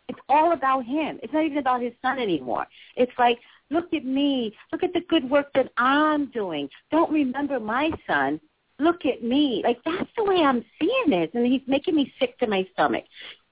It's 0.09 0.19
all 0.29 0.53
about 0.53 0.85
him. 0.85 1.19
It's 1.21 1.33
not 1.33 1.45
even 1.45 1.57
about 1.57 1.81
his 1.81 1.93
son 2.01 2.17
anymore. 2.17 2.65
It's 2.95 3.11
like, 3.19 3.39
look 3.69 3.93
at 3.93 4.05
me. 4.05 4.55
Look 4.71 4.83
at 4.83 4.93
the 4.93 5.01
good 5.09 5.29
work 5.29 5.51
that 5.53 5.71
I'm 5.77 6.27
doing. 6.31 6.69
Don't 6.91 7.11
remember 7.11 7.59
my 7.59 7.91
son. 8.05 8.39
Look 8.79 9.05
at 9.05 9.23
me. 9.23 9.61
Like 9.63 9.79
that's 9.85 10.09
the 10.15 10.23
way 10.23 10.37
I'm 10.37 10.63
seeing 10.79 11.09
this, 11.09 11.29
and 11.33 11.45
he's 11.45 11.61
making 11.67 11.95
me 11.95 12.13
sick 12.19 12.37
to 12.39 12.47
my 12.47 12.65
stomach. 12.73 13.03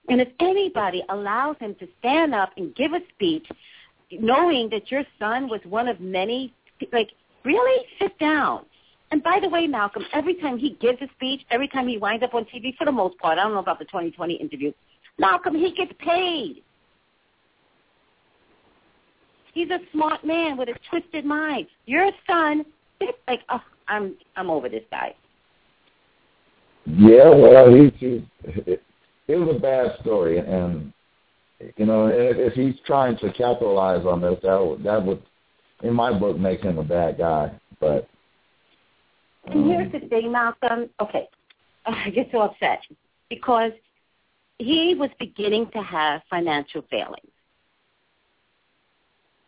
And 0.09 0.21
if 0.21 0.27
anybody 0.39 1.03
allows 1.09 1.57
him 1.59 1.75
to 1.79 1.87
stand 1.99 2.35
up 2.35 2.51
and 2.57 2.75
give 2.75 2.93
a 2.93 2.99
speech, 3.13 3.47
knowing 4.11 4.69
that 4.69 4.91
your 4.91 5.03
son 5.19 5.49
was 5.49 5.61
one 5.65 5.87
of 5.87 5.99
many, 5.99 6.53
like 6.93 7.09
really 7.43 7.85
sit 7.99 8.17
down 8.19 8.65
And 9.11 9.23
by 9.23 9.39
the 9.41 9.49
way, 9.49 9.67
Malcolm, 9.67 10.03
every 10.13 10.35
time 10.35 10.57
he 10.57 10.71
gives 10.81 11.01
a 11.01 11.07
speech, 11.15 11.41
every 11.51 11.67
time 11.67 11.87
he 11.87 11.97
winds 11.97 12.23
up 12.23 12.33
on 12.33 12.45
TV, 12.45 12.75
for 12.75 12.85
the 12.85 12.91
most 12.91 13.17
part, 13.19 13.37
I 13.37 13.43
don't 13.43 13.53
know 13.53 13.59
about 13.59 13.79
the 13.79 13.85
2020 13.85 14.33
interview, 14.33 14.71
Malcolm, 15.17 15.55
he 15.55 15.71
gets 15.71 15.93
paid. 15.99 16.61
He's 19.53 19.69
a 19.69 19.79
smart 19.93 20.25
man 20.25 20.57
with 20.57 20.69
a 20.69 20.75
twisted 20.89 21.23
mind. 21.23 21.67
Your 21.85 22.11
son, 22.27 22.65
like, 23.27 23.41
oh, 23.49 23.61
I'm 23.87 24.15
I'm 24.35 24.49
over 24.49 24.67
this 24.67 24.83
guy. 24.91 25.15
Yeah, 26.85 27.29
well, 27.29 27.73
he, 27.73 27.89
he 27.97 28.27
it 29.27 29.35
was 29.35 29.55
a 29.55 29.59
bad 29.59 29.99
story, 30.01 30.37
and 30.37 30.93
you 31.77 31.85
know, 31.85 32.07
if, 32.07 32.37
if 32.37 32.53
he's 32.53 32.79
trying 32.85 33.17
to 33.17 33.31
capitalize 33.31 34.05
on 34.05 34.21
this, 34.21 34.37
that 34.43 34.57
would, 34.57 34.83
that 34.83 35.03
would, 35.03 35.21
in 35.83 35.93
my 35.93 36.17
book, 36.17 36.37
make 36.37 36.61
him 36.61 36.77
a 36.77 36.83
bad 36.83 37.17
guy. 37.17 37.51
But 37.79 38.07
and 39.45 39.65
here's 39.65 39.91
the 39.91 40.07
thing, 40.07 40.31
Malcolm. 40.31 40.89
Okay, 41.01 41.27
I 41.85 42.09
get 42.09 42.29
so 42.31 42.41
upset 42.41 42.81
because 43.29 43.71
he 44.57 44.95
was 44.97 45.09
beginning 45.19 45.69
to 45.73 45.81
have 45.81 46.21
financial 46.29 46.83
failings. 46.89 47.29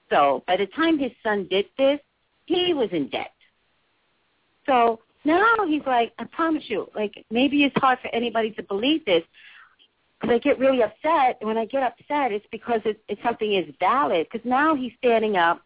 So 0.10 0.44
by 0.48 0.58
the 0.58 0.68
time 0.68 0.98
his 0.98 1.12
son 1.22 1.48
did 1.50 1.66
this, 1.78 2.00
he 2.46 2.74
was 2.74 2.90
in 2.92 3.10
debt. 3.10 3.34
So 4.66 5.00
now 5.26 5.46
he's 5.68 5.82
like, 5.86 6.14
I 6.20 6.26
promise 6.26 6.64
you, 6.68 6.90
like 6.96 7.26
maybe 7.30 7.64
it's 7.64 7.76
hard 7.78 8.00
for 8.02 8.14
anybody 8.14 8.52
to 8.52 8.64
believe 8.64 9.04
this, 9.06 9.24
because 10.20 10.36
I 10.36 10.40
get 10.40 10.60
really 10.60 10.82
upset. 10.82 11.38
And 11.40 11.48
when 11.48 11.58
I 11.58 11.66
get 11.66 11.84
upset, 11.84 12.32
it's 12.32 12.46
because 12.52 12.82
it, 12.86 13.02
it's 13.08 13.22
something 13.24 13.54
is 13.54 13.74
valid. 13.80 14.28
Because 14.32 14.46
now 14.46 14.76
he's 14.76 14.92
standing 14.98 15.38
up, 15.38 15.62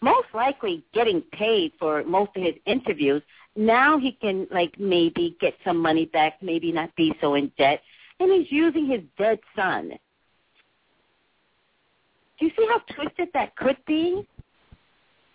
most 0.00 0.28
likely 0.34 0.84
getting 0.92 1.20
paid 1.32 1.72
for 1.78 2.02
most 2.04 2.30
of 2.36 2.42
his 2.42 2.54
interviews. 2.66 3.22
Now 3.54 3.98
he 3.98 4.12
can 4.12 4.46
like 4.50 4.78
maybe 4.78 5.36
get 5.40 5.54
some 5.64 5.76
money 5.76 6.06
back, 6.06 6.42
maybe 6.42 6.72
not 6.72 6.94
be 6.96 7.14
so 7.20 7.34
in 7.34 7.52
debt, 7.58 7.82
and 8.18 8.32
he's 8.32 8.50
using 8.50 8.86
his 8.86 9.02
dead 9.18 9.38
son. 9.54 9.92
Do 12.38 12.46
you 12.46 12.52
see 12.56 12.66
how 12.68 12.80
twisted 12.94 13.28
that 13.34 13.54
could 13.56 13.76
be? 13.86 14.26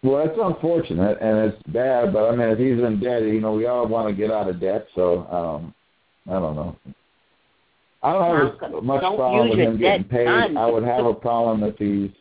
Well, 0.04 0.28
it's 0.28 0.38
unfortunate 0.42 1.18
and 1.22 1.52
it's 1.52 1.64
bad, 1.68 2.14
but 2.14 2.30
I 2.30 2.36
mean, 2.36 2.50
if 2.50 2.60
he's 2.60 2.84
in 2.84 3.00
debt, 3.00 3.24
you 3.24 3.40
know, 3.40 3.54
we 3.54 3.66
all 3.66 3.88
want 3.88 4.08
to 4.10 4.14
get 4.14 4.32
out 4.32 4.50
of 4.50 4.60
debt. 4.60 4.88
So 4.96 5.26
um, 5.28 5.74
I 6.28 6.40
don't 6.40 6.56
know. 6.56 6.76
I 8.08 8.14
don't 8.14 8.62
have 8.62 8.84
much 8.84 9.02
don't 9.02 9.18
problem 9.18 9.50
with 9.50 9.60
him 9.60 9.78
getting 9.78 10.04
paid. 10.06 10.28
Son. 10.28 10.58
I 10.58 10.66
would 10.66 10.84
have 10.84 11.06
a 11.06 11.14
problem 11.14 11.64
if 11.64 11.78
he's, 11.78 12.12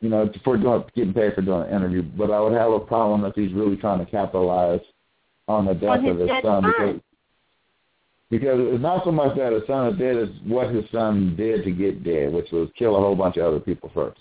you 0.00 0.08
know, 0.08 0.30
for 0.42 0.56
doing 0.56 0.82
getting 0.94 1.14
paid 1.14 1.34
for 1.34 1.42
doing 1.42 1.68
an 1.68 1.74
interview. 1.74 2.02
But 2.02 2.30
I 2.30 2.40
would 2.40 2.52
have 2.52 2.72
a 2.72 2.80
problem 2.80 3.24
if 3.24 3.34
he's 3.34 3.52
really 3.52 3.76
trying 3.76 4.04
to 4.04 4.10
capitalize 4.10 4.80
on 5.46 5.66
the 5.66 5.74
death 5.74 6.00
on 6.00 6.06
of 6.06 6.18
his 6.18 6.30
son 6.42 6.62
because 6.62 7.00
because 8.30 8.58
it's 8.58 8.82
not 8.82 9.04
so 9.04 9.12
much 9.12 9.36
that 9.36 9.52
his 9.52 9.62
son 9.66 9.92
is 9.92 9.98
dead; 9.98 10.16
it's 10.16 10.32
what 10.46 10.74
his 10.74 10.84
son 10.90 11.34
did 11.36 11.64
to 11.64 11.70
get 11.70 12.02
dead, 12.02 12.32
which 12.32 12.50
was 12.50 12.68
kill 12.76 12.96
a 12.96 13.00
whole 13.00 13.16
bunch 13.16 13.36
of 13.36 13.44
other 13.44 13.60
people 13.60 13.90
first. 13.94 14.20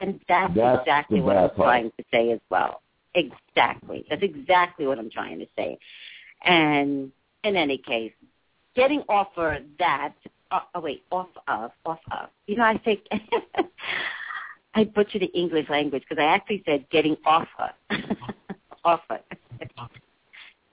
And 0.00 0.20
that's, 0.28 0.52
that's 0.54 0.80
exactly 0.82 1.20
what 1.20 1.36
I'm 1.36 1.50
part. 1.50 1.56
trying 1.56 1.90
to 1.98 2.04
say 2.12 2.32
as 2.32 2.40
well. 2.50 2.82
Exactly. 3.14 4.04
That's 4.10 4.22
exactly 4.22 4.86
what 4.86 4.98
I'm 4.98 5.10
trying 5.10 5.38
to 5.38 5.46
say. 5.56 5.78
And 6.44 7.12
in 7.44 7.56
any 7.56 7.78
case, 7.78 8.12
getting 8.76 9.02
offered 9.08 9.64
that, 9.78 10.12
uh, 10.52 10.60
oh 10.74 10.80
wait, 10.80 11.02
off 11.10 11.28
of, 11.48 11.72
off 11.84 11.98
of. 12.12 12.28
You 12.46 12.56
know, 12.56 12.64
I 12.64 12.78
think 12.78 13.00
I 14.74 14.84
butchered 14.84 15.22
the 15.22 15.32
English 15.32 15.68
language 15.68 16.04
because 16.08 16.22
I 16.22 16.26
actually 16.26 16.62
said 16.66 16.88
getting 16.90 17.16
offer, 17.24 17.70
offer. 18.84 19.18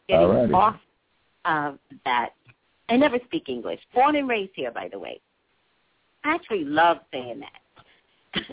getting 0.08 0.28
Alrighty. 0.28 0.54
off 0.54 0.80
of 1.46 1.80
that. 2.06 2.32
I 2.90 2.98
never 2.98 3.18
speak 3.26 3.48
English. 3.48 3.80
Born 3.96 4.18
and 4.18 4.28
raised 4.28 4.52
here, 4.54 4.72
by 4.72 4.90
the 4.92 5.00
way. 5.00 5.20
I 6.26 6.36
actually 6.36 6.66
love 6.66 6.98
saying 7.12 7.42
that. 7.42 8.44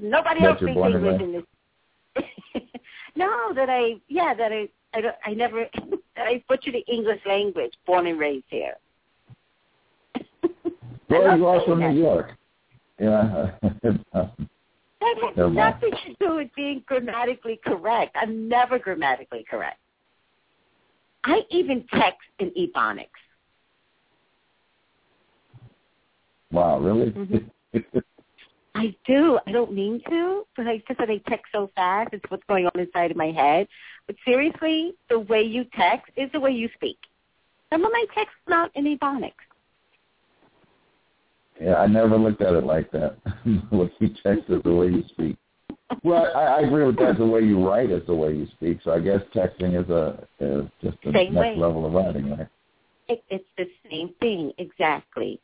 Nobody 0.00 0.40
that 0.40 0.48
else 0.48 0.58
speaks 0.58 0.76
English 0.76 1.20
in 1.20 1.32
this. 1.32 2.22
no, 3.14 3.52
that 3.54 3.68
I 3.70 3.94
yeah 4.08 4.34
that 4.34 4.52
I 4.52 4.68
I, 4.94 5.00
don't, 5.00 5.14
I 5.24 5.32
never 5.32 5.66
I 6.16 6.42
butchered 6.48 6.74
the 6.74 6.84
English 6.92 7.20
language. 7.26 7.72
Born 7.86 8.06
and 8.06 8.18
raised 8.18 8.44
here. 8.48 8.74
well, 11.08 11.36
you 11.36 11.46
are 11.46 11.64
from 11.64 11.80
New 11.80 12.00
York. 12.00 12.32
Yeah. 12.98 13.50
that 13.62 15.16
has 15.36 15.52
nothing 15.52 15.90
to 15.90 16.14
do 16.20 16.36
with 16.36 16.48
being 16.54 16.82
grammatically 16.86 17.60
correct. 17.64 18.16
I'm 18.20 18.48
never 18.48 18.78
grammatically 18.78 19.44
correct. 19.48 19.78
I 21.24 21.42
even 21.50 21.84
text 21.92 22.20
in 22.38 22.50
Ebonics. 22.50 23.06
Wow, 26.50 26.80
really? 26.80 27.10
Mm-hmm. 27.10 27.98
I 28.74 28.94
do. 29.06 29.38
I 29.46 29.52
don't 29.52 29.72
mean 29.72 30.00
to, 30.08 30.44
but 30.56 30.66
I 30.66 30.82
just 30.88 30.98
that 30.98 31.10
I 31.10 31.18
text 31.28 31.46
so 31.52 31.70
fast. 31.74 32.10
It's 32.12 32.24
what's 32.28 32.42
going 32.48 32.66
on 32.66 32.80
inside 32.80 33.10
of 33.10 33.16
my 33.16 33.30
head. 33.30 33.68
But 34.06 34.16
seriously, 34.24 34.94
the 35.08 35.20
way 35.20 35.42
you 35.42 35.64
text 35.76 36.10
is 36.16 36.30
the 36.32 36.40
way 36.40 36.50
you 36.50 36.68
speak. 36.74 36.98
Some 37.72 37.84
of 37.84 37.92
my 37.92 38.04
texts 38.14 38.36
come 38.46 38.58
out 38.58 38.70
in 38.74 38.84
Ebonics. 38.84 39.32
Yeah, 41.60 41.76
I 41.76 41.86
never 41.86 42.16
looked 42.16 42.42
at 42.42 42.54
it 42.54 42.64
like 42.64 42.90
that. 42.92 43.16
what 43.70 43.90
you 43.98 44.08
text 44.22 44.44
is 44.48 44.62
the 44.64 44.74
way 44.74 44.88
you 44.88 45.04
speak. 45.08 45.36
Well, 46.02 46.32
I, 46.34 46.40
I 46.40 46.60
agree 46.60 46.84
with 46.84 46.98
that. 46.98 47.18
The 47.18 47.26
way 47.26 47.40
you 47.40 47.66
write 47.66 47.90
is 47.90 48.02
the 48.06 48.14
way 48.14 48.34
you 48.34 48.46
speak. 48.56 48.78
So 48.82 48.92
I 48.92 48.98
guess 48.98 49.20
texting 49.34 49.80
is 49.80 49.88
a 49.90 50.26
is 50.40 50.66
just 50.82 50.96
the 51.04 51.12
same 51.12 51.34
next 51.34 51.54
way. 51.54 51.56
level 51.56 51.86
of 51.86 51.92
writing, 51.92 52.30
right? 52.30 52.48
It, 53.08 53.22
it's 53.28 53.44
the 53.58 53.66
same 53.90 54.14
thing, 54.20 54.52
exactly. 54.58 55.40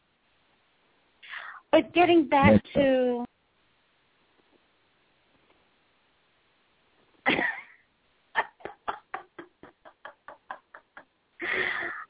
But 1.71 1.93
getting 1.93 2.27
back 2.27 2.63
to 2.75 3.25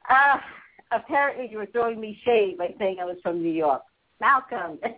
uh, 0.09 0.39
apparently 0.93 1.49
you 1.51 1.59
were 1.59 1.67
throwing 1.67 2.01
me 2.01 2.19
shade 2.25 2.59
by 2.59 2.75
saying 2.79 2.99
I 3.01 3.05
was 3.05 3.17
from 3.23 3.43
New 3.43 3.53
York. 3.53 3.83
Malcolm. 4.21 4.79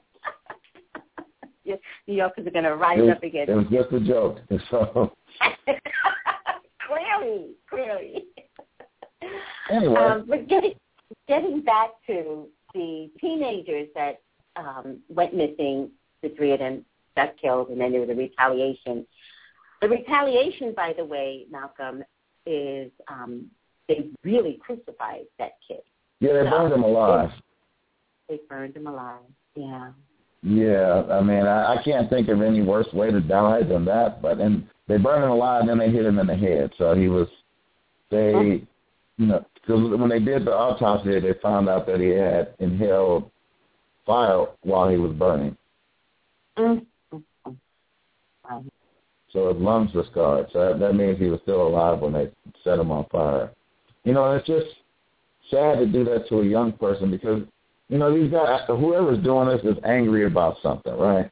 New 1.65 2.15
Yorkers 2.15 2.47
are 2.47 2.51
going 2.51 2.65
to 2.65 2.75
rise 2.75 2.99
was, 2.99 3.11
up 3.11 3.23
again. 3.23 3.49
It 3.49 3.55
was 3.55 3.67
just 3.71 3.93
a 3.93 4.01
joke. 4.01 4.39
So. 4.71 5.13
clearly, 6.87 7.51
clearly. 7.69 8.25
Anyway. 9.71 9.95
Um, 9.95 10.27
but 10.29 10.49
getting, 10.49 10.75
getting 11.29 11.63
back 11.63 11.91
to 12.09 12.49
the 12.75 13.11
teenagers 13.21 13.89
that 13.95 14.21
um, 14.57 14.99
went 15.09 15.35
missing, 15.35 15.91
the 16.23 16.31
three 16.37 16.53
of 16.53 16.59
them 16.59 16.85
got 17.17 17.37
killed, 17.41 17.69
and 17.69 17.81
then 17.81 17.93
there 17.93 18.01
was 18.01 18.11
a 18.11 18.15
retaliation. 18.15 19.07
The 19.81 19.89
retaliation, 19.89 20.75
by 20.75 20.93
the 20.97 21.05
way, 21.05 21.47
Malcolm, 21.51 22.03
is 22.47 22.91
um, 23.09 23.47
they 23.91 24.09
really 24.22 24.59
crucified 24.64 25.24
that 25.38 25.55
kid. 25.66 25.80
Yeah, 26.20 26.34
they 26.34 26.45
so, 26.45 26.51
burned 26.51 26.72
him 26.74 26.84
alive. 26.84 27.30
They, 28.28 28.36
they 28.36 28.43
burned 28.49 28.76
him 28.76 28.86
alive. 28.86 29.22
Yeah. 29.57 29.91
Yeah, 30.43 31.03
I 31.11 31.22
mean, 31.22 31.45
I, 31.45 31.74
I 31.74 31.82
can't 31.82 32.09
think 32.09 32.28
of 32.28 32.41
any 32.41 32.62
worse 32.62 32.91
way 32.95 33.11
to 33.11 33.20
die 33.20 33.62
than 33.62 33.84
that. 33.86 34.22
But 34.22 34.38
and 34.38 34.66
they 34.86 34.97
burned 34.97 35.24
him 35.24 35.30
alive, 35.30 35.62
and 35.62 35.68
then 35.68 35.78
they 35.78 35.91
hit 35.91 36.07
him 36.07 36.18
in 36.18 36.28
the 36.28 36.36
head. 36.36 36.70
So 36.78 36.95
he 36.95 37.09
was, 37.09 37.28
they, 38.11 38.32
huh? 38.32 38.41
you 39.18 39.26
know, 39.26 39.45
because 39.55 39.99
when 39.99 40.09
they 40.09 40.20
did 40.20 40.47
the 40.47 40.53
autopsy, 40.53 41.18
they 41.20 41.34
found 41.43 41.68
out 41.68 41.86
that 41.88 42.01
he 42.01 42.09
had 42.09 42.55
inhaled 42.59 43.30
fire 44.07 44.47
while 44.62 44.88
he 44.88 44.97
was 44.97 45.12
burning. 45.12 45.57
Mm-hmm. 46.57 47.51
So 49.32 49.53
his 49.53 49.62
lungs 49.62 49.93
were 49.95 50.07
scarred. 50.11 50.47
So 50.53 50.70
that, 50.70 50.80
that 50.80 50.95
means 50.95 51.18
he 51.18 51.26
was 51.26 51.41
still 51.43 51.66
alive 51.66 52.01
when 52.01 52.12
they 52.12 52.30
set 52.64 52.78
him 52.78 52.91
on 52.91 53.05
fire. 53.12 53.51
You 54.05 54.13
know, 54.13 54.33
it's 54.33 54.47
just 54.47 54.67
sad 55.51 55.79
to 55.79 55.87
do 55.87 56.05
that 56.05 56.29
to 56.29 56.41
a 56.41 56.45
young 56.45 56.73
person 56.73 57.11
because 57.11 57.43
you 57.91 57.99
know, 57.99 58.17
these 58.17 58.31
guys, 58.31 58.61
whoever's 58.69 59.23
doing 59.25 59.49
this 59.49 59.65
is 59.65 59.77
angry 59.85 60.25
about 60.25 60.57
something, 60.63 60.97
right? 60.97 61.29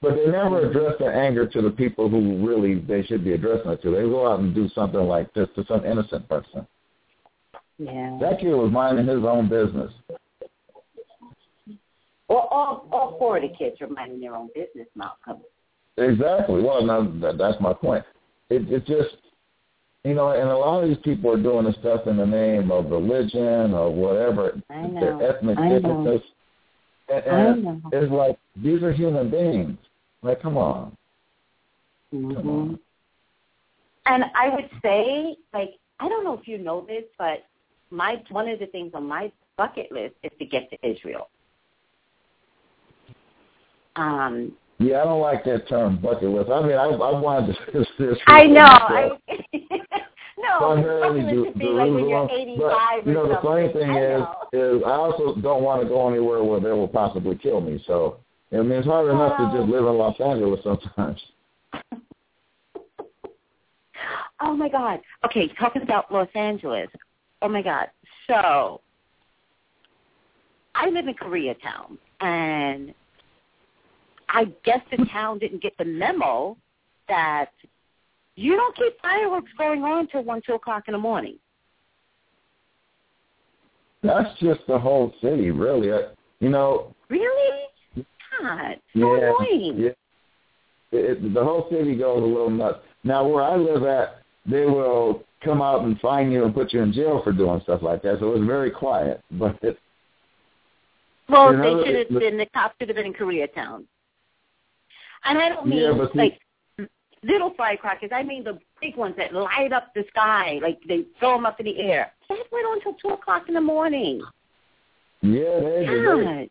But 0.00 0.16
they 0.16 0.26
never 0.26 0.70
address 0.70 0.94
their 0.98 1.14
anger 1.14 1.46
to 1.46 1.60
the 1.60 1.70
people 1.70 2.08
who 2.08 2.46
really 2.46 2.80
they 2.80 3.02
should 3.04 3.22
be 3.22 3.34
addressing 3.34 3.70
it 3.70 3.82
to. 3.82 3.90
They 3.90 4.02
go 4.02 4.30
out 4.30 4.40
and 4.40 4.54
do 4.54 4.68
something 4.70 5.00
like 5.00 5.32
this 5.34 5.48
to 5.56 5.64
some 5.66 5.84
innocent 5.84 6.26
person. 6.26 6.66
Yeah. 7.78 8.16
That 8.20 8.40
kid 8.40 8.54
was 8.54 8.72
minding 8.72 9.06
his 9.06 9.24
own 9.24 9.48
business. 9.48 9.92
Well, 12.28 12.48
all 12.50 12.88
all 12.90 13.16
four 13.18 13.36
of 13.36 13.42
the 13.42 13.54
kids 13.56 13.80
are 13.82 13.88
minding 13.88 14.20
their 14.20 14.34
own 14.34 14.48
business, 14.54 14.88
Malcolm. 14.94 15.42
Exactly. 15.98 16.62
Well, 16.62 16.82
now 16.82 17.02
that, 17.20 17.36
that's 17.36 17.60
my 17.60 17.74
point. 17.74 18.04
It, 18.48 18.70
it 18.72 18.86
just 18.86 19.16
you 20.04 20.12
know, 20.12 20.32
and 20.32 20.50
a 20.50 20.56
lot 20.56 20.82
of 20.82 20.88
these 20.88 20.98
people 21.02 21.32
are 21.32 21.42
doing 21.42 21.64
this 21.64 21.74
stuff 21.80 22.06
in 22.06 22.18
the 22.18 22.26
name 22.26 22.70
of 22.70 22.90
religion 22.90 23.72
or 23.72 23.90
whatever, 23.90 24.60
I 24.68 24.86
know. 24.86 25.00
their 25.00 25.30
ethnic 25.30 25.58
I 25.58 25.68
know. 25.68 25.80
differences. 25.80 26.28
And, 27.08 27.34
I 27.34 27.54
know. 27.54 27.80
it's 27.90 28.12
like 28.12 28.38
these 28.56 28.82
are 28.82 28.92
human 28.92 29.30
beings. 29.30 29.78
Like, 30.22 30.42
come 30.42 30.58
on. 30.58 30.96
Mm-hmm. 32.14 32.34
Come 32.34 32.48
on. 32.48 32.78
And 34.06 34.24
I 34.34 34.50
would 34.50 34.68
say, 34.82 35.36
like, 35.54 35.74
I 36.00 36.08
don't 36.08 36.24
know 36.24 36.38
if 36.38 36.46
you 36.46 36.58
know 36.58 36.84
this, 36.86 37.04
but 37.18 37.44
my 37.90 38.22
one 38.30 38.48
of 38.48 38.58
the 38.58 38.66
things 38.66 38.92
on 38.94 39.06
my 39.06 39.32
bucket 39.56 39.90
list 39.90 40.14
is 40.22 40.30
to 40.38 40.44
get 40.44 40.68
to 40.70 40.86
Israel. 40.86 41.28
Um, 43.96 44.52
yeah, 44.78 45.02
I 45.02 45.04
don't 45.04 45.20
like 45.20 45.44
that 45.44 45.68
term 45.68 45.98
bucket 46.00 46.30
list. 46.30 46.50
I 46.50 46.62
mean, 46.62 46.72
I 46.76 46.86
I 46.86 47.20
wanted 47.20 47.56
to. 47.72 47.86
this 47.98 48.18
I 48.26 48.46
know. 48.46 48.62
I, 48.62 49.10
no, 50.38 50.60
bucket 50.60 51.24
list 51.24 51.58
be 51.58 51.66
like 51.66 51.90
when 51.90 52.08
you're 52.08 52.30
85 52.30 52.58
but, 52.58 53.06
you 53.06 53.14
know, 53.14 53.28
the 53.28 53.40
funny 53.42 53.72
thing 53.72 53.90
I 53.90 54.14
is, 54.14 54.20
know. 54.20 54.76
is 54.76 54.82
I 54.84 54.90
also 54.90 55.40
don't 55.40 55.62
want 55.62 55.82
to 55.82 55.88
go 55.88 56.08
anywhere 56.08 56.42
where 56.42 56.60
they 56.60 56.72
will 56.72 56.88
possibly 56.88 57.36
kill 57.36 57.60
me. 57.60 57.82
So, 57.86 58.18
I 58.52 58.56
mean, 58.56 58.72
it's 58.72 58.86
hard 58.86 59.10
enough 59.10 59.36
to 59.38 59.44
just 59.46 59.68
oh. 59.68 59.72
live 59.72 59.86
in 59.86 59.98
Los 59.98 60.20
Angeles 60.20 60.60
sometimes. 60.64 61.20
Oh 64.40 64.54
my 64.54 64.68
God. 64.68 65.00
Okay, 65.24 65.48
talking 65.58 65.82
about 65.82 66.12
Los 66.12 66.28
Angeles. 66.34 66.88
Oh 67.40 67.48
my 67.48 67.62
God. 67.62 67.86
So 68.26 68.80
I 70.74 70.88
live 70.90 71.06
in 71.06 71.14
Koreatown, 71.14 71.96
and 72.20 72.92
I 74.34 74.46
guess 74.64 74.80
the 74.90 75.06
town 75.12 75.38
didn't 75.38 75.62
get 75.62 75.78
the 75.78 75.84
memo 75.84 76.56
that 77.08 77.50
you 78.34 78.56
don't 78.56 78.76
keep 78.76 79.00
fireworks 79.00 79.50
going 79.56 79.84
on 79.84 80.08
till 80.08 80.24
one, 80.24 80.42
two 80.44 80.54
o'clock 80.54 80.84
in 80.88 80.92
the 80.92 80.98
morning. 80.98 81.38
That's 84.02 84.28
just 84.40 84.60
the 84.66 84.78
whole 84.78 85.14
city, 85.22 85.52
really. 85.52 85.92
I, 85.92 86.08
you 86.40 86.48
know. 86.48 86.94
Really? 87.08 87.68
God, 87.96 88.76
so 88.92 89.16
yeah, 89.16 89.32
annoying. 89.40 89.78
Yeah. 89.78 89.90
It, 90.90 91.32
the 91.32 91.42
whole 91.42 91.68
city 91.70 91.96
goes 91.96 92.22
a 92.22 92.26
little 92.26 92.50
nuts. 92.50 92.80
Now, 93.04 93.26
where 93.26 93.44
I 93.44 93.54
live 93.54 93.84
at, 93.84 94.22
they 94.46 94.66
will 94.66 95.22
come 95.44 95.62
out 95.62 95.84
and 95.84 95.98
fine 96.00 96.32
you 96.32 96.44
and 96.44 96.52
put 96.52 96.72
you 96.72 96.82
in 96.82 96.92
jail 96.92 97.20
for 97.22 97.32
doing 97.32 97.60
stuff 97.62 97.82
like 97.82 98.02
that. 98.02 98.18
So 98.18 98.32
it 98.32 98.40
was 98.40 98.46
very 98.46 98.70
quiet. 98.70 99.22
But 99.30 99.58
it, 99.62 99.78
well, 101.28 101.52
you 101.52 101.58
know, 101.58 101.84
they 101.84 101.86
should 101.86 102.12
have 102.12 102.20
been 102.20 102.36
the 102.36 102.46
cops 102.46 102.74
should 102.78 102.88
have 102.88 102.96
been 102.96 103.06
in 103.06 103.14
Koreatown. 103.14 103.84
And 105.24 105.38
I 105.38 105.48
don't 105.48 105.66
mean 105.66 105.78
Yeah, 105.78 106.06
like 106.14 106.40
little 107.22 107.54
firecrackers. 107.56 108.10
I 108.12 108.22
mean 108.22 108.44
the 108.44 108.58
big 108.80 108.96
ones 108.96 109.14
that 109.16 109.32
light 109.32 109.72
up 109.72 109.92
the 109.94 110.04
sky, 110.10 110.58
like 110.62 110.78
they 110.86 111.04
throw 111.18 111.36
them 111.36 111.46
up 111.46 111.60
in 111.60 111.66
the 111.66 111.78
air. 111.80 112.12
That 112.28 112.38
went 112.52 112.66
on 112.66 112.78
until 112.78 112.94
two 112.94 113.14
o'clock 113.14 113.48
in 113.48 113.54
the 113.54 113.60
morning. 113.60 114.22
yeah, 115.22 115.60
they, 115.60 115.86
God. 115.86 116.48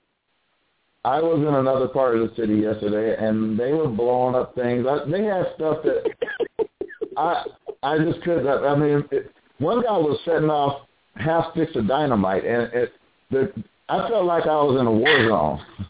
I 1.06 1.20
was 1.20 1.40
in 1.40 1.54
another 1.54 1.90
part 1.90 2.16
of 2.16 2.30
the 2.30 2.36
city 2.36 2.56
yesterday, 2.56 3.16
and 3.20 3.60
they 3.60 3.74
were 3.74 3.90
blowing 3.90 4.36
up 4.36 4.56
things. 4.56 4.86
I, 4.88 5.10
they 5.10 5.24
had 5.24 5.48
stuff 5.56 5.80
that 5.84 6.68
I 7.18 7.44
I 7.84 7.98
just 8.00 8.22
couldn't. 8.24 8.48
I, 8.48 8.68
I 8.68 8.76
mean, 8.76 9.04
it, 9.12 9.32
one 9.60 9.82
guy 9.84 9.98
was 9.98 10.20
setting 10.26 10.50
off 10.50 10.88
half 11.16 11.52
sticks 11.52 11.76
of 11.76 11.88
dynamite, 11.88 12.46
and 12.46 12.74
it 12.74 12.94
the 13.30 13.52
I 13.90 14.08
felt 14.08 14.26
like 14.26 14.44
I 14.44 14.56
was 14.56 14.80
in 14.80 14.88
a 14.88 14.92
war 14.92 15.28
zone. 15.28 15.88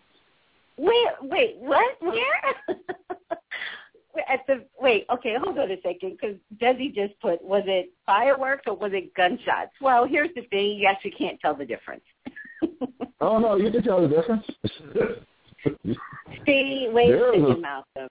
Where? 0.77 1.13
Wait, 1.21 1.57
what? 1.59 1.95
Where? 2.01 2.55
At 4.29 4.45
the 4.47 4.63
wait, 4.79 5.07
okay, 5.11 5.35
hold 5.43 5.57
on 5.57 5.71
a 5.71 5.81
second, 5.81 6.17
because 6.19 6.35
Desi 6.61 6.93
just 6.93 7.19
put 7.19 7.43
was 7.43 7.63
it 7.65 7.91
fireworks 8.05 8.63
or 8.67 8.75
was 8.75 8.91
it 8.93 9.13
gunshots? 9.15 9.71
Well, 9.81 10.05
here's 10.05 10.29
the 10.35 10.43
thing: 10.43 10.77
you 10.77 10.87
actually 10.87 11.11
can't 11.11 11.39
tell 11.39 11.55
the 11.55 11.65
difference. 11.65 12.03
Oh 13.23 13.39
no, 13.39 13.55
you 13.55 13.71
can 13.71 13.83
tell 13.83 14.01
the 14.01 14.09
difference. 14.09 14.45
See, 16.45 16.89
wait 16.91 17.09
a 17.09 17.31
second, 17.33 17.61
Malcolm. 17.61 18.09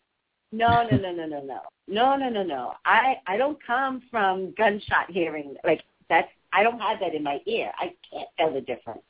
No, 0.53 0.87
no, 0.91 0.97
no, 0.97 1.13
no, 1.13 1.27
no, 1.27 1.41
no, 1.41 1.61
no, 1.87 2.17
no, 2.17 2.29
no, 2.31 2.43
no. 2.43 2.73
I 2.87 3.17
I 3.27 3.37
don't 3.37 3.59
come 3.67 4.03
from 4.11 4.55
gunshot 4.57 5.11
hearing. 5.11 5.55
Like 5.65 5.83
that's 6.09 6.29
I 6.55 6.63
don't 6.63 6.81
have 6.81 6.99
that 7.01 7.15
in 7.15 7.23
my 7.23 7.41
ear. 7.47 7.73
I 7.79 7.93
can't 8.11 8.29
tell 8.39 8.55
the 8.55 8.63
difference. 8.63 9.03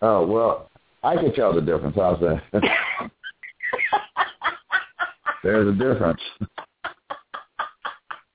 oh 0.00 0.24
well, 0.26 0.70
I 1.06 1.14
can 1.14 1.32
tell 1.34 1.54
the 1.54 1.60
difference. 1.60 1.94
How's 1.94 2.18
that? 2.18 2.42
There's 5.44 5.68
a 5.68 5.72
difference. 5.72 6.20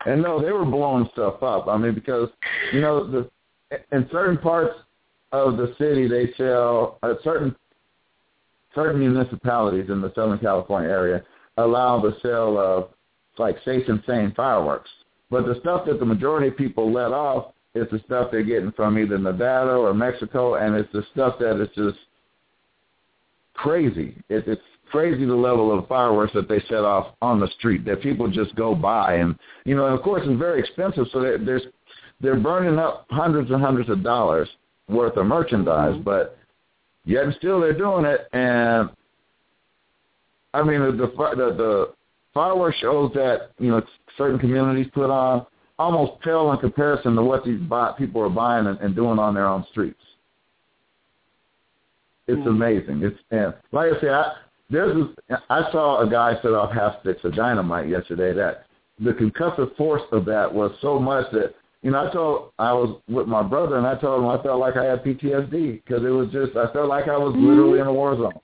And 0.06 0.22
no, 0.22 0.42
they 0.42 0.54
were 0.54 0.64
blowing 0.64 1.10
stuff 1.12 1.44
up. 1.44 1.68
I 1.68 1.76
mean, 1.76 1.94
because 1.94 2.30
you 2.72 2.80
know, 2.80 3.12
the 3.12 3.30
in 3.92 4.08
certain 4.10 4.38
parts 4.38 4.74
of 5.34 5.58
the 5.58 5.76
city, 5.78 6.08
they 6.08 6.32
sell 6.38 6.98
uh, 7.04 7.16
certain 7.26 7.54
certain 8.74 9.02
municipalities 9.02 9.90
in 9.90 10.00
the 10.00 10.14
Southern 10.16 10.40
California 10.40 10.90
area 10.90 11.24
allow 11.58 12.00
the 12.00 12.16
sale 12.24 12.58
of 12.58 12.92
like 13.38 13.58
safe 13.66 13.84
and 13.90 14.02
sane 14.08 14.32
fireworks. 14.34 14.90
But 15.30 15.46
the 15.46 15.60
stuff 15.60 15.86
that 15.88 16.00
the 16.00 16.06
majority 16.06 16.48
of 16.48 16.56
people 16.56 16.90
let 16.90 17.12
off 17.12 17.54
is 17.76 17.88
the 17.92 18.00
stuff 18.06 18.30
they're 18.32 18.44
getting 18.44 18.72
from 18.72 18.98
either 18.98 19.18
Nevada 19.18 19.72
or 19.72 19.94
Mexico, 19.94 20.56
and 20.56 20.74
it's 20.74 20.92
the 20.94 21.04
stuff 21.12 21.36
that 21.40 21.62
is 21.62 21.68
just 21.76 21.98
crazy. 23.62 24.16
It, 24.30 24.48
it's 24.48 24.62
crazy 24.92 25.26
the 25.26 25.34
level 25.34 25.78
of 25.78 25.88
fireworks 25.88 26.34
that 26.34 26.48
they 26.50 26.60
set 26.68 26.84
off 26.84 27.16
on 27.22 27.40
the 27.40 27.48
street 27.58 27.86
that 27.86 28.02
people 28.02 28.28
just 28.30 28.54
go 28.56 28.76
by, 28.76 29.16
and 29.16 29.36
you 29.66 29.76
know, 29.76 29.86
and 29.86 29.96
of 29.96 30.02
course, 30.04 30.22
it's 30.26 30.38
very 30.40 30.60
expensive. 30.60 31.06
So 31.12 31.22
there- 31.22 31.38
there's 31.38 31.64
they're 32.20 32.40
burning 32.40 32.78
up 32.78 33.08
hundreds 33.10 33.50
and 33.50 33.62
hundreds 33.62 33.90
of 33.90 34.04
dollars 34.04 34.48
worth 34.90 35.18
of 35.18 35.26
merchandise, 35.26 35.96
Mhm. 35.96 36.04
but 36.04 36.38
yet 37.06 37.24
and 37.24 37.34
still 37.36 37.60
they're 37.60 37.74
doing 37.74 38.06
it. 38.06 38.28
And 38.34 38.90
I 40.54 40.62
mean, 40.64 40.82
the 40.82 40.92
the, 40.92 41.08
the 41.08 41.54
the 41.64 41.90
fireworks 42.34 42.78
shows 42.78 43.12
that 43.14 43.52
you 43.60 43.72
know 43.72 43.82
certain 44.18 44.38
communities 44.40 44.88
put 44.94 45.10
on 45.10 45.46
almost 45.80 46.22
pale 46.22 46.52
in 46.52 46.58
comparison 46.60 47.16
to 47.16 47.24
what 47.24 47.44
these 47.44 47.60
buy, 47.62 47.92
people 47.98 48.22
are 48.22 48.30
buying 48.30 48.68
and, 48.68 48.78
and 48.82 48.96
doing 48.96 49.18
on 49.18 49.34
their 49.34 49.48
own 49.48 49.66
streets. 49.72 50.02
It's 52.32 52.42
Hmm. 52.44 52.50
amazing. 52.50 53.04
It's 53.04 53.20
and 53.32 53.54
like 53.72 53.94
I 53.94 54.00
said, 54.00 54.10
I, 54.10 54.34
there's 54.70 54.96
this, 54.96 55.40
I 55.50 55.70
saw 55.72 56.00
a 56.00 56.10
guy 56.10 56.36
set 56.42 56.54
off 56.54 56.72
half 56.72 57.02
sticks 57.02 57.24
of 57.26 57.36
dynamite 57.36 57.90
yesterday. 57.90 58.34
That 58.34 58.66
the 59.00 59.12
concussive 59.12 59.76
force 59.76 60.04
of 60.12 60.26
that 60.26 60.52
was 60.54 60.72
so 60.82 60.98
much 61.00 61.30
that 61.34 61.54
you 61.82 61.92
know 61.92 62.08
I 62.08 62.14
told 62.14 62.52
I 62.58 62.74
was 62.74 63.02
with 63.10 63.28
my 63.28 63.44
brother 63.44 63.78
and 63.78 63.86
I 63.86 63.96
told 63.96 64.24
him 64.24 64.30
I 64.30 64.42
felt 64.42 64.60
like 64.60 64.78
I 64.78 64.86
had 64.86 65.04
PTSD 65.04 65.84
because 65.84 66.04
it 66.04 66.10
was 66.10 66.30
just 66.32 66.56
I 66.56 66.72
felt 66.72 66.88
like 66.88 67.08
I 67.08 67.18
was 67.18 67.36
literally 67.36 67.80
in 67.80 67.88
a 67.88 67.94
war 67.94 68.16
zone. 68.16 68.40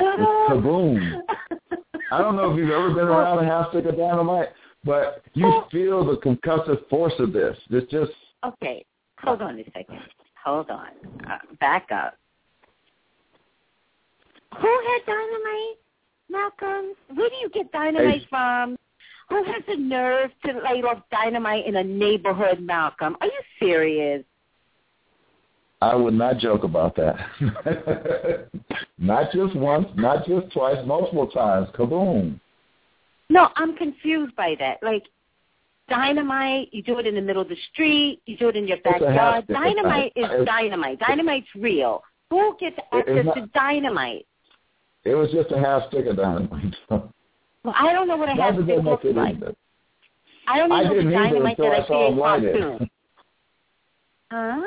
It's 0.00 0.50
kaboom. 0.50 1.20
I 2.10 2.18
don't 2.18 2.36
know 2.36 2.52
if 2.52 2.56
you've 2.58 2.70
ever 2.70 2.90
been 2.90 3.08
around 3.08 3.44
a 3.44 3.46
half 3.46 3.70
stick 3.70 3.84
of 3.86 3.96
dynamite, 3.96 4.48
but 4.84 5.22
you 5.34 5.62
feel 5.70 6.04
the 6.04 6.16
concussive 6.16 6.88
force 6.88 7.14
of 7.18 7.32
this. 7.32 7.56
It's 7.70 7.90
just 7.90 8.12
Okay, 8.44 8.84
hold 9.20 9.42
on 9.42 9.58
a 9.58 9.64
second. 9.64 10.00
Hold 10.44 10.70
on. 10.70 10.88
Uh, 11.26 11.38
back 11.60 11.88
up. 11.90 12.14
Who 14.60 14.80
had 14.86 15.06
dynamite, 15.06 15.78
Malcolm? 16.30 16.94
Where 17.16 17.28
do 17.28 17.36
you 17.36 17.48
get 17.50 17.70
dynamite 17.72 18.20
Hey. 18.22 18.26
from? 18.30 18.76
Who 19.30 19.42
has 19.44 19.62
the 19.66 19.76
nerve 19.76 20.30
to 20.44 20.52
light 20.60 20.84
off 20.84 21.02
dynamite 21.10 21.66
in 21.66 21.76
a 21.76 21.84
neighborhood, 21.84 22.60
Malcolm? 22.60 23.16
Are 23.20 23.26
you 23.26 23.40
serious? 23.58 24.22
I 25.80 25.94
would 25.94 26.14
not 26.14 26.38
joke 26.38 26.64
about 26.64 26.94
that. 26.96 27.16
not 28.98 29.32
just 29.32 29.54
once, 29.56 29.86
not 29.96 30.26
just 30.26 30.50
twice, 30.52 30.78
multiple 30.86 31.26
times. 31.26 31.68
Kaboom. 31.74 32.38
No, 33.30 33.48
I'm 33.56 33.76
confused 33.76 34.34
by 34.36 34.54
that. 34.60 34.82
Like, 34.82 35.04
dynamite, 35.88 36.68
you 36.72 36.82
do 36.82 36.98
it 36.98 37.06
in 37.06 37.14
the 37.14 37.20
middle 37.20 37.42
of 37.42 37.48
the 37.48 37.56
street, 37.72 38.20
you 38.26 38.36
do 38.36 38.48
it 38.48 38.56
in 38.56 38.66
your 38.68 38.78
backyard. 38.78 39.46
Dynamite 39.48 40.12
is 40.16 40.26
dynamite. 40.46 41.00
Dynamite's 41.00 41.48
real. 41.56 42.02
Who 42.30 42.56
gets 42.60 42.76
access 42.92 43.24
not- 43.24 43.34
to 43.34 43.46
dynamite? 43.54 44.26
It 45.04 45.14
was 45.14 45.30
just 45.30 45.50
a 45.52 45.58
half 45.58 45.88
stick 45.88 46.06
of 46.06 46.16
dynamite. 46.16 46.74
Well, 47.64 47.74
I 47.78 47.94
don't 47.94 48.06
know 48.06 48.16
what 48.18 48.28
a 48.28 48.34
half 48.34 48.52
stick 48.62 48.84
looks 48.84 49.04
like. 49.06 49.36
either. 49.36 49.54
I 50.46 50.58
don't 50.58 50.70
I 50.70 50.80
even 50.82 50.88
know 50.90 50.94
didn't 50.96 51.10
the 51.12 51.16
either 51.16 51.28
dynamite 51.30 51.56
that 51.56 51.64
I 51.64 51.82
I 51.82 51.86
saw 51.86 52.08
him 52.12 52.18
light 52.18 52.44
it. 52.44 52.88
Huh? 54.30 54.60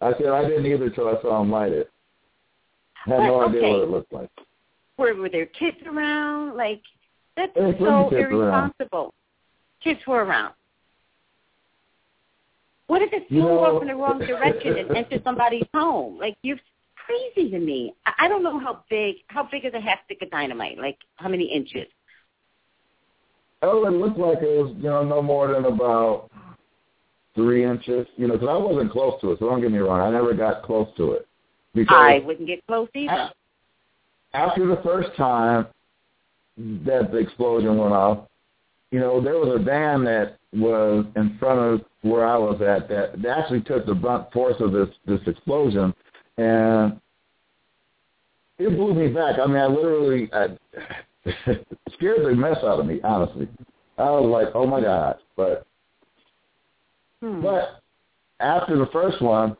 I 0.00 0.12
said 0.16 0.26
I 0.28 0.42
didn't 0.48 0.66
either 0.66 0.84
until 0.84 1.08
I 1.08 1.20
saw 1.20 1.42
him 1.42 1.50
light 1.50 1.72
it. 1.72 1.90
I 3.06 3.10
had 3.10 3.18
no 3.24 3.48
idea 3.48 3.58
okay. 3.60 3.70
what 3.72 3.80
it 3.82 3.90
looked 3.90 4.12
like. 4.12 4.30
Were, 4.96 5.14
were 5.16 5.28
there 5.28 5.46
kids 5.46 5.76
around? 5.86 6.56
Like, 6.56 6.82
that's 7.36 7.50
There 7.56 7.74
so 7.80 8.10
kids 8.10 8.22
around. 8.30 8.32
irresponsible. 8.32 9.14
Kids 9.82 9.98
were 10.06 10.24
around. 10.24 10.54
What 12.86 13.02
if 13.02 13.12
it 13.12 13.24
You 13.28 13.40
flew 13.42 13.48
know- 13.48 13.76
off 13.76 13.82
in 13.82 13.88
the 13.88 13.94
wrong 13.96 14.20
direction 14.20 14.76
and 14.78 14.96
entered 14.96 15.22
somebody's 15.24 15.66
home? 15.74 16.16
Like, 16.18 16.36
you're 16.42 16.58
crazy 17.08 17.50
to 17.50 17.58
me. 17.58 17.94
I, 18.18 18.28
don't 18.28 18.42
know 18.42 18.58
how 18.58 18.84
big, 18.90 19.16
how 19.28 19.48
big 19.50 19.64
is 19.64 19.74
a 19.74 19.80
half 19.80 19.98
stick 20.04 20.18
of 20.22 20.30
dynamite? 20.30 20.78
Like, 20.78 20.98
how 21.16 21.28
many 21.28 21.44
inches? 21.44 21.86
Oh, 23.62 23.86
it 23.86 23.90
looked 23.90 24.18
like 24.18 24.38
it 24.38 24.62
was, 24.62 24.74
you 24.76 24.84
know, 24.84 25.04
no 25.04 25.22
more 25.22 25.52
than 25.52 25.64
about 25.64 26.30
three 27.34 27.64
inches. 27.64 28.06
You 28.16 28.28
know, 28.28 28.34
because 28.34 28.48
I 28.48 28.56
wasn't 28.56 28.92
close 28.92 29.20
to 29.20 29.32
it. 29.32 29.38
So 29.38 29.48
don't 29.48 29.60
get 29.60 29.72
me 29.72 29.78
wrong, 29.78 30.00
I 30.00 30.10
never 30.10 30.34
got 30.34 30.62
close 30.62 30.88
to 30.96 31.12
it 31.12 31.28
because 31.74 31.96
I 31.96 32.18
wouldn't 32.24 32.46
get 32.46 32.66
close 32.66 32.88
either. 32.94 33.30
after 34.34 34.66
the 34.66 34.80
first 34.82 35.14
time 35.16 35.66
that 36.56 37.10
the 37.10 37.18
explosion 37.18 37.78
went 37.78 37.92
off, 37.92 38.26
you 38.90 39.00
know, 39.00 39.20
there 39.20 39.34
was 39.34 39.60
a 39.60 39.62
van 39.62 40.04
that 40.04 40.38
was 40.52 41.04
in 41.16 41.36
front 41.38 41.60
of 41.60 41.84
where 42.02 42.26
I 42.26 42.38
was 42.38 42.60
at 42.62 42.88
that, 42.88 43.20
that 43.20 43.38
actually 43.38 43.60
took 43.60 43.86
the 43.86 43.94
brunt 43.94 44.32
force 44.32 44.56
of 44.60 44.72
this 44.72 44.88
this 45.06 45.20
explosion, 45.26 45.94
and 46.38 47.00
it 48.58 48.70
blew 48.70 48.94
me 48.94 49.08
back. 49.08 49.38
I 49.38 49.46
mean, 49.46 49.56
I 49.56 49.66
literally 49.66 50.30
I, 50.32 50.46
scared 51.94 52.24
the 52.24 52.34
mess 52.34 52.56
out 52.58 52.80
of 52.80 52.86
me. 52.86 53.00
Honestly, 53.04 53.48
I 53.98 54.10
was 54.10 54.26
like, 54.26 54.54
"Oh 54.54 54.66
my 54.66 54.80
god!" 54.80 55.18
But 55.36 55.66
Hmm. 57.20 57.42
but 57.42 57.80
after 58.40 58.78
the 58.78 58.86
first 58.92 59.20
one, 59.20 59.56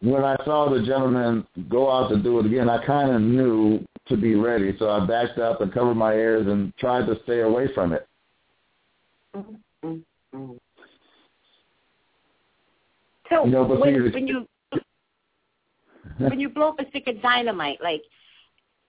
when 0.00 0.24
I 0.24 0.36
saw 0.44 0.70
the 0.70 0.82
gentleman 0.84 1.46
go 1.68 1.90
out 1.90 2.08
to 2.08 2.22
do 2.22 2.38
it 2.40 2.46
again, 2.46 2.68
I 2.70 2.84
kind 2.84 3.10
of 3.10 3.20
knew 3.20 3.84
to 4.08 4.16
be 4.16 4.34
ready. 4.34 4.74
So 4.78 4.90
I 4.90 5.04
backed 5.06 5.38
up 5.38 5.60
and 5.60 5.72
covered 5.72 5.94
my 5.94 6.14
ears 6.14 6.46
and 6.46 6.74
tried 6.76 7.06
to 7.06 7.18
stay 7.24 7.40
away 7.40 7.68
from 7.74 7.92
it. 7.92 8.06
Mm, 9.36 9.56
mm, 9.84 10.02
mm. 10.34 10.58
So 13.30 13.44
You 13.44 13.50
know, 13.50 13.64
when, 13.64 14.10
when 14.12 14.26
you 14.26 14.46
when 16.28 16.40
you 16.40 16.48
blow 16.48 16.68
up 16.70 16.80
a 16.80 16.88
stick 16.90 17.06
of 17.08 17.20
dynamite, 17.22 17.78
like 17.82 18.02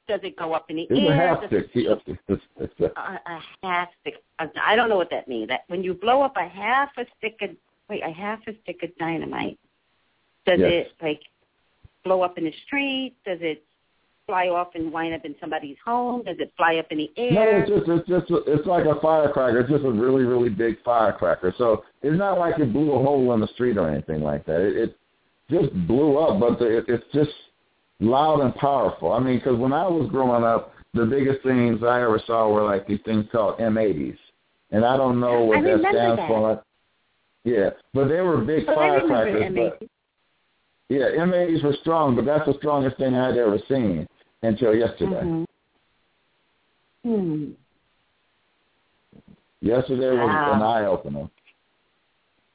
does 0.08 0.20
it 0.24 0.36
go 0.38 0.54
up 0.54 0.70
in 0.70 0.76
the 0.76 0.84
It's 0.84 0.92
a 0.92 1.12
air? 1.12 1.28
half 1.36 1.46
stick. 1.48 1.70
it- 1.74 2.42
a, 2.60 2.84
a, 2.86 3.20
a 3.26 3.40
half 3.64 3.90
stick. 4.02 4.16
I 4.40 4.76
don't 4.76 4.90
know 4.90 4.98
what 4.98 5.10
that 5.10 5.28
means. 5.28 5.48
That 5.48 5.62
when 5.68 5.84
you 5.84 5.94
blow 5.96 6.22
up 6.22 6.36
a 6.38 6.48
half 6.48 6.90
a 6.98 7.06
stick 7.18 7.38
of 7.42 7.50
wait 7.90 8.04
a 8.04 8.12
half 8.12 8.40
a 8.48 8.52
stick 8.64 8.82
of 8.84 8.96
dynamite, 8.98 9.58
does 10.46 10.60
Yes. 10.60 10.72
it 10.72 10.92
like 11.02 11.22
blow 12.04 12.22
up 12.22 12.38
in 12.38 12.44
the 12.46 12.54
street? 12.68 13.16
Does 13.26 13.40
it 13.42 13.64
fly 14.28 14.48
off 14.50 14.70
and 14.76 14.92
wind 14.92 15.14
up 15.14 15.24
in 15.26 15.36
somebody's 15.40 15.78
home? 15.86 16.24
Does 16.24 16.38
it 16.40 16.52
fly 16.58 16.76
up 16.78 16.88
in 16.92 16.98
the 17.00 17.12
air? 17.18 17.32
no, 17.32 17.42
it's 17.60 17.70
just 17.70 17.88
it's 17.90 18.08
just 18.30 18.44
it's 18.48 18.68
like 18.68 18.86
a 18.86 19.00
firecracker. 19.02 19.60
It's 19.62 19.70
just 19.72 19.86
a 19.86 19.92
really 19.92 20.24
really 20.24 20.50
big 20.50 20.76
firecracker. 20.84 21.54
So 21.58 21.84
it's 22.04 22.18
not 22.18 22.38
like 22.38 22.60
it 22.60 22.72
blew 22.72 22.92
a 22.94 23.04
hole 23.04 23.34
in 23.34 23.40
the 23.40 23.48
street 23.56 23.78
or 23.78 23.90
anything 23.90 24.22
like 24.22 24.46
that. 24.46 24.62
It, 24.62 24.78
it 24.78 24.98
just 25.50 25.74
blew 25.88 26.18
up, 26.18 26.40
but 26.40 26.60
the, 26.60 26.78
it, 26.78 26.86
it's 26.88 27.04
just 27.14 27.32
loud 28.00 28.42
and 28.42 28.54
powerful. 28.56 29.12
I 29.12 29.20
mean, 29.20 29.38
because 29.38 29.58
when 29.58 29.74
I 29.74 29.88
was 29.88 30.10
growing 30.10 30.44
up, 30.44 30.74
the 30.94 31.06
biggest 31.06 31.44
things 31.44 31.84
I 31.84 32.02
ever 32.02 32.22
saw 32.26 32.50
were 32.50 32.64
like 32.64 32.88
these 32.88 33.02
things 33.06 33.26
called 33.32 33.60
M80s, 33.60 34.18
and 34.72 34.86
I 34.86 34.98
don't 34.98 35.20
know 35.20 35.44
what 35.44 35.58
I 35.60 35.62
that 35.62 35.80
stands 35.82 36.18
that. 36.18 36.28
for. 36.28 36.64
Yeah, 37.44 37.70
but 37.94 38.08
they 38.08 38.22
were 38.22 38.38
big 38.38 38.66
Oh, 38.68 38.72
I 38.72 38.76
firecrackers. 38.76 39.54
But 39.54 39.88
yeah, 40.90 41.10
M80s 41.18 41.64
were 41.64 41.76
strong, 41.82 42.16
but 42.16 42.26
that's 42.26 42.46
the 42.46 42.56
strongest 42.58 42.98
thing 42.98 43.14
I'd 43.14 43.38
ever 43.38 43.60
seen 43.68 44.08
until 44.42 44.74
yesterday. 44.76 45.22
Mhm. 45.22 45.46
Hmm. 47.04 47.52
Yesterday 49.62 50.12
was 50.12 50.30
Wow. 50.30 50.54
an 50.54 50.62
eye 50.62 50.86
opener, 50.86 51.30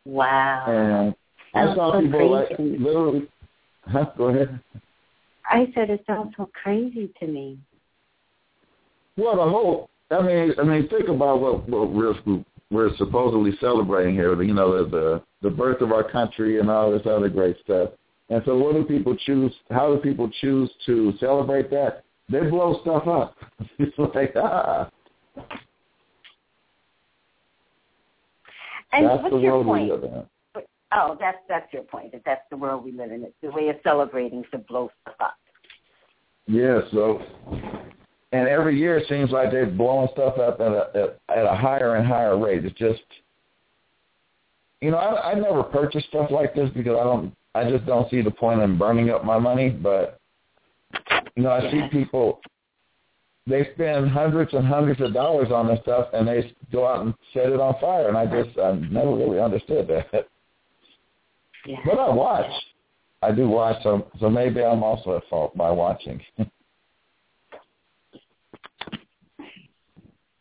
Wow. 0.05 0.65
and 0.67 1.15
I 1.55 1.75
saw 1.75 1.93
so 1.93 2.01
people 2.01 2.31
like 2.31 2.49
literally. 2.59 3.29
Huh? 3.87 4.07
Go 4.17 4.29
ahead. 4.29 4.61
I 5.51 5.67
said 5.75 5.91
it 5.91 6.05
sounds 6.07 6.35
so 6.37 6.49
crazy 6.63 7.11
to 7.19 7.27
me. 7.27 7.59
Well, 9.17 9.37
the 9.37 9.51
whole. 9.51 9.91
I 10.11 10.23
mean, 10.23 10.53
I 10.59 10.63
mean, 10.65 10.89
think 10.89 11.09
about 11.09 11.41
what, 11.41 11.69
what 11.69 11.93
we're 11.93 12.15
we're 12.71 12.97
supposedly 12.97 13.53
celebrating 13.61 14.15
here. 14.15 14.41
You 14.43 14.55
know, 14.55 14.85
the, 14.85 14.91
the 14.91 15.23
the 15.43 15.55
birth 15.55 15.81
of 15.81 15.93
our 15.93 16.09
country 16.09 16.61
and 16.61 16.71
all 16.71 16.91
this 16.91 17.07
other 17.07 17.29
great 17.29 17.57
stuff. 17.65 17.91
And 18.29 18.43
so, 18.45 18.57
what 18.57 18.75
do 18.75 18.85
people 18.85 19.17
choose? 19.27 19.53
How 19.71 19.95
do 19.95 20.01
people 20.01 20.31
choose 20.41 20.71
to 20.87 21.13
celebrate 21.19 21.71
that? 21.71 22.05
They 22.29 22.41
blow 22.41 22.81
stuff 22.83 23.09
up. 23.09 23.37
it's 23.79 23.99
like 23.99 24.35
ah, 24.37 24.89
And 28.93 29.07
that's 29.07 29.23
what's 29.23 29.35
the 29.35 29.41
your 29.41 29.65
point? 29.65 29.91
We 30.91 30.99
live 30.99 31.13
in. 31.13 31.13
Oh, 31.13 31.17
that's 31.21 31.39
that's 31.49 31.73
your 31.73 31.83
point. 31.83 32.13
That 32.13 32.23
that's 32.25 32.43
the 32.51 32.57
world 32.57 32.85
we 32.85 32.93
live 32.93 33.13
in. 33.13 33.23
It's 33.23 33.35
the 33.43 33.51
way 33.51 33.69
of 33.69 33.77
celebrating 33.83 34.45
to 34.51 34.59
blow 34.59 34.91
stuff 35.03 35.17
up. 35.21 35.35
Yeah. 36.47 36.81
So, 36.93 37.23
and 38.33 38.49
every 38.49 38.79
year 38.79 38.99
it 38.99 39.09
seems 39.09 39.31
like 39.31 39.51
they're 39.51 39.67
blowing 39.67 40.09
stuff 40.13 40.39
up 40.39 40.61
at 40.61 40.73
a 40.73 41.19
at, 41.29 41.37
at 41.37 41.47
a 41.47 41.57
higher 41.57 41.97
and 41.97 42.07
higher 42.07 42.39
rate. 42.39 42.65
It's 42.65 42.79
just, 42.79 43.03
you 44.81 44.91
know, 44.91 44.99
I, 44.99 45.33
I 45.33 45.35
never 45.35 45.63
purchase 45.63 46.05
stuff 46.09 46.31
like 46.31 46.55
this 46.55 46.71
because 46.75 46.97
I 46.99 47.05
don't. 47.05 47.35
I 47.53 47.69
just 47.69 47.85
don't 47.85 48.09
see 48.11 48.23
the 48.23 48.31
point 48.31 48.61
in 48.61 48.79
burning 48.79 49.11
up 49.11 49.25
my 49.25 49.39
money. 49.39 49.71
But 49.71 50.21
you 51.37 51.43
know, 51.43 51.51
I 51.51 51.71
see 51.71 51.83
people. 51.91 52.41
They 53.47 53.69
spend 53.75 54.11
hundreds 54.11 54.53
and 54.53 54.65
hundreds 54.65 55.01
of 55.01 55.15
dollars 55.15 55.51
on 55.51 55.67
this 55.67 55.81
stuff, 55.83 56.09
and 56.13 56.29
they 56.29 56.55
go 56.71 56.87
out 56.87 57.05
and 57.05 57.15
set 57.33 57.47
it 57.47 57.59
on 57.59 57.75
fire. 57.81 58.09
And 58.09 58.17
I 58.17 58.27
just, 58.27 58.57
I 58.59 58.73
never 58.73 59.17
really 59.17 59.41
understood 59.41 59.89
that. 59.89 60.29
Yeah. 61.67 61.79
But 61.85 61.99
I 61.99 62.11
watch. 62.11 62.51
I 63.23 63.33
do 63.33 63.49
watch, 63.49 63.83
so 63.83 64.11
so 64.19 64.31
maybe 64.31 64.63
I'm 64.63 64.83
also 64.83 65.17
at 65.17 65.23
fault 65.29 65.55
by 65.57 65.71
watching. 65.71 66.21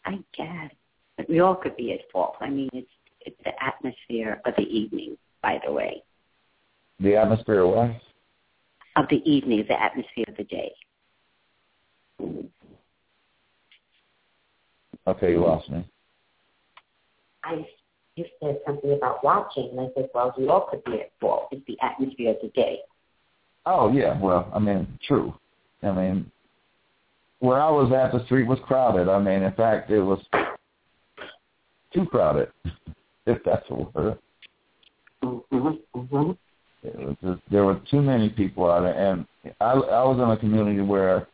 I 0.06 0.18
guess. 0.36 0.72
But 1.18 1.30
we 1.30 1.42
all 1.42 1.56
could 1.56 1.76
be 1.76 1.92
at 1.94 2.00
fault. 2.12 2.36
I 2.40 2.50
mean, 2.50 2.70
it's 2.74 2.90
it's 3.22 3.38
the 3.44 3.52
atmosphere 3.62 4.42
of 4.46 4.54
the 4.56 4.64
evening, 4.64 5.18
by 5.42 5.60
the 5.66 5.72
way. 5.74 6.02
the 7.00 7.16
atmosphere, 7.16 7.62
of 7.62 7.70
what? 7.70 7.92
Of 8.96 9.10
the 9.10 9.22
evening, 9.30 9.66
the 9.68 9.82
atmosphere 9.82 10.26
of 10.28 10.38
the 10.38 10.46
day. 10.46 10.72
Okay, 15.08 15.32
you 15.32 15.42
lost 15.42 15.70
me. 15.70 15.86
I 17.44 17.66
you 18.20 18.26
said 18.42 18.60
something 18.66 18.92
about 18.92 19.24
watching, 19.24 19.70
and 19.72 19.80
I 19.80 19.88
said, 19.96 20.10
well, 20.14 20.34
we 20.38 20.48
all 20.48 20.68
could 20.70 20.84
be 20.84 21.00
at 21.00 21.12
fault. 21.22 21.48
It's 21.52 21.66
the 21.68 21.78
atmosphere 21.82 22.32
of 22.32 22.38
the 22.42 22.50
day. 22.50 22.80
Oh 23.66 23.92
yeah, 23.92 24.20
well, 24.20 24.52
I 24.54 24.60
mean, 24.60 24.88
true. 25.08 25.34
I 25.84 25.92
mean, 25.92 26.32
where 27.40 27.62
I 27.62 27.70
was 27.70 27.92
at, 27.94 28.12
the 28.12 28.24
street 28.26 28.48
was 28.48 28.60
crowded. 28.66 29.08
I 29.08 29.20
mean, 29.20 29.44
in 29.44 29.54
fact, 29.54 29.90
it 29.90 30.02
was 30.02 30.20
too 31.94 32.06
crowded, 32.06 32.50
if 33.26 33.42
that's 33.46 33.66
a 33.70 33.76
word. 33.76 34.18
Mm-hmm. 35.24 35.68
Mm-hmm. 35.96 36.32
It 36.82 36.98
was 36.98 37.16
just, 37.22 37.42
there 37.52 37.66
were 37.66 37.82
too 37.92 38.02
many 38.02 38.30
people 38.30 38.70
out 38.70 38.82
there, 38.82 38.94
and 38.94 39.26
I, 39.60 39.72
I 39.72 40.04
was 40.04 40.18
in 40.18 40.30
a 40.30 40.38
community 40.38 40.82
where 40.82 41.28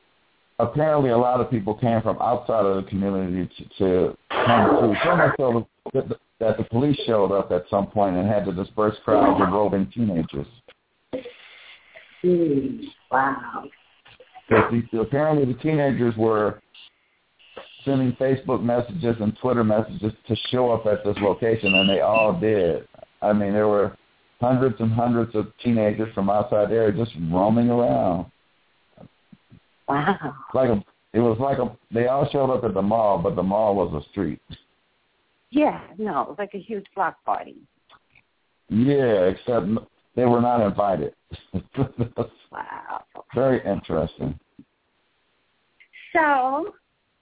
apparently 0.59 1.11
a 1.11 1.17
lot 1.17 1.39
of 1.41 1.49
people 1.49 1.75
came 1.75 2.01
from 2.01 2.17
outside 2.19 2.65
of 2.65 2.83
the 2.83 2.89
community 2.89 3.49
to, 3.57 3.77
to 3.77 4.17
come 4.29 4.79
through. 4.79 4.95
So 5.03 5.15
much 5.15 5.35
so 5.37 5.67
that 5.93 6.09
the, 6.09 6.17
that 6.39 6.57
the 6.57 6.63
police 6.65 6.97
showed 7.05 7.31
up 7.31 7.51
at 7.51 7.65
some 7.69 7.87
point 7.87 8.15
and 8.15 8.27
had 8.27 8.45
to 8.45 8.51
disperse 8.51 8.95
crowds 9.03 9.41
of 9.41 9.53
roving 9.53 9.89
teenagers. 9.93 10.47
Wow. 13.11 13.63
The, 14.49 14.99
apparently 14.99 15.51
the 15.51 15.59
teenagers 15.59 16.15
were 16.17 16.61
sending 17.83 18.13
Facebook 18.13 18.63
messages 18.63 19.15
and 19.19 19.37
Twitter 19.41 19.63
messages 19.63 20.11
to 20.27 20.35
show 20.49 20.71
up 20.71 20.85
at 20.85 21.03
this 21.05 21.15
location, 21.21 21.73
and 21.75 21.89
they 21.89 22.01
all 22.01 22.37
did. 22.37 22.87
I 23.21 23.31
mean, 23.31 23.53
there 23.53 23.67
were 23.67 23.95
hundreds 24.41 24.75
and 24.79 24.91
hundreds 24.91 25.33
of 25.35 25.47
teenagers 25.63 26.13
from 26.13 26.29
outside 26.29 26.69
the 26.69 26.75
area 26.75 26.91
just 26.91 27.15
roaming 27.31 27.69
around. 27.69 28.25
Wow. 29.87 30.35
Like 30.53 30.69
a, 30.69 30.83
it 31.13 31.19
was 31.19 31.37
like 31.39 31.59
a. 31.59 31.75
They 31.93 32.07
all 32.07 32.27
showed 32.31 32.51
up 32.51 32.63
at 32.63 32.73
the 32.73 32.81
mall, 32.81 33.19
but 33.19 33.35
the 33.35 33.43
mall 33.43 33.75
was 33.75 34.03
a 34.03 34.09
street. 34.09 34.41
Yeah, 35.55 35.79
no, 35.97 36.21
it 36.23 36.27
was 36.27 36.35
like 36.37 36.53
a 36.53 36.59
huge 36.59 36.85
block 36.93 37.23
party. 37.23 37.55
Yeah, 38.67 39.27
except 39.27 39.67
they 40.13 40.25
were 40.25 40.41
not 40.41 40.61
invited. 40.61 41.13
Wow. 42.51 43.03
Very 43.33 43.59
interesting. 43.65 44.39
So, 46.13 46.73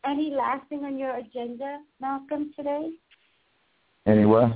any 0.06 0.30
last 0.30 0.68
thing 0.70 0.84
on 0.84 1.00
your 1.00 1.16
agenda, 1.16 1.80
Malcolm, 2.00 2.52
today? 2.56 2.92
Anyway, 4.06 4.52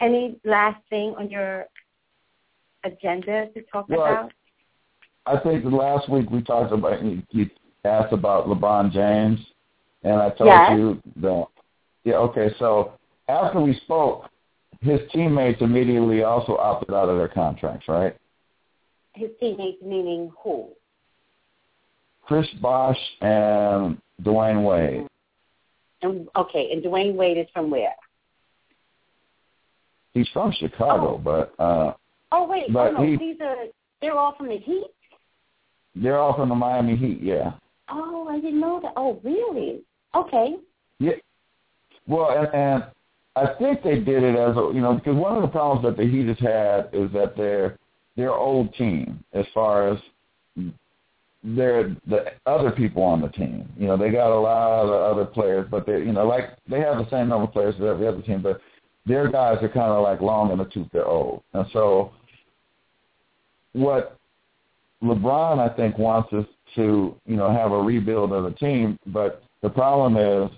Any 0.00 0.40
last 0.44 0.80
thing 0.90 1.14
on 1.18 1.30
your 1.30 1.66
agenda 2.84 3.46
to 3.54 3.62
talk 3.72 3.88
Well, 3.88 4.00
about? 4.00 4.32
I 5.26 5.38
think 5.38 5.64
last 5.64 6.08
week 6.08 6.28
we 6.30 6.42
talked 6.42 6.72
about 6.72 7.04
you, 7.04 7.22
you 7.30 7.48
asked 7.84 8.12
about 8.12 8.46
LeBron 8.46 8.90
James, 8.90 9.38
and 10.02 10.14
I 10.20 10.30
told 10.30 10.48
Yes. 10.48 10.70
you 10.72 11.02
that. 11.16 11.46
Yeah. 12.04 12.14
Okay. 12.16 12.48
So 12.58 12.92
after 13.28 13.60
we 13.60 13.74
spoke, 13.84 14.28
his 14.80 15.00
teammates 15.12 15.60
immediately 15.62 16.22
also 16.22 16.56
opted 16.56 16.94
out 16.94 17.08
of 17.08 17.16
their 17.16 17.28
contracts, 17.28 17.88
right? 17.88 18.16
His 19.14 19.30
teammates, 19.38 19.82
meaning 19.82 20.32
who? 20.42 20.68
Chris 22.24 22.46
Bosh 22.60 22.98
and 23.20 23.98
Dwyane 24.22 24.64
Wade. 24.64 25.06
And, 26.02 26.28
okay, 26.34 26.70
and 26.72 26.82
Dwyane 26.82 27.14
Wade 27.14 27.38
is 27.38 27.46
from 27.52 27.70
where? 27.70 27.94
He's 30.14 30.28
from 30.32 30.52
Chicago, 30.52 31.18
but 31.18 31.54
uh, 31.62 31.94
Oh 32.32 32.46
wait, 32.48 32.72
But 32.72 32.94
oh 32.94 33.02
no, 33.02 33.04
he- 33.04 33.16
these 33.16 33.36
are 33.40 33.56
they're 34.00 34.18
all 34.18 34.34
from 34.36 34.48
the 34.48 34.56
Heat. 34.58 34.86
they're 35.94 36.18
all 36.18 36.34
from 36.34 36.48
the 36.48 36.54
Miami 36.54 36.96
Heat. 36.96 37.20
Yeah. 37.22 37.52
Oh, 37.88 38.26
I 38.28 38.40
didn't 38.40 38.60
know 38.60 38.80
that. 38.82 38.94
Oh, 38.96 39.20
really? 39.22 39.82
Okay. 40.14 40.56
Yeah. 40.98 41.12
Well, 42.06 42.30
and, 42.30 42.48
and 42.54 42.84
I 43.36 43.54
think 43.58 43.82
they 43.82 43.98
did 43.98 44.22
it 44.22 44.36
as 44.36 44.56
a, 44.56 44.70
you 44.74 44.80
know 44.80 44.94
because 44.94 45.16
one 45.16 45.36
of 45.36 45.42
the 45.42 45.48
problems 45.48 45.84
that 45.84 45.96
the 45.96 46.08
Heat 46.08 46.28
has 46.28 46.38
had 46.38 46.90
is 46.92 47.10
that 47.12 47.34
they're 47.36 47.78
they're 48.16 48.34
old 48.34 48.74
team 48.74 49.24
as 49.32 49.46
far 49.54 49.88
as 49.88 49.98
they're 51.44 51.96
the 52.06 52.26
other 52.46 52.70
people 52.70 53.02
on 53.02 53.20
the 53.20 53.28
team. 53.28 53.68
You 53.76 53.86
know, 53.86 53.96
they 53.96 54.10
got 54.10 54.30
a 54.30 54.38
lot 54.38 54.84
of 54.84 54.90
other 54.90 55.24
players, 55.24 55.66
but 55.70 55.86
they 55.86 55.98
you 55.98 56.12
know 56.12 56.26
like 56.26 56.56
they 56.68 56.80
have 56.80 56.98
the 56.98 57.08
same 57.10 57.28
number 57.28 57.44
of 57.44 57.52
players 57.52 57.74
as 57.76 57.82
every 57.82 58.06
other 58.06 58.22
team, 58.22 58.42
but 58.42 58.60
their 59.06 59.28
guys 59.30 59.58
are 59.62 59.68
kind 59.68 59.90
of 59.90 60.02
like 60.02 60.20
long 60.20 60.52
in 60.52 60.58
the 60.58 60.64
tooth. 60.66 60.88
They're 60.92 61.06
old, 61.06 61.42
and 61.54 61.66
so 61.72 62.12
what 63.72 64.18
LeBron 65.02 65.58
I 65.58 65.74
think 65.74 65.98
wants 65.98 66.32
us 66.32 66.46
to 66.76 67.16
you 67.26 67.36
know 67.36 67.50
have 67.50 67.72
a 67.72 67.80
rebuild 67.80 68.32
of 68.32 68.44
the 68.44 68.52
team, 68.52 68.98
but 69.06 69.42
the 69.62 69.70
problem 69.70 70.16
is 70.16 70.50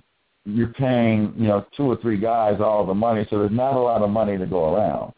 you're 0.44 0.68
paying 0.68 1.32
you 1.36 1.48
know 1.48 1.64
two 1.76 1.84
or 1.84 1.96
three 1.96 2.18
guys 2.18 2.60
all 2.60 2.84
the 2.86 2.94
money, 2.94 3.26
so 3.30 3.38
there's 3.38 3.50
not 3.50 3.74
a 3.74 3.80
lot 3.80 4.02
of 4.02 4.10
money 4.10 4.36
to 4.36 4.46
go 4.46 4.74
around. 4.74 5.12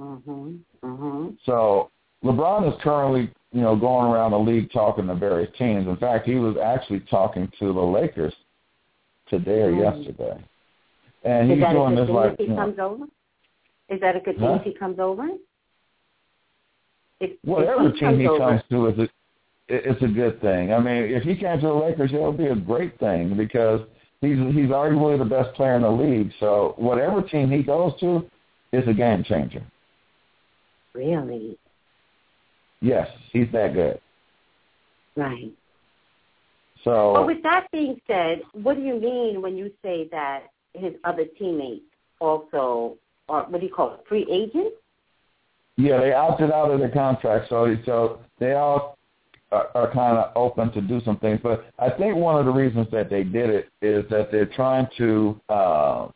Mhm. 0.00 0.60
Mhm. 0.82 1.36
So 1.44 1.90
LeBron 2.24 2.72
is 2.72 2.80
currently 2.82 3.30
you 3.52 3.60
know 3.62 3.76
going 3.76 4.10
around 4.10 4.32
the 4.32 4.38
league 4.38 4.70
talking 4.72 5.06
to 5.06 5.14
various 5.14 5.50
teams. 5.56 5.86
In 5.86 5.96
fact, 5.96 6.26
he 6.26 6.36
was 6.36 6.56
actually 6.56 7.00
talking 7.00 7.50
to 7.58 7.72
the 7.72 7.80
Lakers 7.80 8.34
today 9.28 9.62
or 9.62 9.72
Mhm. 9.72 9.82
yesterday, 9.82 10.38
and 11.24 11.50
Is 11.50 11.58
he's 11.58 11.68
doing 11.68 11.94
this 11.94 12.10
like 12.10 12.32
if 12.32 12.38
he 12.38 12.44
you 12.44 12.50
know, 12.50 12.56
comes 12.56 12.78
over? 12.78 13.04
Is 13.88 14.00
that 14.00 14.16
a 14.16 14.20
good 14.20 14.36
thing 14.36 14.48
Huh? 14.48 14.54
if 14.54 14.62
he 14.64 14.74
comes 14.74 14.98
over? 14.98 15.28
If, 17.20 17.38
whatever 17.44 17.86
if 17.86 17.94
he 17.94 18.00
team 18.00 18.08
comes 18.08 18.18
he 18.20 18.28
over, 18.28 18.38
comes 18.38 18.62
to 18.70 18.86
is 18.86 18.98
a, 18.98 19.08
it's 19.68 20.02
a 20.02 20.08
good 20.08 20.40
thing. 20.40 20.72
I 20.72 20.80
mean, 20.80 21.04
if 21.04 21.22
he 21.22 21.36
came 21.36 21.60
to 21.60 21.66
the 21.66 21.72
Lakers, 21.72 22.12
it 22.12 22.20
would 22.20 22.36
be 22.36 22.48
a 22.48 22.56
great 22.56 22.98
thing 22.98 23.36
because 23.36 23.80
he's 24.26 24.54
he's 24.54 24.70
arguably 24.70 25.18
the 25.18 25.24
best 25.24 25.54
player 25.54 25.74
in 25.76 25.82
the 25.82 25.90
league. 25.90 26.32
So 26.40 26.74
whatever 26.76 27.22
team 27.22 27.50
he 27.50 27.62
goes 27.62 27.92
to 28.00 28.28
is 28.72 28.86
a 28.88 28.94
game 28.94 29.24
changer. 29.24 29.64
Really? 30.94 31.58
Yes, 32.80 33.08
he's 33.32 33.48
that 33.52 33.74
good. 33.74 34.00
Right. 35.16 35.52
So 36.84 37.14
But 37.14 37.26
with 37.26 37.42
that 37.42 37.66
being 37.72 38.00
said, 38.06 38.42
what 38.52 38.76
do 38.76 38.82
you 38.82 39.00
mean 39.00 39.42
when 39.42 39.56
you 39.56 39.72
say 39.82 40.08
that 40.12 40.44
his 40.74 40.92
other 41.04 41.24
teammates 41.38 41.84
also 42.20 42.96
are, 43.28 43.44
what 43.44 43.60
do 43.60 43.66
you 43.66 43.72
call 43.72 43.94
it, 43.94 44.00
free 44.08 44.26
agents? 44.30 44.76
yeah, 45.76 46.00
they 46.00 46.12
opted 46.12 46.50
out 46.50 46.70
of 46.70 46.80
their 46.80 46.90
contract, 46.90 47.48
so 47.48 47.76
so 47.84 48.20
they 48.38 48.54
all 48.54 48.95
are, 49.52 49.68
are 49.74 49.92
kind 49.92 50.18
of 50.18 50.32
open 50.34 50.72
to 50.72 50.80
do 50.80 51.00
some 51.04 51.18
things. 51.18 51.40
But 51.42 51.66
I 51.78 51.90
think 51.90 52.16
one 52.16 52.38
of 52.38 52.46
the 52.46 52.52
reasons 52.52 52.88
that 52.92 53.10
they 53.10 53.22
did 53.22 53.50
it 53.50 53.68
is 53.82 54.04
that 54.10 54.30
they're 54.30 54.46
trying 54.46 54.86
to 54.98 55.40
uh, 55.48 56.08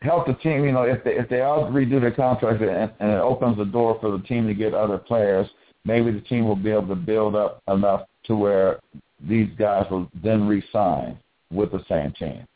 help 0.00 0.26
the 0.26 0.34
team. 0.34 0.64
You 0.64 0.72
know, 0.72 0.82
if 0.82 1.02
they 1.04 1.12
if 1.12 1.28
they 1.28 1.40
all 1.40 1.70
redo 1.70 2.00
their 2.00 2.12
contract 2.12 2.62
and, 2.62 2.92
and 3.00 3.10
it 3.10 3.20
opens 3.20 3.56
the 3.56 3.64
door 3.64 3.98
for 4.00 4.10
the 4.16 4.22
team 4.24 4.46
to 4.46 4.54
get 4.54 4.74
other 4.74 4.98
players, 4.98 5.48
maybe 5.84 6.10
the 6.10 6.20
team 6.20 6.46
will 6.46 6.56
be 6.56 6.70
able 6.70 6.88
to 6.88 6.96
build 6.96 7.34
up 7.34 7.62
enough 7.68 8.02
to 8.24 8.36
where 8.36 8.80
these 9.26 9.48
guys 9.58 9.86
will 9.90 10.08
then 10.22 10.46
re-sign 10.46 11.18
with 11.50 11.72
the 11.72 11.82
same 11.88 12.12
team. 12.12 12.46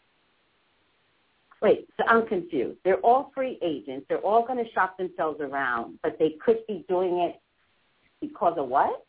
Wait, 1.61 1.89
so 1.97 2.05
I'm 2.09 2.27
confused. 2.27 2.79
They're 2.85 2.99
all 2.99 3.31
free 3.35 3.59
agents. 3.62 4.07
They're 4.09 4.18
all 4.18 4.45
going 4.45 4.62
to 4.62 4.70
shop 4.73 4.99
themselves 4.99 5.41
around, 5.41 5.99
but 6.03 6.18
they 6.18 6.35
could 6.45 6.59
be 6.66 6.85
doing 6.89 7.18
it 7.18 7.41
because 8.23 8.55
of 8.57 8.68
what? 8.68 9.05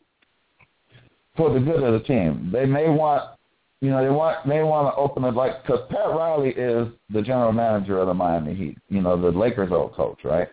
for 1.36 1.52
the 1.52 1.60
good 1.60 1.82
of 1.82 1.92
the 1.92 2.06
team. 2.06 2.50
They 2.52 2.64
may 2.64 2.88
want, 2.88 3.36
you 3.80 3.90
know, 3.90 4.02
they 4.02 4.10
want 4.10 4.46
may 4.46 4.62
want 4.62 4.94
to 4.94 4.98
open 4.98 5.24
it 5.24 5.34
like 5.34 5.62
because 5.62 5.80
Pat 5.90 6.08
Riley 6.10 6.50
is 6.50 6.88
the 7.10 7.22
general 7.22 7.52
manager 7.52 7.98
of 7.98 8.06
the 8.06 8.14
Miami 8.14 8.54
Heat. 8.54 8.78
You 8.88 9.02
know, 9.02 9.20
the 9.20 9.36
Lakers' 9.36 9.72
old 9.72 9.94
coach, 9.94 10.20
right? 10.24 10.48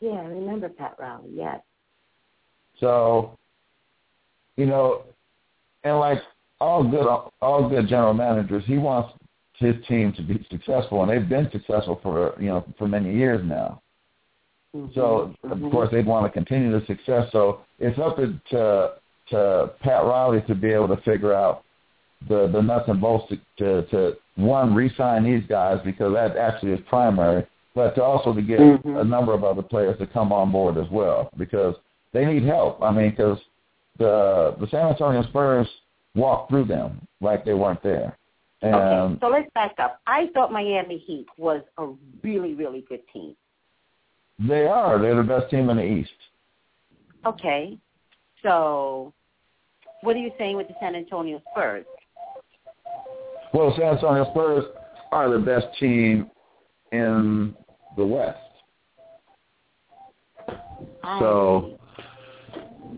Yeah, 0.00 0.10
I 0.10 0.24
remember 0.24 0.68
Pat 0.68 0.96
Riley. 0.98 1.30
Yes. 1.32 1.60
So, 2.78 3.38
you 4.56 4.66
know, 4.66 5.04
and 5.84 5.98
like 5.98 6.18
all 6.60 6.84
good 6.84 7.06
all 7.40 7.68
good 7.68 7.88
general 7.88 8.14
managers, 8.14 8.64
he 8.66 8.78
wants 8.78 9.14
his 9.54 9.74
team 9.88 10.12
to 10.12 10.22
be 10.22 10.46
successful, 10.50 11.02
and 11.02 11.10
they've 11.10 11.28
been 11.28 11.50
successful 11.50 11.98
for 12.02 12.36
you 12.38 12.48
know 12.48 12.66
for 12.78 12.86
many 12.86 13.14
years 13.14 13.40
now. 13.44 13.80
Mhm, 14.74 14.94
So 14.94 15.34
of 15.44 15.58
mhm. 15.58 15.70
course 15.70 15.90
they'd 15.90 16.06
want 16.06 16.26
to 16.26 16.30
continue 16.30 16.70
the 16.78 16.84
success. 16.86 17.30
So 17.32 17.60
it's 17.78 17.98
up 17.98 18.16
to 18.16 18.38
to, 18.50 18.94
to 19.30 19.70
Pat 19.80 20.04
Riley 20.04 20.42
to 20.42 20.54
be 20.54 20.70
able 20.70 20.88
to 20.88 20.96
figure 21.02 21.32
out 21.32 21.64
the 22.28 22.48
the 22.48 22.60
nuts 22.60 22.88
and 22.88 23.00
bolts 23.00 23.28
to, 23.28 23.36
to 23.58 23.82
to 23.90 24.16
one 24.36 24.74
re-sign 24.74 25.24
these 25.24 25.44
guys 25.46 25.80
because 25.84 26.12
that 26.12 26.36
actually 26.36 26.72
is 26.72 26.80
primary, 26.88 27.46
but 27.74 27.94
to 27.94 28.02
also 28.02 28.32
to 28.34 28.42
get 28.42 28.60
Mhm. 28.60 29.00
a 29.00 29.04
number 29.04 29.32
of 29.32 29.44
other 29.44 29.62
players 29.62 29.98
to 29.98 30.06
come 30.06 30.32
on 30.32 30.50
board 30.52 30.76
as 30.76 30.88
well 30.90 31.30
because 31.36 31.74
they 32.12 32.24
need 32.24 32.44
help. 32.44 32.82
I 32.82 32.90
mean, 32.90 33.10
because 33.10 33.38
the 33.98 34.54
the 34.60 34.66
San 34.68 34.88
Antonio 34.88 35.22
Spurs 35.22 35.68
walked 36.14 36.50
through 36.50 36.64
them 36.64 37.06
like 37.20 37.44
they 37.44 37.54
weren't 37.54 37.82
there. 37.82 38.16
And 38.62 38.74
Okay, 38.74 39.18
so 39.20 39.28
let's 39.28 39.50
back 39.54 39.74
up. 39.78 40.00
I 40.06 40.28
thought 40.28 40.50
Miami 40.50 40.98
Heat 40.98 41.26
was 41.36 41.62
a 41.78 41.88
really, 42.22 42.54
really 42.54 42.82
good 42.88 43.06
team. 43.12 43.36
They 44.38 44.66
are. 44.66 45.00
They're 45.00 45.16
the 45.16 45.22
best 45.22 45.50
team 45.50 45.70
in 45.70 45.76
the 45.76 45.84
East. 45.84 46.10
Okay, 47.24 47.78
so 48.42 49.12
what 50.02 50.14
are 50.14 50.20
you 50.20 50.30
saying 50.38 50.56
with 50.56 50.68
the 50.68 50.74
San 50.80 50.94
Antonio 50.94 51.42
Spurs? 51.50 51.84
Well, 53.52 53.74
San 53.76 53.94
Antonio 53.94 54.30
Spurs 54.30 54.64
are 55.10 55.30
the 55.30 55.38
best 55.38 55.66
team 55.78 56.30
in 56.92 57.54
the 57.96 58.06
West. 58.06 58.38
So 61.18 61.78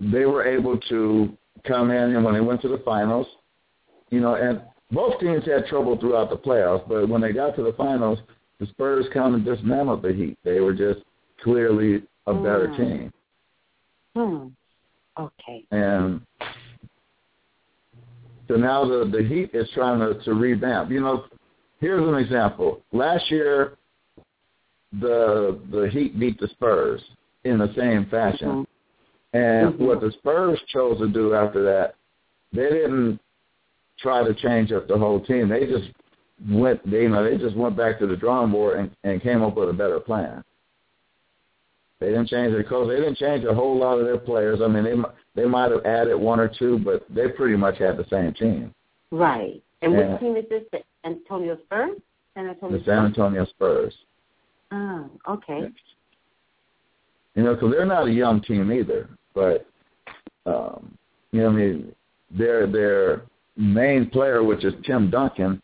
they 0.00 0.24
were 0.24 0.44
able 0.46 0.78
to 0.88 1.36
come 1.66 1.90
in 1.90 2.16
and 2.16 2.24
when 2.24 2.34
they 2.34 2.40
went 2.40 2.62
to 2.62 2.68
the 2.68 2.82
finals, 2.84 3.26
you 4.10 4.20
know, 4.20 4.34
and 4.34 4.62
both 4.90 5.20
teams 5.20 5.44
had 5.44 5.66
trouble 5.66 5.98
throughout 5.98 6.30
the 6.30 6.36
playoffs, 6.36 6.88
but 6.88 7.08
when 7.08 7.20
they 7.20 7.32
got 7.32 7.54
to 7.56 7.62
the 7.62 7.74
finals, 7.74 8.18
the 8.58 8.66
Spurs 8.66 9.06
kind 9.12 9.34
of 9.34 9.44
dismantled 9.44 10.02
the 10.02 10.12
Heat. 10.12 10.38
They 10.44 10.60
were 10.60 10.72
just 10.72 11.00
clearly 11.42 12.02
a 12.26 12.34
better 12.34 12.68
Mm. 12.68 12.76
team. 12.76 13.12
Hmm. 14.14 14.46
Okay. 15.18 15.64
And 15.70 16.20
so 18.48 18.56
now 18.56 18.84
the 18.84 19.04
the 19.04 19.22
Heat 19.22 19.50
is 19.54 19.68
trying 19.74 20.00
to, 20.00 20.22
to 20.24 20.34
revamp. 20.34 20.90
You 20.90 21.00
know, 21.00 21.24
here's 21.80 22.06
an 22.06 22.14
example. 22.14 22.82
Last 22.92 23.30
year, 23.30 23.76
the 25.00 25.58
the 25.70 25.88
Heat 25.90 26.18
beat 26.18 26.38
the 26.40 26.48
Spurs 26.48 27.02
in 27.44 27.58
the 27.58 27.72
same 27.74 28.06
fashion, 28.06 28.66
and 29.32 29.74
Mhm. 29.74 29.78
what 29.78 30.00
the 30.00 30.12
Spurs 30.12 30.60
chose 30.68 30.98
to 30.98 31.08
do 31.08 31.34
after 31.34 31.62
that, 31.62 31.94
they 32.52 32.68
didn't 32.68 33.20
try 33.98 34.22
to 34.24 34.34
change 34.34 34.72
up 34.72 34.86
the 34.88 34.96
whole 34.96 35.20
team. 35.20 35.48
They 35.48 35.66
just 35.66 35.90
went, 36.48 36.88
they, 36.88 37.02
you 37.02 37.08
know, 37.08 37.24
they 37.24 37.36
just 37.36 37.56
went 37.56 37.76
back 37.76 37.98
to 37.98 38.06
the 38.06 38.16
drawing 38.16 38.52
board 38.52 38.78
and, 38.78 38.90
and 39.02 39.20
came 39.20 39.42
up 39.42 39.56
with 39.56 39.68
a 39.68 39.72
better 39.72 39.98
plan. 40.00 40.44
They 42.00 42.08
didn't 42.08 42.28
change 42.28 42.52
their 42.52 42.62
coach. 42.64 42.88
They 42.88 42.96
didn't 42.96 43.16
change 43.18 43.44
a 43.44 43.54
whole 43.54 43.76
lot 43.76 43.98
of 43.98 44.04
their 44.04 44.18
players. 44.18 44.60
I 44.62 44.68
mean, 44.68 44.84
they 44.84 44.94
they 45.42 45.48
might 45.48 45.70
have 45.72 45.84
added 45.84 46.16
one 46.16 46.38
or 46.38 46.48
two, 46.48 46.78
but 46.78 47.04
they 47.10 47.28
pretty 47.28 47.56
much 47.56 47.78
had 47.78 47.96
the 47.96 48.06
same 48.10 48.32
team. 48.34 48.72
Right. 49.10 49.62
And 49.82 49.92
Yeah. 49.92 50.12
which 50.12 50.20
team 50.20 50.36
is 50.36 50.44
this? 50.48 50.62
The 50.72 50.80
Antonio 51.04 51.56
Spurs? 51.64 51.98
San 52.34 52.48
Antonio 52.48 52.78
The 52.78 52.84
San 52.84 53.04
Antonio 53.06 53.44
Spurs. 53.46 53.94
Oh, 54.70 55.10
okay. 55.28 55.70
You 57.34 57.42
know, 57.42 57.54
because 57.54 57.72
they're 57.72 57.86
not 57.86 58.06
a 58.08 58.12
young 58.12 58.40
team 58.42 58.70
either. 58.72 59.08
But 59.34 59.66
um, 60.46 60.96
you 61.32 61.42
know, 61.42 61.48
I 61.48 61.52
mean, 61.52 61.94
their 62.30 62.66
their 62.66 63.22
main 63.56 64.08
player, 64.10 64.42
which 64.44 64.64
is 64.64 64.72
Tim 64.84 65.10
Duncan, 65.10 65.60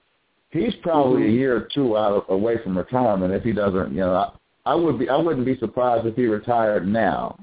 he's 0.50 0.74
probably 0.82 1.22
Mhm. 1.22 1.28
a 1.28 1.30
year 1.30 1.56
or 1.56 1.68
two 1.72 1.96
out 1.96 2.12
of, 2.12 2.28
away 2.28 2.58
from 2.58 2.76
retirement 2.76 3.32
if 3.32 3.42
he 3.44 3.52
doesn't. 3.52 3.92
You 3.92 4.00
know, 4.00 4.32
I, 4.66 4.74
would 4.74 4.98
be 4.98 5.08
I 5.08 5.16
wouldn't 5.16 5.46
be 5.46 5.58
surprised 5.58 6.06
if 6.06 6.16
he 6.16 6.26
retired 6.26 6.86
now. 6.86 7.38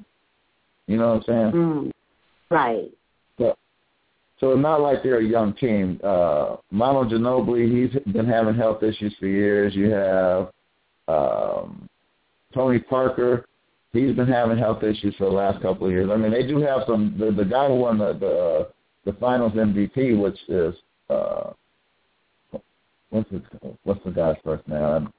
You 0.88 0.98
know 0.98 1.16
what 1.16 1.30
I'm 1.30 1.52
saying? 1.52 1.62
Mm. 1.62 1.92
Right. 2.50 2.92
So, 3.38 3.56
so 4.40 4.52
it's 4.52 4.62
not 4.62 4.82
like 4.82 5.04
they're 5.04 5.20
a 5.20 5.24
young 5.24 5.54
team. 5.54 6.00
Uh, 6.04 6.58
Manu 6.72 7.10
Ginobili, 7.10 7.90
he's 7.90 8.14
been 8.14 8.28
having 8.28 8.56
health 8.56 8.84
issues 8.84 9.16
for 9.20 9.28
years. 9.28 9.76
You 9.76 9.92
have 9.92 10.52
um, 11.08 11.88
Tony 12.54 12.80
Parker, 12.80 13.46
he's 13.94 14.16
been 14.16 14.28
having 14.28 14.58
health 14.58 14.84
issues 14.84 15.16
for 15.18 15.26
the 15.26 15.36
last 15.36 15.62
couple 15.62 15.88
of 15.88 15.94
years. 15.94 16.10
I 16.12 16.18
mean, 16.18 16.32
they 16.32 16.46
do 16.46 16.60
have 16.62 16.82
some. 16.88 17.16
The, 17.18 17.32
the 17.32 17.46
guy 17.46 17.68
who 17.68 17.76
won 17.76 17.98
the 17.98 18.14
the, 18.14 18.28
uh, 18.28 18.64
the 19.06 19.14
Finals 19.14 19.54
MVP, 19.54 20.20
which 20.20 20.38
is 20.48 20.76
uh, 21.10 21.52
what's 23.10 23.30
the 23.30 23.42
what's 23.84 24.04
the 24.04 24.12
guy's 24.12 24.36
first 24.44 24.68
name? 24.68 25.12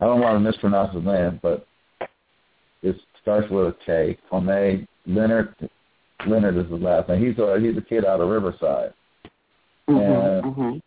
I'm, 0.00 0.08
don't 0.08 0.20
want 0.20 0.36
to 0.36 0.40
mispronounce 0.40 0.94
his 0.94 1.04
name, 1.04 1.40
but 1.42 1.66
it 2.82 2.96
starts 3.20 3.50
with 3.50 3.66
a 3.66 3.76
K. 3.84 4.18
Kone 4.30 4.86
Leonard 5.06 5.54
Leonard 6.26 6.56
is 6.56 6.70
his 6.70 6.80
last 6.80 7.08
name. 7.08 7.24
He's 7.24 7.38
a 7.38 7.58
he's 7.60 7.76
a 7.76 7.82
kid 7.82 8.04
out 8.04 8.20
of 8.20 8.28
Riverside. 8.28 8.92
Mhm. 9.88 10.00
Yeah. 10.00 10.48
Mhm. 10.48 10.82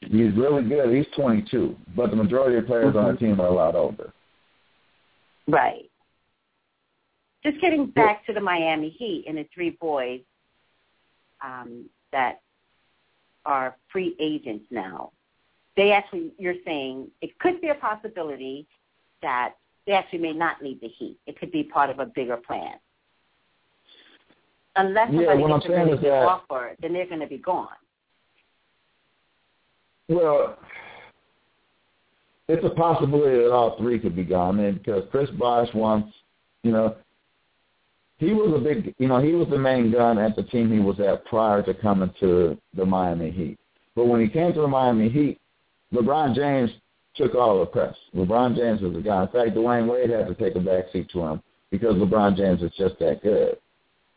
He's 0.00 0.34
really 0.34 0.64
good. 0.64 0.92
He's 0.92 1.06
22, 1.14 1.76
but 1.96 2.10
the 2.10 2.16
majority 2.16 2.58
of 2.58 2.66
players 2.66 2.94
mm-hmm. 2.94 2.98
on 2.98 3.12
the 3.12 3.18
team 3.18 3.40
are 3.40 3.46
a 3.46 3.52
lot 3.52 3.76
older. 3.76 4.12
Right. 5.46 5.88
Just 7.44 7.60
getting 7.60 7.86
back 7.86 8.26
to 8.26 8.32
the 8.32 8.40
Miami 8.40 8.90
Heat 8.90 9.24
and 9.28 9.38
the 9.38 9.44
three 9.54 9.70
boys 9.70 10.20
um, 11.40 11.88
that 12.12 12.40
are 13.44 13.76
free 13.92 14.16
agents 14.20 14.64
now. 14.70 15.12
They 15.76 15.92
actually, 15.92 16.32
you're 16.38 16.54
saying 16.64 17.08
it 17.20 17.38
could 17.38 17.60
be 17.60 17.68
a 17.68 17.74
possibility 17.74 18.66
that 19.22 19.54
they 19.86 19.92
actually 19.92 20.18
may 20.20 20.32
not 20.32 20.62
leave 20.62 20.80
the 20.80 20.88
Heat. 20.88 21.18
It 21.26 21.38
could 21.38 21.50
be 21.50 21.62
part 21.64 21.90
of 21.90 21.98
a 21.98 22.06
bigger 22.06 22.36
plan. 22.36 22.74
Unless 24.76 25.08
somebody 25.08 25.40
yeah, 25.40 25.48
gets 25.48 25.64
a 25.66 25.96
good 25.96 26.06
offer, 26.06 26.76
then 26.80 26.92
they're 26.92 27.06
going 27.06 27.20
to 27.20 27.26
be 27.26 27.38
gone. 27.38 27.68
Well, 30.08 30.58
it's 32.48 32.64
a 32.64 32.70
possibility 32.70 33.36
that 33.42 33.52
all 33.52 33.76
three 33.78 33.98
could 33.98 34.16
be 34.16 34.24
gone. 34.24 34.58
I 34.58 34.62
mean, 34.62 34.74
because 34.74 35.04
Chris 35.10 35.30
Bosh 35.30 35.68
wants, 35.74 36.12
you 36.62 36.72
know, 36.72 36.96
he 38.18 38.32
was 38.32 38.54
a 38.54 38.62
big, 38.62 38.94
you 38.98 39.08
know, 39.08 39.20
he 39.20 39.32
was 39.32 39.48
the 39.48 39.58
main 39.58 39.90
gun 39.90 40.18
at 40.18 40.36
the 40.36 40.42
team 40.44 40.70
he 40.70 40.78
was 40.78 41.00
at 41.00 41.24
prior 41.24 41.62
to 41.62 41.74
coming 41.74 42.12
to 42.20 42.56
the 42.74 42.84
Miami 42.84 43.30
Heat. 43.30 43.58
But 43.96 44.06
when 44.06 44.20
he 44.20 44.28
came 44.28 44.52
to 44.54 44.60
the 44.60 44.68
Miami 44.68 45.08
Heat, 45.08 45.40
LeBron 45.92 46.34
James 46.34 46.70
took 47.16 47.34
all 47.34 47.60
the 47.60 47.66
press. 47.66 47.94
LeBron 48.14 48.56
James 48.56 48.80
was 48.80 48.94
the 48.94 49.00
guy. 49.00 49.22
In 49.22 49.28
fact, 49.28 49.56
Dwyane 49.56 49.90
Wade 49.90 50.10
had 50.10 50.26
to 50.26 50.34
take 50.34 50.56
a 50.56 50.58
backseat 50.58 51.10
to 51.10 51.20
him 51.20 51.42
because 51.70 51.94
LeBron 51.96 52.36
James 52.36 52.62
is 52.62 52.72
just 52.76 52.98
that 52.98 53.22
good. 53.22 53.58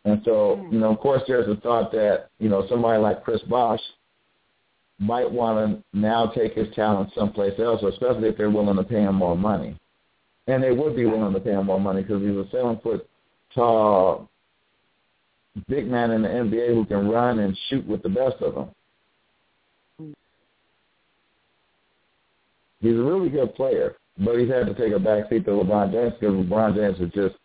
And 0.05 0.21
so, 0.23 0.57
hmm. 0.57 0.73
you 0.73 0.79
know, 0.79 0.91
of 0.91 0.99
course, 0.99 1.23
there's 1.27 1.47
a 1.49 1.59
thought 1.61 1.91
that, 1.91 2.29
you 2.39 2.49
know, 2.49 2.65
somebody 2.69 3.01
like 3.01 3.23
Chris 3.23 3.41
Bosh 3.43 3.81
might 4.99 5.29
want 5.29 5.83
to 5.93 5.99
now 5.99 6.27
take 6.27 6.53
his 6.53 6.73
talent 6.73 7.11
someplace 7.15 7.59
else, 7.59 7.81
especially 7.83 8.29
if 8.29 8.37
they're 8.37 8.49
willing 8.49 8.77
to 8.77 8.83
pay 8.83 9.01
him 9.01 9.15
more 9.15 9.35
money. 9.35 9.77
And 10.47 10.63
they 10.63 10.71
would 10.71 10.95
be 10.95 11.05
willing 11.05 11.33
to 11.33 11.39
pay 11.39 11.51
him 11.51 11.65
more 11.65 11.79
money 11.79 12.01
because 12.01 12.21
he's 12.21 12.35
a 12.35 12.45
seven-foot 12.51 13.09
tall 13.53 14.29
big 15.67 15.87
man 15.87 16.11
in 16.11 16.21
the 16.21 16.27
NBA 16.27 16.73
who 16.73 16.85
can 16.85 17.07
run 17.07 17.39
and 17.39 17.57
shoot 17.69 17.85
with 17.87 18.03
the 18.03 18.09
best 18.09 18.41
of 18.41 18.55
them. 18.55 18.69
He's 22.85 22.93
a 22.93 23.01
really 23.01 23.29
good 23.29 23.55
player, 23.55 23.95
but 24.19 24.37
he's 24.37 24.47
had 24.47 24.67
to 24.67 24.75
take 24.75 24.93
a 24.93 24.99
back 24.99 25.27
seat 25.27 25.43
to 25.45 25.51
LeBron 25.51 25.91
James 25.91 26.13
because 26.19 26.35
LeBron 26.35 26.75
James 26.75 26.99
is 26.99 27.11
just 27.13 27.35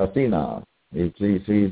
a 0.00 0.08
phenom. 0.08 0.64
He's, 0.92 1.12
he's, 1.16 1.40
he's 1.46 1.70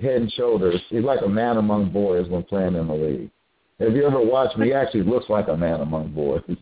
head 0.00 0.22
and 0.22 0.32
shoulders. 0.32 0.80
He's 0.88 1.04
like 1.04 1.20
a 1.24 1.28
man 1.28 1.58
among 1.58 1.92
boys 1.92 2.28
when 2.28 2.42
playing 2.42 2.74
in 2.74 2.88
the 2.88 2.94
league. 2.94 3.30
If 3.78 3.94
you 3.94 4.04
ever 4.04 4.20
watch 4.20 4.56
him, 4.56 4.62
he 4.62 4.72
actually 4.72 5.04
looks 5.04 5.30
like 5.30 5.46
a 5.46 5.56
man 5.56 5.80
among 5.80 6.12
boys. 6.12 6.42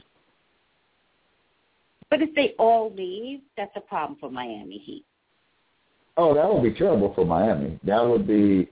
But 2.11 2.23
if 2.23 2.35
they 2.35 2.55
all 2.59 2.91
leave, 2.95 3.41
that's 3.59 3.77
a 3.77 3.83
problem 3.83 4.19
for 4.19 4.31
Miami 4.31 4.79
Heat. 4.79 5.05
Oh, 6.17 6.33
that 6.33 6.51
would 6.51 6.63
be 6.63 6.73
terrible 6.73 7.13
for 7.13 7.27
Miami. 7.27 7.79
That 7.85 8.01
would 8.01 8.27
be 8.27 8.71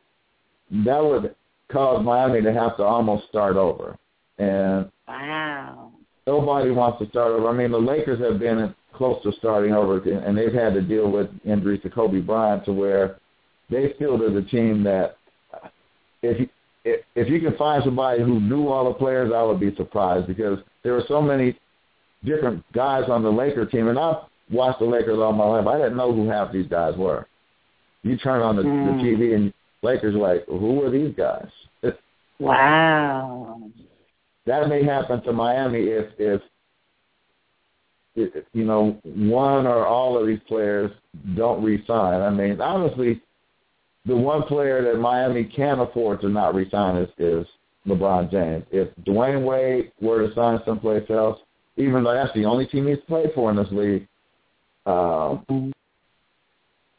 that 0.87 1.05
would 1.05 1.35
cause 1.70 2.03
Miami 2.03 2.41
to 2.41 2.51
have 2.51 2.79
to 2.79 2.83
almost 2.83 3.29
start 3.29 3.57
over. 3.57 3.99
And 4.39 4.91
wow, 5.07 5.93
nobody 6.27 6.70
wants 6.70 6.99
to 7.03 7.09
start 7.11 7.33
over. 7.33 7.49
I 7.49 7.53
mean, 7.53 7.70
the 7.70 7.79
Lakers 7.79 8.20
have 8.20 8.39
been 8.39 8.74
close 8.95 9.22
to 9.22 9.33
starting 9.39 9.72
over, 9.72 9.99
and 9.99 10.37
they've 10.37 10.53
had 10.53 10.74
to 10.74 10.83
deal 10.83 11.11
with 11.11 11.29
injuries 11.45 11.83
to 11.83 11.91
Kobe 11.91 12.20
Bryant, 12.20 12.64
to 12.64 12.72
where 12.72 13.18
they 13.70 13.95
feel 13.99 14.18
they're 14.18 14.31
the 14.31 14.43
team 14.43 14.83
that 14.85 15.16
if 16.22 16.41
you, 16.41 16.49
if, 16.85 17.01
if 17.14 17.29
you 17.29 17.41
can 17.41 17.57
find 17.57 17.83
somebody 17.85 18.22
who 18.22 18.41
knew 18.41 18.68
all 18.68 18.85
the 18.85 18.95
players, 18.95 19.33
I 19.35 19.43
would 19.43 19.61
be 19.61 19.74
surprised 19.77 20.27
because 20.27 20.59
there 20.83 20.97
are 20.97 21.05
so 21.09 21.20
many 21.20 21.59
different 22.24 22.64
guys 22.72 23.05
on 23.09 23.22
the 23.22 23.31
Laker 23.31 23.66
team, 23.66 23.89
and 23.89 23.99
I've 23.99 24.24
watched 24.51 24.79
the 24.79 24.87
Lakers 24.87 25.18
all 25.18 25.33
my 25.33 25.45
life. 25.45 25.66
I 25.66 25.79
didn't 25.79 25.97
know 25.97 26.12
who 26.12 26.29
half 26.29 26.53
these 26.53 26.68
guys 26.68 26.97
were. 26.97 27.27
You 28.03 28.16
turn 28.16 28.41
on 28.41 28.57
the, 28.57 28.62
mm. 28.62 28.99
the 28.99 29.03
TV 29.03 29.35
and 29.35 29.53
Lakers 29.83 30.14
are 30.14 30.18
like, 30.18 30.47
who 30.47 30.83
are 30.85 30.91
these 30.91 31.14
guys? 31.16 31.49
wow. 32.39 33.61
That 34.47 34.68
may 34.68 34.84
happen 34.84 35.22
to 35.22 35.32
Miami 35.32 35.84
if, 35.88 36.07
if 36.18 36.40
you 38.53 38.64
know 38.64 38.99
one 39.05 39.66
or 39.66 39.86
all 39.86 40.18
of 40.18 40.26
these 40.26 40.40
players 40.49 40.90
don't 41.34 41.62
resign. 41.62 42.22
I 42.22 42.30
mean, 42.30 42.61
honestly, 42.61 43.20
the 44.07 44.16
one 44.16 44.44
player 44.44 44.82
that 44.84 45.01
Miami 45.01 45.44
can 45.44 45.80
afford 45.80 46.20
to 46.20 46.28
not 46.28 46.55
resign 46.55 46.97
is, 46.97 47.09
is 47.18 47.47
LeBron 47.86 48.30
James. 48.30 48.64
If 48.70 48.88
Dwyane 49.05 49.44
Wade 49.44 49.92
were 50.01 50.26
to 50.26 50.34
sign 50.34 50.61
someplace 50.64 51.09
else, 51.11 51.38
even 51.76 52.05
though 52.05 52.14
that's 52.14 52.32
the 52.34 52.44
only 52.44 52.66
team 52.66 52.86
he's 52.86 52.99
played 53.07 53.30
for 53.34 53.51
in 53.51 53.57
this 53.57 53.68
league, 53.70 54.07
uh, 54.86 55.36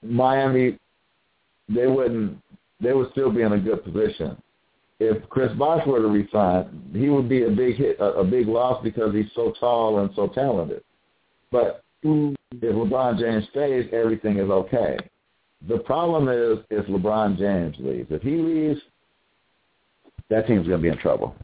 Miami 0.04 0.78
they 1.70 1.88
wouldn't 1.88 2.38
they 2.80 2.93
would 2.93 3.12
still 3.12 3.32
be 3.32 3.41
in 3.41 3.54
a 3.54 3.60
good 3.60 3.84
position. 3.84 4.38
If 5.00 5.30
Chris 5.30 5.52
Bosh 5.54 5.86
were 5.86 6.02
to 6.02 6.08
resign, 6.08 6.89
he 6.93 7.10
would 7.10 7.30
be 7.30 7.43
a 7.43 7.50
big 7.50 7.76
hit, 7.76 8.00
a, 8.00 8.14
a 8.16 8.24
big 8.24 8.48
loss 8.48 8.84
because 8.84 9.14
he's 9.14 9.32
so 9.36 9.54
tall 9.60 10.00
and 10.00 10.10
so 10.16 10.28
talented. 10.28 10.84
But 11.52 11.84
if 12.04 12.36
LeBron 12.62 13.20
James 13.20 13.45
stays, 13.52 13.88
everything 13.93 14.38
is 14.38 14.50
okay. 14.50 14.98
The 15.68 15.80
problem 15.80 16.30
is 16.30 16.64
if 16.70 16.86
LeBron 16.88 17.38
James 17.38 17.76
leaves. 17.80 18.08
If 18.10 18.22
he 18.24 18.38
leaves, 18.38 18.82
that 20.30 20.48
team's 20.48 20.68
going 20.68 20.80
to 20.80 20.84
be 20.84 20.89
in 20.89 20.98
trouble. 20.98 21.36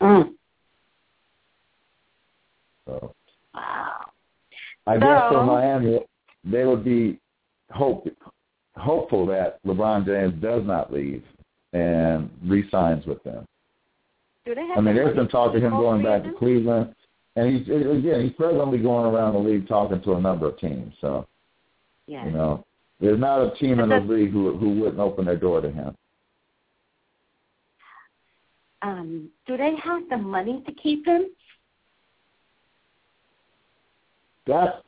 Mm. 0.00 0.32
So, 2.86 3.14
wow. 3.54 4.06
I 4.86 4.98
guess 4.98 5.22
for 5.30 5.44
Miami, 5.44 6.00
they 6.44 6.64
would 6.64 6.84
be 6.84 7.20
hope 7.70 8.08
hopeful 8.76 9.26
that 9.26 9.62
LeBron 9.64 10.04
James 10.06 10.40
does 10.42 10.62
not 10.66 10.92
leave 10.92 11.22
and 11.72 12.30
re-signs 12.44 13.06
with 13.06 13.22
them. 13.24 13.46
Do 14.44 14.54
they 14.54 14.66
have 14.66 14.78
I 14.78 14.80
mean, 14.80 14.94
there's 14.94 15.16
been 15.16 15.28
talk 15.28 15.54
of 15.54 15.62
him 15.62 15.70
going 15.70 16.02
back 16.02 16.24
to 16.24 16.32
Cleveland, 16.32 16.94
and 17.36 17.56
he's 17.56 17.66
again 17.68 18.22
he's 18.22 18.32
presently 18.32 18.78
going 18.78 19.06
around 19.06 19.34
the 19.34 19.38
league 19.38 19.68
talking 19.68 20.02
to 20.02 20.14
a 20.14 20.20
number 20.20 20.48
of 20.48 20.58
teams. 20.58 20.92
So, 21.00 21.26
yeah. 22.06 22.26
you 22.26 22.32
know, 22.32 22.64
there's 23.00 23.20
not 23.20 23.40
a 23.40 23.54
team 23.56 23.78
in 23.80 23.88
the 23.88 24.00
league 24.00 24.32
who 24.32 24.56
who 24.58 24.80
wouldn't 24.80 24.98
open 24.98 25.24
their 25.24 25.36
door 25.36 25.60
to 25.60 25.70
him. 25.70 25.96
Um, 28.82 29.30
do 29.46 29.56
they 29.56 29.74
have 29.82 30.02
the 30.10 30.16
money 30.16 30.62
to 30.66 30.72
keep 30.72 31.06
him? 31.06 31.26
That 34.48 34.82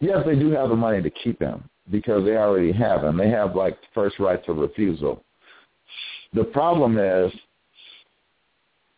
yes, 0.00 0.18
they 0.26 0.34
do 0.34 0.50
have 0.50 0.68
the 0.68 0.76
money 0.76 1.00
to 1.00 1.10
keep 1.10 1.40
him 1.40 1.70
because 1.90 2.24
they 2.24 2.36
already 2.36 2.72
have 2.72 3.02
them. 3.02 3.16
They 3.16 3.30
have 3.30 3.54
like 3.54 3.78
first 3.94 4.18
rights 4.18 4.44
of 4.48 4.56
refusal. 4.56 5.22
The 6.32 6.44
problem 6.44 6.98
is 6.98 7.32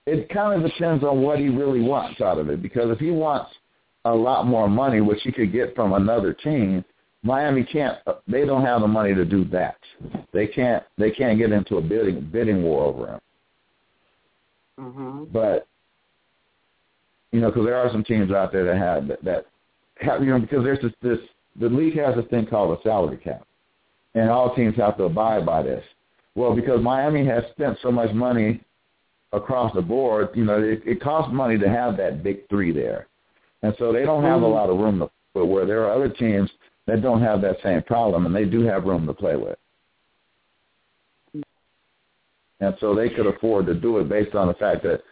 it 0.07 0.29
kind 0.31 0.63
of 0.63 0.71
depends 0.71 1.05
on 1.05 1.21
what 1.21 1.39
he 1.39 1.49
really 1.49 1.83
wants 1.83 2.21
out 2.21 2.39
of 2.39 2.49
it 2.49 2.63
because 2.63 2.91
if 2.91 2.99
he 2.99 3.11
wants 3.11 3.51
a 4.05 4.15
lot 4.15 4.47
more 4.47 4.69
money, 4.69 5.01
which 5.01 5.21
he 5.23 5.33
could 5.33 5.53
get 5.53 5.75
from 5.75 5.93
another 5.93 6.33
team, 6.33 6.85
Miami 7.23 7.65
can't. 7.65 7.99
They 8.29 8.45
don't 8.45 8.65
have 8.65 8.81
the 8.83 8.87
money 8.87 9.15
to 9.15 9.25
do 9.25 9.45
that. 9.47 9.77
They 10.33 10.47
can't. 10.47 10.85
They 10.97 11.11
can't 11.11 11.39
get 11.39 11.51
into 11.51 11.79
a 11.79 11.83
bidding 11.83 12.29
bidding 12.33 12.63
war 12.63 12.85
over 12.85 13.07
him. 13.15 13.21
Mm-hmm. 14.79 15.25
But 15.33 15.67
you 17.33 17.41
know, 17.41 17.51
because 17.51 17.67
there 17.67 17.77
are 17.77 17.91
some 17.91 18.05
teams 18.05 18.31
out 18.31 18.53
there 18.53 18.65
that 18.65 18.77
have 18.77 19.09
that, 19.09 19.25
that 19.25 19.47
have 20.01 20.23
you 20.23 20.31
know 20.31 20.39
because 20.39 20.63
there's 20.63 20.81
this 20.81 20.93
this 21.03 21.19
the 21.59 21.69
league 21.69 21.97
has 21.99 22.17
a 22.17 22.23
thing 22.23 22.47
called 22.47 22.79
a 22.79 22.83
salary 22.83 23.19
cap, 23.19 23.47
and 24.15 24.31
all 24.31 24.55
teams 24.55 24.77
have 24.77 24.97
to 24.99 25.05
abide 25.05 25.47
by 25.47 25.63
this. 25.63 25.85
Well, 26.35 26.55
because 26.55 26.83
Miami 26.83 27.25
has 27.27 27.45
spent 27.53 27.79
so 27.83 27.91
much 27.91 28.13
money 28.13 28.61
across 29.33 29.75
the 29.75 29.83
board, 29.83 30.29
you 30.35 30.45
know, 30.45 30.63
it, 30.63 30.83
it 30.85 31.01
costs 31.01 31.33
money 31.33 31.59
to 31.59 31.69
have 31.69 31.97
that 31.97 32.23
big 32.23 32.49
three 32.49 32.73
there, 32.73 33.07
and 33.63 33.75
so 33.79 33.93
they 33.93 34.05
don't 34.05 34.23
have 34.23 34.43
a 34.43 34.45
mm-hmm. 34.45 34.55
lot 34.55 34.71
of 34.71 34.79
room 34.79 34.99
to 34.99 35.11
put. 35.35 35.47
Where 35.47 35.67
there 35.67 35.85
are 35.85 35.93
other 35.93 36.09
teams 36.09 36.51
that 36.87 37.03
don't 37.03 37.23
have 37.23 37.41
that 37.43 37.57
same 37.63 37.83
problem, 37.83 38.27
and 38.27 38.35
they 38.35 38.45
do 38.45 38.63
have 38.63 38.85
room 38.85 39.07
to 39.07 39.15
play 39.15 39.37
with. 39.37 39.59
And 42.61 42.75
so 42.81 42.95
they 42.95 43.11
could 43.11 43.27
afford 43.27 43.67
to 43.67 43.75
do 43.75 43.99
it 43.99 44.09
based 44.09 44.35
on 44.35 44.49
the 44.49 44.55
fact 44.55 44.83
that 44.85 45.03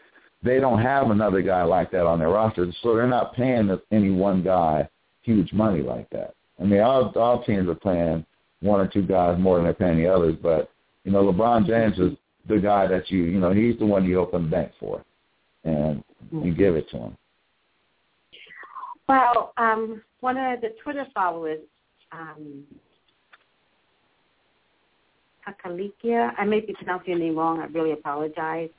they 0.43 0.61
don't 0.61 0.81
have 0.81 1.11
another 1.11 1.43
guy 1.43 1.62
like 1.62 1.91
that 1.91 2.07
on 2.07 2.19
their 2.19 2.31
roster. 2.31 2.71
So 2.83 2.95
they're 2.95 3.07
not 3.07 3.35
paying 3.35 3.79
any 3.91 4.11
one 4.11 4.43
guy 4.43 4.89
huge 5.24 5.52
money 5.52 5.82
like 5.82 6.09
that. 6.10 6.34
I 6.60 6.64
mean, 6.64 6.80
all 6.80 7.12
all 7.16 7.42
teams 7.42 7.68
are 7.68 7.74
paying 7.74 8.24
one 8.60 8.80
or 8.80 8.86
two 8.86 9.02
guys 9.02 9.38
more 9.38 9.56
than 9.56 9.64
they're 9.64 9.74
paying 9.74 9.98
the 9.98 10.06
others, 10.06 10.36
but 10.40 10.70
you 11.05 11.12
know, 11.12 11.24
LeBron 11.24 11.66
James 11.66 11.98
is 11.98 12.16
the 12.48 12.59
guy 12.59 12.86
that 12.86 13.10
you 13.10 13.24
you 13.24 13.40
know 13.40 13.52
he's 13.52 13.78
the 13.78 13.86
one 13.86 14.05
you 14.05 14.20
open 14.20 14.44
the 14.44 14.48
bank 14.48 14.72
for, 14.78 15.05
and 15.64 16.05
you 16.30 16.55
give 16.55 16.76
it 16.76 16.88
to 16.90 16.98
him. 16.98 17.16
Well, 19.09 19.52
um, 19.59 20.02
one 20.20 20.38
of 20.38 20.60
the 20.60 20.70
Twitter 20.82 21.06
followers, 21.12 21.60
um, 22.12 22.64
Kakalikia, 25.46 26.32
I 26.38 26.44
may 26.44 26.60
be 26.60 26.72
pronouncing 26.72 27.10
your 27.10 27.18
name 27.18 27.36
wrong. 27.36 27.60
I 27.60 27.66
really 27.66 27.92
apologize. 27.92 28.70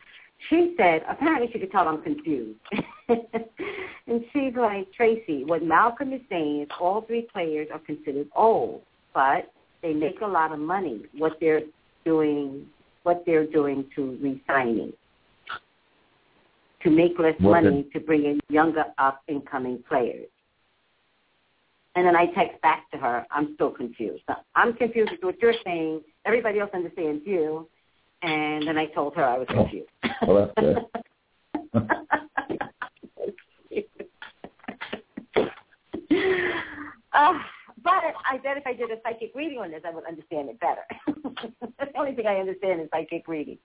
She 0.50 0.76
said, 0.78 1.04
apparently 1.10 1.50
she 1.52 1.60
could 1.60 1.72
tell 1.72 1.88
I'm 1.88 2.02
confused. 2.02 2.60
and 3.10 4.24
she's 4.32 4.54
like, 4.56 4.92
Tracey, 4.94 5.44
what 5.46 5.64
Malcolm 5.64 6.14
is 6.14 6.22
saying 6.30 6.62
is 6.62 6.68
all 6.80 7.02
three 7.02 7.28
players 7.34 7.68
are 7.74 7.80
considered 7.80 8.28
old, 8.36 8.82
but 9.14 9.52
they 9.82 9.94
make 9.94 10.22
a 10.22 10.28
lot 10.28 10.52
of 10.52 10.60
money. 10.60 11.02
What 11.18 11.38
they're 11.40 11.62
doing, 12.04 12.66
what 13.04 13.24
they're 13.26 13.48
doing 13.48 13.86
to 13.96 14.18
re-signing, 14.22 14.94
to 16.84 16.90
make 16.90 17.18
less 17.18 17.36
What 17.40 17.64
money 17.64 17.84
the- 17.84 18.00
to 18.00 18.06
bring 18.06 18.26
in 18.26 18.40
younger 18.50 18.86
up 18.98 19.22
and 19.28 19.46
coming 19.46 19.82
players. 19.84 20.28
And 21.96 22.06
then 22.06 22.16
I 22.16 22.28
text 22.28 22.62
back 22.62 22.92
to 22.92 22.98
her, 22.98 23.26
I'm 23.32 23.54
still 23.56 23.72
confused. 23.72 24.24
I'm 24.56 24.74
confused 24.74 25.12
with 25.12 25.24
what 25.24 25.42
you're 25.42 25.54
saying. 25.64 26.04
Everybody 26.26 26.60
else 26.60 26.72
understands 26.74 27.26
you. 27.26 27.70
And 28.26 28.68
then 28.68 28.78
I 28.78 28.88
told 28.88 29.16
her 29.16 29.24
I 29.24 29.38
was 29.38 29.48
Oh. 29.52 29.54
confused. 29.54 29.90
Well, 30.28 30.52
uh, 37.14 37.34
but 37.84 37.94
I 38.30 38.38
bet 38.44 38.58
if 38.58 38.66
I 38.66 38.74
did 38.74 38.90
a 38.90 38.96
psychic 39.04 39.32
reading 39.36 39.60
on 39.60 39.70
this, 39.70 39.84
I 39.86 39.92
would 39.92 40.06
understand 40.06 40.50
it 40.50 40.60
better. 40.60 40.82
The 41.78 42.00
only 42.00 42.16
thing 42.16 42.26
I 42.26 42.38
understand 42.38 42.82
is 42.82 42.90
psychic 42.92 43.28
reading. 43.28 43.58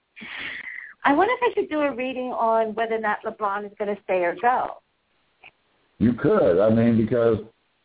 I 1.04 1.14
wonder 1.14 1.32
if 1.34 1.40
I 1.42 1.54
should 1.54 1.70
do 1.70 1.80
a 1.80 1.92
reading 1.94 2.32
on 2.32 2.74
whether 2.74 2.94
or 2.96 3.00
not 3.00 3.22
LeBron 3.24 3.64
is 3.64 3.72
going 3.78 3.94
to 3.94 4.00
stay 4.04 4.22
or 4.22 4.36
go. 4.40 4.76
You 5.98 6.12
could. 6.12 6.60
I 6.60 6.68
mean, 6.70 6.96
because 6.96 7.38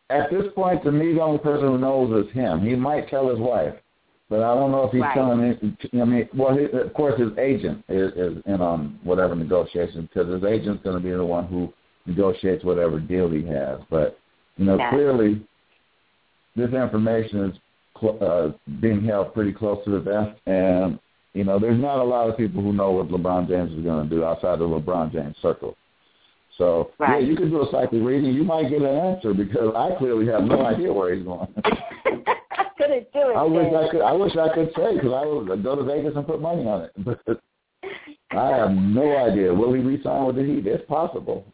at 0.10 0.30
this 0.30 0.45
point, 0.53 0.84
to 0.84 0.91
me, 0.91 1.14
the 1.14 1.22
only 1.22 1.39
person 1.39 1.68
who 1.68 1.77
knows 1.77 2.26
is 2.26 2.31
him. 2.34 2.61
He 2.61 2.76
might 2.76 3.07
tell 3.10 3.30
his 3.30 3.39
wife, 3.39 3.73
but 4.30 4.41
I 4.41 4.56
don't 4.56 4.72
know 4.72 4.84
if 4.85 4.91
he's 4.91 5.02
Right. 5.02 5.14
telling. 5.14 5.39
It, 5.41 5.60
I 5.93 6.06
mean, 6.06 6.27
well, 6.35 6.56
he, 6.57 6.65
of 6.65 6.93
course, 6.93 7.19
his 7.19 7.38
agent 7.38 7.84
is, 7.89 8.11
is 8.14 8.43
in 8.45 8.61
on 8.61 8.99
whatever 9.03 9.35
negotiations 9.35 10.07
because 10.11 10.31
his 10.34 10.43
agent's 10.43 10.84
going 10.84 10.97
to 10.97 11.03
be 11.03 11.11
the 11.11 11.23
one 11.23 11.45
who 11.45 11.72
negotiates 12.06 12.64
whatever 12.64 12.99
deal 12.99 13.30
he 13.30 13.45
has. 13.45 13.80
But 13.89 14.18
you 14.57 14.65
know, 14.65 14.77
Yeah. 14.77 14.89
clearly, 14.89 15.41
this 16.56 16.72
information 16.73 17.45
is 17.45 17.60
cl- 17.99 18.18
uh, 18.22 18.52
being 18.80 19.03
held 19.03 19.34
pretty 19.34 19.52
close 19.53 19.84
to 19.85 19.91
the 19.91 19.99
vest, 19.99 20.39
and 20.47 20.99
you 21.34 21.43
know, 21.43 21.60
there's 21.60 21.80
not 21.80 21.99
a 21.99 22.03
lot 22.03 22.30
of 22.30 22.38
people 22.38 22.61
who 22.61 22.72
know 22.72 22.91
what 22.91 23.10
LeBron 23.10 23.49
James 23.49 23.72
is 23.73 23.84
going 23.84 24.07
to 24.07 24.15
do 24.15 24.23
outside 24.23 24.57
the 24.60 24.64
LeBron 24.65 25.11
James 25.11 25.35
circle. 25.41 25.76
So 26.57 26.91
Right. 26.97 27.22
yeah, 27.22 27.27
you 27.27 27.35
could 27.35 27.49
do 27.52 27.61
a 27.61 27.69
psychic 27.69 28.02
reading. 28.02 28.34
You 28.34 28.45
might 28.45 28.69
get 28.69 28.81
an 28.81 28.88
answer 28.88 29.34
because 29.34 29.73
I 29.76 29.91
clearly 29.97 30.26
have 30.27 30.45
no 30.45 30.65
idea 30.65 30.93
where 30.93 31.14
he's 31.14 31.26
going. 31.26 31.47
I 32.77 32.81
couldn't 32.81 33.11
do 33.14 33.30
it. 33.30 33.35
I 33.35 33.43
wish 33.43 33.72
then. 33.72 33.76
I 33.76 33.89
could. 33.89 34.02
I 34.02 34.11
wish 34.14 34.35
I 34.35 34.49
could 34.53 34.72
say 34.76 34.95
because 34.95 35.14
I 35.14 35.26
would 35.26 35.64
go 35.64 35.76
to 35.76 35.84
Vegas 35.84 36.14
and 36.15 36.27
put 36.27 36.41
money 36.41 36.68
on 36.68 36.84
it. 36.84 36.91
But 38.31 38.39
I 38.41 38.57
have 38.57 38.72
no 38.72 39.18
idea. 39.18 39.53
Will 39.53 39.72
he 39.73 39.81
resign 39.81 40.26
with 40.26 40.35
the 40.35 40.43
Heat? 40.43 40.65
It's 40.65 40.84
possible. 40.89 41.45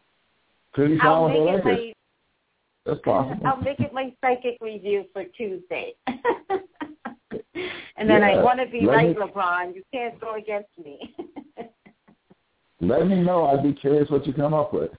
Could 0.72 0.90
he 0.90 0.98
sign 0.98 1.24
with 1.24 1.34
the 1.34 1.38
Lakers? 1.38 1.64
my 1.64 1.92
It's 2.92 3.02
possible. 3.02 3.46
I'll 3.46 3.60
make 3.60 3.78
it 3.78 3.92
my 3.92 4.12
psychic 4.20 4.56
review 4.60 5.04
for 5.12 5.22
Tuesday. 5.36 5.94
and 6.06 6.18
then 8.08 8.24
I 8.24 8.42
want 8.42 8.58
to 8.58 8.66
be 8.66 8.80
Let 8.86 8.96
like 8.96 9.08
me- 9.08 9.14
LeBron. 9.14 9.74
You 9.74 9.82
can't 9.92 10.18
go 10.18 10.34
against 10.34 10.70
me. 10.82 11.14
Let 12.80 13.06
me 13.06 13.22
know. 13.22 13.44
I'd 13.46 13.62
be 13.62 13.74
curious 13.74 14.10
what 14.10 14.26
you 14.26 14.32
come 14.32 14.54
up 14.54 14.72
with. 14.72 14.90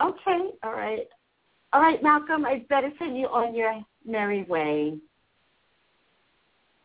okay, 0.00 0.50
all 0.62 0.72
right. 0.72 1.08
All 1.72 1.80
right, 1.80 2.00
Malcolm, 2.02 2.44
I 2.44 2.64
better 2.68 2.92
send 2.98 3.16
you 3.16 3.26
on 3.26 3.56
your 3.56 3.82
merry 4.06 4.44
way. 4.44 4.98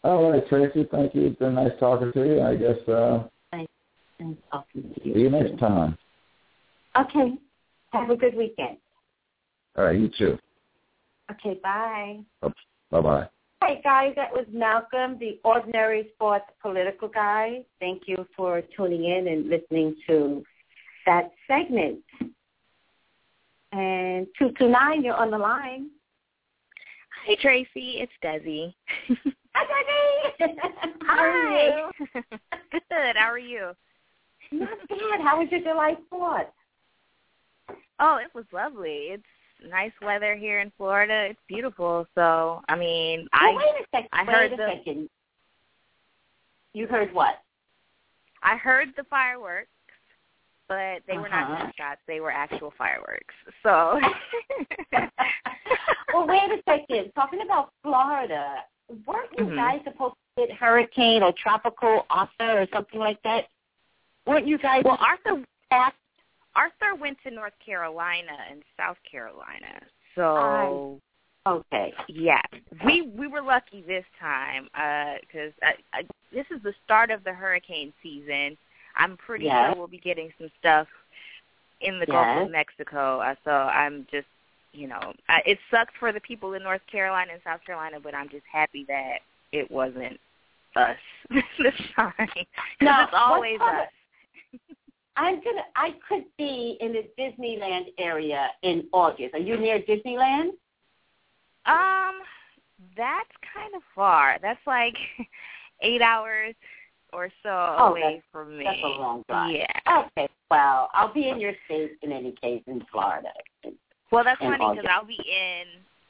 All 0.03 0.32
right, 0.32 0.48
Tracey. 0.48 0.88
Thank 0.91 1.15
you. 1.15 1.28
It's 1.28 1.40
been 1.40 1.56
nice 1.56 1.72
talking 1.80 2.11
to 2.14 2.26
you. 2.26 2.41
I 2.41 2.56
guess 2.56 2.78
uh, 2.88 3.24
And 3.52 4.38
talking 4.52 4.84
to 4.84 5.06
you. 5.07 5.14
see 5.14 5.19
you 5.22 5.30
next 5.30 5.60
time. 5.60 5.98
Okay. 6.99 7.34
Have 7.94 8.10
a 8.10 8.15
good 8.15 8.36
weekend. 8.36 8.78
All 9.78 9.86
right, 9.86 9.99
you 9.99 10.10
too. 10.18 10.38
Okay, 11.32 11.60
bye. 11.61 12.19
Bye 12.41 13.02
bye. 13.02 13.28
Hey 13.64 13.82
guys, 13.84 14.14
that 14.15 14.32
was 14.32 14.45
Malcolm, 14.53 15.18
the 15.19 15.40
ordinary 15.44 16.10
sports 16.15 16.45
political 16.61 17.07
guy. 17.07 17.64
Thank 17.80 18.03
you 18.06 18.26
for 18.36 18.61
tuning 18.76 19.06
in 19.06 19.28
and 19.28 19.49
listening 19.49 19.95
to 20.07 20.44
that 21.06 21.32
segment. 21.48 21.99
And 23.74 24.28
two 24.40 24.52
two 24.57 24.69
nine, 24.69 25.03
you're 25.03 25.15
on 25.15 25.32
the 25.32 25.38
line. 25.38 25.90
Hi, 27.26 27.36
Tracey. 27.41 27.99
It's 27.99 28.11
Desi. 28.24 28.74
Hi, 29.59 30.27
Debbie. 30.39 30.55
How 31.05 31.19
are 31.19 31.65
you? 31.65 31.89
Good. 32.71 33.15
How 33.15 33.31
are 33.31 33.39
you? 33.39 33.71
Not 34.51 34.69
bad. 34.88 35.21
How 35.21 35.39
was 35.39 35.47
your 35.51 35.61
July 35.61 35.95
Fourth? 36.09 36.47
Oh, 37.99 38.17
it 38.17 38.27
was 38.35 38.45
lovely. 38.53 39.07
It's 39.11 39.23
nice 39.67 39.91
weather 40.01 40.35
here 40.35 40.59
in 40.61 40.71
Florida. 40.77 41.27
It's 41.31 41.39
beautiful. 41.47 42.05
So, 42.15 42.61
I 42.69 42.75
mean, 42.75 43.27
I 43.34 43.47
well, 43.49 43.57
wait 43.57 43.81
a 43.81 43.85
second. 43.95 44.09
I 44.13 44.23
wait 44.23 44.27
heard 44.34 44.53
a 44.53 44.57
the- 44.57 44.71
second. 44.77 45.09
You 46.73 46.85
heard 46.88 47.11
what? 47.13 47.41
I 48.43 48.55
heard 48.57 48.89
the 48.95 49.03
fireworks, 49.05 49.69
but 50.69 51.01
they 51.07 51.17
were 51.17 51.29
not 51.29 51.49
Uh-huh. 51.51 51.63
gunshots. 51.63 52.01
They 52.07 52.19
were 52.19 52.29
actual 52.31 52.71
fireworks. 52.77 53.34
So, 53.63 53.99
well, 56.13 56.27
wait 56.27 56.43
a 56.51 56.61
second. 56.69 57.11
Talking 57.15 57.41
about 57.43 57.71
Florida, 57.81 58.57
weren't 59.05 59.31
you 59.38 59.45
Mhm. 59.45 59.55
guys 59.55 59.84
supposed 59.84 60.15
to 60.38 60.47
get 60.47 60.55
hurricane 60.57 61.23
or 61.23 61.31
tropical 61.34 62.05
Arthur 62.09 62.61
or 62.61 62.68
something 62.68 62.99
like 62.99 63.22
that? 63.23 63.49
Weren't 64.26 64.47
you 64.47 64.57
guys 64.57 64.84
well, 64.84 64.97
Arthur 64.99 65.43
fast? 65.69 65.95
Arthur 66.55 66.95
went 66.95 67.22
to 67.23 67.31
North 67.31 67.57
Carolina 67.59 68.45
and 68.49 68.64
South 68.76 68.97
Carolina. 69.03 69.81
So, 70.15 70.99
Okay. 71.45 71.93
Yeah, 72.09 72.41
we 72.84 73.03
we 73.03 73.27
were 73.27 73.41
lucky 73.41 73.81
this 73.81 74.05
time 74.19 74.65
because 75.22 75.53
I, 75.64 75.76
I, 75.93 76.03
this 76.34 76.45
is 76.51 76.61
the 76.61 76.73
start 76.84 77.09
of 77.09 77.23
the 77.23 77.31
hurricane 77.34 77.93
season. 78.03 78.57
I'm 78.97 79.15
pretty 79.15 79.45
Yes. 79.45 79.72
sure 79.72 79.77
we'll 79.77 79.88
be 79.88 79.99
getting 79.99 80.34
some 80.38 80.49
stuff 80.59 80.88
in 81.80 81.99
the 81.99 82.05
Gulf 82.05 82.27
of 82.45 82.51
Mexico. 82.51 83.22
Uh, 83.22 83.35
so 83.45 83.51
I'm 83.51 84.05
just, 84.11 84.27
you 84.77 84.87
know, 84.87 85.13
I, 85.27 85.41
it 85.45 85.57
sucks 85.71 85.93
for 85.99 86.13
the 86.13 86.21
people 86.21 86.53
in 86.53 86.61
North 86.61 86.81
Carolina 86.91 87.31
and 87.33 87.41
South 87.43 87.61
Carolina, 87.65 87.97
but 88.01 88.13
I'm 88.13 88.29
just 88.29 88.45
happy 88.51 88.85
that 88.87 89.17
it 89.51 89.69
wasn't 89.71 90.19
us 90.75 90.97
this 91.29 91.73
time. 91.95 92.13
Now, 92.81 93.05
it's 93.05 93.13
always 93.15 93.59
us. 93.59 93.87
I'm 95.17 95.35
gonna. 95.37 95.63
I 95.75 95.95
could 96.07 96.25
be 96.37 96.77
in 96.79 96.93
the 96.93 97.07
Disneyland 97.19 97.85
area 97.97 98.49
in 98.61 98.87
August. 98.91 99.33
Are 99.33 99.39
you 99.39 99.57
near 99.57 99.79
Disneyland? 99.79 100.49
Um, 101.65 102.19
that's 102.95 103.31
kind 103.51 103.73
of 103.75 103.81
far. 103.95 104.37
That's 104.43 104.59
like 104.67 104.93
eight 105.81 106.03
hours 106.03 106.53
or 107.13 107.29
so 107.41 107.49
Oh, 107.49 107.89
away 107.89 108.21
from 108.31 108.59
me. 108.59 108.65
That's 108.65 108.77
a 108.83 108.87
long 108.87 109.23
drive. 109.27 109.55
Yeah. 109.55 110.03
Okay. 110.17 110.29
Well, 110.51 110.89
I'll 110.93 111.13
be 111.13 111.29
in 111.29 111.39
your 111.39 111.53
state 111.65 111.93
in 112.03 112.11
any 112.11 112.35
case 112.39 112.61
in 112.67 112.85
Florida. 112.91 113.29
Well, 114.11 114.23
that's 114.23 114.39
funny 114.39 114.57
because 114.57 114.89
I'll 114.89 115.05
be 115.05 115.19
in. 115.19 115.65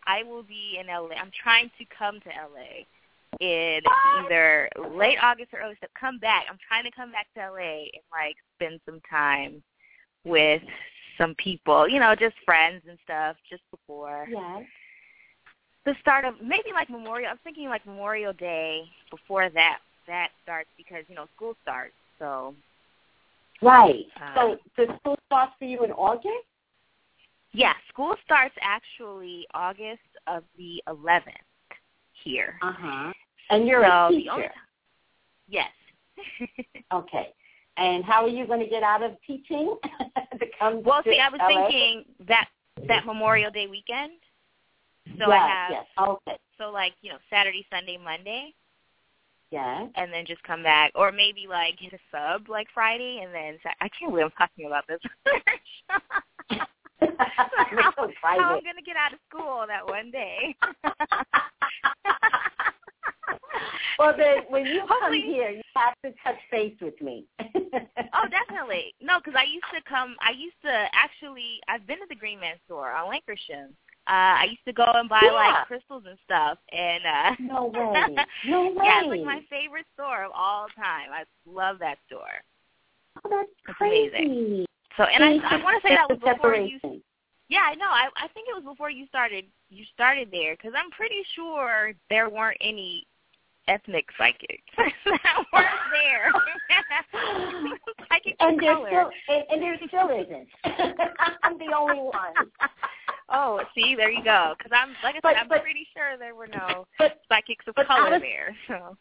I 0.06 0.24
will 0.24 0.44
be 0.44 0.80
in 0.80 0.88
LA. 0.88 1.16
I'm 1.20 1.32
trying 1.44 1.70
to 1.78 1.86
come 1.98 2.20
to 2.22 2.30
LA 2.30 2.86
in 3.42 3.82
either 4.24 4.70
late 4.96 5.18
August 5.22 5.54
or 5.54 5.60
early 5.60 5.76
September. 5.76 6.00
Come 6.00 6.20
back. 6.20 6.46
I'm 6.50 6.58
trying 6.68 6.84
to 6.86 6.92
come 6.92 7.12
back 7.12 7.28
to 7.36 7.52
LA 7.52 7.90
and 7.94 8.04
like 8.12 8.36
spend 8.56 8.80
some 8.86 9.02
time 9.10 9.62
with 10.24 10.62
some 11.18 11.36
people. 11.36 11.88
You 11.90 12.00
know, 12.00 12.16
just 12.16 12.36
friends 12.46 12.84
and 12.88 12.98
stuff. 13.04 13.36
Just 13.50 13.64
before 13.72 14.28
Yes. 14.30 14.64
the 15.86 15.96
start 16.00 16.24
of 16.26 16.36
maybe 16.42 16.72
like 16.74 16.90
Memorial. 16.90 17.30
I'm 17.32 17.40
thinking 17.44 17.68
like 17.68 17.86
Memorial 17.86 18.34
Day 18.34 18.84
before 19.10 19.50
that 19.50 19.80
that 20.08 20.30
starts 20.44 20.70
because 20.78 21.04
you 21.10 21.16
know 21.16 21.28
school 21.36 21.56
starts. 21.64 21.94
So 22.20 22.56
Right. 23.62 24.06
Uh, 24.22 24.36
so 24.36 24.58
the 24.78 24.86
school 25.00 25.18
starts 25.26 25.54
for 25.58 25.66
you 25.66 25.84
in 25.84 25.92
August? 25.92 26.46
Yeah, 27.58 27.74
school 27.90 28.14
starts 28.24 28.54
actually 28.62 29.48
August 29.56 30.00
of 30.28 30.44
the 30.60 30.80
11th 30.88 31.24
here. 32.24 32.60
Uh 32.62 32.72
huh. 32.78 33.14
And 33.50 33.68
you're 33.68 33.84
so 33.84 33.90
a 33.90 34.10
the 34.12 34.18
teacher. 34.18 34.32
only 34.32 34.46
yes. 35.48 35.72
Okay. 36.94 37.30
And 37.78 38.04
how 38.06 38.24
are 38.24 38.30
you 38.30 38.46
going 38.48 38.60
to 38.60 38.68
get 38.68 38.84
out 38.84 39.02
of 39.04 39.12
teaching 39.26 39.76
to 40.40 40.46
come 40.60 40.84
well, 40.84 41.02
to 41.04 41.10
see, 41.10 41.20
I 41.20 41.30
was 41.30 41.40
LA? 41.42 41.48
thinking 41.68 42.06
that 42.28 42.48
that 42.88 43.06
Memorial 43.06 43.50
Day 43.52 43.66
weekend. 43.68 44.14
So 45.18 45.26
yes, 45.28 45.30
I 45.30 45.48
have 45.48 45.72
yes. 45.72 45.86
Okay. 46.00 46.38
so 46.60 46.70
like 46.70 46.94
you 47.02 47.10
know 47.12 47.18
Saturday, 47.30 47.66
Sunday, 47.72 47.98
Monday, 47.98 48.54
Yes. 49.52 49.90
and 49.96 50.12
then 50.14 50.26
just 50.26 50.44
come 50.44 50.62
back, 50.62 50.92
or 50.96 51.12
maybe 51.12 51.48
like 51.48 51.80
get 51.80 51.94
a 51.94 52.00
sub 52.12 52.50
like 52.50 52.68
Friday, 52.74 53.22
and 53.24 53.34
then 53.34 53.58
I 53.82 53.90
can't 53.90 54.12
believe 54.12 54.26
I'm 54.26 54.32
talking 54.32 54.68
about 54.68 54.86
this. 54.88 55.00
So 57.02 57.08
how, 57.20 57.48
how 58.22 58.56
I'm 58.56 58.64
gonna 58.64 58.82
get 58.86 58.96
out 58.96 59.14
of 59.14 59.20
school 59.30 59.66
that 59.68 59.86
one 59.88 60.12
day. 60.12 60.56
well, 64.00 64.14
then 64.18 64.38
when 64.50 64.66
you 64.66 64.82
Hopefully- 64.88 65.22
come 65.22 65.30
here, 65.30 65.50
you 65.50 65.62
have 65.76 65.94
to 66.06 66.12
touch 66.24 66.40
base 66.52 66.76
with 66.82 67.00
me. 67.02 67.26
Oh, 67.40 68.26
definitely. 68.30 68.94
No, 69.02 69.20
because 69.20 69.36
I 69.38 69.44
used 69.44 69.66
to 69.76 69.82
come. 69.88 70.16
I 70.22 70.32
used 70.32 70.56
to 70.64 70.86
actually. 70.94 71.60
I've 71.68 71.86
been 71.88 71.98
to 72.00 72.06
the 72.10 72.16
Green 72.16 72.40
Man 72.40 72.56
store 72.66 72.92
on 72.92 73.12
Lankershim. 73.12 73.70
Uh, 74.08 74.40
I 74.40 74.46
used 74.50 74.64
to 74.66 74.74
go 74.74 74.86
and 74.94 75.10
buy 75.10 75.20
Yeah. 75.24 75.32
like 75.32 75.66
crystals 75.68 76.04
and 76.08 76.18
stuff, 76.24 76.58
and 76.72 77.04
uh 77.06 77.36
No 77.40 77.66
way. 77.74 78.16
No 78.48 78.64
way. 78.68 78.74
yeah, 78.84 79.00
it's 79.02 79.08
like 79.10 79.24
my 79.24 79.42
favorite 79.50 79.86
store 79.94 80.24
of 80.26 80.32
all 80.34 80.68
time. 80.76 81.10
I 81.14 81.24
love 81.46 81.78
that 81.80 81.98
store. 82.08 82.42
Oh, 83.26 83.30
that's 83.30 83.50
It's 83.68 83.78
crazy. 83.78 84.16
amazing. 84.16 84.66
So, 84.98 85.04
and 85.04 85.24
I, 85.24 85.56
I 85.56 85.64
want 85.64 85.82
to 85.82 85.88
say 85.88 85.96
that 85.96 86.10
was 86.10 86.20
before 86.20 86.56
you. 86.56 86.80
Yeah, 87.50 87.62
I 87.66 87.76
know. 87.76 87.86
I 87.88 88.10
I 88.18 88.28
think 88.34 88.48
it 88.50 88.56
was 88.56 88.64
before 88.66 88.90
you 88.90 89.06
started. 89.08 89.46
You 89.70 89.86
started 89.94 90.30
there 90.32 90.56
because 90.56 90.74
I'm 90.76 90.90
pretty 90.92 91.24
sure 91.36 91.94
there 92.10 92.30
weren't 92.30 92.58
any 92.62 93.06
ethnic 93.68 94.06
psychics 94.18 94.64
that 94.78 95.44
weren't 95.54 95.68
there. 95.92 96.32
Psychics 98.10 98.38
And 98.40 98.56
of 98.56 98.60
there 98.62 98.74
color. 98.74 98.90
still 98.90 99.12
and, 99.36 99.44
and 99.52 99.62
there 99.62 99.78
still 99.88 100.10
isn't. 100.10 100.48
I'm 101.44 101.58
the 101.58 101.74
only 101.76 102.00
one. 102.00 102.34
Oh, 103.30 103.62
see, 103.76 103.94
there 103.96 104.10
you 104.10 104.24
go. 104.24 104.54
Because 104.58 104.72
I'm, 104.74 104.90
like 105.04 105.16
I 105.16 105.18
said, 105.18 105.22
But- 105.24 105.38
I'm 105.38 105.48
but- 105.50 105.62
pretty 105.64 105.86
sure 105.94 106.18
there 106.18 106.34
were 106.36 106.48
no 106.48 106.86
But 106.98 107.20
psychics 107.30 107.66
of 107.68 107.76
color 107.86 108.16
of- 108.16 108.22
there. 108.22 108.56
So, 108.68 108.96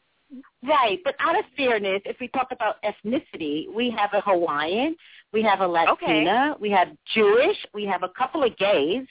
right, 0.62 0.98
but 1.05 1.15
out 1.19 1.39
of 1.39 1.44
fairness, 1.57 2.03
if 2.05 2.16
we 2.20 2.28
talk 2.28 2.48
about 2.51 2.77
ethnicity, 2.82 3.73
we 3.73 3.90
have 3.90 4.11
a 4.12 4.20
Hawaiian, 4.20 4.97
we 5.32 5.43
have 5.43 5.61
a 5.61 5.66
Latina, 5.66 6.57
we 6.61 6.70
have 6.70 6.89
Jewish, 7.15 7.57
we 7.74 7.85
have 7.85 8.03
a 8.03 8.09
couple 8.09 8.43
of 8.43 8.57
gays. 8.57 9.07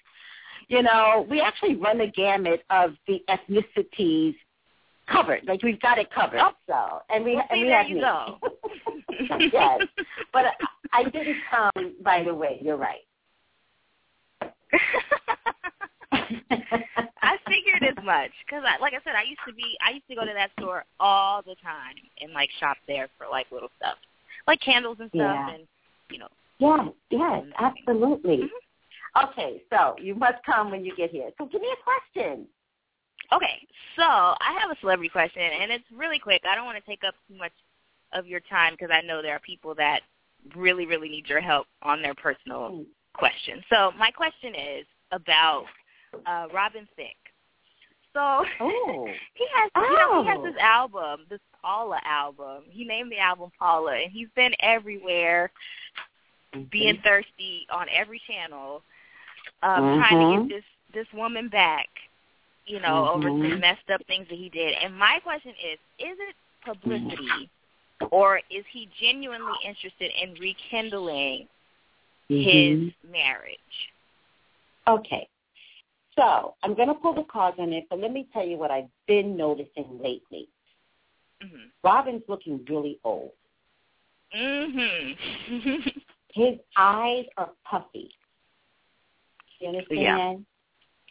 You 0.67 0.81
know, 0.81 1.25
we 1.29 1.41
actually 1.41 1.75
run 1.75 1.99
the 1.99 2.07
gamut 2.07 2.63
of 2.69 2.95
the 3.07 3.23
ethnicities 3.29 4.35
covered. 5.07 5.45
Like 5.45 5.61
we've 5.63 5.79
got 5.79 5.97
it 5.97 6.11
covered. 6.11 6.39
Oh. 6.39 6.51
So, 6.67 7.01
and 7.09 7.23
we 7.23 7.35
Well, 7.35 7.45
and 7.49 7.61
we 7.61 7.69
have 7.69 7.87
you 7.87 7.95
me. 7.97 8.01
yes, 9.53 9.81
but 10.33 10.45
I, 10.45 10.53
I 10.91 11.03
didn't 11.03 11.37
come. 11.49 11.95
By 12.03 12.23
the 12.23 12.33
way, 12.33 12.59
you're 12.61 12.77
right. 12.77 13.01
I 17.21 17.37
figured 17.47 17.83
as 17.83 18.03
much 18.03 18.31
because, 18.45 18.63
I, 18.65 18.79
like 18.81 18.93
I 18.93 18.99
said, 19.03 19.15
I 19.15 19.23
used 19.23 19.41
to 19.47 19.53
be, 19.53 19.77
I 19.85 19.91
used 19.91 20.07
to 20.09 20.15
go 20.15 20.25
to 20.25 20.33
that 20.33 20.51
store 20.59 20.85
all 20.99 21.41
the 21.41 21.55
time 21.63 21.95
and 22.21 22.33
like 22.33 22.49
shop 22.59 22.77
there 22.87 23.07
for 23.17 23.27
like 23.29 23.47
little 23.51 23.69
stuff, 23.77 23.97
like 24.47 24.59
candles 24.61 24.97
and 24.99 25.09
stuff, 25.09 25.21
Yeah. 25.21 25.53
and 25.53 25.63
you 26.09 26.19
know. 26.19 26.27
Yes, 26.59 26.87
yes, 27.09 27.43
absolutely. 27.59 28.37
Mhm. 28.37 29.29
Okay, 29.29 29.61
so 29.69 29.95
you 29.99 30.15
must 30.15 30.43
come 30.45 30.71
when 30.71 30.83
you 30.83 30.95
get 30.95 31.09
here. 31.09 31.29
So 31.37 31.45
give 31.45 31.61
me 31.61 31.69
a 31.71 31.83
question. 31.83 32.47
Okay, 33.31 33.65
so 33.95 34.03
I 34.03 34.57
have 34.59 34.69
a 34.71 34.79
celebrity 34.81 35.09
question, 35.09 35.41
and 35.41 35.71
it's 35.71 35.85
really 35.91 36.19
quick. 36.19 36.41
I 36.49 36.55
don't 36.55 36.65
want 36.65 36.77
to 36.77 36.89
take 36.89 37.03
up 37.03 37.15
too 37.27 37.35
much 37.35 37.53
of 38.13 38.27
your 38.27 38.39
time 38.41 38.73
because 38.73 38.89
I 38.91 39.01
know 39.01 39.21
there 39.21 39.35
are 39.35 39.39
people 39.39 39.73
that 39.75 40.01
really, 40.55 40.85
really 40.85 41.09
need 41.09 41.27
your 41.27 41.41
help 41.41 41.67
on 41.81 42.01
their 42.01 42.13
personal 42.13 42.83
question. 43.13 43.63
So 43.69 43.91
my 43.97 44.11
question 44.11 44.53
is 44.53 44.85
about 45.11 45.65
uh, 46.25 46.47
Robin 46.53 46.87
Thicke. 46.95 47.15
So 48.13 48.45
Oh. 48.59 49.07
he 49.33 49.45
has, 49.55 49.71
you 49.75 49.81
know, 49.95 50.21
he 50.23 50.27
has 50.29 50.37
Oh. 50.39 50.43
this 50.43 50.57
album, 50.59 51.25
this 51.29 51.39
Paula 51.61 51.99
album. 52.05 52.63
He 52.69 52.85
named 52.85 53.11
the 53.11 53.19
album 53.19 53.51
Paula, 53.59 53.93
and 53.95 54.11
he's 54.11 54.29
been 54.35 54.53
everywhere, 54.59 55.51
being 56.71 56.97
thirsty 57.03 57.67
on 57.71 57.87
every 57.89 58.21
channel, 58.27 58.81
um, 59.63 59.97
trying 59.97 60.19
to 60.19 60.25
Mhm. 60.25 60.49
get 60.49 60.55
this 60.55 60.65
this 60.93 61.13
woman 61.13 61.49
back. 61.49 61.89
You 62.65 62.79
know, 62.79 63.09
over 63.09 63.29
Mhm. 63.29 63.51
some 63.51 63.59
messed 63.59 63.89
up 63.91 64.01
things 64.07 64.27
that 64.29 64.37
he 64.37 64.49
did. 64.49 64.73
And 64.81 64.97
my 64.97 65.19
question 65.19 65.53
is: 65.61 65.77
Is 65.99 66.17
it 66.19 66.35
publicity, 66.63 67.49
or 68.11 68.41
is 68.49 68.65
he 68.67 68.87
genuinely 68.99 69.53
interested 69.63 70.11
in 70.11 70.33
rekindling 70.35 71.47
his 72.29 72.79
Mhm. 72.79 72.93
marriage? 73.03 73.91
Okay. 74.87 75.27
So 76.17 76.55
I'm 76.63 76.75
going 76.75 76.87
to 76.87 76.93
pull 76.93 77.13
the 77.13 77.23
cards 77.23 77.57
on 77.59 77.73
it, 77.73 77.85
but 77.89 77.99
let 77.99 78.11
me 78.11 78.27
tell 78.31 78.45
you 78.45 78.57
what 78.57 78.71
I've 78.71 78.89
been 79.07 79.35
noticing 79.35 79.99
lately. 80.01 80.47
Mhm. 81.43 81.69
Robin's 81.83 82.23
looking 82.29 82.65
really 82.69 82.99
old. 83.03 83.31
Mm-hmm. 84.35 85.89
His 86.33 86.55
eyes 86.77 87.25
are 87.37 87.49
puffy. 87.69 88.11
You 89.59 89.69
understand? 89.69 90.45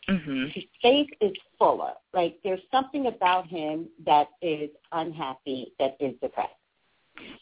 Mm-hmm. 0.08 0.46
His 0.52 0.64
face 0.82 1.08
is 1.22 1.32
fuller. 1.58 1.92
Like 2.12 2.38
there's 2.44 2.60
something 2.70 3.06
about 3.06 3.46
him 3.46 3.86
that 4.04 4.28
is 4.42 4.68
unhappy, 4.92 5.72
that 5.78 5.96
is 5.98 6.14
depressed. 6.20 6.50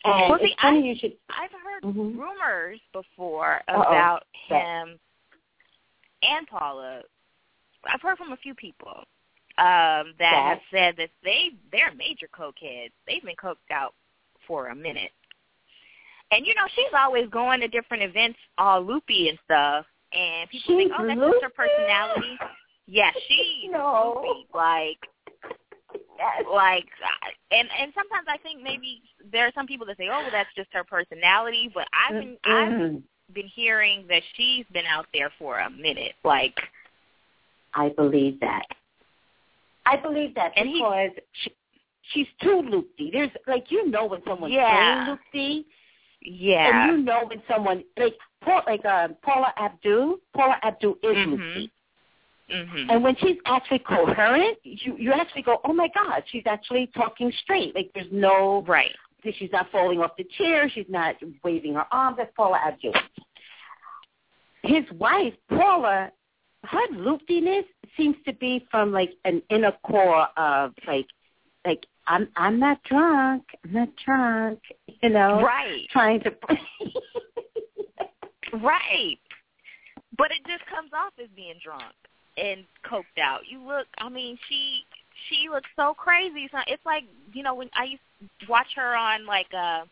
And 0.05 0.31
Well, 0.31 0.39
see, 0.41 0.55
I- 0.59 0.77
you 0.79 0.95
should. 0.97 1.17
I've 1.31 1.51
heard 1.51 1.83
Mhm. 1.83 2.17
rumors 2.19 2.81
before 2.93 3.63
Uh-oh. 3.67 3.81
about 3.83 4.25
him 4.49 5.01
and 6.23 6.47
Paula. 6.47 7.03
I've 7.87 8.01
heard 8.01 8.19
from 8.19 8.33
a 8.33 8.37
few 8.37 8.55
people 8.55 9.05
um, 9.59 10.15
that 10.19 10.43
have 10.45 10.61
said 10.71 10.95
that 10.99 11.11
they 11.25 11.51
they're 11.71 11.93
major 11.97 12.29
coke 12.35 12.57
cokeheads. 12.63 12.93
They've 13.07 13.23
been 13.23 13.37
coked 13.37 13.71
out 13.71 13.95
for 14.47 14.69
a 14.69 14.75
minute, 14.75 15.11
and 16.31 16.47
you 16.47 16.55
know 16.55 16.67
she's 16.75 16.93
always 16.97 17.29
going 17.31 17.61
to 17.61 17.69
different 17.69 18.03
events, 18.03 18.39
all 18.59 18.83
loopy 18.83 19.29
and 19.29 19.39
stuff. 19.45 19.87
And 20.13 20.49
people 20.51 20.77
think, 20.77 20.93
oh, 20.99 21.07
that's 21.07 21.21
just 21.21 21.43
her 21.43 21.51
personality. 21.51 22.39
Yeah, 22.87 23.11
she's 23.29 23.71
No. 23.71 24.21
loopy, 24.23 24.47
like 24.55 24.99
like 26.53 26.87
and 27.51 27.69
and 27.79 27.93
sometimes 27.95 28.27
I 28.29 28.39
think 28.39 28.63
maybe 28.63 29.03
there 29.31 29.47
are 29.47 29.53
some 29.55 29.67
people 29.67 29.87
that 29.87 29.97
say, 29.97 30.09
oh, 30.13 30.21
well, 30.21 30.31
that's 30.31 30.53
just 30.57 30.69
her 30.73 30.85
personality. 30.85 31.71
But 31.73 31.87
I've 31.93 32.21
been 32.21 32.37
I've 32.45 33.35
been 33.35 33.49
hearing 33.49 34.07
that 34.09 34.23
she's 34.37 34.65
been 34.73 34.87
out 34.87 35.07
there 35.13 35.31
for 35.39 35.61
a 35.61 35.71
minute. 35.71 36.13
Like, 36.25 36.55
I 37.75 37.89
believe 37.91 38.39
that. 38.41 38.67
I 39.87 39.97
believe 39.97 40.35
that 40.35 40.53
And 40.57 40.69
he- 40.69 40.75
because 40.75 41.11
she, 41.33 41.53
she's 42.13 42.27
too 42.43 42.63
loopy. 42.63 43.11
There's 43.13 43.31
like 43.47 43.71
you 43.71 43.89
know 43.89 44.07
when 44.07 44.23
someone's 44.27 44.53
Yeah. 44.55 45.05
playing 45.05 45.19
loopy, 45.53 45.67
yeah, 46.23 46.91
and 46.91 46.93
you 46.99 47.05
know 47.05 47.25
when 47.27 47.43
someone 47.49 47.83
like 47.97 48.15
Paul, 48.43 48.63
like 48.67 48.85
uh, 48.85 49.09
Paula 49.23 49.53
Abdul. 49.59 50.19
Paula 50.35 50.57
Abdul 50.63 50.97
is 51.03 51.17
Mhm. 51.17 51.31
loopy, 51.31 51.71
mhm, 52.51 52.91
and 52.91 53.03
when 53.03 53.17
she's 53.17 53.39
actually 53.47 53.81
coherent, 53.81 54.59
you 54.63 54.97
you 54.99 55.13
actually 55.13 55.43
go, 55.43 55.61
oh 55.65 55.73
my 55.73 55.89
God, 55.89 56.23
she's 56.29 56.47
actually 56.47 56.87
talking 56.89 57.33
straight. 57.43 57.75
Like 57.75 57.91
there's 57.95 58.11
no 58.13 58.63
right, 58.69 58.95
she's 59.35 59.51
not 59.53 59.71
falling 59.71 60.01
off 60.01 60.17
the 60.17 60.25
chair. 60.39 60.69
She's 60.69 60.89
not 60.89 61.17
waving 61.43 61.75
her 61.75 61.87
arms. 61.93 62.17
That's 62.19 62.33
Paula 62.37 62.59
Abdul. 62.65 62.95
His 64.63 64.85
wife, 64.93 65.35
Paula, 65.49 66.13
her 66.65 66.89
loopiness 66.93 67.65
seems 67.97 68.17
to 68.27 68.33
be 68.35 68.67
from 68.71 68.93
like 68.93 69.13
an 69.25 69.43
inner 69.51 69.73
core 69.85 70.29
of 70.37 70.73
like, 70.87 71.07
like 71.67 71.85
I'm 72.07 72.29
I'm 72.37 72.59
not 72.59 72.83
drunk. 72.85 73.45
I'm 73.65 73.73
not 73.73 73.89
drunk. 74.05 74.61
You 75.03 75.11
know, 75.11 75.43
right, 75.43 75.87
trying 75.91 76.21
to. 76.21 76.33
right. 78.63 79.19
But 80.17 80.31
it 80.31 80.47
just 80.47 80.69
comes 80.69 80.91
off 80.93 81.13
as 81.23 81.29
being 81.35 81.55
drunk 81.63 81.95
and 82.37 82.65
coked 82.85 83.23
out. 83.23 83.41
You 83.49 83.67
look, 83.67 83.87
I 83.99 84.09
mean, 84.09 84.39
she 84.49 84.85
she 85.29 85.49
looks 85.49 85.69
so 85.77 85.95
crazy. 85.95 86.49
So 86.51 86.59
it's 86.67 86.85
like 86.85 87.05
you 87.33 87.43
know 87.43 87.55
when 87.55 87.71
I 87.75 87.85
used 87.85 88.03
to 88.41 88.47
watch 88.49 88.69
her 88.77 88.97
on 88.97 89.27
like 89.27 89.49
uh 89.57 89.85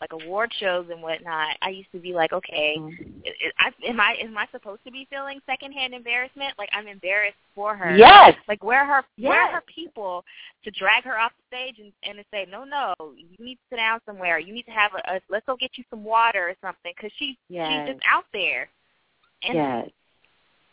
like 0.00 0.12
award 0.12 0.52
shows 0.60 0.86
and 0.90 1.02
whatnot. 1.02 1.56
I 1.62 1.70
used 1.70 1.90
to 1.92 1.98
be 1.98 2.12
like, 2.12 2.32
okay, 2.32 2.76
mm-hmm. 2.78 3.02
I- 3.58 3.66
I, 3.66 3.88
am 3.88 4.00
I 4.00 4.16
am 4.22 4.36
I 4.36 4.46
supposed 4.52 4.84
to 4.84 4.92
be 4.92 5.06
feeling 5.10 5.40
secondhand 5.46 5.94
embarrassment? 5.94 6.54
Like 6.58 6.68
I'm 6.72 6.86
embarrassed 6.86 7.36
for 7.54 7.74
her. 7.74 7.96
yes. 7.96 8.34
Like 8.48 8.62
where 8.62 8.80
are 8.80 8.86
her 8.86 9.04
where 9.18 9.40
are 9.40 9.52
her 9.52 9.62
people 9.74 10.24
to 10.64 10.70
drag 10.72 11.04
her 11.04 11.18
off 11.18 11.32
the 11.38 11.56
stage 11.56 11.78
and 11.78 11.92
and 12.02 12.18
to 12.18 12.24
say 12.30 12.46
no 12.50 12.64
no 12.64 12.94
you 13.16 13.44
need 13.44 13.54
to 13.54 13.60
sit 13.70 13.76
down 13.76 14.00
somewhere 14.04 14.38
you 14.38 14.52
need 14.52 14.64
to 14.64 14.70
have 14.72 14.90
a, 14.94 15.14
a 15.14 15.20
let's 15.30 15.46
go 15.46 15.56
get 15.56 15.70
you 15.76 15.84
some 15.90 16.04
water 16.04 16.48
or 16.48 16.54
something 16.60 16.92
because 16.96 17.10
she's 17.18 17.36
Yes. 17.48 17.86
she's 17.86 17.94
just 17.94 18.04
out 18.10 18.24
there 18.32 18.68
and 19.42 19.54
yes. 19.54 19.88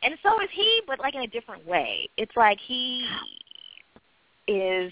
and 0.01 0.13
so 0.23 0.41
is 0.41 0.49
he 0.53 0.81
but 0.87 0.99
like 0.99 1.15
in 1.15 1.21
a 1.21 1.27
different 1.27 1.65
way 1.67 2.09
it's 2.17 2.35
like 2.35 2.59
he 2.59 3.07
is 4.47 4.91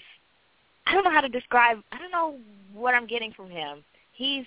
I 0.86 0.94
don't 0.94 1.04
know 1.04 1.10
how 1.12 1.20
to 1.20 1.28
describe 1.28 1.78
I 1.92 1.98
don't 1.98 2.10
know 2.12 2.36
what 2.72 2.94
I'm 2.94 3.06
getting 3.06 3.32
from 3.32 3.50
him 3.50 3.84
he's 4.12 4.44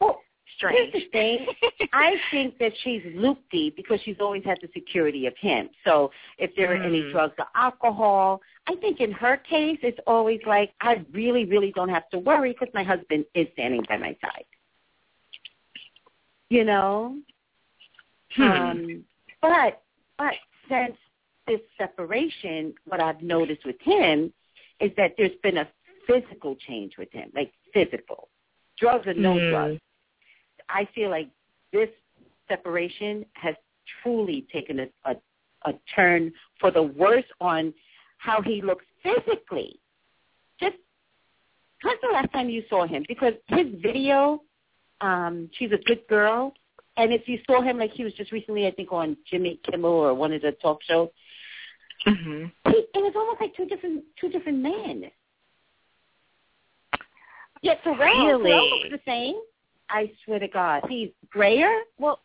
Well, 0.00 0.20
strange 0.56 0.90
Here's 0.92 1.04
the 1.04 1.10
thing. 1.10 1.46
I 1.92 2.14
think 2.30 2.58
that 2.58 2.72
she's 2.82 3.02
loopy 3.14 3.70
because 3.76 4.00
she's 4.04 4.16
always 4.20 4.44
had 4.44 4.58
the 4.60 4.68
security 4.74 5.26
of 5.26 5.34
him. 5.38 5.70
So 5.84 6.10
if 6.38 6.54
there 6.56 6.72
are 6.72 6.82
any 6.82 7.02
Mm. 7.02 7.12
drugs 7.12 7.34
or 7.38 7.46
alcohol, 7.54 8.40
I 8.66 8.74
think 8.76 9.00
in 9.00 9.10
her 9.12 9.36
case, 9.38 9.78
it's 9.82 9.98
always 10.06 10.40
like, 10.46 10.72
I 10.80 11.04
really, 11.12 11.44
really 11.44 11.72
don't 11.72 11.88
have 11.88 12.08
to 12.10 12.18
worry 12.18 12.52
because 12.52 12.72
my 12.74 12.82
husband 12.82 13.24
is 13.34 13.46
standing 13.54 13.82
by 13.88 13.96
my 13.96 14.16
side. 14.20 14.44
You 16.50 16.64
know? 16.64 17.16
Hmm. 18.34 18.42
Um, 18.42 19.04
but, 19.40 19.82
but 20.18 20.34
since 20.68 20.96
this 21.46 21.60
separation, 21.78 22.74
what 22.84 23.00
I've 23.00 23.22
noticed 23.22 23.64
with 23.64 23.80
him 23.80 24.32
is 24.80 24.90
that 24.96 25.14
there's 25.16 25.36
been 25.42 25.58
a 25.58 25.68
physical 26.06 26.56
change 26.56 26.96
with 26.98 27.10
him, 27.12 27.30
like 27.34 27.52
physical. 27.72 28.28
Drugs 28.80 29.06
or 29.06 29.14
no 29.14 29.34
Mm. 29.34 29.50
drugs. 29.50 29.80
I 30.68 30.86
feel 30.94 31.10
like 31.10 31.28
this 31.72 31.90
separation 32.48 33.24
has 33.34 33.54
truly 34.02 34.46
taken 34.52 34.80
a, 34.80 34.88
a, 35.04 35.16
a 35.66 35.72
turn 35.94 36.32
for 36.58 36.70
the 36.70 36.82
worse 36.82 37.24
on 37.40 37.74
how 38.18 38.40
he 38.42 38.62
looks 38.62 38.84
physically. 39.02 39.78
Just 40.58 40.76
when's 41.82 42.00
the 42.02 42.08
last 42.12 42.32
time 42.32 42.48
you 42.48 42.62
saw 42.68 42.86
him? 42.86 43.04
Because 43.08 43.34
his 43.46 43.66
video, 43.80 44.42
um, 45.00 45.50
she's 45.54 45.72
a 45.72 45.78
good 45.86 46.06
girl, 46.08 46.54
and 46.96 47.12
if 47.12 47.28
you 47.28 47.38
saw 47.46 47.62
him 47.62 47.78
like 47.78 47.92
he 47.92 48.04
was 48.04 48.12
just 48.14 48.32
recently, 48.32 48.66
I 48.66 48.70
think 48.72 48.92
on 48.92 49.16
Jimmy 49.30 49.60
Kimmel 49.64 49.90
or 49.90 50.14
one 50.14 50.32
of 50.32 50.42
the 50.42 50.52
talk 50.52 50.82
shows, 50.82 51.08
hmm 52.04 52.46
he, 52.66 52.76
it 52.94 53.02
was 53.02 53.12
almost 53.14 53.40
like 53.40 53.54
two 53.56 53.66
different 53.66 54.04
two 54.20 54.28
different 54.28 54.58
men. 54.58 55.10
Pharrell, 57.64 57.76
Pharrell 57.84 58.26
Really? 58.42 58.70
looks 58.70 59.02
the 59.04 59.10
same. 59.10 59.36
I 59.88 60.10
swear 60.24 60.38
to 60.38 60.48
God, 60.48 60.84
he's 60.88 61.10
grayer. 61.30 61.80
Well, 61.98 62.20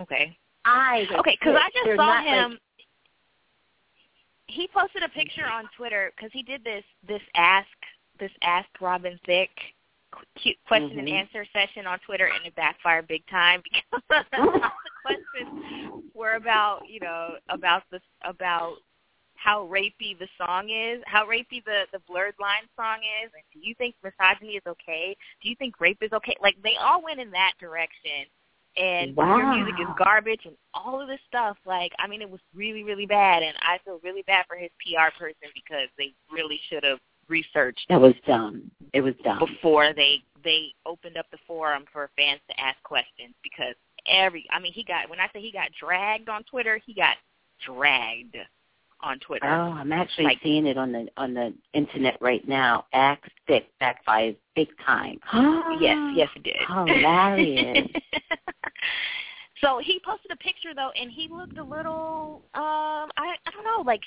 okay. 0.00 0.36
I 0.64 1.06
Okay, 1.18 1.36
because 1.40 1.56
I 1.58 1.68
just 1.74 1.96
saw 1.96 2.22
him. 2.22 2.50
Like, 2.52 2.60
he 4.46 4.68
posted 4.68 5.02
a 5.02 5.08
picture 5.08 5.46
on 5.46 5.68
Twitter 5.76 6.12
because 6.16 6.30
he 6.32 6.42
did 6.42 6.62
this 6.64 6.84
this 7.06 7.22
ask 7.34 7.68
this 8.18 8.30
ask 8.42 8.68
Robin 8.80 9.18
Thicke 9.26 9.50
question 10.66 10.98
and 10.98 11.08
Mhm. 11.08 11.12
answer 11.12 11.44
session 11.52 11.86
on 11.86 11.98
Twitter, 12.00 12.26
and 12.26 12.44
it 12.46 12.54
backfired 12.54 13.06
big 13.08 13.26
time 13.26 13.62
because 14.10 14.24
all 14.38 14.52
the 14.52 14.70
questions 15.02 16.04
were 16.14 16.34
about 16.34 16.86
you 16.88 17.00
know 17.00 17.36
about 17.48 17.82
this 17.90 18.02
about 18.22 18.76
how 19.42 19.66
rapey 19.66 20.18
the 20.18 20.28
song 20.38 20.70
is, 20.70 21.02
how 21.06 21.26
rapey 21.26 21.64
the 21.64 21.84
the 21.92 21.98
blurred 22.06 22.34
line 22.40 22.66
song 22.76 22.98
is, 23.24 23.30
and 23.34 23.42
do 23.52 23.66
you 23.66 23.74
think 23.74 23.94
misogyny 24.02 24.52
is 24.52 24.62
okay? 24.66 25.16
Do 25.42 25.48
you 25.48 25.56
think 25.56 25.80
rape 25.80 25.98
is 26.02 26.12
okay? 26.12 26.36
Like 26.40 26.56
they 26.62 26.76
all 26.80 27.02
went 27.02 27.20
in 27.20 27.30
that 27.32 27.52
direction. 27.58 28.26
And 28.74 29.14
your 29.14 29.54
music 29.54 29.74
is 29.78 29.86
garbage 30.02 30.40
and 30.46 30.56
all 30.72 30.98
of 30.98 31.06
this 31.06 31.20
stuff. 31.28 31.58
Like, 31.66 31.92
I 31.98 32.06
mean, 32.06 32.22
it 32.22 32.30
was 32.30 32.40
really, 32.54 32.82
really 32.82 33.04
bad, 33.04 33.42
and 33.42 33.54
I 33.60 33.76
feel 33.84 34.00
really 34.02 34.22
bad 34.22 34.46
for 34.48 34.56
his 34.56 34.70
PR 34.80 35.12
person 35.18 35.52
because 35.54 35.88
they 35.98 36.14
really 36.32 36.58
should 36.70 36.82
have 36.82 36.98
researched 37.28 37.84
that 37.90 38.00
was 38.00 38.14
dumb. 38.26 38.70
It 38.94 39.02
was 39.02 39.12
dumb. 39.24 39.38
before 39.38 39.92
they 39.94 40.22
they 40.42 40.72
opened 40.86 41.18
up 41.18 41.26
the 41.30 41.38
forum 41.46 41.84
for 41.92 42.08
fans 42.16 42.40
to 42.48 42.58
ask 42.58 42.82
questions 42.82 43.34
because 43.42 43.74
every 44.06 44.46
I 44.50 44.58
mean 44.58 44.72
he 44.72 44.84
got 44.84 45.10
when 45.10 45.20
I 45.20 45.28
say 45.34 45.42
he 45.42 45.52
got 45.52 45.68
dragged 45.78 46.30
on 46.30 46.42
Twitter, 46.44 46.80
he 46.86 46.94
got 46.94 47.16
dragged 47.66 48.36
on 49.02 49.18
Twitter. 49.20 49.46
Oh, 49.46 49.72
I'm 49.72 49.92
actually 49.92 50.24
Like- 50.24 50.40
seeing 50.42 50.66
it 50.66 50.76
on 50.78 50.92
the 50.92 51.08
on 51.16 51.34
the 51.34 51.52
internet 51.74 52.16
right 52.20 52.46
now. 52.46 52.86
Ask 52.92 53.22
Thicke 53.46 53.68
backfires 53.80 54.36
big 54.54 54.68
time. 54.84 55.18
yes, 55.80 55.98
yes 56.14 56.28
it 56.36 56.42
did. 56.44 56.56
Hilarious. 56.68 57.88
so 59.60 59.78
he 59.78 60.00
posted 60.04 60.30
a 60.30 60.36
picture 60.36 60.74
though 60.74 60.90
and 61.00 61.10
he 61.10 61.28
looked 61.28 61.58
a 61.58 61.62
little 61.64 62.42
um 62.54 63.10
I 63.16 63.34
I 63.46 63.50
don't 63.52 63.64
know, 63.64 63.82
like 63.84 64.02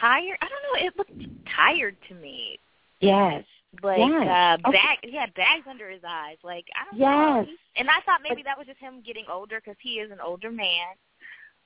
tired. 0.00 0.38
I 0.40 0.48
don't 0.48 0.62
know, 0.62 0.86
it 0.86 0.96
looked 0.96 1.46
tired 1.56 1.96
to 2.08 2.14
me. 2.14 2.58
Yes. 3.00 3.44
Like 3.82 3.98
Yes. 3.98 4.58
uh 4.64 4.68
Okay. 4.68 4.78
bag 4.78 4.98
he 5.02 5.16
had 5.16 5.34
bags 5.34 5.66
under 5.68 5.90
his 5.90 6.02
eyes. 6.06 6.36
Like 6.42 6.66
I 6.76 6.84
don't 6.90 7.00
Yes. 7.00 7.46
know. 7.46 7.54
And 7.76 7.88
I 7.90 8.00
thought 8.06 8.20
maybe 8.28 8.42
that 8.44 8.56
was 8.58 8.66
just 8.66 8.78
him 8.80 9.02
getting 9.04 9.24
older 9.30 9.60
because 9.60 9.76
he 9.80 9.94
is 10.00 10.10
an 10.10 10.20
older 10.20 10.50
man. 10.50 10.94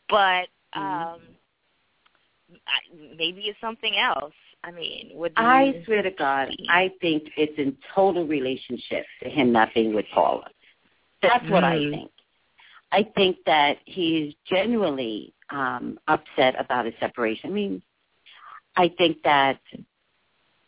But 0.09 0.49
Mhm. 0.77 0.83
um 0.83 1.21
I, 1.21 1.48
maybe 3.17 3.43
it's 3.43 3.61
something 3.61 3.97
else. 3.97 4.33
I 4.65 4.71
mean, 4.73 5.11
would 5.15 5.33
I 5.37 5.83
swear 5.85 6.03
to 6.03 6.11
God, 6.11 6.49
I 6.69 6.91
think 7.01 7.25
it's 7.37 7.57
in 7.59 7.77
total 7.95 8.27
relationship 8.27 9.05
to 9.23 9.29
him 9.29 9.53
not 9.53 9.73
being 9.75 9.95
with 9.95 10.07
Paula. 10.13 10.49
That's 11.23 11.49
what 11.49 11.65
I 11.65 11.77
Mm. 11.77 11.91
think. 11.91 12.11
I 12.91 13.03
think 13.03 13.37
that 13.45 13.79
he's 13.85 14.35
genuinely 14.47 15.35
um, 15.51 15.99
upset 16.09 16.59
about 16.59 16.87
his 16.87 16.95
separation. 17.01 17.51
I 17.51 17.53
mean, 17.53 17.83
I 18.77 18.89
think 18.89 19.23
that 19.23 19.61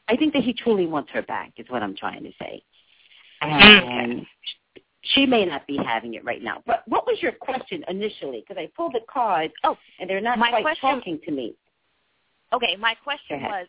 I 0.09 0.17
think 0.17 0.33
that 0.35 0.43
he 0.43 0.53
truly 0.53 0.87
wants 0.87 1.11
her 1.13 1.23
back. 1.23 1.53
Is 1.57 1.69
what 1.69 1.83
I'm 1.83 1.95
trying 1.97 2.25
to 2.25 2.33
say. 2.39 2.63
And 3.43 4.27
she 5.03 5.25
may 5.27 5.45
not 5.47 5.67
be 5.67 5.77
having 5.79 6.15
it 6.15 6.25
right 6.25 6.43
now. 6.43 6.63
But 6.67 6.83
what 6.87 7.07
was 7.07 7.21
your 7.23 7.33
question 7.33 7.85
initially? 7.89 8.41
Because 8.47 8.61
I 8.61 8.69
pulled 8.77 8.93
the 8.95 9.01
cards. 9.09 9.53
Oh, 9.65 9.77
and 9.99 10.09
they're 10.11 10.21
not 10.21 10.39
my 10.39 10.51
quite 10.51 10.63
question- 10.63 10.91
talking 10.91 11.21
to 11.25 11.31
me. 11.31 11.55
Okay, 12.53 12.77
my 12.77 12.95
question 12.95 13.43
was 13.43 13.67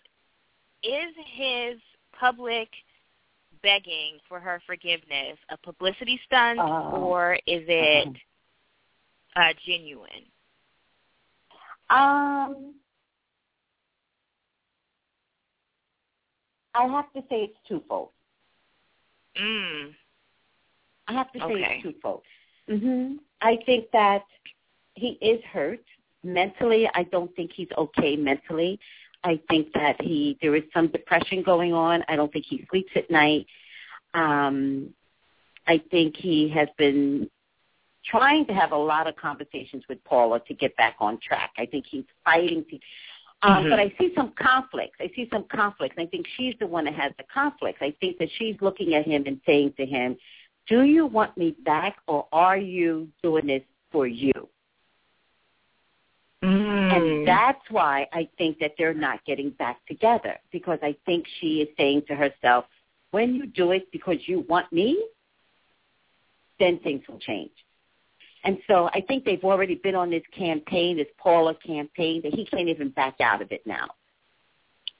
is 0.84 1.14
his 1.36 1.80
public 2.20 2.68
begging 3.62 4.18
for 4.28 4.40
her 4.40 4.62
forgiveness 4.66 5.38
a 5.49 5.58
publicity 5.58 6.20
stunt 6.26 6.60
Oh. 6.60 6.91
or 7.02 7.34
is 7.45 7.64
it 7.68 8.08
uh 9.36 9.53
genuine? 9.66 10.26
Um, 11.90 12.76
I 16.74 16.86
have 16.88 17.12
to 17.14 17.22
say 17.30 17.44
it's 17.52 17.58
twofold. 17.68 18.10
Mm. 19.40 19.94
I 21.08 21.14
have 21.14 21.32
to 21.34 21.40
say 21.40 21.44
Okay. 21.45 21.64
it's 21.76 21.84
twofold. 21.84 22.22
hmm 22.68 23.16
I 23.41 23.58
think 23.66 23.86
that 23.91 24.24
he 24.95 25.18
is 25.22 25.44
hurt 25.52 25.84
mentally. 26.23 26.89
I 26.93 27.03
don't 27.03 27.34
think 27.35 27.52
he's 27.53 27.68
okay 27.77 28.15
mentally. 28.15 28.80
I 29.23 29.39
think 29.49 29.72
that 29.73 30.02
he 30.02 30.38
there 30.41 30.56
is 30.56 30.64
some 30.73 30.88
depression 30.88 31.43
going 31.43 31.73
on. 31.73 32.03
I 32.07 32.15
don't 32.15 32.31
think 32.31 32.45
he 32.48 32.65
sleeps 32.69 32.91
at 32.95 33.10
night. 33.11 33.45
Um, 34.14 34.93
I 35.68 35.81
think 35.91 36.15
he 36.18 36.49
has 36.49 36.68
been 36.77 37.30
trying 38.06 38.45
to 38.48 38.53
have 38.53 38.72
a 38.72 38.77
lot 38.77 39.07
of 39.07 39.15
conversations 39.15 39.84
with 39.88 40.03
Paula 40.03 40.39
to 40.48 40.53
get 40.56 40.76
back 40.76 40.95
on 40.99 41.19
track. 41.22 41.52
I 41.57 41.65
think 41.68 41.85
he's 41.88 42.06
fighting 42.26 42.65
to 42.69 42.80
um, 43.43 43.64
Mhm. 43.65 43.69
But 43.72 43.80
I 43.80 43.89
see 43.98 44.14
some 44.15 44.31
conflicts. 44.34 44.98
I 44.99 45.10
see 45.15 45.27
some 45.31 45.45
conflicts. 45.45 45.95
I 45.98 46.06
think 46.06 46.27
she's 46.38 46.53
the 46.60 46.68
one 46.68 46.85
that 46.85 46.93
has 46.93 47.11
the 47.18 47.23
conflicts. 47.23 47.81
I 47.81 47.91
think 47.99 48.18
that 48.19 48.30
she's 48.38 48.56
looking 48.61 48.93
at 48.93 49.06
him 49.06 49.23
and 49.26 49.41
saying 49.45 49.73
to 49.77 49.85
him, 49.85 50.15
do 50.68 50.84
you 50.84 51.07
want 51.07 51.35
me 51.38 51.56
back 51.64 51.98
or 52.07 52.27
are 52.31 52.57
you 52.57 53.07
doing 53.23 53.48
this 53.48 53.64
for 53.91 54.06
you? 54.06 54.31
Mm. 56.44 56.92
And 56.94 57.28
that's 57.28 57.62
why 57.70 58.08
I 58.12 58.28
think 58.38 58.60
that 58.60 58.74
they're 58.78 58.94
not 58.94 59.24
getting 59.26 59.52
back 59.52 59.86
together 59.86 60.38
because 60.52 60.80
I 60.82 60.96
think 61.06 61.26
she 61.40 61.62
is 61.62 61.70
saying 61.78 62.04
to 62.08 62.16
herself, 62.16 62.66
when 63.12 63.36
you 63.36 63.46
do 63.46 63.72
it 63.72 63.92
because 63.92 64.18
you 64.26 64.46
want 64.50 64.72
me, 64.72 65.04
then 66.60 66.80
things 66.80 67.04
will 67.08 67.20
change. 67.20 67.52
And 68.44 68.58
so 68.68 68.90
I 68.94 69.02
think 69.08 69.24
they've 69.24 69.44
already 69.44 69.76
been 69.76 69.96
on 69.96 70.10
this 70.10 70.24
campaign, 70.36 70.98
this 70.98 71.08
Paula 71.18 71.56
campaign, 71.56 72.22
that 72.24 72.34
he 72.34 72.46
can't 72.46 72.70
even 72.70 72.90
back 72.90 73.22
out 73.22 73.42
of 73.42 73.52
it 73.52 73.66
now. 73.68 73.90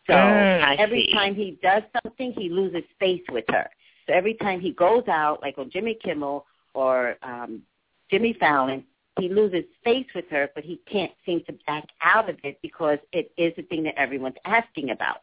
So 0.08 0.14
Mm, 0.14 0.76
every 0.80 1.06
see. 1.06 1.14
time 1.14 1.36
he 1.36 1.58
does 1.62 1.84
something, 2.04 2.34
he 2.34 2.50
loses 2.50 2.84
face 3.00 3.24
with 3.30 3.46
her. 3.50 3.70
So 4.08 4.14
every 4.14 4.34
time 4.36 4.60
he 4.60 4.72
goes 4.72 5.08
out, 5.08 5.42
like 5.42 5.58
on 5.58 5.70
Jimmy 5.70 5.98
Kimmel 6.04 6.46
or 6.74 7.18
um, 7.24 7.62
Jimmy 8.10 8.34
Fallon, 8.34 8.84
he 9.20 9.30
loses 9.30 9.66
face 9.84 10.08
with 10.16 10.26
her, 10.30 10.50
but 10.56 10.64
he 10.64 10.80
can't 10.92 11.12
seem 11.26 11.44
to 11.46 11.54
back 11.68 11.86
out 12.04 12.30
of 12.30 12.38
it 12.44 12.60
because 12.62 12.98
it 13.12 13.32
is 13.38 13.54
a 13.58 13.64
thing 13.64 13.84
that 13.84 13.98
everyone's 13.98 14.36
asking 14.46 14.92
about. 14.92 15.22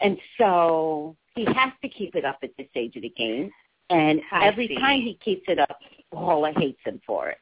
And 0.00 0.16
so 0.38 1.16
he 1.34 1.44
has 1.44 1.72
to 1.82 1.88
keep 1.88 2.14
it 2.14 2.24
up 2.24 2.38
at 2.42 2.50
this 2.56 2.68
stage 2.70 2.94
of 2.96 3.02
the 3.02 3.10
game. 3.10 3.50
And 3.90 4.20
I 4.30 4.46
every 4.46 4.68
see. 4.68 4.76
time 4.76 5.00
he 5.00 5.18
keeps 5.24 5.44
it 5.48 5.58
up, 5.58 5.78
Paula 6.12 6.52
hates 6.56 6.78
him 6.84 7.00
for 7.06 7.30
it. 7.30 7.38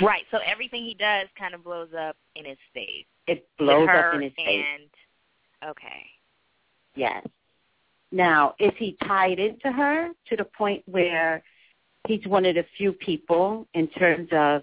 Right. 0.00 0.24
So 0.30 0.38
everything 0.44 0.84
he 0.84 0.94
does 0.94 1.28
kind 1.38 1.54
of 1.54 1.64
blows 1.64 1.90
up 1.98 2.16
in 2.34 2.44
his 2.44 2.58
face. 2.74 3.06
It 3.26 3.48
blows 3.58 3.88
up 3.88 4.14
in 4.14 4.22
his 4.22 4.32
face. 4.36 4.64
and 4.74 5.70
okay. 5.70 6.04
Yes. 6.96 7.24
Now, 8.12 8.54
is 8.60 8.72
he 8.76 8.96
tied 9.06 9.38
into 9.38 9.72
her 9.72 10.10
to 10.28 10.36
the 10.36 10.44
point 10.44 10.82
where 10.86 11.42
he's 12.06 12.26
one 12.26 12.44
of 12.44 12.54
the 12.54 12.64
few 12.76 12.92
people 12.92 13.66
in 13.74 13.88
terms 13.88 14.28
of 14.32 14.62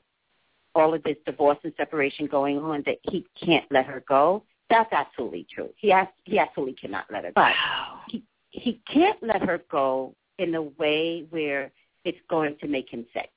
all 0.75 0.93
of 0.93 1.03
this 1.03 1.17
divorce 1.25 1.57
and 1.63 1.73
separation 1.77 2.27
going 2.27 2.57
on 2.57 2.83
that 2.85 2.97
he 3.03 3.25
can't 3.43 3.65
let 3.71 3.85
her 3.85 4.03
go? 4.07 4.43
That's 4.69 4.91
absolutely 4.93 5.45
true. 5.53 5.69
He 5.75 5.89
has, 5.89 6.07
he 6.23 6.39
absolutely 6.39 6.75
cannot 6.75 7.05
let 7.11 7.23
her 7.25 7.31
go. 7.31 7.33
But 7.35 7.51
Wow. 7.51 8.01
he 8.07 8.23
he 8.51 8.81
can't 8.91 9.21
let 9.23 9.41
her 9.41 9.61
go 9.71 10.13
in 10.37 10.53
a 10.55 10.61
way 10.61 11.25
where 11.29 11.71
it's 12.03 12.17
going 12.29 12.57
to 12.59 12.67
make 12.67 12.89
him 12.89 13.05
sick. 13.13 13.29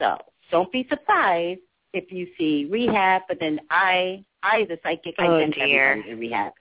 So 0.00 0.16
don't 0.50 0.70
be 0.72 0.86
surprised 0.88 1.60
if 1.92 2.10
you 2.12 2.26
see 2.38 2.66
rehab, 2.70 3.22
but 3.28 3.38
then 3.40 3.60
I 3.70 4.24
I 4.42 4.66
a 4.70 4.76
psychic 4.82 5.14
I 5.18 5.26
Oh, 5.26 5.40
send 5.40 5.54
dear. 5.54 5.92
everybody 5.92 6.10
to 6.14 6.20
rehab. 6.20 6.52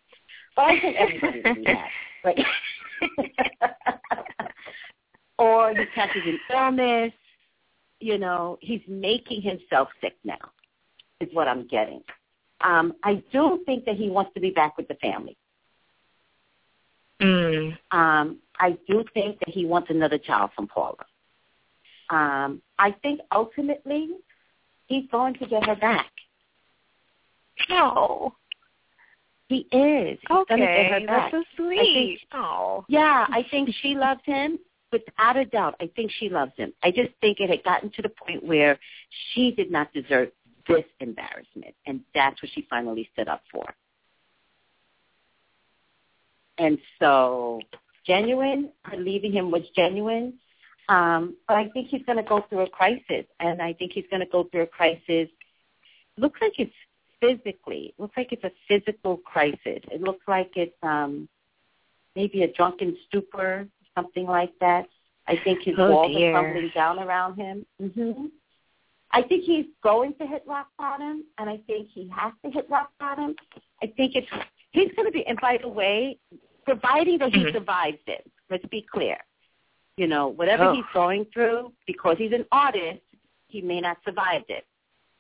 But 0.56 0.62
I 0.66 0.80
send 0.82 0.96
everybody 0.96 1.42
to 1.44 1.54
rehab. 1.60 1.90
Right? 2.24 2.46
or 5.42 5.72
he 5.72 5.86
catches 5.96 6.22
an 6.24 6.40
illness, 6.54 7.12
you 8.00 8.20
know, 8.20 8.60
he's 8.62 8.82
making 8.88 9.42
himself 9.42 9.90
sick 10.00 10.16
now, 10.24 10.38
is 11.20 11.30
what 11.34 11.48
I'm 11.48 11.68
getting. 11.68 12.04
Um, 12.62 12.94
I 13.04 13.24
do 13.32 13.60
think 13.66 13.86
that 13.86 13.96
he 13.96 14.10
wants 14.10 14.32
to 14.36 14.40
be 14.40 14.52
back 14.52 14.78
with 14.78 14.88
the 14.88 14.94
family. 14.96 15.36
Mm. 17.20 17.76
Um, 17.90 18.38
I 18.60 18.78
do 18.88 19.04
think 19.16 19.40
that 19.40 19.50
he 19.50 19.66
wants 19.66 19.90
another 19.90 20.20
child 20.20 20.52
from 20.56 20.68
Paula. 20.68 21.06
Um, 22.12 22.62
I 22.78 22.92
think 23.02 23.22
ultimately 23.32 24.10
he's 24.86 25.06
going 25.12 25.34
to 25.36 25.48
get 25.48 25.66
her 25.66 25.76
back. 25.76 26.12
No. 27.68 28.36
He 29.48 29.68
is. 29.72 30.20
He's 30.22 30.32
okay, 30.32 30.56
going 30.56 30.62
to 30.62 30.68
get 30.68 30.92
her 30.92 31.08
back. 31.08 31.32
that's 31.32 31.32
so 31.32 31.38
I 31.38 31.56
sweet. 31.56 31.94
think, 31.94 32.20
oh. 32.34 32.86
yeah, 32.88 33.26
I 33.30 33.44
think 33.50 33.70
she 33.82 33.96
loves 33.96 34.22
him 34.26 34.60
without 34.92 35.38
a 35.38 35.46
doubt. 35.46 35.76
I 35.80 35.90
think 35.96 36.12
she 36.12 36.30
loves 36.30 36.52
him. 36.58 36.74
I 36.84 36.92
just 36.92 37.12
think 37.22 37.40
it 37.40 37.50
had 37.50 37.64
gotten 37.64 37.92
to 37.92 38.02
the 38.02 38.10
point 38.10 38.44
where 38.44 38.80
she 39.34 39.52
did 39.52 39.72
not 39.72 39.94
deserve 39.94 40.32
this 40.68 40.86
embarrassment, 41.00 41.76
and 41.86 42.02
that's 42.14 42.42
what 42.42 42.52
she 42.54 42.68
finally 42.70 43.10
stood 43.14 43.28
up 43.28 43.42
for. 43.52 43.66
And 46.58 46.78
so, 47.00 47.62
genuine, 48.06 48.72
her 48.84 48.98
leaving 48.98 49.32
him 49.32 49.50
was 49.50 49.64
genuine. 49.76 50.34
Um, 50.90 51.38
but 51.48 51.56
I 51.58 51.70
think 51.70 51.88
he's 51.88 52.04
going 52.06 52.18
to 52.18 52.24
go 52.24 52.44
through 52.50 52.62
a 52.62 52.70
crisis, 52.70 53.26
and 53.40 53.62
I 53.62 53.74
think 53.74 53.94
he's 53.94 54.06
going 54.10 54.20
to 54.20 54.30
go 54.32 54.44
through 54.52 54.64
a 54.64 54.68
crisis. 54.68 55.30
Looks 56.18 56.40
like 56.42 56.54
it's 56.58 56.74
physically. 57.22 57.94
Looks 57.98 58.18
like 58.18 58.32
it's 58.32 58.44
a 58.44 58.52
physical 58.68 59.18
crisis. 59.18 59.60
It 59.90 60.02
looks 60.02 60.28
like 60.28 60.52
it's 60.56 60.76
um, 60.84 61.30
maybe 62.16 62.44
a 62.44 62.52
drunken 62.52 62.98
stupor, 63.08 63.68
something 64.02 64.26
like 64.26 64.52
that. 64.60 64.88
I 65.28 65.38
think 65.44 65.64
his 65.64 65.76
Oh, 65.78 65.92
walls 65.92 66.12
dear. 66.16 66.36
are 66.36 66.42
crumbling 66.42 66.72
down 66.74 67.00
around 67.00 67.36
him. 67.38 67.66
hmm 67.80 68.26
I 69.14 69.22
think 69.22 69.44
he's 69.44 69.66
going 69.84 70.14
to 70.22 70.26
hit 70.26 70.42
rock 70.48 70.68
bottom, 70.78 71.26
and 71.38 71.50
I 71.50 71.58
think 71.68 71.90
he 71.90 72.08
has 72.16 72.32
to 72.46 72.50
hit 72.52 72.70
rock 72.70 72.92
bottom. 72.98 73.36
I 73.84 73.88
think 73.98 74.16
it's 74.16 74.28
he's 74.72 74.90
going 74.96 75.06
to 75.06 75.12
be. 75.12 75.26
And 75.28 75.38
by 75.42 75.58
the 75.62 75.68
way, 75.68 76.18
providing 76.66 77.18
that 77.18 77.34
he 77.34 77.44
Mhm. 77.44 77.52
survives 77.52 78.00
it, 78.08 78.26
let's 78.50 78.66
be 78.68 78.82
clear. 78.82 79.18
You 79.98 80.08
know, 80.08 80.30
whatever 80.30 80.64
Oh. 80.66 80.74
he's 80.76 80.86
going 80.94 81.26
through, 81.26 81.74
because 81.86 82.18
he's 82.18 82.32
an 82.32 82.46
artist, 82.54 83.02
he 83.50 83.62
may 83.62 83.82
not 83.82 83.98
survive 84.06 84.46
it. 84.48 84.66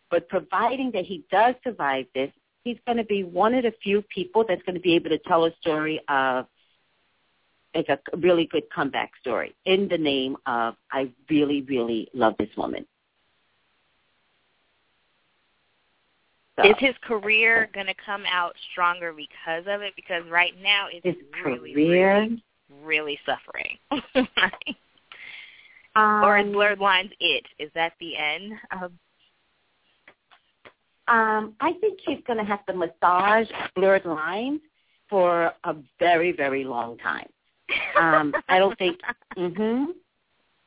But 0.10 0.30
providing 0.30 0.92
that 0.92 1.04
he 1.06 1.26
does 1.30 1.56
survive 1.62 2.06
this, 2.14 2.32
he's 2.64 2.80
going 2.86 2.98
to 2.98 3.04
be 3.04 3.26
one 3.26 3.54
of 3.54 3.64
the 3.64 3.72
few 3.84 4.02
people 4.04 4.46
that's 4.48 4.64
going 4.64 4.76
to 4.76 4.82
be 4.82 4.94
able 4.94 5.10
to 5.10 5.18
tell 5.20 5.44
a 5.44 5.52
story 5.58 6.00
of 6.08 6.48
like 7.76 7.90
a 7.90 8.18
really 8.18 8.46
good 8.46 8.64
comeback 8.74 9.12
story 9.22 9.56
in 9.66 9.88
the 9.88 9.98
name 9.98 10.36
of 10.46 10.76
I 10.92 11.12
really, 11.30 11.62
really 11.62 12.10
love 12.14 12.36
this 12.38 12.50
woman. 12.58 12.86
So, 16.58 16.70
Is 16.70 16.76
his 16.80 16.96
career 17.02 17.70
going 17.74 17.88
to 17.88 17.96
come 18.06 18.24
out 18.30 18.54
stronger 18.72 19.14
because 19.14 19.64
of 19.68 19.82
it? 19.82 19.94
Because 19.96 20.24
right 20.30 20.54
now 20.62 20.88
it's 20.92 21.06
his 21.06 21.16
really, 21.46 21.74
career, 21.74 22.20
really, 22.20 22.44
really 22.84 23.20
suffering. 23.26 23.78
um, 25.96 26.24
or 26.24 26.38
in 26.38 26.52
Blurred 26.52 26.80
Lines 26.80 27.12
it? 27.22 27.46
Is 27.58 27.72
that 27.74 27.94
the 28.00 28.18
end 28.18 28.54
of 28.82 28.92
Um, 31.08 31.56
I 31.60 31.74
think 31.80 32.00
he's 32.06 32.20
going 32.28 32.40
to 32.40 32.46
have 32.46 32.66
to 32.66 32.74
massage 32.74 33.48
blurred 33.76 34.06
lines 34.06 34.62
for 35.10 35.52
a 35.64 35.76
very, 36.00 36.32
very 36.32 36.64
long 36.64 36.98
time. 36.98 37.28
Um, 38.00 38.34
I 38.50 38.60
don't 38.60 38.78
think. 38.78 39.00
hmm 39.36 39.86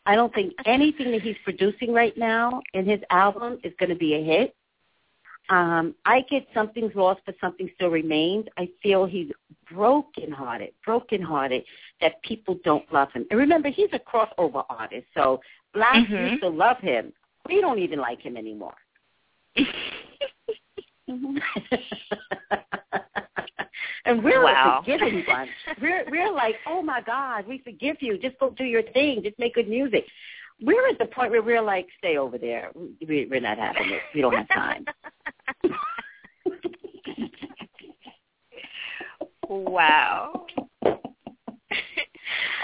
I 0.07 0.15
don't 0.17 0.35
think 0.35 0.53
anything 0.67 1.13
that 1.13 1.23
he's 1.23 1.37
producing 1.45 1.93
right 1.95 2.17
now 2.19 2.61
in 2.75 2.87
his 2.87 3.01
album 3.11 3.59
is 3.65 3.73
going 3.79 3.89
to 3.89 3.97
be 3.97 4.15
a 4.15 4.23
hit. 4.23 4.55
Um, 5.51 5.95
I 6.05 6.23
get 6.31 6.47
something's 6.55 6.95
lost, 6.95 7.21
but 7.27 7.37
something 7.41 7.71
still 7.75 7.89
remains. 7.91 8.47
I 8.59 8.69
feel 8.83 9.07
he's 9.07 9.31
brokenhearted, 9.71 10.73
brokenhearted 10.85 11.65
that 12.01 12.23
people 12.23 12.59
don't 12.65 12.91
love 12.93 13.13
him. 13.13 13.27
And 13.31 13.39
remember, 13.39 13.69
he's 13.69 13.89
a 13.93 13.99
crossover 13.99 14.65
artist, 14.69 15.07
so 15.15 15.41
blacks 15.73 16.09
Mhm. 16.11 16.31
used 16.31 16.43
to 16.43 16.49
love 16.49 16.79
him. 16.79 17.13
We 17.47 17.61
don't 17.61 17.79
even 17.79 17.99
like 17.99 18.21
him 18.21 18.37
anymore. 18.37 18.77
Mm-hmm. 21.07 21.37
and 24.05 24.23
we're 24.23 24.43
Wow. 24.43 24.79
a 24.81 24.83
forgiving 24.83 25.25
bunch. 25.27 25.51
We're 25.81 26.05
we're 26.11 26.33
like, 26.33 26.57
oh 26.67 26.83
my 26.83 27.01
God, 27.01 27.47
we 27.47 27.59
forgive 27.59 27.97
you. 28.01 28.19
Just 28.19 28.39
go 28.39 28.51
do 28.51 28.65
your 28.65 28.83
thing. 28.83 29.23
Just 29.23 29.39
make 29.39 29.55
good 29.55 29.69
music. 29.69 30.05
We're 30.61 30.87
at 30.89 30.99
the 30.99 31.07
point 31.07 31.31
where 31.31 31.43
we're 31.43 31.63
like, 31.63 31.87
stay 31.99 32.17
over 32.17 32.39
there. 32.39 32.71
We, 33.07 33.27
we're 33.31 33.41
not 33.41 33.59
having 33.59 33.91
it. 33.91 34.01
We 34.15 34.21
don't 34.21 34.35
have 34.35 34.49
time. 34.49 34.85
wow. 39.49 40.47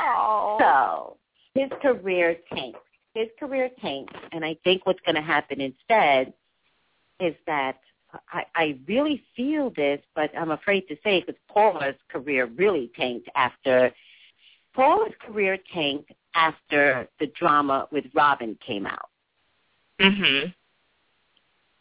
oh. 0.01 0.57
So 0.61 1.17
his 1.55 1.71
career 1.83 2.37
tanks. 2.55 2.79
His 3.15 3.27
career 3.41 3.71
tanks, 3.83 4.15
and 4.31 4.45
I 4.45 4.57
think 4.62 4.87
what's 4.87 5.01
going 5.05 5.17
to 5.17 5.21
happen 5.21 5.61
instead 5.61 6.33
is 7.19 7.35
that 7.49 7.81
I, 8.32 8.45
I 8.55 8.78
really 8.87 9.23
feel 9.37 9.70
this, 9.70 10.01
but 10.15 10.31
I'm 10.37 10.51
afraid 10.51 10.89
to 10.89 10.97
say 11.05 11.20
because 11.20 11.41
Paula's 11.49 11.97
career 12.09 12.47
really 12.47 12.91
tanked 12.97 13.28
after 13.35 13.93
Paula's 14.74 15.12
career 15.20 15.59
tanked 15.73 16.12
after 16.35 17.09
the 17.19 17.27
drama 17.39 17.89
with 17.91 18.05
Robin 18.15 18.57
came 18.65 18.87
out. 18.87 19.09
Mhm. 20.01 20.55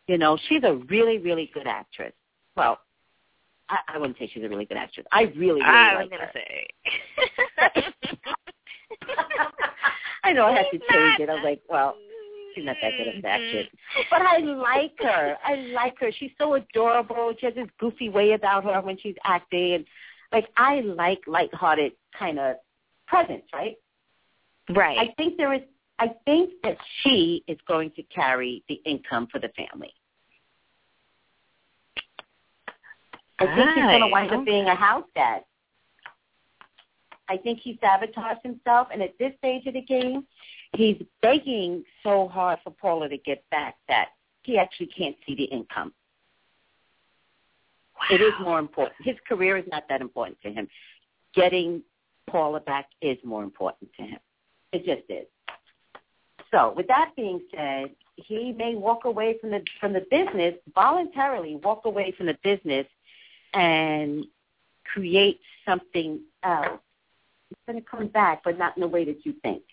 You 0.07 0.17
know, 0.17 0.37
she's 0.47 0.63
a 0.63 0.73
really, 0.89 1.19
really 1.19 1.51
good 1.53 1.67
actress. 1.67 2.13
Well, 2.55 2.79
I, 3.69 3.77
I 3.87 3.97
wouldn't 3.97 4.17
say 4.17 4.27
she's 4.33 4.43
a 4.43 4.49
really 4.49 4.65
good 4.65 4.77
actress. 4.77 5.05
I 5.11 5.23
really, 5.35 5.61
really 5.61 5.63
I 5.63 5.95
was 6.03 6.09
gonna 6.09 6.25
her. 6.25 6.31
say. 6.33 6.67
I 10.23 10.33
know 10.33 10.45
I 10.47 10.53
had 10.53 10.65
to 10.71 10.79
change 10.79 11.19
it. 11.19 11.29
I 11.29 11.33
was 11.35 11.43
like, 11.43 11.61
well, 11.69 11.95
she's 12.59 12.65
not 12.65 12.75
that 12.81 12.91
good 12.97 13.07
of 13.07 13.15
an 13.15 13.25
actress. 13.25 13.67
Mhm. 13.95 14.05
But 14.09 14.21
I 14.21 14.37
like 14.37 15.01
her. 15.01 15.37
I 15.43 15.55
like 15.55 15.97
her. 15.99 16.11
She's 16.11 16.31
so 16.37 16.55
adorable. 16.55 17.33
She 17.39 17.45
has 17.45 17.55
this 17.55 17.69
goofy 17.79 18.09
way 18.09 18.33
about 18.33 18.63
her 18.65 18.81
when 18.81 18.97
she's 18.97 19.15
acting. 19.23 19.73
And, 19.73 19.85
like, 20.31 20.49
I 20.57 20.81
like 20.81 21.21
lighthearted 21.27 21.93
kind 22.13 22.39
of 22.39 22.57
presence, 23.07 23.45
right? 23.53 23.77
Right. 24.69 24.97
I 24.97 25.13
think 25.17 25.37
there 25.37 25.53
is. 25.53 25.61
I 26.01 26.09
think 26.25 26.61
that 26.63 26.77
she 27.01 27.43
is 27.47 27.57
going 27.67 27.91
to 27.91 28.03
carry 28.03 28.63
the 28.69 28.75
income 28.85 29.27
for 29.27 29.39
the 29.39 29.49
family. 29.49 29.93
I 33.39 33.45
think 33.45 33.69
he's 33.69 33.83
going 33.83 34.01
to 34.01 34.07
wind 34.07 34.31
up 34.31 34.45
being 34.45 34.67
a 34.67 34.75
house 34.75 35.05
dad. 35.15 35.43
I 37.29 37.37
think 37.37 37.59
he 37.59 37.77
sabotaged 37.79 38.41
himself, 38.43 38.87
and 38.91 39.01
at 39.01 39.17
this 39.19 39.33
stage 39.37 39.67
of 39.67 39.75
the 39.75 39.81
game, 39.81 40.25
he's 40.75 41.01
begging 41.21 41.83
so 42.03 42.27
hard 42.27 42.59
for 42.63 42.71
Paula 42.71 43.07
to 43.07 43.17
get 43.17 43.47
back 43.51 43.77
that 43.87 44.09
he 44.43 44.57
actually 44.57 44.87
can't 44.87 45.15
see 45.25 45.35
the 45.35 45.43
income. 45.43 45.93
It 48.09 48.21
is 48.21 48.33
more 48.41 48.59
important. 48.59 48.95
His 49.03 49.15
career 49.27 49.57
is 49.57 49.65
not 49.71 49.83
that 49.89 50.01
important 50.01 50.41
to 50.41 50.51
him. 50.51 50.67
Getting 51.35 51.83
Paula 52.27 52.59
back 52.61 52.87
is 53.01 53.17
more 53.23 53.43
important 53.43 53.91
to 53.97 54.03
him. 54.03 54.19
It 54.71 54.85
just 54.85 55.09
is. 55.09 55.27
So, 56.51 56.73
with 56.75 56.87
that 56.87 57.11
being 57.15 57.41
said, 57.55 57.91
he 58.15 58.53
may 58.53 58.75
walk 58.75 59.05
away 59.05 59.37
from 59.39 59.51
the 59.51 59.63
from 59.79 59.93
the 59.93 60.05
business 60.09 60.55
voluntarily, 60.73 61.57
walk 61.57 61.85
away 61.85 62.11
from 62.17 62.25
the 62.25 62.37
business, 62.43 62.87
and 63.53 64.25
create 64.85 65.39
something 65.65 66.21
else. 66.43 66.79
It's 67.51 67.59
going 67.67 67.81
to 67.81 67.85
come 67.89 68.07
back, 68.07 68.41
but 68.43 68.57
not 68.57 68.75
in 68.77 68.81
the 68.81 68.87
way 68.87 69.05
that 69.05 69.25
you 69.25 69.33
think. 69.41 69.63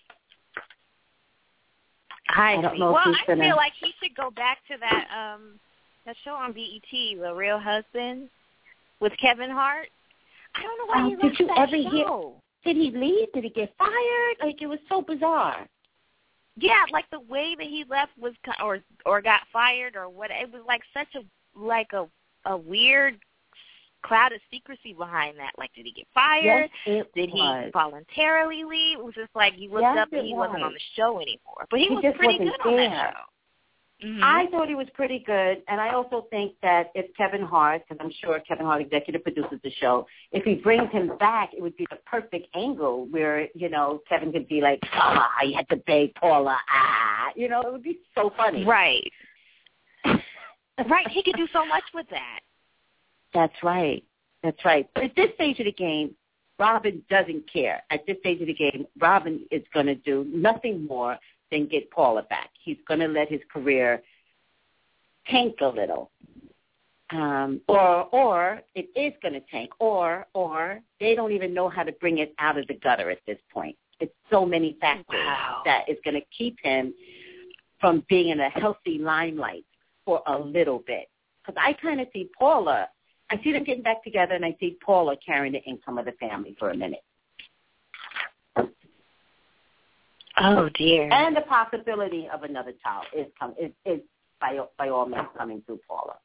I, 2.28 2.54
I 2.56 2.62
don't 2.62 2.78
know 2.78 2.92
well, 2.92 3.04
he's 3.06 3.16
I 3.22 3.26
gonna- 3.26 3.44
feel 3.44 3.56
like 3.56 3.72
he 3.80 3.92
should 4.02 4.16
go 4.16 4.30
back 4.30 4.58
to 4.70 4.76
that 4.80 5.06
um 5.16 5.60
that 6.06 6.16
show 6.24 6.32
on 6.34 6.52
BET, 6.52 6.82
The 6.90 7.32
Real 7.34 7.58
Husband, 7.58 8.28
with 9.00 9.12
Kevin 9.20 9.50
Hart. 9.50 9.88
I 10.54 10.62
don't 10.62 10.78
know 10.78 10.86
why 10.86 11.02
Oh, 11.02 11.08
he 11.08 11.14
did 11.16 11.24
left 11.24 11.40
you 11.40 11.46
that 11.48 11.58
ever 11.58 11.76
hear- 11.76 12.04
show. 12.06 12.42
Did 12.64 12.76
he 12.76 12.90
leave? 12.90 13.32
Did 13.32 13.44
he 13.44 13.50
get 13.50 13.72
fired? 13.78 14.36
Like 14.42 14.60
it 14.60 14.66
was 14.66 14.80
so 14.88 15.00
bizarre. 15.02 15.66
Yeah, 16.56 16.82
like 16.90 17.08
the 17.10 17.20
way 17.20 17.54
that 17.56 17.66
he 17.66 17.84
left 17.88 18.12
was 18.18 18.32
or 18.62 18.80
or 19.04 19.20
got 19.22 19.42
fired 19.52 19.94
or 19.94 20.08
what. 20.08 20.30
It 20.32 20.50
was 20.52 20.62
like 20.66 20.82
such 20.92 21.14
a 21.14 21.24
like 21.58 21.92
a 21.92 22.08
a 22.44 22.56
weird 22.56 23.18
cloud 24.02 24.32
of 24.32 24.40
secrecy 24.50 24.92
behind 24.92 25.38
that. 25.38 25.52
Like, 25.58 25.72
did 25.74 25.86
he 25.86 25.92
get 25.92 26.06
fired? 26.14 26.70
Yes, 26.86 27.04
it 27.04 27.14
Did 27.14 27.30
he 27.30 27.70
voluntarily 27.72 28.64
leave? 28.64 28.98
It 28.98 29.04
was 29.04 29.14
just 29.14 29.34
like 29.34 29.54
you 29.56 29.70
looked 29.70 29.82
Yes, 29.82 29.98
up 29.98 30.12
and 30.12 30.26
he 30.26 30.34
wasn't 30.34 30.62
on 30.62 30.72
the 30.72 30.80
show 30.96 31.20
anymore. 31.20 31.66
But 31.70 31.80
he, 31.80 31.86
He 31.86 31.94
was 31.94 32.02
just 32.02 32.18
pretty 32.18 32.38
good 32.38 32.48
on 32.64 32.76
there. 32.76 32.88
that 32.90 33.14
show. 33.14 33.20
Mhm. 34.04 34.22
I 34.22 34.46
thought 34.48 34.68
he 34.68 34.74
was 34.74 34.88
pretty 34.92 35.20
good, 35.20 35.62
and 35.68 35.80
I 35.80 35.94
also 35.94 36.26
think 36.28 36.52
that 36.60 36.90
if 36.94 37.06
Kevin 37.16 37.40
Hart, 37.40 37.82
because 37.88 38.04
I'm 38.04 38.12
sure 38.20 38.38
Kevin 38.40 38.66
Hart 38.66 38.82
executive 38.82 39.22
produces 39.22 39.58
the 39.62 39.70
show, 39.80 40.06
if 40.32 40.44
he 40.44 40.54
brings 40.56 40.90
him 40.92 41.16
back, 41.16 41.54
it 41.54 41.62
would 41.62 41.74
be 41.78 41.86
the 41.88 41.96
perfect 42.04 42.46
angle 42.54 43.06
where 43.06 43.48
you 43.54 43.70
know 43.70 44.02
Kevin 44.06 44.32
could 44.32 44.48
be 44.48 44.60
like, 44.60 44.80
ah, 44.92 45.40
you 45.42 45.56
had 45.56 45.66
to 45.70 45.76
beg 45.76 46.14
Paula, 46.16 46.58
ah, 46.68 47.30
you 47.34 47.48
know, 47.48 47.62
it 47.62 47.72
would 47.72 47.82
be 47.82 47.98
so 48.14 48.28
funny. 48.36 48.66
right, 48.66 49.10
right. 50.04 51.08
He 51.08 51.22
could 51.22 51.36
do 51.36 51.48
so 51.54 51.64
much 51.64 51.84
with 51.94 52.06
that. 52.10 52.40
That's 53.36 53.62
right. 53.62 54.02
That's 54.42 54.64
right. 54.64 54.88
But 54.94 55.04
at 55.04 55.16
this 55.16 55.28
stage 55.34 55.58
of 55.60 55.66
the 55.66 55.72
game, 55.72 56.14
Robin 56.58 57.02
doesn't 57.10 57.52
care. 57.52 57.82
At 57.90 58.06
this 58.06 58.16
stage 58.20 58.40
of 58.40 58.46
the 58.46 58.54
game, 58.54 58.86
Robin 58.98 59.46
is 59.50 59.62
going 59.74 59.86
to 59.86 59.94
do 59.94 60.26
nothing 60.32 60.86
more 60.86 61.18
than 61.50 61.66
get 61.66 61.90
Paula 61.90 62.22
back. 62.22 62.48
He's 62.64 62.78
going 62.88 63.00
to 63.00 63.08
let 63.08 63.28
his 63.28 63.40
career 63.52 64.02
tank 65.28 65.56
a 65.60 65.68
little. 65.68 66.10
Um, 67.12 67.60
or 67.68 68.08
or 68.12 68.62
it 68.74 68.88
is 68.96 69.12
going 69.22 69.34
to 69.34 69.40
tank, 69.48 69.70
or 69.78 70.26
or 70.34 70.80
they 70.98 71.14
don't 71.14 71.30
even 71.30 71.54
know 71.54 71.68
how 71.68 71.84
to 71.84 71.92
bring 71.92 72.18
it 72.18 72.34
out 72.40 72.58
of 72.58 72.66
the 72.66 72.74
gutter 72.74 73.10
at 73.10 73.18
this 73.28 73.38
point. 73.52 73.76
It's 74.00 74.14
so 74.28 74.44
many 74.44 74.76
factors 74.80 75.20
Wow. 75.24 75.62
that 75.66 75.88
is 75.88 75.98
going 76.04 76.14
to 76.14 76.26
keep 76.36 76.56
him 76.62 76.92
from 77.80 78.02
being 78.08 78.30
in 78.30 78.40
a 78.40 78.48
healthy 78.48 78.98
limelight 78.98 79.64
for 80.04 80.20
a 80.26 80.36
little 80.36 80.80
bit. 80.84 81.08
Because 81.44 81.62
I 81.64 81.74
kind 81.74 82.00
of 82.00 82.08
see 82.12 82.28
Paula, 82.36 82.88
I 83.30 83.40
see 83.42 83.52
them 83.52 83.64
getting 83.64 83.82
back 83.82 84.04
together, 84.04 84.34
and 84.34 84.44
I 84.44 84.56
see 84.60 84.78
Paula 84.84 85.16
carrying 85.24 85.52
the 85.52 85.62
income 85.64 85.98
of 85.98 86.04
the 86.04 86.12
family 86.12 86.54
for 86.58 86.70
a 86.70 86.76
minute, 86.76 87.02
Oh 90.38 90.68
dear. 90.74 91.10
and 91.12 91.34
the 91.34 91.40
possibility 91.42 92.28
of 92.32 92.42
another 92.42 92.72
child 92.82 93.06
is 93.16 93.26
come 93.38 93.54
is, 93.60 93.70
is 93.84 94.00
by 94.40 94.58
by 94.78 94.88
all 94.90 95.06
means 95.06 95.26
coming 95.36 95.62
through 95.66 95.80
Paula. 95.88 96.16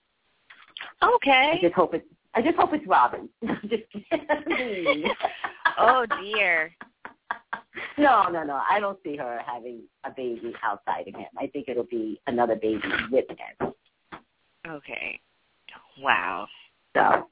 Okay. 1.02 1.54
I 1.58 1.60
just 1.62 1.74
hope 1.76 1.94
it's 1.94 2.06
I 2.36 2.42
just 2.42 2.58
hope 2.58 2.74
it's 2.74 2.86
Robin. 2.88 3.30
just 3.68 3.84
kidding. 3.92 5.06
Oh 5.80 6.06
dear. 6.22 6.76
No, 7.98 8.28
no, 8.30 8.44
no. 8.44 8.62
I 8.70 8.80
don't 8.80 8.98
see 9.04 9.16
her 9.18 9.40
having 9.46 9.84
a 10.04 10.10
baby 10.12 10.54
outside 10.64 11.08
of 11.08 11.16
him. 11.16 11.28
I 11.38 11.48
think 11.48 11.68
it'll 11.70 11.86
be 11.86 12.20
another 12.28 12.56
baby 12.56 12.82
with 13.12 13.26
him. 13.30 13.74
Okay. 14.68 15.20
Wow. 16.02 16.48
So, 16.96 17.30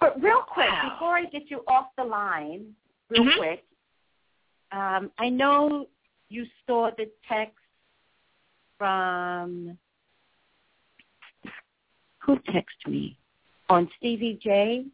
but 0.00 0.20
real 0.22 0.42
quick, 0.42 0.68
Wow. 0.68 0.90
before 0.92 1.16
I 1.16 1.24
get 1.24 1.50
you 1.50 1.64
off 1.66 1.88
the 1.96 2.04
line, 2.04 2.74
real 3.08 3.24
Mhm. 3.24 3.36
quick, 3.36 3.64
um, 4.72 5.10
I 5.18 5.28
know 5.28 5.88
you 6.28 6.46
saw 6.66 6.90
the 6.90 7.10
text 7.28 7.58
from 8.78 9.78
who 12.18 12.38
texted 12.40 12.86
me 12.88 13.16
on 13.68 13.90
Stevie 13.96 14.34
J. 14.34 14.86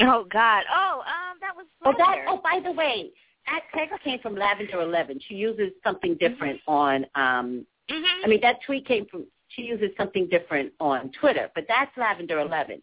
Oh 0.00 0.24
God. 0.24 0.64
Oh, 0.70 1.00
um, 1.00 1.38
that 1.40 1.54
was. 1.56 1.66
Oh, 1.84 1.92
that. 1.96 2.24
Oh, 2.26 2.38
by 2.38 2.60
the 2.60 2.72
way, 2.72 3.12
that 3.46 3.64
text 3.74 4.00
came 4.02 4.18
from 4.20 4.34
Lavender 4.34 4.80
Eleven. 4.80 5.18
She 5.20 5.34
uses 5.34 5.72
something 5.82 6.14
different 6.16 6.60
on. 6.66 7.06
um 7.14 7.66
Mhm. 7.88 8.24
I 8.24 8.26
mean, 8.28 8.40
that 8.40 8.62
tweet 8.62 8.86
came 8.86 9.06
from. 9.06 9.26
She 9.48 9.62
uses 9.62 9.94
something 9.96 10.28
different 10.28 10.72
on 10.80 11.10
Twitter, 11.12 11.50
but 11.54 11.66
that's 11.68 11.94
Lavender 11.98 12.38
Eleven. 12.40 12.82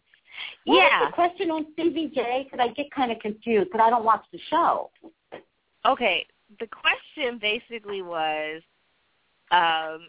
What 0.64 0.74
was 0.74 0.90
Yeah. 0.90 1.06
the 1.06 1.12
question 1.12 1.50
on 1.50 1.72
Stevie 1.72 2.08
J? 2.08 2.44
Because 2.44 2.60
I 2.60 2.68
get 2.72 2.90
kind 2.90 3.12
of 3.12 3.18
confused 3.18 3.70
because 3.70 3.84
I 3.84 3.90
don't 3.90 4.04
watch 4.04 4.24
the 4.32 4.38
show. 4.48 4.90
Okay. 5.84 6.26
The 6.58 6.66
question 6.66 7.38
basically 7.38 8.02
was, 8.02 8.62
um, 9.50 10.08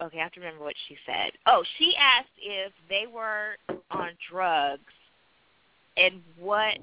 okay, 0.00 0.18
I 0.18 0.22
have 0.22 0.32
to 0.32 0.40
remember 0.40 0.64
what 0.64 0.76
she 0.88 0.96
said. 1.06 1.32
Oh, 1.46 1.64
she 1.78 1.94
asked 1.96 2.28
if 2.38 2.72
they 2.88 3.06
were 3.06 3.56
on 3.90 4.16
drugs 4.30 4.92
and 5.96 6.22
what 6.38 6.78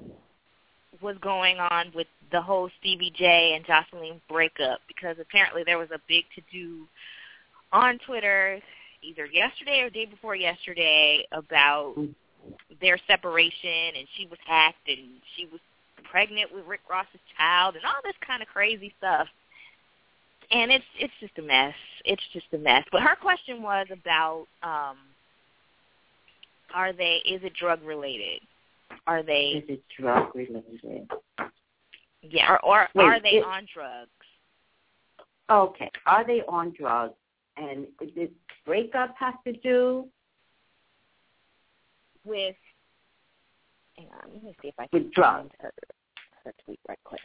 was 1.00 1.16
going 1.18 1.58
on 1.58 1.92
with 1.94 2.06
the 2.32 2.40
whole 2.40 2.70
Stevie 2.78 3.12
J 3.16 3.54
and 3.54 3.64
Joseline 3.64 4.20
breakup 4.28 4.80
because 4.86 5.16
apparently 5.20 5.62
there 5.64 5.78
was 5.78 5.90
a 5.92 6.00
big 6.08 6.24
to 6.34 6.42
do 6.52 6.86
on 7.72 7.98
Twitter 8.06 8.60
either 9.02 9.26
yesterday 9.26 9.80
or 9.80 9.90
day 9.90 10.04
before 10.06 10.34
yesterday 10.34 11.26
about 11.32 11.94
their 12.80 12.98
separation 13.06 13.96
and 13.96 14.06
she 14.16 14.26
was 14.26 14.38
hacked 14.46 14.88
and 14.88 14.98
she 15.36 15.46
was 15.46 15.60
pregnant 16.10 16.52
with 16.52 16.66
Rick 16.66 16.80
Ross's 16.90 17.20
child 17.36 17.76
and 17.76 17.84
all 17.84 18.00
this 18.04 18.14
kind 18.26 18.42
of 18.42 18.48
crazy 18.48 18.92
stuff. 18.98 19.28
And 20.50 20.72
it's 20.72 20.84
it's 20.98 21.12
just 21.20 21.38
a 21.38 21.42
mess. 21.42 21.74
It's 22.04 22.22
just 22.32 22.46
a 22.52 22.58
mess. 22.58 22.84
But 22.90 23.02
her 23.02 23.14
question 23.14 23.62
was 23.62 23.86
about 23.92 24.46
um 24.62 24.96
are 26.74 26.92
they 26.92 27.20
is 27.24 27.42
it 27.44 27.52
drug 27.54 27.82
related? 27.84 28.40
Are 29.06 29.22
they 29.22 29.62
Is 29.62 29.68
it 29.68 29.82
drug 29.98 30.34
related? 30.34 31.08
yeah 32.22 32.56
or, 32.64 32.82
or 32.82 32.88
Wait, 32.94 33.04
are 33.04 33.20
they 33.20 33.28
it- 33.38 33.44
on 33.44 33.66
drugs? 33.72 34.10
Okay. 35.50 35.90
Are 36.06 36.24
they 36.26 36.42
on 36.48 36.72
drugs? 36.78 37.14
And 37.60 37.86
this 38.16 38.30
breakup 38.64 39.14
has 39.18 39.34
to 39.44 39.52
do 39.52 40.08
With 42.24 42.56
hang 43.96 44.06
on, 44.06 44.30
let 44.32 44.42
me 44.42 44.56
see 44.62 44.68
if 44.68 44.74
I 44.78 44.86
can 44.86 45.04
with 45.04 45.12
drugs. 45.12 45.50
her 45.60 45.70
her 46.44 46.54
tweet 46.64 46.80
right 46.88 46.98
quick. 47.04 47.20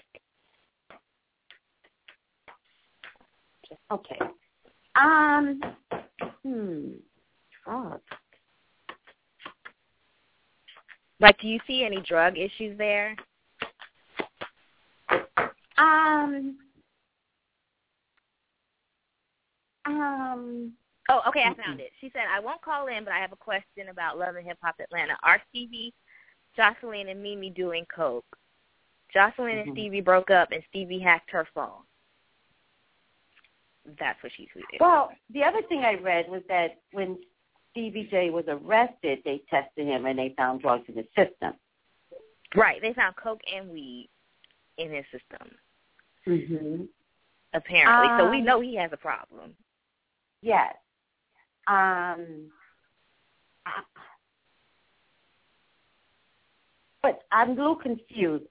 Okay. 3.91 4.19
Um. 4.95 5.61
Hmm. 6.43 6.89
Drugs. 7.63 8.01
Like 11.21 11.39
do 11.39 11.47
you 11.47 11.59
see 11.65 11.85
any 11.85 12.01
drug 12.01 12.37
issues 12.37 12.77
there? 12.77 13.15
Um. 15.77 16.57
Um. 19.85 20.73
Oh, 21.09 21.21
okay, 21.27 21.43
I 21.43 21.53
found 21.53 21.79
it. 21.79 21.91
She 22.01 22.09
said, 22.13 22.23
I 22.31 22.39
won't 22.39 22.61
call 22.63 22.87
in, 22.87 23.03
but 23.03 23.13
I 23.13 23.19
have 23.19 23.31
a 23.31 23.35
question 23.35 23.89
about 23.91 24.17
Love 24.17 24.35
and 24.37 24.45
Hip 24.47 24.57
Hop 24.63 24.75
Atlanta. 24.79 25.15
Are 25.21 25.39
Stevie, 25.49 25.93
Joseline, 26.57 27.11
and 27.11 27.21
Mimi 27.21 27.51
doing 27.51 27.85
coke? 27.95 28.25
Joseline 29.15 29.61
and 29.61 29.69
Mhm. 29.69 29.73
Stevie 29.73 30.01
broke 30.01 30.31
up, 30.31 30.51
and 30.51 30.63
Stevie 30.69 30.97
hacked 30.99 31.29
her 31.29 31.45
phone. 31.53 31.83
That's 33.99 34.21
what 34.23 34.31
she 34.35 34.47
tweeted. 34.47 34.79
Well, 34.79 35.11
the 35.29 35.43
other 35.43 35.61
thing 35.61 35.85
I 35.85 35.93
read 35.93 36.27
was 36.27 36.41
that 36.47 36.81
when 36.91 37.23
Stevie 37.69 38.05
J 38.05 38.31
was 38.31 38.45
arrested, 38.47 39.21
they 39.23 39.39
tested 39.49 39.85
him 39.85 40.07
and 40.07 40.17
they 40.17 40.29
found 40.37 40.61
drugs 40.61 40.89
in 40.89 40.95
his 40.95 41.07
system. 41.15 41.53
right, 42.55 42.81
they 42.81 42.93
found 42.93 43.15
coke 43.17 43.41
and 43.53 43.69
weed 43.69 44.09
in 44.77 44.89
his 44.91 45.05
system, 45.11 45.55
Mm-hmm. 46.25 46.85
apparently. 47.53 48.07
so 48.17 48.29
we 48.29 48.37
Um, 48.39 48.43
know 48.45 48.59
he 48.61 48.75
has 48.75 48.91
a 48.93 48.97
problem. 48.97 49.55
Yes. 50.45 50.75
Um. 51.67 52.51
But 57.01 57.23
I'm 57.31 57.51
a 57.51 57.53
little 57.53 57.75
confused. 57.75 58.45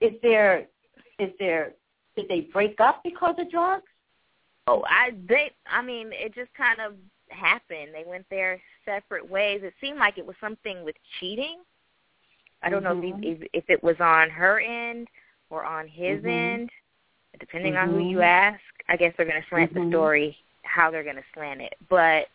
Is 0.00 0.12
there, 0.22 0.66
is 1.18 1.30
there, 1.38 1.72
did 2.16 2.26
they 2.28 2.42
break 2.52 2.80
up 2.80 3.00
because 3.04 3.36
of 3.38 3.50
drugs? 3.50 3.84
Oh, 4.66 4.84
I 4.88 5.10
they 5.28 5.50
I 5.66 5.82
mean, 5.82 6.10
it 6.12 6.34
just 6.34 6.52
kind 6.54 6.80
of 6.80 6.94
happened. 7.30 7.90
They 7.94 8.04
went 8.06 8.28
their 8.28 8.60
separate 8.84 9.28
ways. 9.28 9.60
It 9.62 9.74
seemed 9.80 9.98
like 9.98 10.18
it 10.18 10.26
was 10.26 10.36
something 10.40 10.84
with 10.84 10.96
cheating. 11.18 11.58
I 12.62 12.70
don't 12.70 12.82
know 12.82 12.92
if, 12.92 13.04
Mhm. 13.04 13.22
he, 13.22 13.30
if 13.30 13.48
if 13.52 13.70
it 13.70 13.82
was 13.82 13.96
on 14.00 14.30
her 14.30 14.60
end 14.60 15.08
or 15.50 15.64
on 15.64 15.86
his 15.88 16.22
Mhm. 16.22 16.52
end. 16.52 16.70
Depending 17.40 17.76
on 17.76 17.88
who 17.90 17.98
you 17.98 18.20
ask, 18.20 18.60
I 18.88 18.96
guess 18.96 19.14
they're 19.16 19.26
going 19.26 19.40
to 19.40 19.48
slant 19.48 19.72
Mhm. 19.72 19.84
the 19.84 19.90
story 19.90 20.36
how 20.68 20.90
they're 20.90 21.04
going 21.04 21.16
to 21.16 21.24
slant 21.34 21.60
it. 21.60 21.74
But 21.88 22.26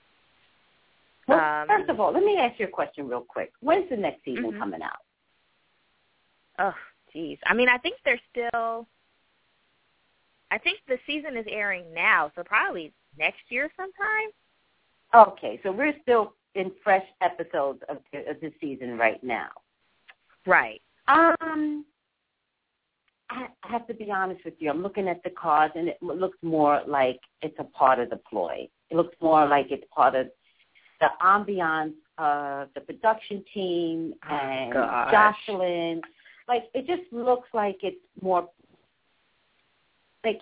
Well, 1.28 1.40
Um, 1.40 1.68
first 1.70 1.90
of 1.90 2.00
all, 2.02 2.12
let 2.12 2.24
me 2.24 2.38
ask 2.38 2.60
you 2.60 2.66
a 2.66 2.70
question 2.70 3.08
real 3.08 3.22
quick. 3.22 3.54
When's 3.62 3.88
the 3.90 3.96
next 3.96 4.26
season 4.26 4.52
Mhm. 4.52 4.60
coming 4.60 4.82
out? 4.82 5.00
oh, 6.60 6.76
geez. 7.12 7.40
I 7.46 7.54
mean, 7.54 7.70
I 7.70 7.78
think 7.78 7.98
they're 8.04 8.20
still. 8.30 8.88
I 10.52 10.58
think 10.60 10.82
the 10.86 11.00
season 11.08 11.36
is 11.38 11.48
airing 11.48 11.92
now, 11.94 12.32
so 12.36 12.44
probably 12.44 12.94
next 13.18 13.50
year 13.50 13.72
sometime. 13.76 14.30
Okay, 15.14 15.60
so 15.64 15.72
we're 15.72 15.98
still 16.02 16.36
in 16.56 16.72
fresh 16.84 17.08
episodes 17.22 17.82
of 17.90 18.04
the, 18.12 18.30
of 18.30 18.40
the 18.42 18.52
season 18.60 18.98
right 18.98 19.24
now. 19.24 19.50
Right. 20.46 20.82
Um, 21.08 21.86
I 23.30 23.48
have 23.64 23.88
to 23.88 23.94
be 23.94 24.12
honest 24.12 24.44
with 24.46 24.54
you. 24.60 24.70
I'm 24.70 24.84
looking 24.84 25.08
at 25.08 25.24
the 25.24 25.30
cards, 25.32 25.74
and 25.76 25.88
it 25.88 25.98
looks 26.02 26.38
more 26.42 26.82
like 26.88 27.20
it's 27.42 27.56
a 27.60 27.64
part 27.64 28.00
of 28.00 28.10
the 28.10 28.20
ploy. 28.30 28.68
It 28.90 28.96
looks 28.96 29.16
more 29.22 29.48
like 29.48 29.68
it's 29.72 29.86
part 29.96 30.14
of 30.16 30.28
the 31.00 31.08
ambiance 31.22 31.94
of 32.18 32.70
the 32.76 32.82
production 32.82 33.44
team 33.54 34.14
Oh, 34.30 34.36
and 34.36 34.74
gosh. 34.74 35.36
Joseline. 35.48 36.02
Like 36.48 36.64
it 36.74 36.86
just 36.86 37.12
looks 37.12 37.50
like 37.54 37.78
it's 37.82 37.98
more 38.22 38.50
like 40.24 40.42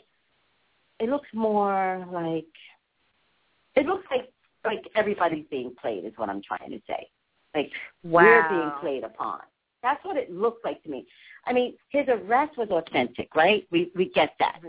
it 1.00 1.10
looks 1.10 1.30
more 1.34 2.06
like 2.12 2.46
it 3.76 3.86
looks 3.86 4.06
like 4.12 4.30
like 4.66 4.84
everybody's 4.96 5.46
being 5.50 5.74
played 5.82 6.06
is 6.06 6.14
what 6.18 6.30
I'm 6.30 6.42
trying 6.42 6.72
to 6.72 6.82
say. 6.88 7.08
Like 7.56 7.72
we're 8.04 8.48
being 8.50 8.72
played 8.82 9.04
upon. 9.04 9.40
That's 9.84 10.04
what 10.06 10.18
it 10.18 10.32
looks 10.32 10.62
like 10.64 10.82
to 10.84 10.90
me. 10.90 11.08
I 11.46 11.54
mean, 11.54 11.76
his 11.90 12.08
arrest 12.08 12.58
was 12.58 12.70
authentic, 12.70 13.36
right? 13.36 13.68
We 13.72 13.92
we 13.96 14.10
get 14.10 14.36
that. 14.40 14.60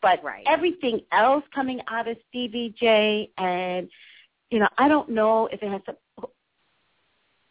But 0.00 0.22
Right. 0.24 0.44
everything 0.46 1.00
else 1.12 1.44
coming 1.54 1.80
out 1.86 2.08
of 2.08 2.16
Stevie 2.28 2.74
J 2.78 3.30
and 3.38 3.88
you 4.50 4.58
know, 4.58 4.68
I 4.76 4.88
don't 4.88 5.08
know 5.08 5.46
if 5.46 5.62
it 5.62 5.70
has 5.70 5.82
to 5.86 5.96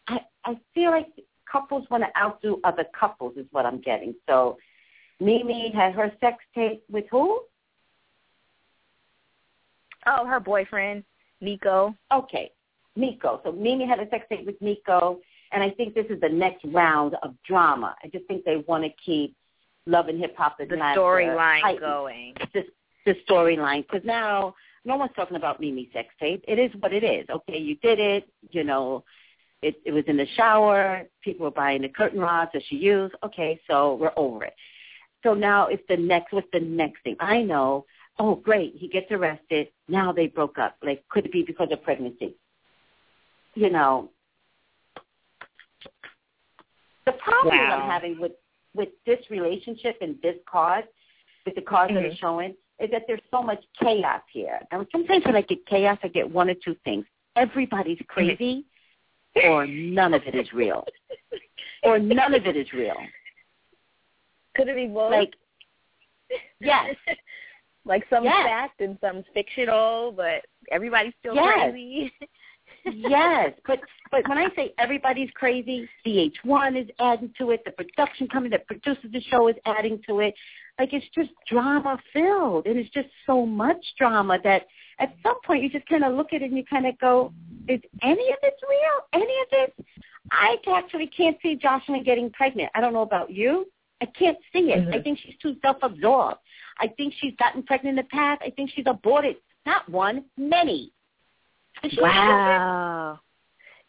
I 0.08 0.20
I 0.46 0.60
feel 0.74 0.92
like 0.92 1.08
couples 1.50 1.90
want 1.90 2.04
to 2.04 2.22
outdo 2.22 2.60
other 2.64 2.86
couples 2.98 3.38
is 3.38 3.46
what 3.52 3.66
I'm 3.66 3.80
getting. 3.82 4.16
So 4.28 4.58
Mimi 5.20 5.72
had 5.72 5.94
her 5.94 6.12
sex 6.20 6.44
tape 6.56 6.84
with 6.90 7.06
who? 7.12 7.42
Oh, 10.06 10.26
her 10.26 10.40
boyfriend, 10.40 11.04
Nikko. 11.42 11.96
Okay, 12.12 12.52
Nikko. 12.96 13.42
So 13.44 13.52
Mimi 13.52 13.86
had 13.86 14.00
a 14.00 14.10
sex 14.10 14.26
tape 14.30 14.46
with 14.46 14.60
Nikko, 14.62 15.20
and 15.52 15.64
I 15.64 15.70
think 15.70 15.94
this 15.94 16.06
is 16.10 16.20
the 16.22 16.30
next 16.30 16.64
round 16.66 17.16
of 17.24 17.36
drama. 17.48 17.96
I 18.04 18.08
just 18.08 18.26
think 18.28 18.46
they 18.46 18.64
want 18.68 18.84
to 18.84 18.90
keep 19.04 19.36
Love 19.86 20.08
and 20.08 20.20
Hip 20.20 20.36
Hop 20.38 20.58
the 20.58 20.66
storyline 20.66 21.80
going. 21.80 22.34
The, 22.54 22.64
the 23.06 23.16
storyline, 23.30 23.86
because 23.88 24.06
now 24.06 24.56
no 24.86 24.96
one's 24.96 25.12
talking 25.16 25.38
about 25.38 25.60
Mimi 25.60 25.90
sex 25.94 26.10
tape. 26.20 26.44
It 26.48 26.60
is 26.60 26.72
what 26.80 26.94
it 26.94 27.04
is. 27.04 27.28
Okay, 27.30 27.58
you 27.58 27.76
did 27.78 28.00
it. 28.00 28.30
You 28.52 28.64
know, 28.64 29.04
it, 29.62 29.76
it 29.86 29.92
was 29.92 30.04
in 30.08 30.18
the 30.18 30.28
shower. 30.36 31.04
People 31.24 31.46
were 31.46 31.52
buying 31.52 31.82
the 31.82 31.90
curtain 31.90 32.20
rods 32.20 32.52
that 32.54 32.64
she 32.70 32.76
used. 32.78 33.14
Okay, 33.24 33.60
so 33.68 33.96
we're 33.96 34.14
over 34.16 34.46
it. 34.46 34.54
So 35.24 35.34
now 35.34 35.68
it's 35.68 35.84
the 35.90 35.98
next. 35.98 36.34
What's 36.34 36.48
the 36.54 36.60
next 36.60 37.04
thing? 37.04 37.16
I 37.20 37.42
know. 37.42 37.86
Oh, 38.20 38.36
great. 38.36 38.76
He 38.76 38.88
gets 38.88 39.12
arrested. 39.12 39.70
Now 39.88 40.12
they 40.12 40.28
broke 40.28 40.58
up. 40.58 40.76
Like, 40.84 41.04
could 41.10 41.26
it 41.26 41.32
be 41.32 41.44
because 41.44 41.70
of 41.72 41.84
pregnancy? 41.84 42.36
You 43.56 43.70
know. 43.70 44.10
The 47.12 47.18
problem 47.20 47.58
wow. 47.58 47.82
I'm 47.82 47.90
having 47.90 48.20
with 48.20 48.34
with 48.74 48.90
this 49.06 49.20
relationship 49.30 49.98
and 50.02 50.16
this 50.22 50.36
card, 50.50 50.86
with 51.46 51.56
the 51.56 51.62
cards 51.62 51.94
mm-hmm. 51.94 52.10
that 52.10 52.18
showing, 52.18 52.56
is 52.80 52.90
that 52.92 53.04
there's 53.08 53.22
so 53.30 53.42
much 53.42 53.62
chaos 53.82 54.22
here. 54.32 54.60
And 54.72 54.86
sometimes 54.92 55.26
when 55.26 55.36
I 55.36 55.42
get 55.42 55.66
chaos, 55.66 55.98
I 56.04 56.08
get 56.08 56.30
one 56.30 56.50
or 56.50 56.54
two 56.54 56.76
things. 56.86 57.06
Everybody's 57.36 58.00
crazy, 58.08 58.66
or 59.44 59.66
none 59.68 60.14
of 60.14 60.22
it 60.26 60.36
is 60.36 60.52
real, 60.54 60.86
or 61.84 62.00
none 62.00 62.34
of 62.34 62.46
it 62.46 62.58
is 62.58 62.72
real. 62.74 62.96
Could 64.56 64.68
it 64.68 64.76
be 64.76 64.88
both? 64.88 65.12
Like, 65.12 65.34
yes, 66.60 66.96
like 67.86 68.04
some 68.10 68.24
yes. 68.24 68.46
fact 68.46 68.82
and 68.82 68.98
some 69.00 69.24
fictional, 69.34 70.12
but 70.12 70.46
everybody's 70.72 71.14
still 71.20 71.36
Yes. 71.36 71.72
crazy. 71.72 72.12
yes, 72.86 73.54
but 73.66 73.80
but 74.12 74.28
when 74.28 74.38
I 74.38 74.48
say 74.56 74.74
everybody's 74.78 75.30
crazy, 75.32 75.88
VH1 76.06 76.82
is 76.82 76.90
adding 77.00 77.32
to 77.38 77.52
it. 77.52 77.64
The 77.66 77.72
production 77.72 78.28
company 78.28 78.52
that 78.52 78.68
produces 78.68 79.12
the 79.12 79.22
show 79.22 79.48
is 79.48 79.56
adding 79.66 80.02
to 80.08 80.20
it. 80.20 80.34
Like 80.80 80.94
it's 80.94 81.06
just 81.16 81.30
drama 81.50 81.98
filled, 82.14 82.68
and 82.68 82.78
it's 82.78 82.90
just 82.90 83.10
so 83.26 83.46
much 83.46 83.84
drama 83.98 84.40
that 84.44 84.68
at 85.00 85.14
some 85.24 85.40
point 85.46 85.64
you 85.64 85.70
just 85.70 85.88
kind 85.88 86.04
of 86.04 86.14
look 86.14 86.34
at 86.34 86.42
it 86.42 86.46
and 86.46 86.58
you 86.58 86.66
kind 86.66 86.86
of 86.86 86.98
go, 87.00 87.34
"Is 87.68 87.82
any 88.02 88.30
of 88.32 88.38
this 88.42 88.54
real? 88.68 89.22
Any 89.22 89.36
of 89.42 89.50
this?" 89.52 89.86
I 90.32 90.58
actually 90.68 91.08
can't 91.08 91.38
see 91.42 91.58
Joseline 91.58 92.06
getting 92.06 92.30
pregnant. 92.32 92.70
I 92.76 92.82
don't 92.82 92.94
know 92.94 93.02
about 93.02 93.32
you. 93.32 93.68
I 94.02 94.06
can't 94.06 94.38
see 94.52 94.72
it. 94.72 94.88
Mhm. 94.88 94.96
I 94.96 95.02
think 95.02 95.20
she's 95.20 95.38
too 95.38 95.56
self-absorbed. 95.62 96.40
I 96.80 96.88
think 96.88 97.14
she's 97.16 97.36
gotten 97.36 97.64
pregnant 97.64 98.00
in 98.00 98.04
the 98.04 98.10
past. 98.10 98.42
I 98.44 98.50
think 98.50 98.72
she's 98.72 98.88
aborted 98.88 99.38
not 99.66 99.88
one, 99.90 100.26
many. 100.38 100.92
Does 101.84 101.92
she 101.92 102.02
wow. 102.02 103.20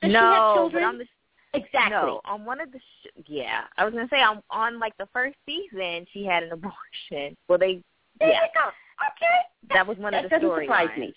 Does 0.00 0.09
she 0.09 0.12
no, 0.12 0.20
have 0.20 0.54
children? 0.56 0.82
but 0.82 0.88
on 0.88 0.98
the 0.98 1.06
Exactly. 1.54 1.90
no 1.90 2.20
on 2.24 2.44
one 2.46 2.60
of 2.60 2.72
the 2.72 2.78
sh- 2.78 3.22
yeah, 3.26 3.62
I 3.76 3.84
was 3.84 3.92
gonna 3.92 4.09
say 4.10 4.22
on 4.22 4.42
on 4.50 4.78
like 4.78 4.96
the 4.96 5.06
first 5.12 5.36
season 5.44 6.06
she 6.12 6.24
had 6.24 6.42
an 6.44 6.52
abortion. 6.52 7.36
Well, 7.48 7.59
they 7.59 7.82
There 8.18 8.30
yeah. 8.30 8.38
Okay. 8.46 9.74
that 9.74 9.86
was 9.86 9.98
one 9.98 10.12
that 10.12 10.24
of 10.24 10.30
the 10.30 10.36
doesn't 10.36 10.48
storylines. 10.48 10.64
surprise 10.64 10.98
me. 10.98 11.14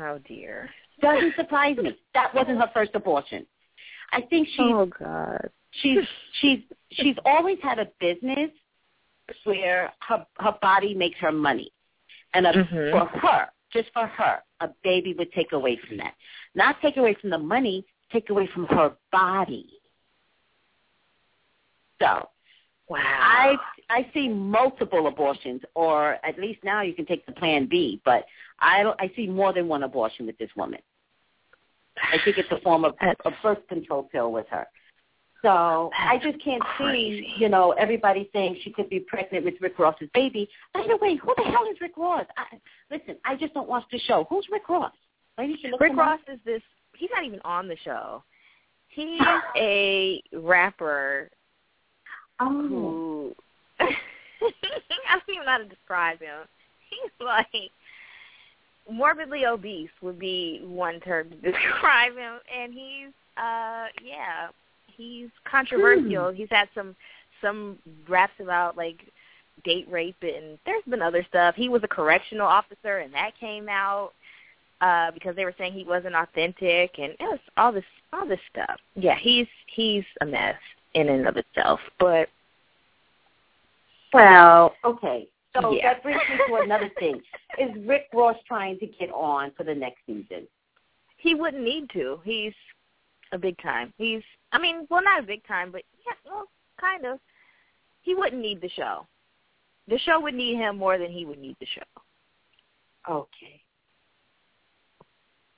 Oh 0.00 0.18
dear. 0.26 0.68
Doesn't 1.00 1.34
surprise 1.36 1.76
me. 1.76 1.96
That 2.14 2.34
wasn't 2.34 2.58
her 2.58 2.70
first 2.74 2.90
abortion. 2.94 3.46
I 4.10 4.22
think 4.22 4.48
she's 4.48 4.60
Oh 4.60 4.86
God. 4.98 5.48
she's 5.80 5.98
she's 6.40 6.58
she's 6.90 7.16
always 7.24 7.58
had 7.62 7.78
a 7.78 7.86
business 8.00 8.50
where 9.44 9.92
her 10.08 10.26
her 10.40 10.56
body 10.60 10.92
makes 10.94 11.18
her 11.20 11.30
money, 11.32 11.70
and 12.34 12.46
a, 12.48 12.52
Mhm. 12.52 12.90
for 12.90 13.06
her, 13.20 13.48
just 13.72 13.90
for 13.92 14.06
her, 14.06 14.38
a 14.60 14.68
baby 14.82 15.14
would 15.18 15.32
take 15.32 15.52
away 15.52 15.78
from 15.86 15.98
that. 15.98 16.14
Not 16.54 16.76
take 16.82 16.96
away 16.96 17.16
from 17.20 17.30
the 17.30 17.38
money, 17.38 17.84
take 18.12 18.30
away 18.30 18.48
from 18.52 18.66
her 18.66 18.92
body. 19.10 19.68
So 22.00 22.28
Wow. 22.88 22.98
I 23.00 23.56
I 23.88 24.06
see 24.12 24.28
multiple 24.28 25.06
abortions, 25.06 25.62
or 25.74 26.18
at 26.24 26.38
least 26.38 26.62
now 26.62 26.82
you 26.82 26.92
can 26.92 27.06
take 27.06 27.24
the 27.24 27.32
Plan 27.32 27.66
B. 27.70 28.02
But 28.04 28.26
I 28.60 28.84
I 28.98 29.10
see 29.16 29.26
more 29.26 29.54
than 29.54 29.66
one 29.66 29.82
abortion 29.82 30.26
with 30.26 30.36
this 30.36 30.50
woman. 30.56 30.80
I 31.96 32.18
think 32.24 32.36
it's 32.36 32.50
a 32.50 32.60
form 32.60 32.84
of 32.84 32.94
a 33.00 33.30
birth 33.42 33.66
control 33.68 34.04
pill 34.04 34.30
with 34.30 34.46
her. 34.50 34.66
So 35.42 35.90
I 35.98 36.18
just 36.22 36.42
can't 36.42 36.62
crazy. 36.62 37.34
see, 37.36 37.42
you 37.42 37.48
know, 37.48 37.72
everybody 37.72 38.30
saying 38.32 38.58
she 38.62 38.70
could 38.70 38.88
be 38.88 39.00
pregnant 39.00 39.44
with 39.44 39.54
Rick 39.60 39.78
Ross's 39.78 40.08
baby. 40.14 40.48
By 40.72 40.84
the 40.86 40.96
way, 40.96 41.16
who 41.16 41.34
the 41.36 41.42
hell 41.42 41.66
is 41.70 41.80
Rick 41.80 41.96
Ross? 41.96 42.26
I, 42.36 42.58
listen, 42.90 43.16
I 43.24 43.34
just 43.34 43.52
don't 43.52 43.68
watch 43.68 43.84
the 43.90 43.98
show. 43.98 44.24
Who's 44.30 44.46
Rick 44.52 44.68
Ross? 44.68 44.92
Maybe 45.36 45.56
you 45.60 45.70
look 45.70 45.80
Rick 45.80 45.92
him 45.92 45.98
up. 45.98 46.06
Ross 46.06 46.20
is 46.32 46.38
this. 46.44 46.62
He's 46.96 47.10
not 47.12 47.24
even 47.24 47.40
on 47.44 47.66
the 47.66 47.76
show. 47.84 48.22
He's 48.88 49.20
a 49.56 50.22
rapper 50.32 51.30
Oh, 52.42 52.68
who 52.68 53.34
I 53.80 53.86
don't 54.40 55.22
even 55.28 55.44
know 55.44 55.52
how 55.52 55.58
to 55.58 55.64
describe 55.64 56.20
him. 56.20 56.40
He's 56.90 57.10
like 57.24 57.70
morbidly 58.90 59.46
obese 59.46 59.90
would 60.02 60.18
be 60.18 60.60
one 60.64 60.98
term 61.00 61.30
to 61.30 61.36
describe 61.52 62.16
him, 62.16 62.38
and 62.54 62.72
he's 62.72 63.12
uh 63.36 63.86
yeah, 64.04 64.48
he's 64.96 65.28
controversial. 65.50 66.30
Hmm. 66.30 66.36
He's 66.36 66.50
had 66.50 66.68
some 66.74 66.94
some 67.40 67.78
raps 68.08 68.34
about 68.40 68.76
like 68.76 69.00
date 69.64 69.86
rape, 69.90 70.16
and 70.22 70.58
there's 70.64 70.84
been 70.88 71.02
other 71.02 71.24
stuff. 71.28 71.54
He 71.54 71.68
was 71.68 71.82
a 71.84 71.88
correctional 71.88 72.46
officer, 72.46 72.98
and 72.98 73.12
that 73.14 73.32
came 73.38 73.68
out 73.68 74.12
uh 74.80 75.10
because 75.12 75.36
they 75.36 75.44
were 75.44 75.54
saying 75.58 75.72
he 75.72 75.84
wasn't 75.84 76.14
authentic, 76.14 76.98
and 76.98 77.12
it 77.12 77.20
was 77.20 77.40
all 77.56 77.72
this 77.72 77.84
all 78.12 78.26
this 78.26 78.40
stuff. 78.50 78.78
Yeah, 78.94 79.16
he's 79.18 79.46
he's 79.74 80.04
a 80.20 80.26
mess 80.26 80.56
in 80.94 81.08
and 81.08 81.26
of 81.26 81.36
itself, 81.36 81.80
but 81.98 82.28
well, 84.12 84.74
okay. 84.84 85.26
So 85.54 85.72
Yeah. 85.72 85.94
that 85.94 86.02
brings 86.02 86.20
me 86.30 86.36
to 86.48 86.62
another 86.62 86.90
thing. 86.98 87.20
Is 87.58 87.70
Rick 87.86 88.06
Ross 88.14 88.36
trying 88.46 88.78
to 88.78 88.86
get 88.86 89.10
on 89.10 89.52
for 89.56 89.64
the 89.64 89.74
next 89.74 89.98
season? 90.06 90.46
he 91.22 91.34
wouldn't 91.34 91.62
need 91.62 91.88
to. 91.90 92.20
He's 92.24 92.52
a 93.32 93.38
big 93.38 93.56
time. 93.62 93.92
He's 93.98 94.22
I 94.52 94.58
mean, 94.58 94.86
well 94.90 95.02
not 95.02 95.22
a 95.22 95.26
big 95.26 95.46
time, 95.46 95.72
but 95.72 95.82
yeah, 96.06 96.30
well, 96.30 96.48
kind 96.80 97.04
of. 97.06 97.18
He 98.02 98.14
wouldn't 98.14 98.42
need 98.42 98.60
the 98.60 98.68
show. 98.70 99.06
The 99.88 99.98
show 99.98 100.20
would 100.20 100.34
need 100.34 100.56
him 100.56 100.76
more 100.76 100.98
than 100.98 101.10
he 101.10 101.24
would 101.24 101.38
need 101.38 101.56
the 101.60 101.66
show. 101.66 103.12
Okay. 103.12 103.60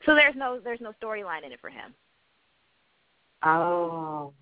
So 0.07 0.15
there's 0.15 0.35
no 0.37 0.61
there's 0.63 0.81
no 0.81 0.93
storyline 1.03 1.45
in 1.45 1.53
it 1.53 1.61
for 1.61 1.71
him. 1.71 1.95
Oh. 3.43 4.33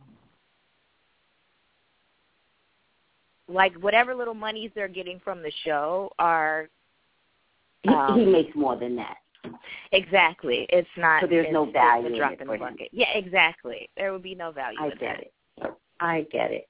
Like 3.49 3.75
whatever 3.75 4.15
little 4.15 4.35
monies 4.35 4.71
they're 4.75 4.89
getting 4.89 5.21
from 5.21 5.43
the 5.43 5.53
show 5.65 6.13
are 6.19 6.69
He, 7.83 7.91
Um, 7.91 8.19
he 8.19 8.27
makes 8.27 8.55
more 8.57 8.77
than 8.77 8.97
that. 8.97 9.17
Exactly. 9.93 10.67
It's 10.71 10.89
not 10.97 11.21
So 11.23 11.27
there's 11.27 11.47
it's, 11.47 11.53
no 11.53 11.65
it's 11.65 11.73
value 11.73 12.07
a 12.07 12.11
in 12.11 12.17
drop 12.17 12.33
it 12.33 12.41
in 12.41 12.47
for 12.47 12.59
the 12.59 12.65
bucket. 12.65 12.89
Yeah, 12.93 13.11
exactly. 13.15 13.89
There 13.97 14.13
would 14.13 14.23
be 14.23 14.35
no 14.35 14.53
value 14.53 14.79
I 14.81 14.85
in 14.87 14.91
get 14.91 15.01
that. 15.01 15.21
it. 15.21 15.75
I 16.01 16.27
get 16.33 16.51
it. 16.51 16.69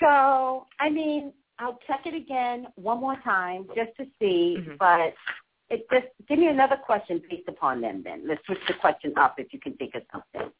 So, 0.00 0.66
I 0.80 0.88
mean, 0.90 1.32
I'll 1.58 1.78
check 1.86 2.00
it 2.06 2.14
again 2.14 2.66
one 2.76 3.00
more 3.00 3.16
time 3.24 3.66
just 3.74 3.96
to 3.98 4.06
see, 4.18 4.56
Mhm. 4.58 4.78
but 4.78 5.14
it 5.70 5.86
just 5.90 6.06
give 6.28 6.38
me 6.38 6.48
another 6.48 6.76
question 6.76 7.22
based 7.30 7.48
upon 7.48 7.80
them 7.80 8.02
then. 8.02 8.26
Let's 8.26 8.44
switch 8.46 8.64
the 8.66 8.74
question 8.74 9.12
up 9.16 9.38
if 9.38 9.52
you 9.52 9.60
can 9.60 9.74
think 9.76 9.94
of 9.94 10.02
something. 10.12 10.50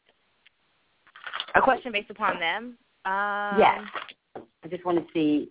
A 1.54 1.62
question 1.62 1.92
based 1.92 2.10
upon 2.10 2.38
them? 2.40 2.78
Um 3.04 3.58
yes. 3.58 3.84
I 4.64 4.68
just 4.68 4.84
want 4.84 4.98
to 5.06 5.12
see 5.12 5.48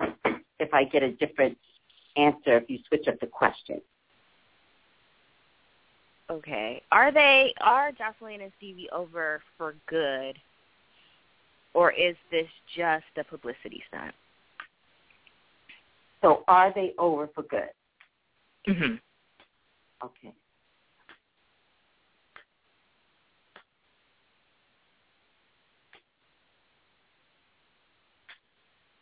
if 0.60 0.74
I 0.74 0.84
get 0.86 1.04
a 1.04 1.12
different 1.14 1.58
answer 2.16 2.58
if 2.58 2.70
you 2.70 2.80
switch 2.88 3.08
up 3.08 3.20
the 3.20 3.28
question. 3.28 3.82
Okay. 6.32 6.82
Are 6.92 7.12
they 7.12 7.54
are 7.62 7.92
Joseline 7.92 8.42
and 8.42 8.52
Stevie 8.58 8.90
over 8.92 9.42
for 9.58 9.76
good, 9.88 10.38
or 11.74 11.92
is 11.92 12.16
this 12.32 12.48
just 12.76 13.06
a 13.18 13.24
publicity 13.24 13.84
stunt? 13.90 14.14
So 16.22 16.44
are 16.48 16.74
they 16.74 16.94
over 16.98 17.30
for 17.36 17.44
good? 17.44 17.70
Mm-hmm. 18.68 18.96
Okay. 20.06 20.34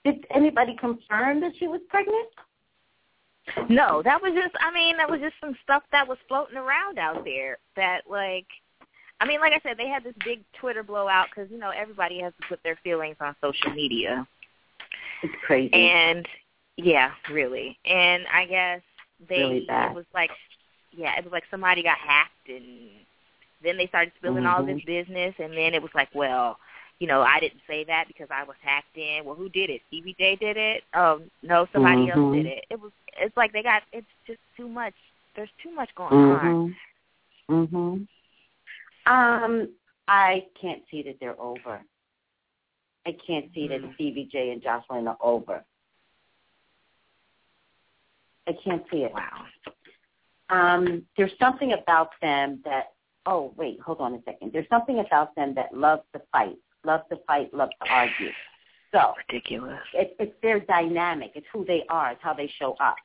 Did 0.04 0.26
anybody 0.34 0.76
confirm 0.80 1.40
that 1.42 1.52
she 1.60 1.68
was 1.68 1.80
pregnant? 1.90 2.28
No, 3.70 4.02
that 4.04 4.22
was 4.22 4.34
just. 4.34 4.56
I 4.60 4.72
mean, 4.74 4.98
that 4.98 5.10
was 5.10 5.20
just 5.20 5.36
some 5.42 5.56
stuff 5.64 5.84
that 5.92 6.08
was 6.08 6.18
floating 6.28 6.58
around 6.58 7.00
out 7.00 7.24
there. 7.26 7.58
That 7.76 8.02
like, 8.10 8.46
I 9.20 9.26
mean, 9.26 9.40
like 9.40 9.54
I 9.54 9.60
said, 9.64 9.78
they 9.78 9.88
had 9.88 10.04
this 10.04 10.16
big 10.24 10.42
Twitter 10.60 10.84
blowout 10.84 11.28
because 11.34 11.50
you 11.52 11.58
know 11.58 11.72
everybody 11.72 12.20
has 12.20 12.34
to 12.40 12.48
put 12.48 12.62
their 12.64 12.78
feelings 12.84 13.18
on 13.20 13.36
social 13.42 13.72
media. 13.74 14.28
It's 15.24 15.34
crazy. 15.46 15.74
And 15.74 16.28
yeah, 16.78 17.12
really. 17.32 17.78
And 17.86 18.24
I 18.34 18.46
guess 18.46 18.82
they 19.30 19.38
Really 19.38 19.66
it 19.70 19.94
was 19.96 20.06
like 20.14 20.32
yeah, 20.92 21.18
it 21.18 21.24
was 21.24 21.32
like 21.32 21.44
somebody 21.50 21.84
got 21.84 21.98
hacked 21.98 22.50
and 22.50 22.90
then 23.64 23.78
they 23.78 23.88
started 23.88 24.12
spilling 24.18 24.46
all 24.46 24.66
this 24.66 24.82
Mhm. 24.82 24.86
business 24.86 25.36
and 25.40 25.54
then 25.54 25.74
it 25.74 25.82
was 25.82 25.94
like, 25.94 26.10
well, 26.14 26.60
you 27.00 27.08
know, 27.08 27.22
I 27.22 27.40
didn't 27.40 27.62
say 27.68 27.84
that 27.86 28.08
because 28.08 28.28
I 28.30 28.44
was 28.44 28.58
hacked 28.62 28.98
in. 28.98 29.24
Well, 29.26 29.36
who 29.36 29.50
did 29.50 29.70
it? 29.70 29.82
Stevie 29.88 30.16
J 30.20 30.36
did 30.36 30.58
it? 30.58 30.84
Oh, 30.94 31.22
no, 31.42 31.68
somebody 31.74 32.10
else 32.10 32.20
Mhm. 32.20 32.34
did 32.34 32.46
it. 32.46 32.66
It 32.70 32.80
was 32.80 32.92
it's 33.20 33.36
like 33.38 33.54
they 33.54 33.64
got 33.64 33.84
it's 33.92 34.08
just 34.26 34.40
too 34.58 34.68
much. 34.68 34.94
There's 35.36 35.50
too 35.64 35.72
much 35.72 35.90
going 35.96 36.14
on. 36.14 36.76
Mhm. 37.50 38.08
Um, 39.06 39.70
I 40.08 40.48
can't 40.60 40.84
see 40.90 41.02
that 41.04 41.20
they're 41.20 41.40
over. 41.40 41.82
I 43.06 43.12
can't 43.14 43.52
see 43.54 43.68
that 43.68 43.82
Mhm. 43.82 43.94
Stevie 43.96 44.26
J 44.26 44.52
and 44.52 44.62
Joseline 44.62 45.08
are 45.08 45.18
over. 45.22 45.64
I 48.48 48.54
can't 48.54 48.88
see 48.90 49.04
it. 49.04 49.14
Wow. 49.14 49.46
Um, 50.50 51.08
there's 51.16 51.38
something 51.38 51.74
about 51.74 52.20
them 52.22 52.62
that. 52.66 52.94
Oh 53.26 53.54
wait, 53.56 53.80
hold 53.80 54.02
on 54.02 54.16
a 54.16 54.22
second. 54.24 54.52
There's 54.52 54.68
something 54.68 55.00
about 55.00 55.36
them 55.36 55.54
that 55.54 55.76
loves 55.76 56.04
to 56.14 56.20
fight, 56.32 56.58
loves 56.84 57.08
to 57.10 57.18
fight, 57.28 57.54
loves 57.54 57.72
to 57.84 57.92
argue. 57.92 58.32
So 58.94 59.14
Ridiculous. 59.30 59.80
it, 59.94 60.16
it's 60.20 60.34
their 60.42 60.60
dynamic. 60.60 61.32
It's 61.36 61.48
who 61.54 61.64
they 61.66 61.84
are. 61.90 62.12
It's 62.12 62.22
how 62.22 62.34
they 62.34 62.52
show 62.60 62.76
up. 62.80 62.96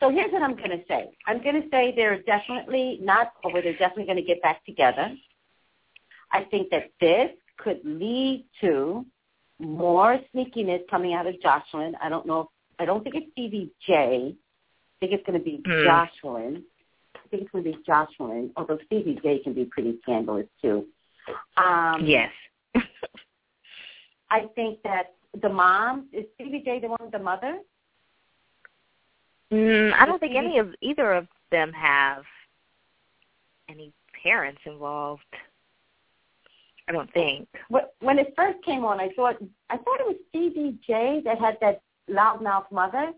So 0.00 0.10
here's 0.10 0.32
what 0.32 0.42
I'm 0.42 0.56
going 0.56 0.70
to 0.70 0.82
say. 0.88 1.10
I'm 1.26 1.42
going 1.42 1.60
to 1.62 1.68
say 1.70 1.92
they're 1.96 2.20
definitely 2.22 2.98
not 3.00 3.32
over. 3.44 3.62
They're 3.62 3.72
definitely 3.78 4.04
going 4.06 4.16
to 4.16 4.22
get 4.22 4.42
back 4.42 4.64
together. 4.66 5.14
I 6.32 6.44
think 6.44 6.70
that 6.70 6.90
this 7.00 7.30
could 7.58 7.80
lead 7.84 8.44
to 8.60 9.06
more 9.60 10.18
sneakiness 10.34 10.80
coming 10.90 11.14
out 11.14 11.26
of 11.28 11.36
Joseline. 11.36 11.92
I 12.02 12.08
don't 12.08 12.26
know. 12.26 12.40
If, 12.40 12.46
I 12.80 12.84
don't 12.84 13.02
think 13.04 13.14
it's 13.14 13.30
Stevie 13.32 13.70
J. 13.86 14.34
I 14.34 15.06
think 15.06 15.12
it's 15.12 15.24
going 15.26 15.38
to 15.38 15.44
be 15.44 15.62
Hmm. 15.64 15.86
Joseline. 15.86 16.62
I 17.14 17.28
think 17.28 17.42
it's 17.44 17.50
going 17.52 17.64
to 17.64 17.70
be 17.72 17.78
Joseline, 17.88 18.50
although 18.56 18.78
Stevie 18.86 19.18
J 19.22 19.38
can 19.38 19.54
be 19.54 19.64
pretty 19.64 19.98
scandalous 20.02 20.46
too. 20.60 20.86
Um, 21.56 22.04
Yes. 22.04 22.30
I 24.30 24.46
think 24.54 24.82
that 24.82 25.14
the 25.42 25.48
mom 25.48 26.08
is 26.12 26.24
Stevie 26.34 26.62
J 26.64 26.80
the 26.80 26.88
one 26.88 26.98
with 27.00 27.12
the 27.12 27.18
mother. 27.18 27.58
Mm, 29.52 29.92
I 29.94 30.06
don't 30.06 30.18
think 30.18 30.34
any 30.36 30.58
of 30.58 30.68
either 30.80 31.12
of 31.12 31.26
them 31.50 31.72
have 31.72 32.24
any 33.68 33.92
parents 34.22 34.60
involved. 34.64 35.22
I 36.88 36.92
don't 36.92 37.12
think. 37.12 37.48
When 38.00 38.18
it 38.18 38.34
first 38.36 38.62
came 38.64 38.84
on, 38.84 39.00
I 39.00 39.08
thought 39.16 39.36
I 39.70 39.76
thought 39.76 40.00
it 40.00 40.06
was 40.06 40.16
Stevie 40.28 40.78
J 40.86 41.22
that 41.24 41.38
had 41.38 41.56
that 41.60 41.82
loudmouth 42.10 42.70
mother. 42.70 43.12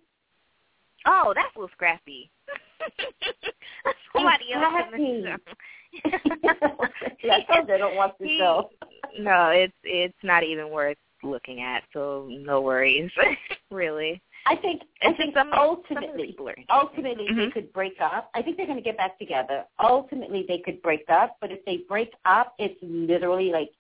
Oh, 1.06 1.32
that's 1.34 1.54
a 1.56 1.58
little 1.58 1.70
scrappy. 1.72 2.30
Somebody 4.12 4.52
else 4.52 4.74
in 4.94 5.00
the 5.00 5.36
show. 5.36 5.56
yeah, 7.24 7.38
I 7.38 7.54
told 7.54 7.68
you 7.68 7.74
I 7.74 7.78
don't 7.78 7.96
watch 7.96 8.14
the 8.20 8.26
He- 8.26 8.38
show. 8.38 8.70
No, 9.18 9.50
it's 9.50 9.74
it's 9.84 10.16
not 10.22 10.42
even 10.44 10.70
worth 10.70 10.96
looking 11.22 11.60
at. 11.62 11.82
So 11.92 12.28
no 12.30 12.60
worries, 12.60 13.10
really. 13.70 14.20
I 14.46 14.54
think 14.56 14.82
I 15.02 15.12
think 15.14 15.34
some, 15.34 15.50
some 15.50 15.50
the 15.50 15.58
ultimately, 15.60 16.28
interesting. 16.30 16.64
ultimately 16.70 17.26
they 17.26 17.32
Mhm. 17.32 17.52
could 17.52 17.72
break 17.72 18.00
up. 18.00 18.30
I 18.34 18.42
think 18.42 18.56
they're 18.56 18.66
going 18.66 18.78
to 18.78 18.84
get 18.84 18.96
back 18.96 19.18
together. 19.18 19.64
Ultimately, 19.80 20.44
they 20.46 20.58
could 20.58 20.80
break 20.82 21.04
up, 21.10 21.36
but 21.40 21.50
if 21.50 21.64
they 21.64 21.78
break 21.88 22.12
up, 22.24 22.54
it's 22.58 22.78
literally 22.82 23.50
like 23.50 23.70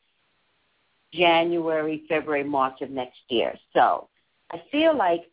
January, 1.12 2.02
February, 2.08 2.44
March 2.44 2.80
of 2.82 2.90
next 2.90 3.18
year. 3.28 3.54
So 3.72 4.08
I 4.50 4.62
feel 4.72 4.96
like 4.96 5.30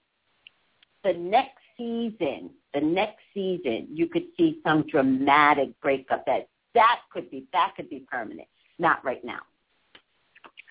the 1.04 1.14
next 1.14 1.58
season, 1.78 2.52
the 2.74 2.82
next 2.82 3.22
season, 3.34 3.88
you 3.92 4.08
could 4.08 4.26
see 4.38 4.60
some 4.64 4.84
dramatic 4.88 5.70
breakup. 5.82 6.26
That 6.26 6.48
that 6.76 7.00
could 7.12 7.30
be 7.32 7.46
that 7.54 7.74
could 7.76 7.90
be 7.90 8.06
permanent. 8.10 8.48
Not 8.80 9.04
right 9.04 9.24
now. 9.24 9.40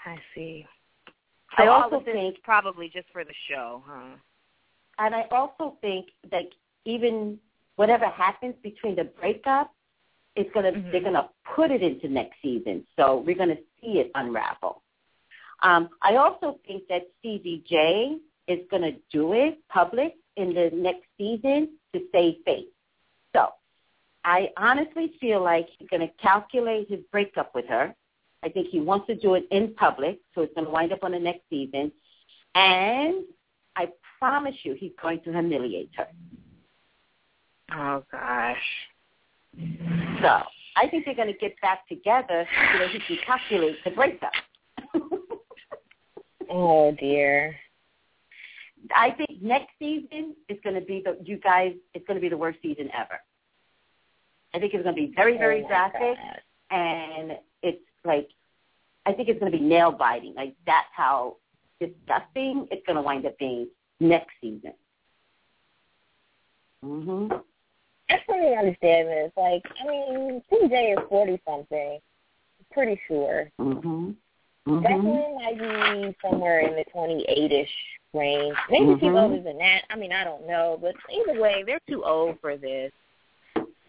I 0.04 0.18
see. 0.34 0.66
I 1.58 1.64
So 1.64 1.70
all 1.70 1.82
also 1.84 2.00
think 2.00 2.42
probably 2.42 2.88
just 2.88 3.08
for 3.12 3.24
the 3.24 3.34
show, 3.48 3.82
huh? 3.86 4.16
And 4.98 5.14
I 5.14 5.22
also 5.30 5.76
think 5.80 6.06
that 6.30 6.44
even 6.84 7.38
whatever 7.76 8.06
happens 8.06 8.54
between 8.62 8.94
the 8.96 9.04
breakup, 9.04 9.72
it's 10.34 10.50
gonna 10.52 10.72
Mhm. 10.72 10.90
they're 10.92 11.00
gonna 11.00 11.28
put 11.44 11.70
it 11.70 11.82
into 11.82 12.08
next 12.08 12.40
season. 12.40 12.86
So 12.96 13.18
we're 13.18 13.36
gonna 13.36 13.58
see 13.80 13.98
it 14.00 14.10
unravel. 14.14 14.82
Um, 15.60 15.90
I 16.02 16.16
also 16.16 16.58
think 16.66 16.88
that 16.88 17.08
Stevie 17.18 17.62
J 17.66 18.18
is 18.48 18.66
gonna 18.70 18.92
do 19.10 19.34
it 19.34 19.66
public 19.68 20.16
in 20.36 20.54
the 20.54 20.70
next 20.70 21.06
season 21.16 21.78
to 21.92 22.08
save 22.12 22.42
face. 22.44 22.68
So 23.34 23.52
I 24.24 24.52
honestly 24.56 25.08
feel 25.20 25.42
like 25.42 25.68
he's 25.68 25.88
gonna 25.88 26.08
calculate 26.08 26.88
his 26.88 27.00
breakup 27.12 27.54
with 27.54 27.66
her. 27.66 27.94
I 28.44 28.48
think 28.48 28.68
he 28.68 28.80
wants 28.80 29.06
to 29.06 29.14
do 29.14 29.34
it 29.34 29.46
in 29.50 29.74
public, 29.74 30.18
so 30.34 30.42
it's 30.42 30.54
gonna 30.54 30.70
wind 30.70 30.92
up 30.92 31.04
on 31.04 31.12
the 31.12 31.18
next 31.18 31.42
season. 31.50 31.92
And 32.54 33.24
I 33.76 33.88
promise 34.18 34.54
you 34.62 34.74
he's 34.74 34.92
going 35.00 35.20
to 35.24 35.32
humiliate 35.32 35.90
her. 35.96 36.08
Oh 37.74 38.04
gosh. 38.10 38.56
So 40.20 40.42
I 40.76 40.88
think 40.90 41.04
they're 41.04 41.14
going 41.14 41.32
to 41.32 41.38
get 41.38 41.58
back 41.60 41.86
together 41.88 42.46
so 42.72 42.78
that 42.78 42.90
he 42.90 42.98
can 43.00 43.18
calculate 43.26 43.76
the 43.84 43.90
breakup. 43.90 44.32
Oh 46.54 46.92
dear. 47.00 47.56
I 48.94 49.10
think 49.12 49.40
next 49.40 49.70
season 49.78 50.34
is 50.50 50.58
going 50.62 50.74
to 50.74 50.82
be 50.82 51.02
the 51.02 51.16
you 51.24 51.38
guys. 51.38 51.72
It's 51.94 52.06
going 52.06 52.16
to 52.16 52.20
be 52.20 52.28
the 52.28 52.36
worst 52.36 52.58
season 52.60 52.90
ever. 52.92 53.18
I 54.52 54.58
think 54.58 54.74
it's 54.74 54.82
going 54.82 54.94
to 54.94 55.00
be 55.00 55.12
very 55.16 55.38
very 55.38 55.64
Oh, 55.64 55.68
drastic, 55.68 56.00
God. 56.00 56.76
and 56.76 57.32
it's 57.62 57.80
like 58.04 58.28
I 59.06 59.12
think 59.12 59.28
it's 59.28 59.40
going 59.40 59.50
to 59.52 59.58
be 59.58 59.64
nail 59.64 59.90
biting. 59.92 60.34
Like 60.34 60.54
that's 60.66 60.88
how 60.94 61.36
disgusting 61.80 62.68
it's 62.70 62.86
going 62.86 62.96
to 62.96 63.02
wind 63.02 63.26
up 63.26 63.36
being 63.38 63.68
next 64.00 64.30
season. 64.40 64.74
Mhm. 66.84 67.42
I 68.10 68.18
totally 68.26 68.54
understand 68.56 69.08
this. 69.08 69.32
Like, 69.36 69.62
I 69.80 69.86
mean, 69.86 70.42
CJ 70.50 70.92
is 70.98 71.08
forty 71.08 71.40
something. 71.46 71.98
Pretty 72.72 73.00
sure. 73.06 73.50
Mhm. 73.60 74.16
Mhm. 74.66 74.82
Declan 74.82 75.34
might 75.36 75.58
be 75.58 76.16
somewhere 76.22 76.60
in 76.60 76.74
the 76.74 76.84
twenty 76.90 77.24
eight 77.28 77.52
ish 77.52 77.70
range. 78.12 78.56
Maybe 78.70 78.94
she's 78.94 79.02
Mhm. 79.04 79.22
older 79.22 79.40
than 79.40 79.58
that. 79.58 79.84
I 79.90 79.96
mean, 79.96 80.12
I 80.12 80.24
don't 80.24 80.46
know. 80.46 80.78
But 80.80 80.94
Either 81.10 81.40
way, 81.40 81.62
they're 81.62 81.80
too 81.88 82.04
old 82.04 82.38
for 82.40 82.56
this 82.56 82.92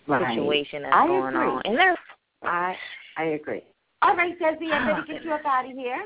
Right. 0.08 0.36
situation 0.36 0.84
that's 0.84 0.96
I 0.96 1.08
going 1.08 1.36
agree. 1.36 1.48
on, 1.48 1.62
and 1.66 1.78
they're 1.78 1.98
I 2.44 2.78
I 3.18 3.24
agree. 3.26 3.64
All 4.04 4.18
right, 4.18 4.38
Desi, 4.38 4.70
I'm 4.70 4.86
going 4.88 5.06
to 5.06 5.14
get 5.14 5.24
you 5.24 5.32
up 5.32 5.46
out 5.46 5.66
of 5.66 5.72
here. 5.72 6.02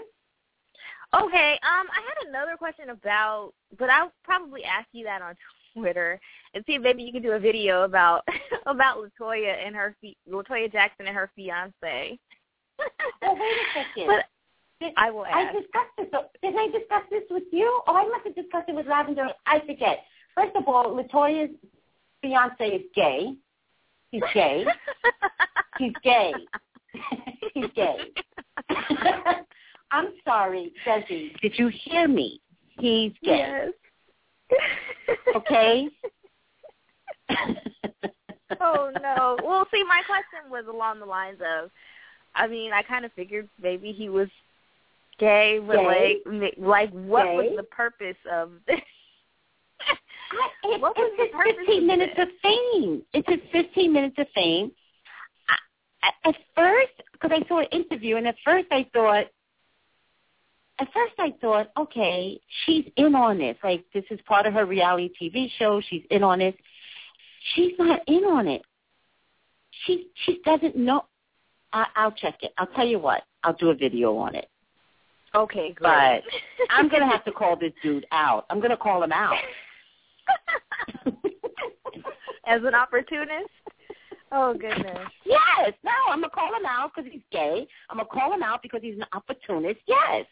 Okay, 1.15 1.53
um, 1.63 1.87
I 1.89 2.01
had 2.05 2.27
another 2.29 2.55
question 2.55 2.91
about, 2.91 3.53
but 3.79 3.89
I'll 3.89 4.11
probably 4.23 4.63
ask 4.63 4.87
you 4.91 5.03
that 5.05 5.21
on 5.21 5.33
Twitter 5.75 6.19
and 6.53 6.63
see 6.67 6.75
if 6.75 6.81
maybe 6.83 7.01
you 7.01 7.11
can 7.11 7.23
do 7.23 7.31
a 7.31 7.39
video 7.39 7.83
about 7.83 8.23
about 8.67 8.97
Latoya 8.97 9.65
and 9.65 9.75
her 9.75 9.95
Latoya 10.29 10.71
Jackson 10.71 11.07
and 11.07 11.15
her 11.15 11.31
fiance. 11.35 12.19
Well, 13.21 13.35
wait 13.35 13.51
a 13.51 13.73
second. 13.73 14.07
But 14.07 14.25
Did- 14.79 14.93
I 14.95 15.09
will 15.09 15.23
I 15.23 15.45
discussed 15.45 15.95
this. 15.97 16.07
Didn't 16.43 16.59
I 16.59 16.67
discuss 16.67 17.01
this 17.09 17.23
with 17.31 17.43
you? 17.51 17.81
Oh, 17.87 17.95
I 17.95 18.07
must 18.09 18.25
have 18.25 18.35
discussed 18.35 18.69
it 18.69 18.75
with 18.75 18.85
Lavender. 18.85 19.27
I 19.47 19.59
forget. 19.61 20.03
First 20.35 20.55
of 20.55 20.67
all, 20.67 20.95
Latoya's 20.95 21.49
fiance 22.21 22.63
is 22.63 22.83
gay. 22.93 23.33
He's 24.11 24.21
gay. 24.35 24.65
He's 25.79 25.93
gay. 26.03 26.31
He's 27.53 27.65
gay. 27.75 27.97
I'm 29.91 30.07
sorry, 30.25 30.73
Desi. 30.85 31.39
Did 31.41 31.53
you 31.57 31.69
hear 31.69 32.07
me? 32.07 32.41
He's 32.79 33.13
gay. 33.23 33.69
Yes. 34.51 34.59
Okay. 35.35 35.87
oh 38.61 38.91
no. 39.01 39.37
Well, 39.43 39.67
see, 39.73 39.83
my 39.83 40.01
question 40.05 40.49
was 40.51 40.65
along 40.69 40.99
the 40.99 41.05
lines 41.05 41.39
of, 41.41 41.69
I 42.35 42.47
mean, 42.47 42.73
I 42.73 42.81
kind 42.83 43.05
of 43.05 43.11
figured 43.13 43.47
maybe 43.61 43.91
he 43.91 44.09
was 44.09 44.29
gay, 45.19 45.59
but 45.65 45.77
Gay? 45.77 46.17
like, 46.25 46.53
like, 46.57 46.91
what 46.91 47.23
Gay? 47.23 47.35
was 47.35 47.53
the 47.57 47.63
purpose 47.63 48.17
of 48.31 48.51
this? 48.67 48.79
I, 49.79 50.47
it, 50.75 50.81
What 50.81 50.95
was 50.97 51.11
it's 51.17 51.31
the 51.31 51.37
purpose 51.37 51.55
15 51.65 51.77
of 51.77 51.83
minutes 51.87 52.13
this? 52.17 52.23
of 52.23 52.29
fame. 52.43 53.01
It's 53.13 53.29
his 53.29 53.39
15 53.51 53.93
minutes 53.93 54.15
of 54.17 54.27
fame. 54.35 54.71
At 56.23 56.35
first, 56.55 56.93
because 57.13 57.31
I 57.33 57.47
saw 57.47 57.59
an 57.59 57.67
interview, 57.71 58.17
and 58.17 58.27
at 58.27 58.35
first 58.43 58.67
I 58.71 58.85
thought, 58.93 59.25
at 60.79 60.87
first 60.93 61.13
I 61.17 61.33
thought, 61.41 61.71
okay, 61.77 62.39
she's 62.65 62.85
in 62.97 63.15
on 63.15 63.39
this. 63.39 63.57
Like 63.63 63.85
this 63.93 64.03
is 64.11 64.19
part 64.27 64.45
of 64.45 64.53
her 64.53 64.65
reality 64.65 65.09
TV 65.21 65.49
show. 65.57 65.81
She's 65.89 66.03
in 66.11 66.23
on 66.23 66.39
this. 66.39 66.53
She's 67.55 67.73
not 67.79 68.01
in 68.07 68.23
on 68.25 68.47
it. 68.47 68.61
She 69.85 70.07
she 70.25 70.39
doesn't 70.45 70.75
know. 70.75 71.05
I, 71.73 71.85
I'll 71.95 72.11
check 72.11 72.35
it. 72.41 72.53
I'll 72.57 72.67
tell 72.67 72.87
you 72.87 72.99
what. 72.99 73.23
I'll 73.43 73.53
do 73.53 73.69
a 73.69 73.75
video 73.75 74.15
on 74.17 74.35
it. 74.35 74.49
Okay, 75.35 75.73
great. 75.73 75.77
But. 75.79 76.23
I'm 76.69 76.89
gonna 76.89 77.09
have 77.09 77.25
to 77.25 77.31
call 77.31 77.55
this 77.55 77.73
dude 77.83 78.05
out. 78.11 78.45
I'm 78.49 78.59
gonna 78.59 78.77
call 78.77 79.03
him 79.03 79.11
out. 79.11 79.37
As 82.45 82.61
an 82.63 82.75
opportunist? 82.75 83.49
Oh 84.31 84.53
goodness. 84.53 85.07
Yes. 85.25 85.73
No, 85.83 85.91
I'm 86.09 86.19
gonna 86.21 86.29
call 86.29 86.53
him 86.55 86.65
out 86.67 86.91
because 86.95 87.11
he's 87.11 87.21
gay. 87.31 87.67
I'm 87.89 87.97
gonna 87.97 88.09
call 88.09 88.33
him 88.33 88.43
out 88.43 88.61
because 88.61 88.81
he's 88.81 88.95
an 88.95 89.05
opportunist. 89.13 89.79
Yes. 89.87 90.25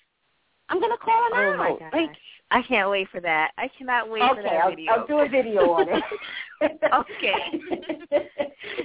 I'm 0.70 0.80
gonna 0.82 0.98
call 0.98 1.28
him 1.28 1.32
Oh 1.36 1.52
out. 1.54 1.58
my 1.58 1.70
gosh. 1.80 1.94
Like, 1.94 2.10
I 2.52 2.62
can't 2.62 2.90
wait 2.90 3.08
for 3.10 3.20
that. 3.22 3.52
I 3.58 3.70
cannot 3.78 4.10
wait 4.10 4.22
for 4.36 4.42
that 4.44 4.54
I'll, 4.54 4.70
video. 4.70 4.92
I'll 4.92 5.08
do 5.08 5.20
a 5.20 5.30
video 5.30 5.72
on 5.72 5.88
it. 5.90 6.04
Okay. 6.94 7.60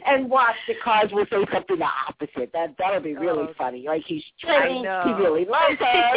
and 0.07 0.28
watch 0.28 0.57
the 0.66 0.74
cards 0.82 1.12
will 1.12 1.24
say 1.31 1.45
something 1.53 1.78
the 1.78 1.89
opposite. 2.09 2.51
That 2.53 2.74
that'll 2.78 3.01
be 3.01 3.15
really 3.15 3.47
Oh. 3.49 3.55
funny. 3.57 3.85
Like 3.87 4.03
he's 4.07 4.24
changed. 4.39 4.89
He 5.05 5.12
really 5.12 5.45
loves 5.45 5.78
her. 5.78 6.12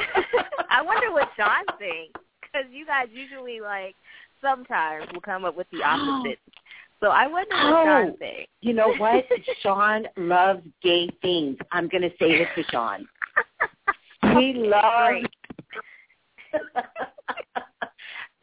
I 0.70 0.82
wonder 0.82 1.12
what 1.12 1.28
Sean 1.36 1.64
thinks 1.78 2.20
because 2.40 2.66
you 2.72 2.86
guys 2.86 3.08
usually 3.12 3.60
like 3.60 3.94
sometimes 4.40 5.06
will 5.12 5.20
come 5.20 5.44
up 5.44 5.56
with 5.56 5.66
the 5.70 5.82
opposite. 5.84 6.38
So 7.00 7.08
I 7.08 7.26
wonder 7.26 7.56
what 7.56 7.88
Oh. 7.88 8.16
Thinks. 8.18 8.50
You 8.60 8.74
know 8.74 8.94
what? 8.96 9.24
Sean 9.62 10.06
loves 10.16 10.62
gay 10.82 11.08
things. 11.22 11.56
I'm 11.72 11.88
going 11.88 12.02
to 12.02 12.10
say 12.18 12.38
this 12.38 12.48
to 12.56 12.62
Sean. 12.70 13.06
He 14.38 14.52
loves. 14.52 15.26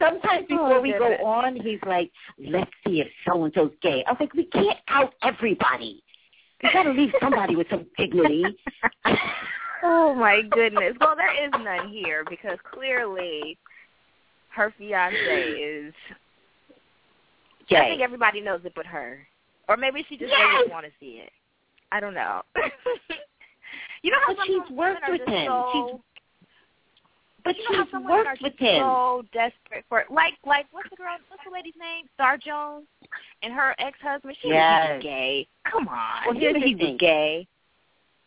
Sometimes 0.02 0.46
oh, 0.46 0.48
before 0.48 0.78
Oh, 0.78 0.82
we 0.82 0.92
go 0.92 1.16
on, 1.24 1.56
he's 1.56 1.80
like, 1.86 2.12
"Let's 2.40 2.72
see 2.86 3.00
if 3.02 3.08
so 3.28 3.44
and 3.44 3.54
so's 3.54 3.72
gay." 3.82 4.04
I 4.06 4.12
was 4.12 4.20
like, 4.20 4.34
"We 4.34 4.46
can't 4.46 4.78
out 4.88 5.14
everybody. 5.24 6.04
We 6.64 6.72
got 6.74 6.84
to 6.84 6.92
leave 6.92 7.14
somebody 7.22 7.56
with 7.56 7.68
some 7.70 7.86
dignity." 7.98 8.44
oh 9.84 10.14
my 10.16 10.42
goodness. 10.50 10.96
Well, 11.00 11.16
there 11.16 11.46
is 11.46 11.52
none 11.52 11.90
here 11.90 12.24
because 12.30 12.58
clearly 12.72 13.58
her 14.50 14.74
fiance 14.78 15.16
is. 15.16 15.94
I 17.72 17.90
think 17.90 18.02
everybody 18.02 18.42
knows 18.42 18.62
it 18.64 18.74
but 18.76 18.86
her, 18.86 19.28
or 19.68 19.78
maybe 19.78 20.06
she 20.08 20.18
just 20.18 20.32
Yes. 20.32 20.40
doesn't 20.58 20.72
want 20.72 20.86
to 20.86 20.92
see 21.00 21.22
it. 21.24 21.32
I 21.92 22.00
don't 22.00 22.14
know. 22.14 22.42
you 24.02 24.12
know 24.12 24.18
how 24.26 24.36
But 24.36 24.46
she's 24.46 24.70
worked 24.72 25.04
with 25.10 25.22
him. 25.28 25.48
So, 25.48 25.70
She's- 25.74 26.00
But 27.44 27.56
you 27.58 27.64
know 27.70 27.78
how 27.78 27.84
she's 27.86 27.92
some 27.92 28.04
women 28.06 28.18
are 28.20 28.26
worked 28.32 28.42
with 28.42 28.58
him. 28.60 28.82
so 28.82 29.24
desperate 29.34 29.86
for 29.90 30.02
it. 30.02 30.12
like 30.12 30.34
like 30.46 30.66
what's 30.72 30.90
the 30.90 30.96
girl 30.98 31.16
what's 31.30 31.44
the 31.46 31.52
lady's 31.52 31.76
name 31.80 32.06
Star 32.14 32.38
Jones 32.38 32.86
and 33.42 33.54
her 33.54 33.74
ex 33.80 33.98
husband 34.02 34.36
she 34.42 34.50
Yes. 34.50 34.96
was 34.96 35.04
gay 35.04 35.48
come 35.64 35.88
on 35.88 36.26
Well, 36.26 36.36
here's 36.36 36.54
knew 36.56 36.76
the 36.76 36.84
thing. 36.84 36.98
gay 36.98 37.48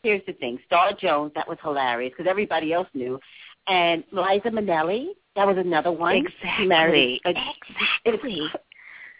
Here's 0.03 0.25
the 0.27 0.33
thing: 0.33 0.59
Star 0.65 0.95
Jones, 0.95 1.33
that 1.35 1.47
was 1.47 1.59
hilarious 1.63 2.11
because 2.17 2.27
everybody 2.31 2.73
else 2.73 2.89
knew, 2.95 3.21
and 3.67 4.03
Liza 4.13 4.49
Minnelli, 4.49 5.09
that 5.37 5.47
was 5.47 5.59
another 5.59 5.93
one. 5.93 6.27
She 6.57 6.65
married 6.67 7.21
a, 7.27 7.29
exactly 7.29 7.75
It's 8.07 8.55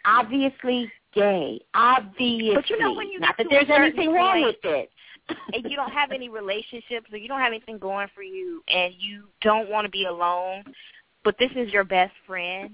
obviously 0.05 0.91
gay. 1.13 1.61
Obviously. 1.73 2.51
But 2.55 2.69
you 2.69 2.79
know 2.79 2.93
when 2.93 3.09
you 3.09 3.19
not 3.19 3.37
that 3.37 3.47
there's 3.49 3.69
anything 3.69 4.13
wrong 4.13 4.41
with 4.43 4.55
it. 4.63 4.89
and 5.53 5.69
you 5.69 5.75
don't 5.75 5.91
have 5.91 6.11
any 6.11 6.29
relationships 6.29 7.07
or 7.11 7.17
you 7.17 7.27
don't 7.27 7.39
have 7.39 7.53
anything 7.53 7.77
going 7.77 8.07
for 8.13 8.23
you 8.23 8.63
and 8.67 8.93
you 8.97 9.23
don't 9.41 9.69
want 9.69 9.85
to 9.85 9.89
be 9.89 10.05
alone 10.05 10.63
but 11.23 11.35
this 11.39 11.51
is 11.55 11.71
your 11.71 11.83
best 11.83 12.13
friend 12.25 12.71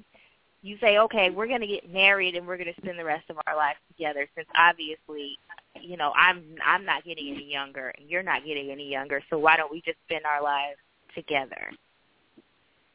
you 0.62 0.78
say 0.82 0.98
okay 0.98 1.30
we're 1.30 1.48
going 1.48 1.62
to 1.62 1.68
get 1.68 1.91
married 1.91 2.36
and 2.36 2.48
we're 2.48 2.58
going 2.58 2.74
to 2.74 2.82
spend 2.82 2.98
the 2.98 3.04
rest 3.04 3.30
of 3.30 3.38
our 3.45 3.56
lives 3.56 3.78
together 3.95 4.28
since 4.36 4.48
obviously 4.58 5.38
you 5.82 5.98
know 5.98 6.12
i'm 6.16 6.44
i'm 6.66 6.86
not 6.86 7.04
getting 7.04 7.34
any 7.36 7.52
younger 7.52 7.94
and 7.98 8.10
you're 8.10 8.24
not 8.24 8.45
getting 8.45 8.72
any 8.72 8.90
younger 8.90 9.22
so 9.30 9.38
why 9.38 9.56
don't 9.58 9.72
we 9.72 9.82
just 9.82 9.98
spend 10.08 10.26
our 10.26 10.41
lives 10.41 10.78
together 11.14 11.72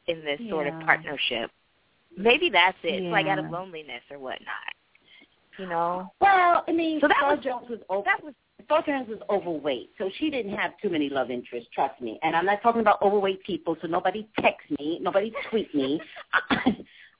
in 0.07 0.23
this 0.25 0.39
sort 0.49 0.67
of 0.67 0.73
partnership 0.81 1.49
maybe 2.17 2.49
that's 2.49 2.77
it 2.83 3.03
it's 3.03 3.11
like 3.11 3.27
out 3.27 3.39
of 3.39 3.49
loneliness 3.49 4.01
or 4.11 4.19
whatnot 4.19 4.73
you 5.57 5.67
know 5.67 6.11
Well, 6.19 6.63
I 6.67 6.71
mean, 6.71 6.99
So 6.99 7.07
that 7.07 7.17
Star 7.17 7.35
was- 7.35 7.43
Jones 7.43 7.69
was 7.69 7.79
over. 7.89 8.03
that 8.05 8.23
was 8.23 8.33
Star 8.65 8.83
Jones 8.85 9.09
was 9.09 9.19
overweight, 9.29 9.91
so 9.97 10.09
she 10.17 10.29
didn't 10.29 10.55
have 10.55 10.71
too 10.81 10.89
many 10.89 11.09
love 11.09 11.29
interests. 11.29 11.69
Trust 11.73 11.99
me. 12.01 12.19
And 12.23 12.35
I'm 12.35 12.45
not 12.45 12.61
talking 12.61 12.81
about 12.81 13.01
overweight 13.01 13.43
people, 13.43 13.75
so 13.81 13.87
nobody 13.87 14.27
text 14.39 14.69
me, 14.79 14.99
nobody 15.01 15.33
tweet 15.49 15.73
me. 15.75 15.99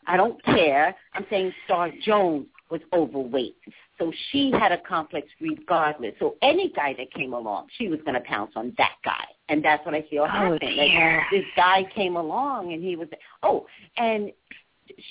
I, 0.08 0.16
don't 0.18 0.44
care. 0.46 0.96
I'm 1.14 1.26
saying 1.30 1.54
Star 1.66 1.90
Jones 2.06 2.48
was 2.70 2.82
overweight, 2.94 3.58
so 4.00 4.12
she 4.32 4.52
had 4.52 4.72
a 4.72 4.78
complex 4.78 5.28
regardless. 5.42 6.14
So 6.20 6.36
any 6.42 6.72
guy 6.72 6.96
that 6.98 7.12
came 7.14 7.34
along, 7.34 7.68
she 7.78 7.88
was 7.90 8.00
going 8.02 8.16
to 8.16 8.22
pounce 8.22 8.52
on 8.56 8.74
that 8.78 8.96
guy, 9.04 9.26
and 9.50 9.64
that's 9.64 9.86
what 9.86 9.96
I 9.96 10.04
feel 10.10 10.24
oh, 10.24 10.28
happened. 10.28 10.60
Like, 10.62 11.24
this 11.32 11.46
guy 11.56 11.86
came 11.94 12.16
along, 12.16 12.74
and 12.74 12.82
he 12.82 12.96
was 12.96 13.08
oh, 13.44 13.66
and 13.98 14.32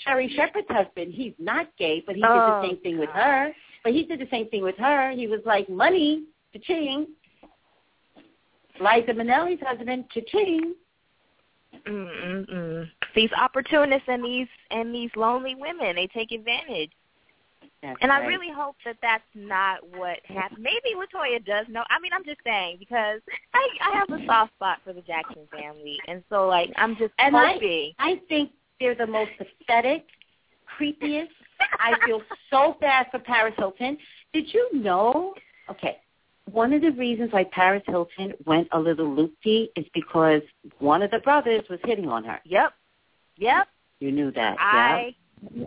Sherri 0.05 0.32
Shepherd's 0.35 0.66
husband, 0.69 1.12
he's 1.15 1.35
not 1.39 1.69
gay, 1.78 2.03
but 2.07 2.15
he 2.15 2.23
did 2.23 2.31
Oh, 2.31 2.61
the 2.62 2.69
same 2.69 2.78
thing 2.82 2.99
with 2.99 3.11
her. 3.11 3.53
But 3.85 3.93
he 3.93 4.05
did 4.05 4.20
the 4.20 4.28
same 4.31 4.49
thing 4.49 4.62
with 4.62 4.77
her. 4.78 5.11
He 5.12 5.27
was 5.27 5.40
like, 5.44 5.69
money, 5.69 6.24
cha-ching. 6.53 7.07
Liza 8.81 9.12
Minnelli's 9.12 9.61
husband, 9.65 10.05
cha-ching. 10.12 10.74
Mm-mm-mm. 11.86 12.89
These 13.15 13.31
opportunists 13.32 14.09
and 14.09 14.24
these 14.24 14.47
and 14.70 14.94
these 14.94 15.11
lonely 15.16 15.55
women, 15.55 15.97
they 15.97 16.07
take 16.07 16.31
advantage. 16.32 16.90
That's 17.82 17.99
And 18.01 18.12
I 18.12 18.24
really 18.24 18.51
hope 18.55 18.77
that 18.85 18.97
that's 19.03 19.24
not 19.35 19.78
what 19.97 20.19
happened. 20.24 20.62
Maybe 20.62 20.94
Latoya 20.94 21.44
does 21.44 21.66
know. 21.69 21.82
I 21.90 21.99
mean, 21.99 22.12
I'm 22.15 22.24
just 22.24 22.39
saying 22.44 22.77
because 22.78 23.20
I 23.55 23.69
I 23.85 23.97
have 23.99 24.11
a 24.11 24.24
soft 24.27 24.53
spot 24.55 24.78
for 24.85 24.93
the 24.93 25.01
Jackson 25.01 25.49
family, 25.51 25.99
and 26.07 26.23
so 26.31 26.47
like 26.47 26.70
I'm 26.77 26.94
just 26.97 27.12
And 27.19 27.36
I- 27.36 27.55
hoping. 27.55 27.93
I 27.99 28.20
think 28.28 28.51
they're 28.82 28.94
the 29.06 29.06
most 29.10 29.30
pathetic, 29.38 30.04
creepiest. 30.78 31.28
I 31.78 31.94
feel 32.04 32.20
so 32.50 32.76
bad 32.80 33.06
for 33.10 33.20
Paris 33.20 33.54
Hilton. 33.56 33.96
Did 34.32 34.52
you 34.52 34.68
know? 34.74 35.34
Okay, 35.70 35.98
one 36.50 36.72
of 36.72 36.82
the 36.82 36.90
reasons 36.90 37.32
why 37.32 37.44
Paris 37.44 37.82
Hilton 37.86 38.32
went 38.44 38.66
a 38.72 38.78
little 38.80 39.09
loopy 39.14 39.70
is 39.76 39.86
because 39.94 40.42
one 40.80 41.02
of 41.02 41.10
the 41.12 41.20
brothers 41.20 41.62
was 41.70 41.78
hitting 41.84 42.09
on 42.09 42.24
her. 42.24 42.40
Yep, 42.44 42.72
yep. 43.36 43.68
You 44.00 44.10
knew 44.10 44.32
that, 44.32 44.56
I 44.59 45.14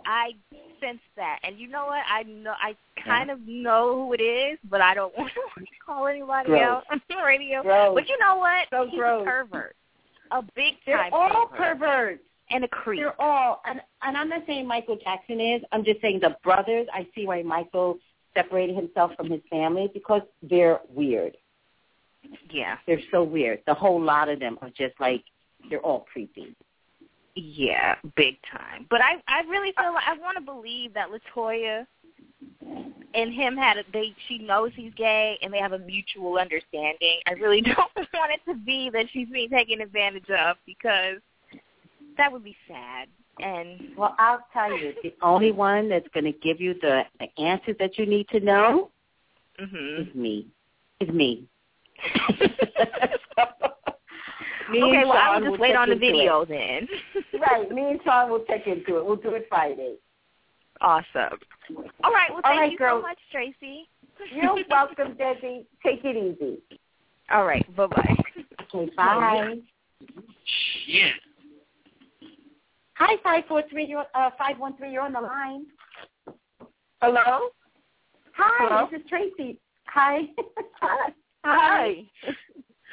I 0.04 0.32
sense 0.80 1.00
that, 1.16 1.38
and 1.42 1.58
you 1.58 1.68
know 1.68 1.86
what? 1.86 2.02
I 2.10 2.24
know 2.24 2.52
I 2.62 2.76
kind 3.02 3.30
of 3.30 3.40
know 3.46 3.94
who 3.94 4.12
it 4.12 4.20
is, 4.22 4.58
but 4.70 4.82
I 4.82 4.92
don't 4.92 5.16
want 5.18 5.32
to 5.34 5.64
call 5.84 6.06
anybody 6.06 6.48
Gross. 6.48 6.60
out 6.62 6.84
on 6.90 7.00
the 7.08 7.16
radio. 7.24 7.62
Gross. 7.62 7.94
But 7.94 8.08
you 8.08 8.18
know 8.18 8.36
what? 8.36 8.66
So 8.70 8.86
He's 8.90 8.98
gross. 8.98 9.22
a 9.22 9.24
pervert, 9.24 9.76
a 10.30 10.42
big 10.42 10.74
time 10.84 11.10
They're 11.10 11.14
all 11.14 11.46
pervert. 11.46 11.78
perverts. 11.78 12.22
And 12.50 12.64
a 12.64 12.68
creep. 12.68 13.00
They're 13.00 13.20
all, 13.20 13.60
and, 13.66 13.80
and 14.02 14.16
I'm 14.16 14.28
not 14.28 14.42
saying 14.46 14.66
Michael 14.66 14.98
Jackson 15.02 15.40
is. 15.40 15.62
I'm 15.72 15.84
just 15.84 16.00
saying 16.00 16.20
the 16.20 16.36
brothers. 16.42 16.86
I 16.92 17.06
see 17.14 17.26
why 17.26 17.42
Michael 17.42 17.98
separated 18.34 18.76
himself 18.76 19.12
from 19.16 19.30
his 19.30 19.40
family 19.50 19.90
because 19.92 20.22
they're 20.42 20.80
weird. 20.88 21.36
Yeah, 22.50 22.76
They're 22.86 23.00
so 23.12 23.22
weird. 23.22 23.60
The 23.66 23.74
whole 23.74 24.00
lot 24.02 24.28
of 24.28 24.40
them 24.40 24.58
are 24.60 24.70
just 24.70 24.98
like 25.00 25.22
they're 25.70 25.80
all 25.80 26.06
creepy. 26.12 26.56
yeah, 27.34 27.94
big 28.16 28.34
time. 28.50 28.86
But 28.90 29.00
I, 29.00 29.22
I 29.28 29.42
really 29.48 29.72
feel 29.78 29.92
like 29.92 30.04
I 30.06 30.18
want 30.18 30.36
to 30.36 30.42
believe 30.42 30.92
that 30.94 31.08
Latoya 31.08 31.86
and 33.14 33.32
him 33.32 33.56
had 33.56 33.78
a 33.78 33.82
they. 33.92 34.14
She 34.28 34.38
knows 34.38 34.72
he's 34.74 34.92
gay, 34.96 35.38
and 35.42 35.52
they 35.52 35.58
have 35.58 35.72
a 35.72 35.78
mutual 35.78 36.38
understanding. 36.38 37.20
I 37.26 37.32
really 37.32 37.60
don't 37.62 37.90
want 37.96 38.32
it 38.32 38.40
to 38.50 38.54
be 38.56 38.90
that 38.92 39.06
she's 39.12 39.28
being 39.28 39.48
taken 39.50 39.80
advantage 39.80 40.28
of 40.30 40.56
because 40.66 41.18
that 42.16 42.32
would 42.32 42.44
be 42.44 42.56
sad. 42.68 43.08
And 43.38 43.80
Well, 43.96 44.14
I'll 44.18 44.44
tell 44.52 44.70
you, 44.78 44.94
the 45.02 45.14
only 45.22 45.52
one 45.52 45.88
that's 45.88 46.08
going 46.14 46.24
to 46.24 46.32
give 46.32 46.60
you 46.60 46.74
the, 46.80 47.02
the 47.20 47.26
answers 47.42 47.76
that 47.78 47.98
you 47.98 48.06
need 48.06 48.28
to 48.28 48.40
know 48.40 48.90
hmm 49.58 50.00
is 50.02 50.14
me. 50.14 50.46
Is 51.00 51.08
me. 51.10 51.46
Me 54.68 54.82
okay, 54.82 55.04
well, 55.04 55.12
I'll 55.12 55.40
just 55.40 55.50
will 55.52 55.58
wait 55.58 55.76
on 55.76 55.88
the 55.88 55.94
into 55.94 56.06
it. 56.06 56.10
video 56.10 56.44
then. 56.44 56.88
Right, 57.40 57.70
me 57.70 57.82
and 57.90 58.00
Sean 58.02 58.30
will 58.30 58.44
check 58.46 58.66
into 58.66 58.96
it. 58.96 59.04
We'll 59.06 59.16
do 59.16 59.34
it 59.34 59.46
Friday. 59.48 59.96
Awesome. 60.80 61.38
All 62.02 62.12
right. 62.12 62.30
Well, 62.30 62.40
All 62.44 62.50
thank 62.50 62.60
right, 62.60 62.72
you 62.72 62.78
girls. 62.78 63.02
so 63.02 63.08
much, 63.08 63.18
Tracey. 63.30 63.88
You're 64.34 64.56
welcome, 64.70 65.14
Debbie. 65.16 65.66
Take 65.84 66.00
it 66.04 66.16
easy. 66.16 66.58
All 67.30 67.44
right. 67.44 67.64
Bye 67.76 67.86
bye. 67.86 68.16
Okay, 68.74 68.90
bye. 68.96 69.56
Shit. 70.86 71.12
Hi, 72.98 73.16
five 73.22 73.44
four 73.46 73.62
three. 73.70 73.84
You're 73.84 74.06
uh 74.14 74.30
five 74.38 74.58
one 74.58 74.76
three. 74.76 74.92
You're 74.92 75.02
on 75.02 75.12
the 75.12 75.20
line. 75.20 75.66
Hello? 77.02 77.48
Hi, 78.36 78.66
Hello? 78.68 78.88
this 78.90 79.00
is 79.00 79.06
Tracey. 79.08 79.58
Hi. 79.86 80.20
Hi. 80.80 81.10
Hi. 81.44 81.94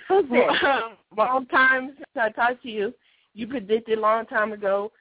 Who's 0.09 0.29
this? 0.29 0.43
long 1.17 1.45
time 1.47 1.93
since 1.95 2.05
I 2.15 2.29
talked 2.29 2.63
to 2.63 2.69
you. 2.69 2.93
You 3.33 3.47
predicted 3.47 3.97
a 3.97 4.01
long 4.01 4.25
time 4.25 4.51
ago 4.51 4.91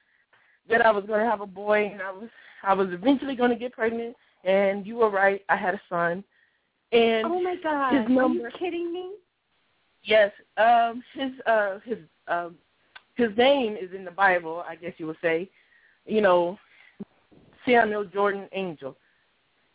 that 0.68 0.86
I 0.86 0.90
was 0.90 1.04
going 1.04 1.20
to 1.20 1.28
have 1.28 1.40
a 1.40 1.46
boy, 1.46 1.90
and 1.92 2.00
I 2.00 2.12
was 2.12 2.28
I 2.62 2.72
was 2.74 2.88
eventually 2.92 3.34
going 3.34 3.50
to 3.50 3.56
get 3.56 3.72
pregnant. 3.72 4.14
And 4.44 4.86
you 4.86 4.96
were 4.96 5.10
right. 5.10 5.42
I 5.48 5.56
had 5.56 5.74
a 5.74 5.80
son, 5.88 6.24
And 6.92 7.26
oh 7.26 7.40
my 7.40 7.56
God! 7.62 7.94
his 7.94 8.08
number, 8.08 8.46
Are 8.46 8.50
you 8.50 8.56
kidding 8.58 8.92
me? 8.92 9.12
Yes, 10.04 10.32
um, 10.56 11.02
his 11.14 11.30
uh, 11.46 11.78
his 11.84 11.98
um, 12.28 12.56
his 13.28 13.36
name 13.36 13.76
is 13.76 13.90
in 13.94 14.04
the 14.04 14.10
Bible. 14.10 14.64
I 14.68 14.76
guess 14.76 14.92
you 14.98 15.06
would 15.06 15.16
say, 15.22 15.48
you 16.06 16.20
know, 16.20 16.58
Samuel 17.66 18.04
Jordan 18.04 18.48
Angel, 18.52 18.96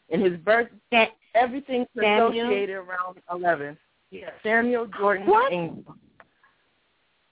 and 0.09 0.21
his 0.21 0.37
birth 0.39 0.67
That 0.91 1.09
everything's 1.35 1.87
Samuel? 1.97 2.29
associated 2.29 2.75
around 2.75 3.17
eleven. 3.31 3.77
Yeah, 4.11 4.29
Samuel 4.43 4.87
Jordan 4.97 5.27
What? 5.27 5.51
Angel. 5.51 5.95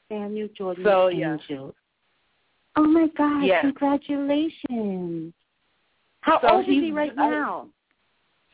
Samuel 0.09 0.49
Jordan 0.57 0.83
So, 0.83 1.07
yeah. 1.07 1.33
Angel. 1.33 1.75
Oh 2.77 2.83
my 2.83 3.07
God! 3.17 3.41
Yeah. 3.43 3.61
Congratulations. 3.61 5.33
How 6.21 6.39
So 6.41 6.49
old 6.49 6.61
is 6.61 6.67
he 6.67 6.91
right 6.91 7.15
now? 7.15 7.67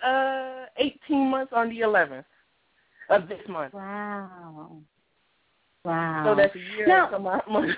Uh, 0.06 0.66
eighteen 0.78 1.30
months 1.30 1.54
on 1.56 1.70
the 1.70 1.82
eleventh 1.82 2.26
of 3.10 3.28
this 3.28 3.42
month. 3.48 3.74
Wow. 3.74 4.78
Wow. 5.84 6.24
So 6.26 6.36
that's 6.36 6.56
a 6.56 6.60
year 6.60 6.88
Now- 6.88 7.06
and 7.06 7.14
some 7.14 7.28
odd 7.28 7.48
months. 7.50 7.78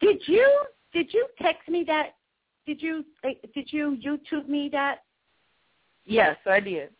Did 0.00 0.22
you 0.26 0.62
did 0.92 1.12
you 1.12 1.26
text 1.40 1.68
me 1.68 1.84
that? 1.84 2.14
Did 2.66 2.82
you 2.82 3.04
eh, 3.24 3.34
did 3.54 3.72
you 3.72 3.96
YouTube 4.04 4.48
me 4.48 4.68
that? 4.72 5.02
yes, 6.04 6.36
I 6.46 6.60
did. 6.60 6.90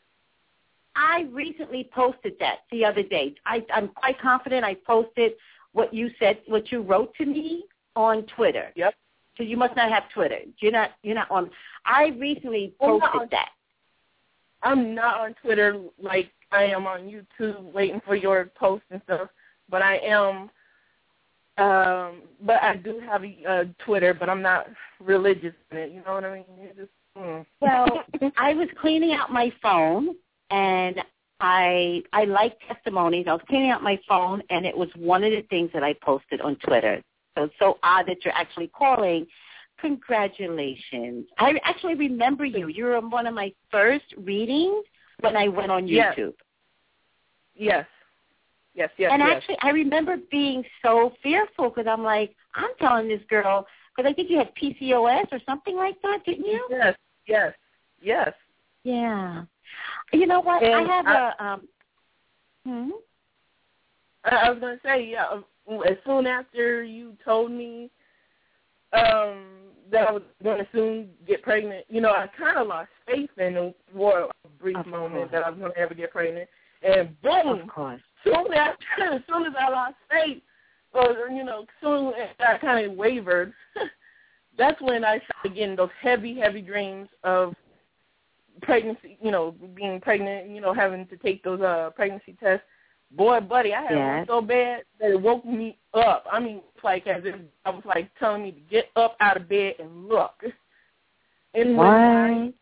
I 0.96 1.26
recently 1.30 1.88
posted 1.94 2.34
that 2.40 2.60
the 2.72 2.84
other 2.84 3.02
day. 3.02 3.34
I, 3.44 3.64
I'm 3.72 3.88
quite 3.88 4.18
confident 4.18 4.64
I 4.64 4.74
posted 4.74 5.32
what 5.72 5.92
you 5.92 6.10
said, 6.18 6.38
what 6.46 6.72
you 6.72 6.80
wrote 6.80 7.14
to 7.16 7.26
me 7.26 7.64
on 7.94 8.24
Twitter. 8.34 8.72
Yep. 8.74 8.94
So 9.36 9.42
you 9.42 9.58
must 9.58 9.76
not 9.76 9.92
have 9.92 10.04
Twitter. 10.14 10.38
You're 10.60 10.72
not. 10.72 10.92
You're 11.02 11.14
not 11.14 11.30
on. 11.30 11.50
I 11.84 12.16
recently 12.18 12.72
posted 12.80 13.10
no. 13.14 13.28
that. 13.30 13.50
I'm 14.62 14.94
not 14.94 15.20
on 15.20 15.34
Twitter 15.42 15.78
like 16.02 16.30
I 16.50 16.64
am 16.64 16.86
on 16.86 17.02
YouTube 17.02 17.72
waiting 17.72 18.00
for 18.06 18.16
your 18.16 18.50
posts 18.56 18.86
and 18.90 19.02
stuff, 19.04 19.28
but 19.68 19.82
I 19.82 19.96
am. 19.98 20.50
Um, 21.58 22.22
but 22.42 22.62
I 22.62 22.76
do 22.76 23.00
have 23.00 23.24
a 23.24 23.36
uh, 23.48 23.64
Twitter, 23.84 24.12
but 24.12 24.28
I'm 24.28 24.42
not 24.42 24.66
religious 25.00 25.54
in 25.70 25.78
it. 25.78 25.90
You 25.90 26.02
know 26.04 26.14
what 26.14 26.24
I 26.24 26.34
mean? 26.34 26.44
It's 26.58 26.76
just, 26.76 26.90
mm. 27.16 27.46
Well, 27.60 28.04
I 28.36 28.52
was 28.52 28.68
cleaning 28.78 29.12
out 29.12 29.32
my 29.32 29.50
phone, 29.62 30.16
and 30.50 31.00
I 31.40 32.02
I 32.12 32.24
like 32.24 32.58
testimonies. 32.66 33.26
I 33.28 33.32
was 33.32 33.42
cleaning 33.48 33.70
out 33.70 33.82
my 33.82 33.98
phone, 34.08 34.42
and 34.50 34.66
it 34.66 34.76
was 34.76 34.88
one 34.96 35.24
of 35.24 35.32
the 35.32 35.42
things 35.48 35.70
that 35.72 35.82
I 35.82 35.94
posted 35.94 36.40
on 36.40 36.56
Twitter. 36.56 37.02
So 37.36 37.44
it's 37.44 37.54
so 37.58 37.78
odd 37.82 38.06
that 38.06 38.24
you're 38.24 38.34
actually 38.34 38.68
calling. 38.68 39.26
Congratulations! 39.80 41.26
I 41.38 41.60
actually 41.64 41.94
remember 41.94 42.46
you. 42.46 42.68
You 42.68 42.84
were 42.84 42.96
on 42.96 43.10
one 43.10 43.26
of 43.26 43.34
my 43.34 43.52
first 43.70 44.06
readings 44.16 44.84
when 45.20 45.36
I 45.36 45.48
went 45.48 45.70
on 45.70 45.86
YouTube. 45.86 46.34
yes, 47.54 47.86
yes, 47.86 47.86
yes, 48.76 48.90
yes. 48.98 49.10
and 49.12 49.20
yes. 49.20 49.36
actually, 49.36 49.56
I 49.62 49.70
remember 49.70 50.16
being 50.30 50.62
so 50.82 51.12
fearful 51.22 51.70
because 51.70 51.86
I'm 51.88 52.02
like, 52.04 52.34
I'm 52.54 52.70
telling 52.78 53.08
this 53.08 53.20
girl 53.28 53.66
because 53.96 54.08
I 54.08 54.14
think 54.14 54.30
you 54.30 54.38
had 54.38 54.52
PCOS 54.54 55.26
or 55.32 55.40
something 55.46 55.76
like 55.76 56.00
that, 56.02 56.20
didn't 56.24 56.46
you? 56.46 56.64
yes, 56.70 56.94
yes, 57.26 57.52
yes. 58.00 58.32
Yeah. 58.84 59.42
You 60.12 60.26
know 60.26 60.40
what? 60.40 60.62
And 60.62 60.74
I 60.74 60.82
have 60.96 61.06
I- 61.06 61.32
a 61.38 61.44
um. 61.44 61.68
Hmm? 62.64 62.90
I, 64.24 64.36
I 64.36 64.50
was 64.50 64.60
gonna 64.60 64.78
say, 64.84 65.04
yeah. 65.10 65.26
um, 65.26 65.44
As 65.88 65.96
soon 66.04 66.26
after 66.26 66.82
you 66.84 67.16
told 67.24 67.50
me 67.50 67.90
um 68.92 69.44
that 69.90 70.08
I 70.08 70.12
was 70.12 70.22
going 70.42 70.58
to 70.58 70.66
soon 70.72 71.10
get 71.26 71.42
pregnant, 71.42 71.84
you 71.88 72.00
know, 72.00 72.10
I 72.10 72.28
kind 72.38 72.56
of 72.58 72.66
lost 72.66 72.88
faith 73.06 73.30
in 73.38 73.56
it 73.56 73.76
for 73.94 74.20
a 74.44 74.48
brief 74.58 74.76
Of 74.76 74.86
moment 74.86 75.14
course. 75.14 75.28
that 75.32 75.44
I 75.44 75.50
was 75.50 75.58
going 75.60 75.72
to 75.72 75.78
ever 75.78 75.94
get 75.94 76.10
pregnant. 76.10 76.48
And 76.82 77.20
boom, 77.22 77.60
Of 77.60 77.68
course. 77.68 78.00
Soon 78.26 78.52
after, 78.52 78.86
as 79.14 79.22
soon 79.28 79.46
as 79.46 79.52
I 79.58 79.70
lost 79.70 79.94
faith, 80.10 80.42
or 80.92 81.28
you 81.30 81.44
know, 81.44 81.66
soon 81.80 82.12
I 82.40 82.58
kind 82.58 82.86
of 82.86 82.96
wavered, 82.96 83.52
that's 84.58 84.80
when 84.80 85.04
I 85.04 85.20
started 85.24 85.54
getting 85.54 85.76
those 85.76 85.90
heavy, 86.00 86.38
heavy 86.38 86.62
dreams 86.62 87.08
of 87.24 87.54
pregnancy. 88.62 89.18
You 89.20 89.30
know, 89.30 89.54
being 89.74 90.00
pregnant. 90.00 90.50
You 90.50 90.60
know, 90.60 90.74
having 90.74 91.06
to 91.06 91.16
take 91.16 91.42
those 91.42 91.60
uh 91.60 91.90
pregnancy 91.94 92.36
tests. 92.40 92.64
Boy, 93.12 93.38
buddy, 93.40 93.72
I 93.72 93.82
had 93.82 93.92
Yes. 93.92 94.16
one 94.16 94.26
so 94.26 94.46
bad 94.46 94.82
that 94.98 95.12
it 95.12 95.20
woke 95.20 95.44
me 95.44 95.78
up. 95.94 96.26
I 96.30 96.40
mean, 96.40 96.60
it's 96.74 96.84
like 96.84 97.06
as 97.06 97.22
if 97.24 97.36
I 97.64 97.70
was 97.70 97.84
like 97.84 98.10
telling 98.18 98.42
me 98.42 98.50
to 98.50 98.60
get 98.68 98.86
up 98.96 99.16
out 99.20 99.36
of 99.36 99.48
bed 99.48 99.74
and 99.78 100.08
look. 100.08 100.42
And 101.54 101.74
when 101.74 101.88
I 101.88 102.52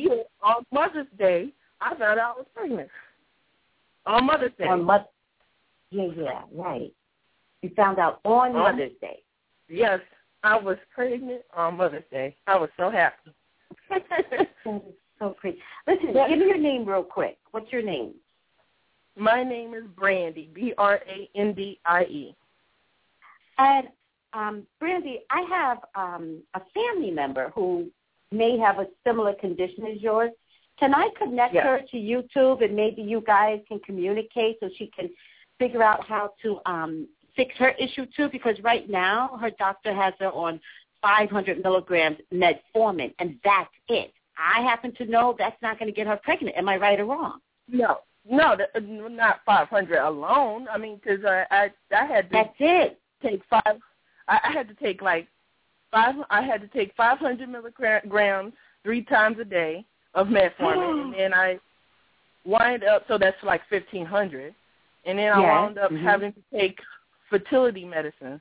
on 0.41 0.65
Mother's 0.71 1.09
Day, 1.19 1.49
I 1.81 1.97
found 1.97 2.21
out 2.21 2.37
I 2.37 2.39
was 2.39 2.47
pregnant. 2.55 2.89
On 4.07 4.25
Mother's 4.25 4.53
Day. 4.57 4.67
On 4.67 4.85
Mother. 4.85 5.07
Yeah, 5.95 6.09
yeah, 6.17 6.43
right. 6.53 6.93
You 7.63 7.71
found 7.77 7.99
out 7.99 8.21
on 8.25 8.53
Mother's 8.53 8.93
Day. 9.01 9.21
Yes, 9.69 10.01
I 10.43 10.59
was 10.59 10.77
pregnant 10.95 11.43
on 11.57 11.77
Mother's 11.77 12.05
Day. 12.11 12.37
I 12.47 12.57
was 12.57 12.71
so 12.77 12.91
happy. 12.91 13.31
So 15.21 15.31
crazy. 15.41 15.59
Listen, 15.87 16.09
Yeah. 16.13 16.29
give 16.29 16.41
me 16.41 16.47
your 16.47 16.59
name 16.59 16.85
real 16.85 17.05
quick. 17.05 17.39
What's 17.53 17.71
your 17.71 17.83
name? 17.83 18.15
My 19.17 19.45
name 19.45 19.73
is 19.73 19.85
Brandy, 19.97 20.51
B 20.53 20.75
R 20.77 21.01
A 21.07 21.31
N 21.37 21.53
D 21.55 21.79
I 21.87 22.03
E. 22.03 22.35
And 23.59 23.87
um, 24.33 24.67
Brandy, 24.81 25.21
I 25.31 25.43
have 25.43 25.79
um, 25.95 26.43
a 26.55 26.61
family 26.75 27.13
member 27.13 27.51
who 27.55 27.89
may 28.33 28.59
have 28.59 28.81
a 28.81 28.89
similar 29.07 29.35
condition 29.35 29.87
as 29.87 30.03
yours. 30.03 30.33
Can 30.81 30.93
I 30.93 31.09
connect 31.17 31.55
Yes. 31.55 31.65
her 31.65 31.81
to 31.93 31.97
YouTube 31.97 32.65
and 32.65 32.75
maybe 32.75 33.01
you 33.01 33.21
guys 33.21 33.61
can 33.69 33.79
communicate 33.79 34.57
so 34.59 34.69
she 34.77 34.89
can 34.89 35.09
figure 35.59 35.83
out 35.83 36.07
how 36.07 36.33
to 36.43 36.61
um, 36.67 37.09
fix 37.37 37.55
her 37.59 37.71
issue 37.71 38.07
too? 38.17 38.29
Because 38.31 38.57
right 38.63 38.89
now 38.89 39.39
her 39.41 39.51
doctor 39.51 39.95
has 39.95 40.15
her 40.19 40.31
on 40.31 40.61
500 41.03 41.63
milligrams 41.63 42.19
metformin, 42.33 43.15
and 43.19 43.39
that's 43.45 43.71
it. 43.89 44.13
I 44.39 44.63
happen 44.63 44.93
to 44.97 45.07
know 45.07 45.35
that's 45.39 45.61
not 45.63 45.79
going 45.79 45.91
to 45.91 45.95
get 45.95 46.07
her 46.07 46.17
pregnant. 46.17 46.57
Am 46.57 46.69
I 46.69 46.77
right 46.77 46.99
or 46.99 47.05
wrong? 47.05 47.41
No, 47.69 47.99
no, 48.29 48.57
not 48.81 49.41
five 49.45 49.69
hundred 49.69 50.05
alone. 50.05 50.67
I 50.73 50.79
mean, 50.79 50.97
because 51.03 51.25
I, 51.25 51.45
I 51.51 51.71
I 51.95 52.07
had 52.07 52.31
to 52.31 52.33
That's 52.33 52.55
it. 52.59 53.01
take 53.23 53.43
five. 53.49 53.79
I, 54.29 54.41
I 54.45 54.53
had 54.53 54.69
to 54.69 54.75
take 54.75 55.03
like 55.03 55.29
five. 55.91 56.15
I 56.31 56.43
had 56.43 56.61
to 56.63 56.69
take 56.69 56.95
five 56.97 57.19
hundred 57.19 57.49
milligrams 57.49 58.53
three 58.83 59.03
times 59.03 59.39
a 59.41 59.45
day 59.45 59.85
of 60.15 60.29
metformin, 60.29 61.03
and 61.05 61.15
then 61.15 61.35
I 61.35 61.59
wind 62.45 62.85
up. 62.85 63.05
So 63.09 63.19
that's 63.19 63.43
like 63.43 63.63
fifteen 63.69 64.07
hundred, 64.07 64.55
and 65.07 65.19
then 65.19 65.33
I 65.33 65.41
wound 65.41 65.79
up 65.79 65.91
Mhm. 65.91 66.03
having 66.03 66.33
to 66.33 66.43
take 66.53 66.79
fertility 67.29 67.85
medicine. 67.85 68.41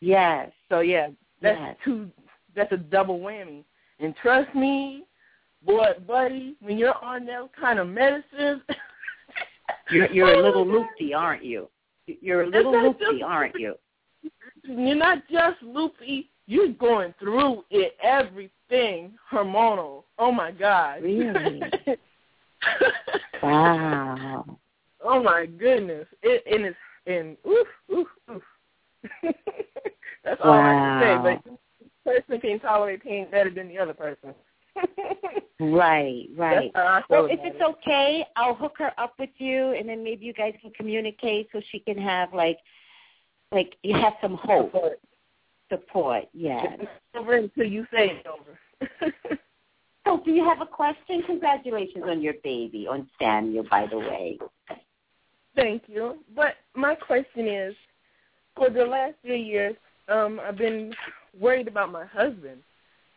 Yes. 0.00 0.50
So 0.68 0.80
yeah, 0.80 1.08
that's 1.40 1.58
Yes. 1.60 1.76
two. 1.84 2.10
That's 2.54 2.72
a 2.72 2.76
double 2.76 3.18
whammy. 3.20 3.64
And 4.00 4.14
trust 4.16 4.54
me, 4.54 5.04
boy, 5.64 5.94
buddy, 6.06 6.56
when 6.60 6.76
you're 6.78 7.02
on 7.02 7.24
those 7.24 7.48
kind 7.58 7.78
of 7.78 7.88
medicines, 7.88 8.62
You're, 9.90 10.10
you're 10.12 10.32
a 10.34 10.38
Oh, 10.38 10.42
little 10.42 10.66
loopy, 10.66 11.12
aren't 11.14 11.44
you? 11.44 11.68
You're 12.06 12.42
a 12.42 12.46
little 12.46 12.72
loopy, 12.72 13.04
just- 13.04 13.22
aren't 13.22 13.54
you? 13.58 13.74
You're 14.64 14.94
not 14.96 15.26
just 15.30 15.60
loopy. 15.62 16.30
You're 16.46 16.68
going 16.68 17.14
through 17.18 17.64
it, 17.70 17.96
everything 18.02 19.16
hormonal. 19.30 20.04
Oh 20.18 20.32
my 20.32 20.50
God. 20.52 21.02
Really? 21.02 21.62
Wow. 23.42 24.44
Oh 25.04 25.22
my 25.22 25.46
goodness. 25.46 26.06
It 26.22 26.42
and 26.50 26.66
it's 26.66 26.76
and 27.06 27.36
oof 27.46 27.66
oof 27.92 28.08
oof. 28.30 28.42
That's 30.24 30.40
all 30.44 30.52
I 30.52 30.72
can 30.72 31.02
say. 31.02 31.40
But 31.44 31.58
person 32.04 32.40
can 32.40 32.60
tolerate 32.60 33.02
pain 33.02 33.28
better 33.30 33.50
than 33.50 33.68
the 33.68 33.78
other 33.78 33.94
person. 33.94 34.34
Right, 35.60 36.26
right. 36.36 36.72
That's 36.74 36.84
how 36.84 36.92
I 36.92 37.02
feel 37.06 37.22
Well, 37.22 37.26
if 37.30 37.38
it's 37.44 37.62
okay, 37.62 38.26
I'll 38.34 38.54
hook 38.56 38.74
her 38.78 38.90
up 38.98 39.14
with 39.16 39.30
you, 39.36 39.74
and 39.78 39.88
then 39.88 40.02
maybe 40.02 40.26
you 40.26 40.32
guys 40.32 40.54
can 40.60 40.72
communicate 40.72 41.50
so 41.52 41.60
she 41.70 41.78
can 41.78 41.96
have 41.98 42.34
like, 42.34 42.58
like 43.52 43.76
you 43.84 43.94
have 43.94 44.14
some 44.20 44.34
hope, 44.34 44.74
support. 45.70 46.24
Yes. 46.32 46.66
it's 46.80 46.90
over 47.14 47.34
until 47.34 47.64
you 47.64 47.86
say 47.92 48.10
it's 48.10 48.26
over. 48.26 49.12
So, 50.04 50.20
do 50.24 50.32
you 50.32 50.44
have 50.44 50.60
a 50.60 50.66
question? 50.66 51.22
Congratulations 51.26 52.04
on 52.08 52.20
your 52.20 52.34
baby, 52.42 52.88
on 52.88 53.08
Samuel, 53.20 53.64
by 53.70 53.86
the 53.86 53.98
way. 53.98 54.36
Thank 55.54 55.82
you. 55.86 56.18
But 56.34 56.54
my 56.74 56.94
question 56.94 57.46
is, 57.46 57.74
for 58.56 58.70
the 58.70 58.84
last 58.84 59.14
three 59.22 59.42
years, 59.42 59.76
um, 60.08 60.40
I've 60.40 60.56
been 60.56 60.94
worried 61.38 61.68
about 61.68 61.92
my 61.92 62.04
husband. 62.06 62.62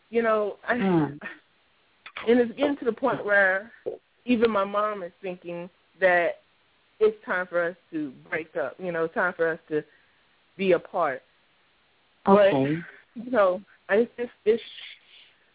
You 0.10 0.22
know, 0.22 0.58
I, 0.68 0.76
Hmm. 0.76 1.18
and 2.28 2.40
it's 2.40 2.56
getting 2.58 2.78
to 2.78 2.86
the 2.86 2.92
point 2.92 3.26
where 3.26 3.72
even 4.26 4.52
my 4.52 4.64
mom 4.64 5.04
is 5.04 5.12
thinking 5.22 5.70
that 6.00 6.42
it's 7.00 7.24
time 7.26 7.48
for 7.48 7.62
us 7.62 7.76
to 7.92 8.12
break 8.30 8.56
up. 8.56 8.76
You 8.80 8.92
know, 8.92 9.06
it's 9.06 9.14
time 9.14 9.34
for 9.34 9.50
us 9.50 9.60
to 9.70 9.84
be 10.58 10.74
apart. 10.74 11.22
Okay. 12.28 12.82
You 13.16 13.32
know, 13.32 13.62
I 13.90 14.08
just 14.18 14.32
it's 14.46 14.64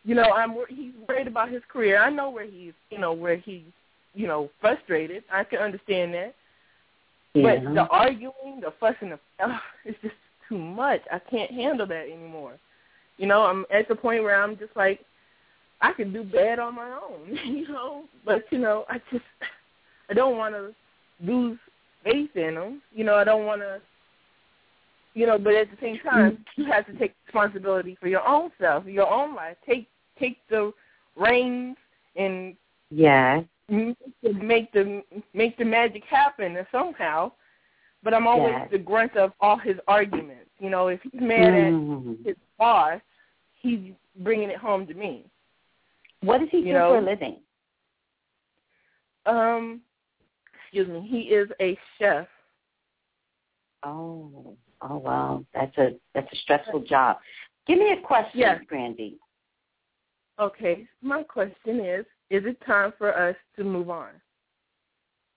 you 0.05 0.15
know 0.15 0.33
I'm 0.33 0.55
he's 0.69 0.93
worried 1.09 1.27
about 1.27 1.51
his 1.51 1.63
career. 1.69 2.01
I 2.01 2.11
know 2.11 2.31
where 2.31 2.47
he's 2.47 2.73
you 2.91 2.99
know 2.99 3.13
where 3.13 3.37
he's 3.37 3.65
you 4.15 4.27
know, 4.27 4.51
frustrated. 4.61 5.25
I 5.33 5.45
can 5.45 5.59
understand 5.61 6.15
that. 6.15 6.35
Yeah. 7.35 7.61
But 7.65 7.75
the 7.75 7.87
arguing, 7.89 8.61
the 8.61 8.73
fussing, 8.81 9.11
the 9.11 9.45
uh, 9.45 9.59
it's 9.85 9.99
just 10.03 10.15
too 10.49 10.59
much. 10.59 11.01
I 11.13 11.19
can't 11.19 11.51
handle 11.51 11.87
that 11.87 12.07
anymore. 12.13 12.59
You 13.19 13.27
know, 13.27 13.43
I'm 13.43 13.65
at 13.73 13.87
the 13.89 13.95
point 13.95 14.23
where 14.23 14.43
I'm 14.43 14.59
just 14.59 14.75
like, 14.75 15.01
I 15.81 15.93
can 15.93 16.13
do 16.13 16.25
bad 16.25 16.59
on 16.59 16.75
my 16.75 16.91
own. 16.91 17.39
You 17.45 17.69
know, 17.69 18.05
but 18.25 18.45
you 18.51 18.59
know, 18.59 18.85
I 18.89 19.01
just 19.13 19.25
I 20.09 20.15
don't 20.15 20.37
want 20.37 20.55
to 20.55 20.75
lose 21.25 21.59
faith 22.05 22.35
in 22.35 22.55
them. 22.55 22.83
You 22.93 23.05
know, 23.05 23.15
I 23.15 23.25
don't 23.25 23.47
want 23.47 23.61
to. 23.61 23.81
You 25.15 25.27
know, 25.27 25.39
but 25.39 25.55
at 25.55 25.69
the 25.71 25.77
same 25.81 25.99
time, 26.09 26.45
you 26.57 26.65
have 26.67 26.87
to 26.87 26.97
take 26.97 27.15
responsibility 27.27 27.97
for 28.01 28.07
your 28.07 28.27
own 28.27 28.51
self, 28.61 28.87
your 28.87 29.13
own 29.13 29.35
life. 29.35 29.57
Take 29.69 29.89
take 30.19 30.39
the 30.49 30.73
reins 31.17 31.77
and 32.17 32.57
yes. 32.91 33.45
Make 33.71 34.73
the 34.73 35.03
make 35.33 35.57
the 35.57 35.65
magic 35.65 36.05
happen 36.05 36.57
somehow. 36.73 37.33
But 38.03 38.15
I'm 38.15 38.27
always 38.27 38.53
Yes. 38.55 38.71
the 38.71 38.79
grunt 38.79 39.17
of 39.17 39.33
all 39.41 39.57
his 39.57 39.77
arguments. 39.87 40.51
You 40.59 40.71
know, 40.71 40.89
if 40.89 41.03
he's 41.03 41.21
mad 41.21 41.55
Mhm. 41.55 42.21
at 42.21 42.27
his 42.27 42.37
boss, 42.59 43.01
he's 43.61 43.93
bringing 44.17 44.51
it 44.51 44.57
home 44.57 44.87
to 44.87 44.95
me. 44.95 45.31
What 46.21 46.39
does 46.39 46.49
he 46.51 46.59
you 46.59 46.65
do 46.65 46.73
know- 46.73 46.91
for 46.93 46.99
a 46.99 47.03
living? 47.03 47.43
Um, 49.27 49.83
excuse 50.55 50.89
me. 50.89 51.01
He 51.07 51.33
is 51.35 51.51
a 51.61 51.79
chef. 51.99 52.27
Oh, 53.83 54.57
oh 54.83 54.97
wow, 54.97 55.45
that's 55.53 55.77
a 55.79 55.99
that's 56.15 56.31
a 56.33 56.37
stressful 56.37 56.81
job. 56.81 57.19
Give 57.67 57.79
me 57.79 57.93
a 57.93 58.01
question, 58.01 58.41
Yes. 58.41 58.65
Brandy. 58.65 59.19
Okay, 60.39 60.87
my 61.03 61.23
question 61.23 61.81
is: 61.81 62.07
Is 62.31 62.45
it 62.47 62.57
time 62.65 62.93
for 62.97 63.17
us 63.17 63.37
to 63.57 63.65
move 63.65 63.91
on? 63.91 64.11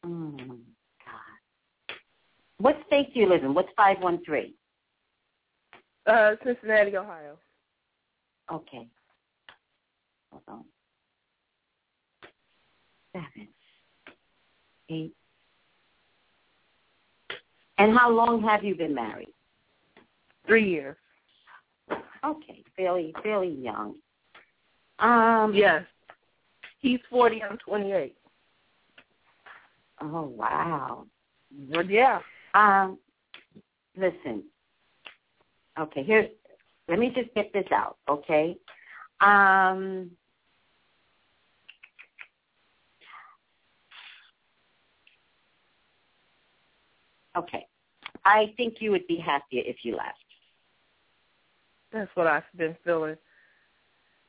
Mm, 0.06 0.38
God. 0.38 1.96
What 2.60 2.78
state 2.88 3.14
do 3.14 3.20
you 3.20 3.28
live 3.28 3.44
in? 3.44 3.54
What's 3.54 3.70
five 3.76 4.00
one 4.00 4.24
three? 4.24 4.54
Uh, 6.06 6.36
Cincinnati, 6.44 6.96
Ohio. 6.98 7.38
Okay. 8.52 8.88
Hold 10.32 10.44
on. 10.48 10.64
Seven. 13.14 13.48
Eight. 14.90 15.14
And 17.78 17.98
how 17.98 18.12
long 18.12 18.42
have 18.44 18.64
you 18.64 18.76
been 18.76 18.94
married? 18.94 19.30
Three 20.46 20.70
years. 20.70 20.98
Okay, 22.26 22.64
fairly 22.78 23.14
fairly 23.24 23.50
young. 23.50 23.96
Um 25.00 25.54
Yes. 25.54 25.84
He's 26.84 27.00
forty. 27.10 27.42
I'm 27.42 27.58
twenty-eight. 27.58 28.16
Oh 30.02 30.24
wow. 30.24 31.06
Well, 31.70 31.86
yeah. 31.86 32.20
Um 32.54 33.00
listen. 33.98 34.44
Okay, 35.80 36.04
here's 36.04 36.30
let 36.90 37.00
me 37.00 37.12
just 37.16 37.34
get 37.34 37.52
this 37.54 37.66
out, 37.72 37.96
okay? 38.10 38.58
Um 39.22 40.12
Okay. 47.36 47.66
I 48.26 48.54
think 48.58 48.76
you 48.82 48.92
would 48.92 49.08
be 49.08 49.18
happier 49.18 49.64
if 49.66 49.78
you 49.84 49.96
left. 49.96 50.18
That's 51.94 52.12
what 52.16 52.28
I've 52.28 52.44
been 52.58 52.76
feeling. 52.84 53.16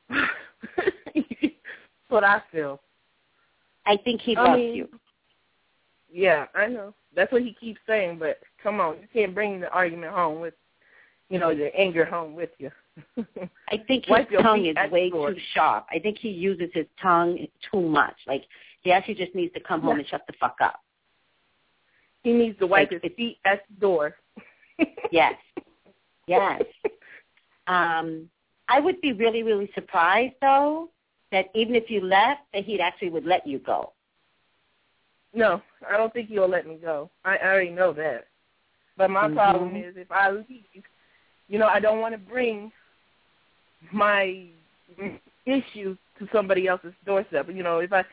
What 2.15 2.23
I 2.23 2.41
feel. 2.49 2.79
I 3.85 3.97
think 3.97 4.21
he 4.21 4.37
I 4.37 4.43
loves 4.43 4.57
mean- 4.57 4.75
you. 4.75 4.87
Yeah, 6.09 6.45
I 6.55 6.67
know. 6.67 6.93
That's 7.13 7.29
what 7.29 7.41
he 7.41 7.51
keeps 7.53 7.79
saying, 7.85 8.19
but 8.19 8.39
come 8.63 8.79
on, 8.79 8.95
you 9.01 9.07
can't 9.11 9.35
bring 9.35 9.59
the 9.59 9.69
argument 9.69 10.13
home 10.13 10.39
with, 10.39 10.53
you 11.29 11.39
know, 11.39 11.53
the 11.53 11.75
anger 11.77 12.05
home 12.05 12.33
with 12.35 12.51
you. 12.57 12.71
I 13.69 13.77
think 13.85 14.05
his 14.05 14.25
tongue 14.41 14.65
is 14.65 14.75
way 14.91 15.09
door. 15.09 15.33
too 15.33 15.39
sharp. 15.53 15.87
I 15.91 15.99
think 15.99 16.17
he 16.19 16.29
uses 16.29 16.69
his 16.73 16.85
tongue 17.01 17.45
too 17.69 17.81
much. 17.81 18.15
Like 18.27 18.43
he 18.81 18.93
actually 18.93 19.15
just 19.15 19.35
needs 19.35 19.53
to 19.55 19.59
come 19.59 19.81
home 19.81 19.97
Yeah. 19.97 19.99
and 19.99 20.07
shut 20.07 20.21
the 20.27 20.33
fuck 20.39 20.55
up. 20.61 20.79
he 22.23 22.31
needs 22.31 22.57
to 22.59 22.67
wipe 22.67 22.91
Like, 22.93 23.03
his 23.03 23.11
feet 23.17 23.39
at 23.45 23.63
the 23.69 23.79
door. 23.81 24.15
Yes. 25.11 25.33
Yes. 26.27 26.61
Um, 27.67 28.29
I 28.69 28.79
would 28.79 29.01
be 29.01 29.11
really, 29.11 29.41
really 29.43 29.69
surprised 29.75 30.35
though 30.39 30.89
that 31.31 31.47
even 31.55 31.75
if 31.75 31.89
you 31.89 32.01
left, 32.01 32.41
that 32.53 32.63
he 32.65 32.79
actually 32.79 33.09
would 33.09 33.25
let 33.25 33.45
you 33.45 33.59
go. 33.59 33.91
No, 35.33 35.61
I 35.89 35.97
don't 35.97 36.13
think 36.13 36.29
he'll 36.29 36.47
let 36.47 36.67
me 36.67 36.77
go. 36.81 37.09
I, 37.23 37.37
I 37.37 37.45
already 37.47 37.71
know 37.71 37.93
that. 37.93 38.27
But 38.97 39.09
my 39.09 39.27
Mhm. 39.27 39.33
problem 39.33 39.75
is 39.75 39.95
if 39.97 40.11
I 40.11 40.31
leave, 40.31 40.83
you 41.47 41.59
know, 41.59 41.67
I 41.67 41.79
don't 41.79 41.99
want 41.99 42.13
to 42.13 42.19
bring 42.19 42.71
my 43.91 44.45
issues 45.45 45.97
to 46.19 46.27
somebody 46.31 46.67
else's 46.67 46.93
doorstep. 47.05 47.47
You 47.49 47.63
know, 47.63 47.79
if 47.79 47.91
I, 47.91 48.03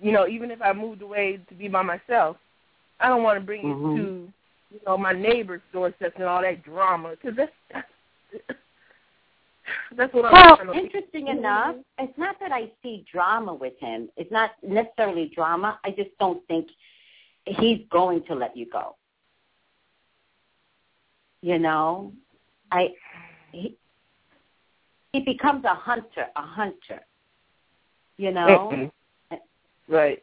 you 0.00 0.12
know, 0.12 0.26
even 0.28 0.50
if 0.50 0.60
I 0.62 0.72
moved 0.72 1.02
away 1.02 1.40
to 1.48 1.54
be 1.54 1.68
by 1.68 1.82
myself, 1.82 2.36
I 3.00 3.08
don't 3.08 3.22
want 3.22 3.38
to 3.40 3.44
bring 3.44 3.64
Mhm. 3.64 3.94
it 3.94 3.98
to, 3.98 4.32
you 4.70 4.80
know, 4.86 4.96
my 4.96 5.12
neighbor's 5.12 5.62
doorstep 5.72 6.14
and 6.16 6.24
all 6.24 6.42
that 6.42 6.62
drama 6.62 7.10
because 7.10 7.36
that's, 7.36 7.52
that's 7.72 8.58
that's 9.96 10.12
what 10.12 10.26
I'm 10.26 10.32
Well, 10.32 10.56
trying 10.56 10.68
to 10.68 10.78
interesting 10.78 11.28
enough, 11.28 11.76
it's 11.98 12.18
not 12.18 12.38
that 12.40 12.52
I 12.52 12.70
see 12.82 13.04
drama 13.10 13.54
with 13.54 13.78
him. 13.78 14.08
It's 14.16 14.30
not 14.30 14.52
necessarily 14.62 15.30
drama. 15.34 15.78
I 15.84 15.90
just 15.90 16.10
don't 16.18 16.46
think 16.46 16.68
he's 17.46 17.80
going 17.90 18.24
to 18.24 18.34
let 18.34 18.56
you 18.56 18.66
go. 18.70 18.96
You 21.42 21.58
know, 21.58 22.12
I 22.70 22.94
he 23.52 23.76
he 25.12 25.20
becomes 25.20 25.64
a 25.64 25.74
hunter, 25.74 26.26
a 26.36 26.42
hunter. 26.42 27.00
You 28.16 28.32
know, 28.32 28.70
Mhm. 28.72 28.90
Right. 29.86 30.22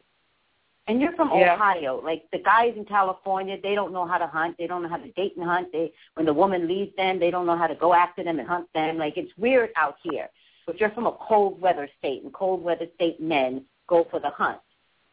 And 0.88 1.00
you're 1.00 1.12
from 1.12 1.30
Yeah. 1.30 1.54
Ohio. 1.54 2.00
Like 2.02 2.24
the 2.32 2.38
guys 2.38 2.74
in 2.76 2.84
California, 2.84 3.56
they 3.62 3.74
don't 3.74 3.92
know 3.92 4.06
how 4.06 4.18
to 4.18 4.26
hunt. 4.26 4.56
They 4.58 4.66
don't 4.66 4.82
know 4.82 4.88
how 4.88 4.96
to 4.96 5.10
date 5.12 5.36
and 5.36 5.44
hunt. 5.44 5.70
They 5.72 5.92
when 6.14 6.26
the 6.26 6.34
woman 6.34 6.66
leaves 6.66 6.94
them, 6.96 7.18
they 7.18 7.30
don't 7.30 7.46
know 7.46 7.56
how 7.56 7.66
to 7.66 7.74
go 7.74 7.94
after 7.94 8.22
them 8.24 8.38
and 8.38 8.48
hunt 8.48 8.68
them. 8.74 8.98
Like 8.98 9.16
it's 9.16 9.32
weird 9.36 9.70
out 9.76 9.96
here. 10.02 10.28
But 10.66 10.78
you're 10.80 10.90
from 10.90 11.06
a 11.06 11.12
cold 11.12 11.60
weather 11.60 11.88
state, 11.98 12.22
and 12.22 12.32
cold 12.32 12.62
weather 12.62 12.86
state 12.94 13.20
men 13.20 13.64
go 13.88 14.06
for 14.10 14.20
the 14.20 14.30
hunt. 14.30 14.58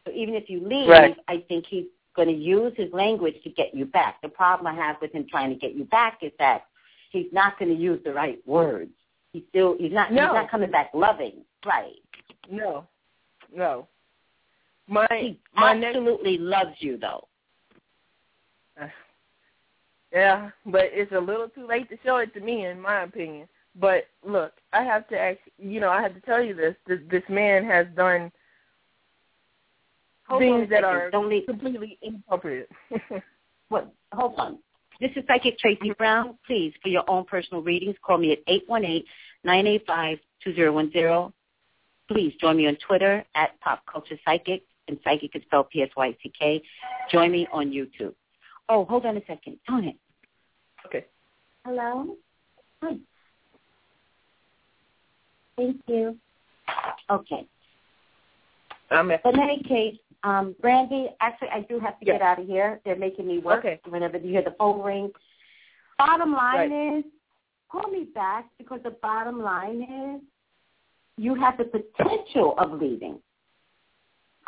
So 0.06 0.12
even 0.12 0.34
if 0.34 0.48
you 0.48 0.60
leave, 0.66 0.88
Right. 0.88 1.16
I 1.28 1.44
think 1.48 1.66
he's 1.66 1.86
going 2.14 2.28
to 2.28 2.34
use 2.34 2.72
his 2.76 2.92
language 2.92 3.34
to 3.44 3.50
get 3.50 3.74
you 3.74 3.84
back. 3.84 4.20
The 4.22 4.28
problem 4.28 4.66
I 4.66 4.74
have 4.74 4.96
with 5.00 5.12
him 5.12 5.26
trying 5.30 5.50
to 5.50 5.56
get 5.56 5.74
you 5.74 5.84
back 5.84 6.18
is 6.22 6.32
that 6.38 6.66
he's 7.10 7.32
not 7.32 7.58
going 7.58 7.70
to 7.74 7.80
use 7.80 8.00
the 8.04 8.12
right 8.12 8.38
words. 8.46 8.92
He's 9.32 9.42
still 9.48 9.76
he's 9.78 9.92
not 9.92 10.12
No. 10.12 10.22
he's 10.26 10.34
not 10.34 10.50
coming 10.50 10.70
back 10.70 10.90
loving. 10.94 11.44
Right. 11.64 12.00
No. 12.50 12.86
No. 13.54 13.86
My 14.90 15.06
He 15.10 15.38
my 15.54 15.72
next 15.72 15.96
absolutely 15.96 16.36
loves 16.36 16.76
you 16.80 16.98
though. 16.98 17.26
Yeah, 20.12 20.50
but 20.66 20.86
it's 20.86 21.12
a 21.12 21.20
little 21.20 21.48
too 21.48 21.68
late 21.68 21.88
to 21.88 21.96
show 22.04 22.16
it 22.16 22.34
to 22.34 22.40
me, 22.40 22.66
in 22.66 22.80
my 22.80 23.04
opinion. 23.04 23.46
But 23.76 24.08
look, 24.26 24.54
I 24.72 24.82
have 24.82 25.06
to 25.10 25.16
ask. 25.16 25.38
You 25.56 25.78
know, 25.78 25.88
I 25.88 26.02
have 26.02 26.14
to 26.14 26.20
tell 26.22 26.42
you 26.42 26.52
this. 26.52 26.74
This, 26.84 26.98
this 27.08 27.22
man 27.28 27.64
has 27.64 27.86
done 27.94 28.32
Hold 30.26 30.42
things 30.42 30.70
that 30.70 30.82
are 30.82 31.12
Don't 31.12 31.28
leave. 31.28 31.46
completely 31.46 31.96
inappropriate. 32.02 32.68
What? 33.68 33.92
Hold 34.12 34.34
on. 34.36 34.58
This 35.00 35.12
is 35.14 35.22
Psychic 35.28 35.56
Tracey 35.58 35.78
mm-hmm. 35.80 35.92
Brown. 35.96 36.36
Please, 36.44 36.74
for 36.82 36.88
your 36.88 37.08
own 37.08 37.24
personal 37.24 37.62
readings, 37.62 37.94
call 38.04 38.18
me 38.18 38.32
at 38.32 38.38
eight 38.48 38.64
one 38.66 38.84
eight 38.84 39.06
nine 39.44 39.66
eight 39.68 39.84
five 39.86 40.18
two 40.42 40.52
zero 40.54 40.72
one 40.72 40.90
zero. 40.90 41.32
Please 42.08 42.34
join 42.40 42.56
me 42.56 42.66
on 42.66 42.76
Twitter 42.84 43.24
at 43.36 43.58
Pop 43.60 43.82
Culture 43.86 44.18
Psychic, 44.24 44.64
and 44.90 44.98
Psychic 45.04 45.34
is 45.36 45.42
spelled 45.42 45.70
P-S-Y-C-K. 45.70 46.62
Join 47.10 47.30
me 47.30 47.46
on 47.52 47.70
YouTube. 47.70 48.14
Oh, 48.68 48.84
hold 48.84 49.06
on 49.06 49.16
a 49.16 49.20
second. 49.26 49.58
Tony. 49.68 49.96
okay. 50.86 51.06
Hello? 51.64 52.16
Hi. 52.82 52.96
Thank 55.56 55.80
you. 55.86 56.16
Okay. 57.10 57.46
I'm 58.90 59.10
at, 59.10 59.24
in 59.24 59.38
any 59.40 59.62
case, 59.62 59.96
um, 60.24 60.54
Brandy, 60.60 61.08
actually, 61.20 61.48
I 61.50 61.60
do 61.68 61.78
have 61.80 61.98
to 62.00 62.06
Yes. 62.06 62.14
get 62.14 62.22
out 62.22 62.40
of 62.40 62.46
here. 62.46 62.80
They're 62.84 62.96
making 62.96 63.26
me 63.26 63.38
work 63.38 63.60
Okay. 63.60 63.80
whenever 63.88 64.18
you 64.18 64.30
hear 64.30 64.42
the 64.42 64.54
phone 64.58 64.82
ring. 64.82 65.10
Bottom 65.98 66.32
line 66.32 66.70
Right. 66.72 66.96
is, 66.98 67.04
call 67.68 67.88
me 67.90 68.04
back 68.14 68.46
because 68.58 68.82
the 68.82 68.90
bottom 68.90 69.40
line 69.40 69.82
is 69.82 70.22
you 71.16 71.34
have 71.34 71.56
the 71.58 71.64
potential 71.64 72.54
of 72.58 72.72
leaving. 72.72 73.20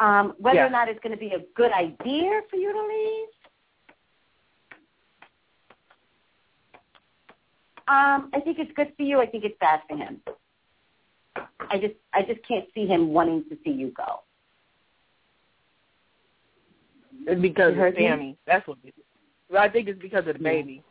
Um, 0.02 0.34
whether 0.38 0.56
Yeah. 0.58 0.66
or 0.66 0.70
not 0.70 0.88
it's 0.88 0.98
going 1.00 1.12
to 1.12 1.16
be 1.16 1.32
a 1.32 1.38
good 1.54 1.70
idea 1.70 2.42
for 2.50 2.56
you 2.56 2.72
to 2.72 2.82
leave, 2.82 3.28
um, 7.86 8.30
I 8.34 8.40
think 8.40 8.58
it's 8.58 8.72
good 8.72 8.92
for 8.96 9.04
you. 9.04 9.20
I 9.20 9.26
think 9.26 9.44
it's 9.44 9.56
bad 9.60 9.80
for 9.88 9.96
him. 9.96 10.20
I 11.70 11.78
just, 11.78 11.94
I 12.12 12.22
just 12.22 12.42
can't 12.46 12.66
see 12.74 12.84
him 12.84 13.12
wanting 13.12 13.44
to 13.48 13.56
see 13.64 13.70
you 13.70 13.92
go. 13.92 14.22
It's 17.26 17.40
because 17.40 17.74
You 17.74 17.80
heard 17.80 17.94
of 17.94 18.00
me? 18.00 18.06
Sammy. 18.06 18.36
That's 18.44 18.66
what 18.66 18.78
it 18.82 18.88
is. 18.88 19.04
Well, 19.48 19.62
I 19.62 19.68
think 19.68 19.86
it's 19.86 20.02
because 20.02 20.26
of 20.26 20.36
the 20.36 20.42
baby. 20.42 20.82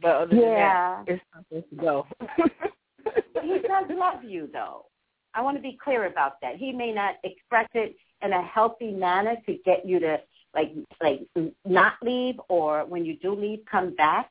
But 0.00 0.14
other 0.14 0.36
Yeah. 0.36 1.02
than 1.06 1.06
that, 1.06 1.12
it's 1.14 1.24
not 1.34 1.44
supposed 1.48 1.70
to 1.70 1.76
go. 1.76 2.06
he 3.42 3.58
does 3.66 3.86
love 3.90 4.22
you, 4.22 4.48
though. 4.52 4.86
I 5.34 5.42
want 5.42 5.56
to 5.56 5.62
be 5.62 5.78
clear 5.82 6.06
about 6.06 6.40
that. 6.40 6.56
He 6.56 6.72
may 6.72 6.92
not 6.92 7.16
express 7.24 7.68
it 7.74 7.96
in 8.22 8.32
a 8.32 8.42
healthy 8.42 8.92
manner 8.92 9.36
to 9.46 9.58
get 9.64 9.84
you 9.86 9.98
to 10.00 10.20
like 10.54 10.72
like 11.02 11.20
not 11.64 11.94
leave, 12.02 12.36
or 12.48 12.84
when 12.84 13.04
you 13.04 13.16
do 13.16 13.34
leave, 13.34 13.60
come 13.70 13.94
back. 13.96 14.30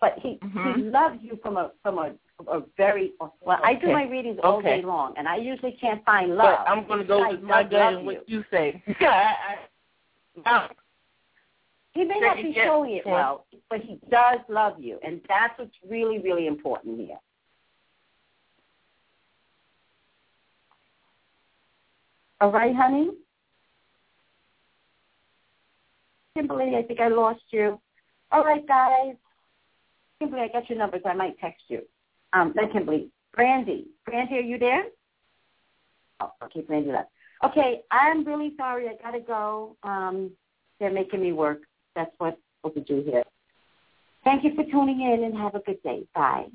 But 0.00 0.18
he 0.20 0.38
he 0.52 0.58
Mhm. 0.58 0.92
loves 0.92 1.22
you 1.22 1.36
from 1.42 1.56
a 1.56 1.72
from 1.82 1.98
a 1.98 2.14
a 2.46 2.60
very 2.76 3.12
well. 3.18 3.34
I 3.64 3.74
do 3.74 3.88
my 3.92 4.04
readings 4.04 4.38
all 4.42 4.58
Okay. 4.58 4.76
day 4.80 4.82
long, 4.86 5.14
and 5.16 5.28
I 5.28 5.36
usually 5.36 5.72
can't 5.72 6.04
find 6.04 6.36
love. 6.36 6.64
but 6.64 6.70
I'm 6.70 6.86
going 6.86 7.00
to 7.00 7.04
go 7.04 7.28
with 7.28 7.42
my 7.42 7.62
gut 7.64 7.94
and 7.94 8.06
what 8.06 8.28
you. 8.28 8.44
say. 8.50 8.82
I, 9.00 9.58
I, 10.44 10.68
He 11.94 12.04
may 12.04 12.20
not 12.20 12.36
be 12.36 12.54
showing 12.54 12.94
it 12.94 13.04
well, 13.06 13.44
but 13.68 13.80
he 13.80 13.98
does 14.08 14.38
love 14.48 14.80
you, 14.80 15.00
and 15.02 15.20
that's 15.28 15.58
what's 15.58 15.74
really, 15.88 16.20
really 16.20 16.46
important 16.46 17.00
here. 17.00 17.18
All 22.40 22.52
right, 22.52 22.74
honey? 22.74 23.10
Kimberly, 26.34 26.76
I 26.76 26.82
think 26.82 27.00
I 27.00 27.08
lost 27.08 27.42
you. 27.50 27.80
All 28.30 28.44
right, 28.44 28.66
guys. 28.66 29.16
Kimberly, 30.18 30.42
I 30.42 30.48
got 30.48 30.68
your 30.68 30.78
numbers. 30.78 31.02
I 31.04 31.14
might 31.14 31.38
text 31.38 31.64
you. 31.68 31.82
Um, 32.32 32.52
not 32.54 32.72
Kimberly. 32.72 33.10
Brandy. 33.34 33.88
Brandy, 34.04 34.36
are 34.36 34.40
you 34.40 34.58
there? 34.58 34.84
Oh, 36.20 36.32
okay, 36.44 36.60
Brandy 36.60 36.92
left. 36.92 37.10
Okay, 37.44 37.82
I'm 37.90 38.24
really 38.24 38.54
sorry. 38.56 38.88
I 38.88 38.94
gotta 39.02 39.20
go. 39.20 39.76
Um, 39.82 40.30
they're 40.80 40.92
making 40.92 41.20
me 41.20 41.32
work. 41.32 41.62
That's 41.94 42.10
what 42.18 42.38
to 42.74 42.80
do 42.80 43.02
here. 43.02 43.24
Thank 44.24 44.44
you 44.44 44.54
for 44.54 44.64
tuning 44.64 45.00
in 45.00 45.24
and 45.24 45.36
have 45.36 45.54
a 45.54 45.60
good 45.60 45.82
day. 45.82 46.06
Bye. 46.14 46.46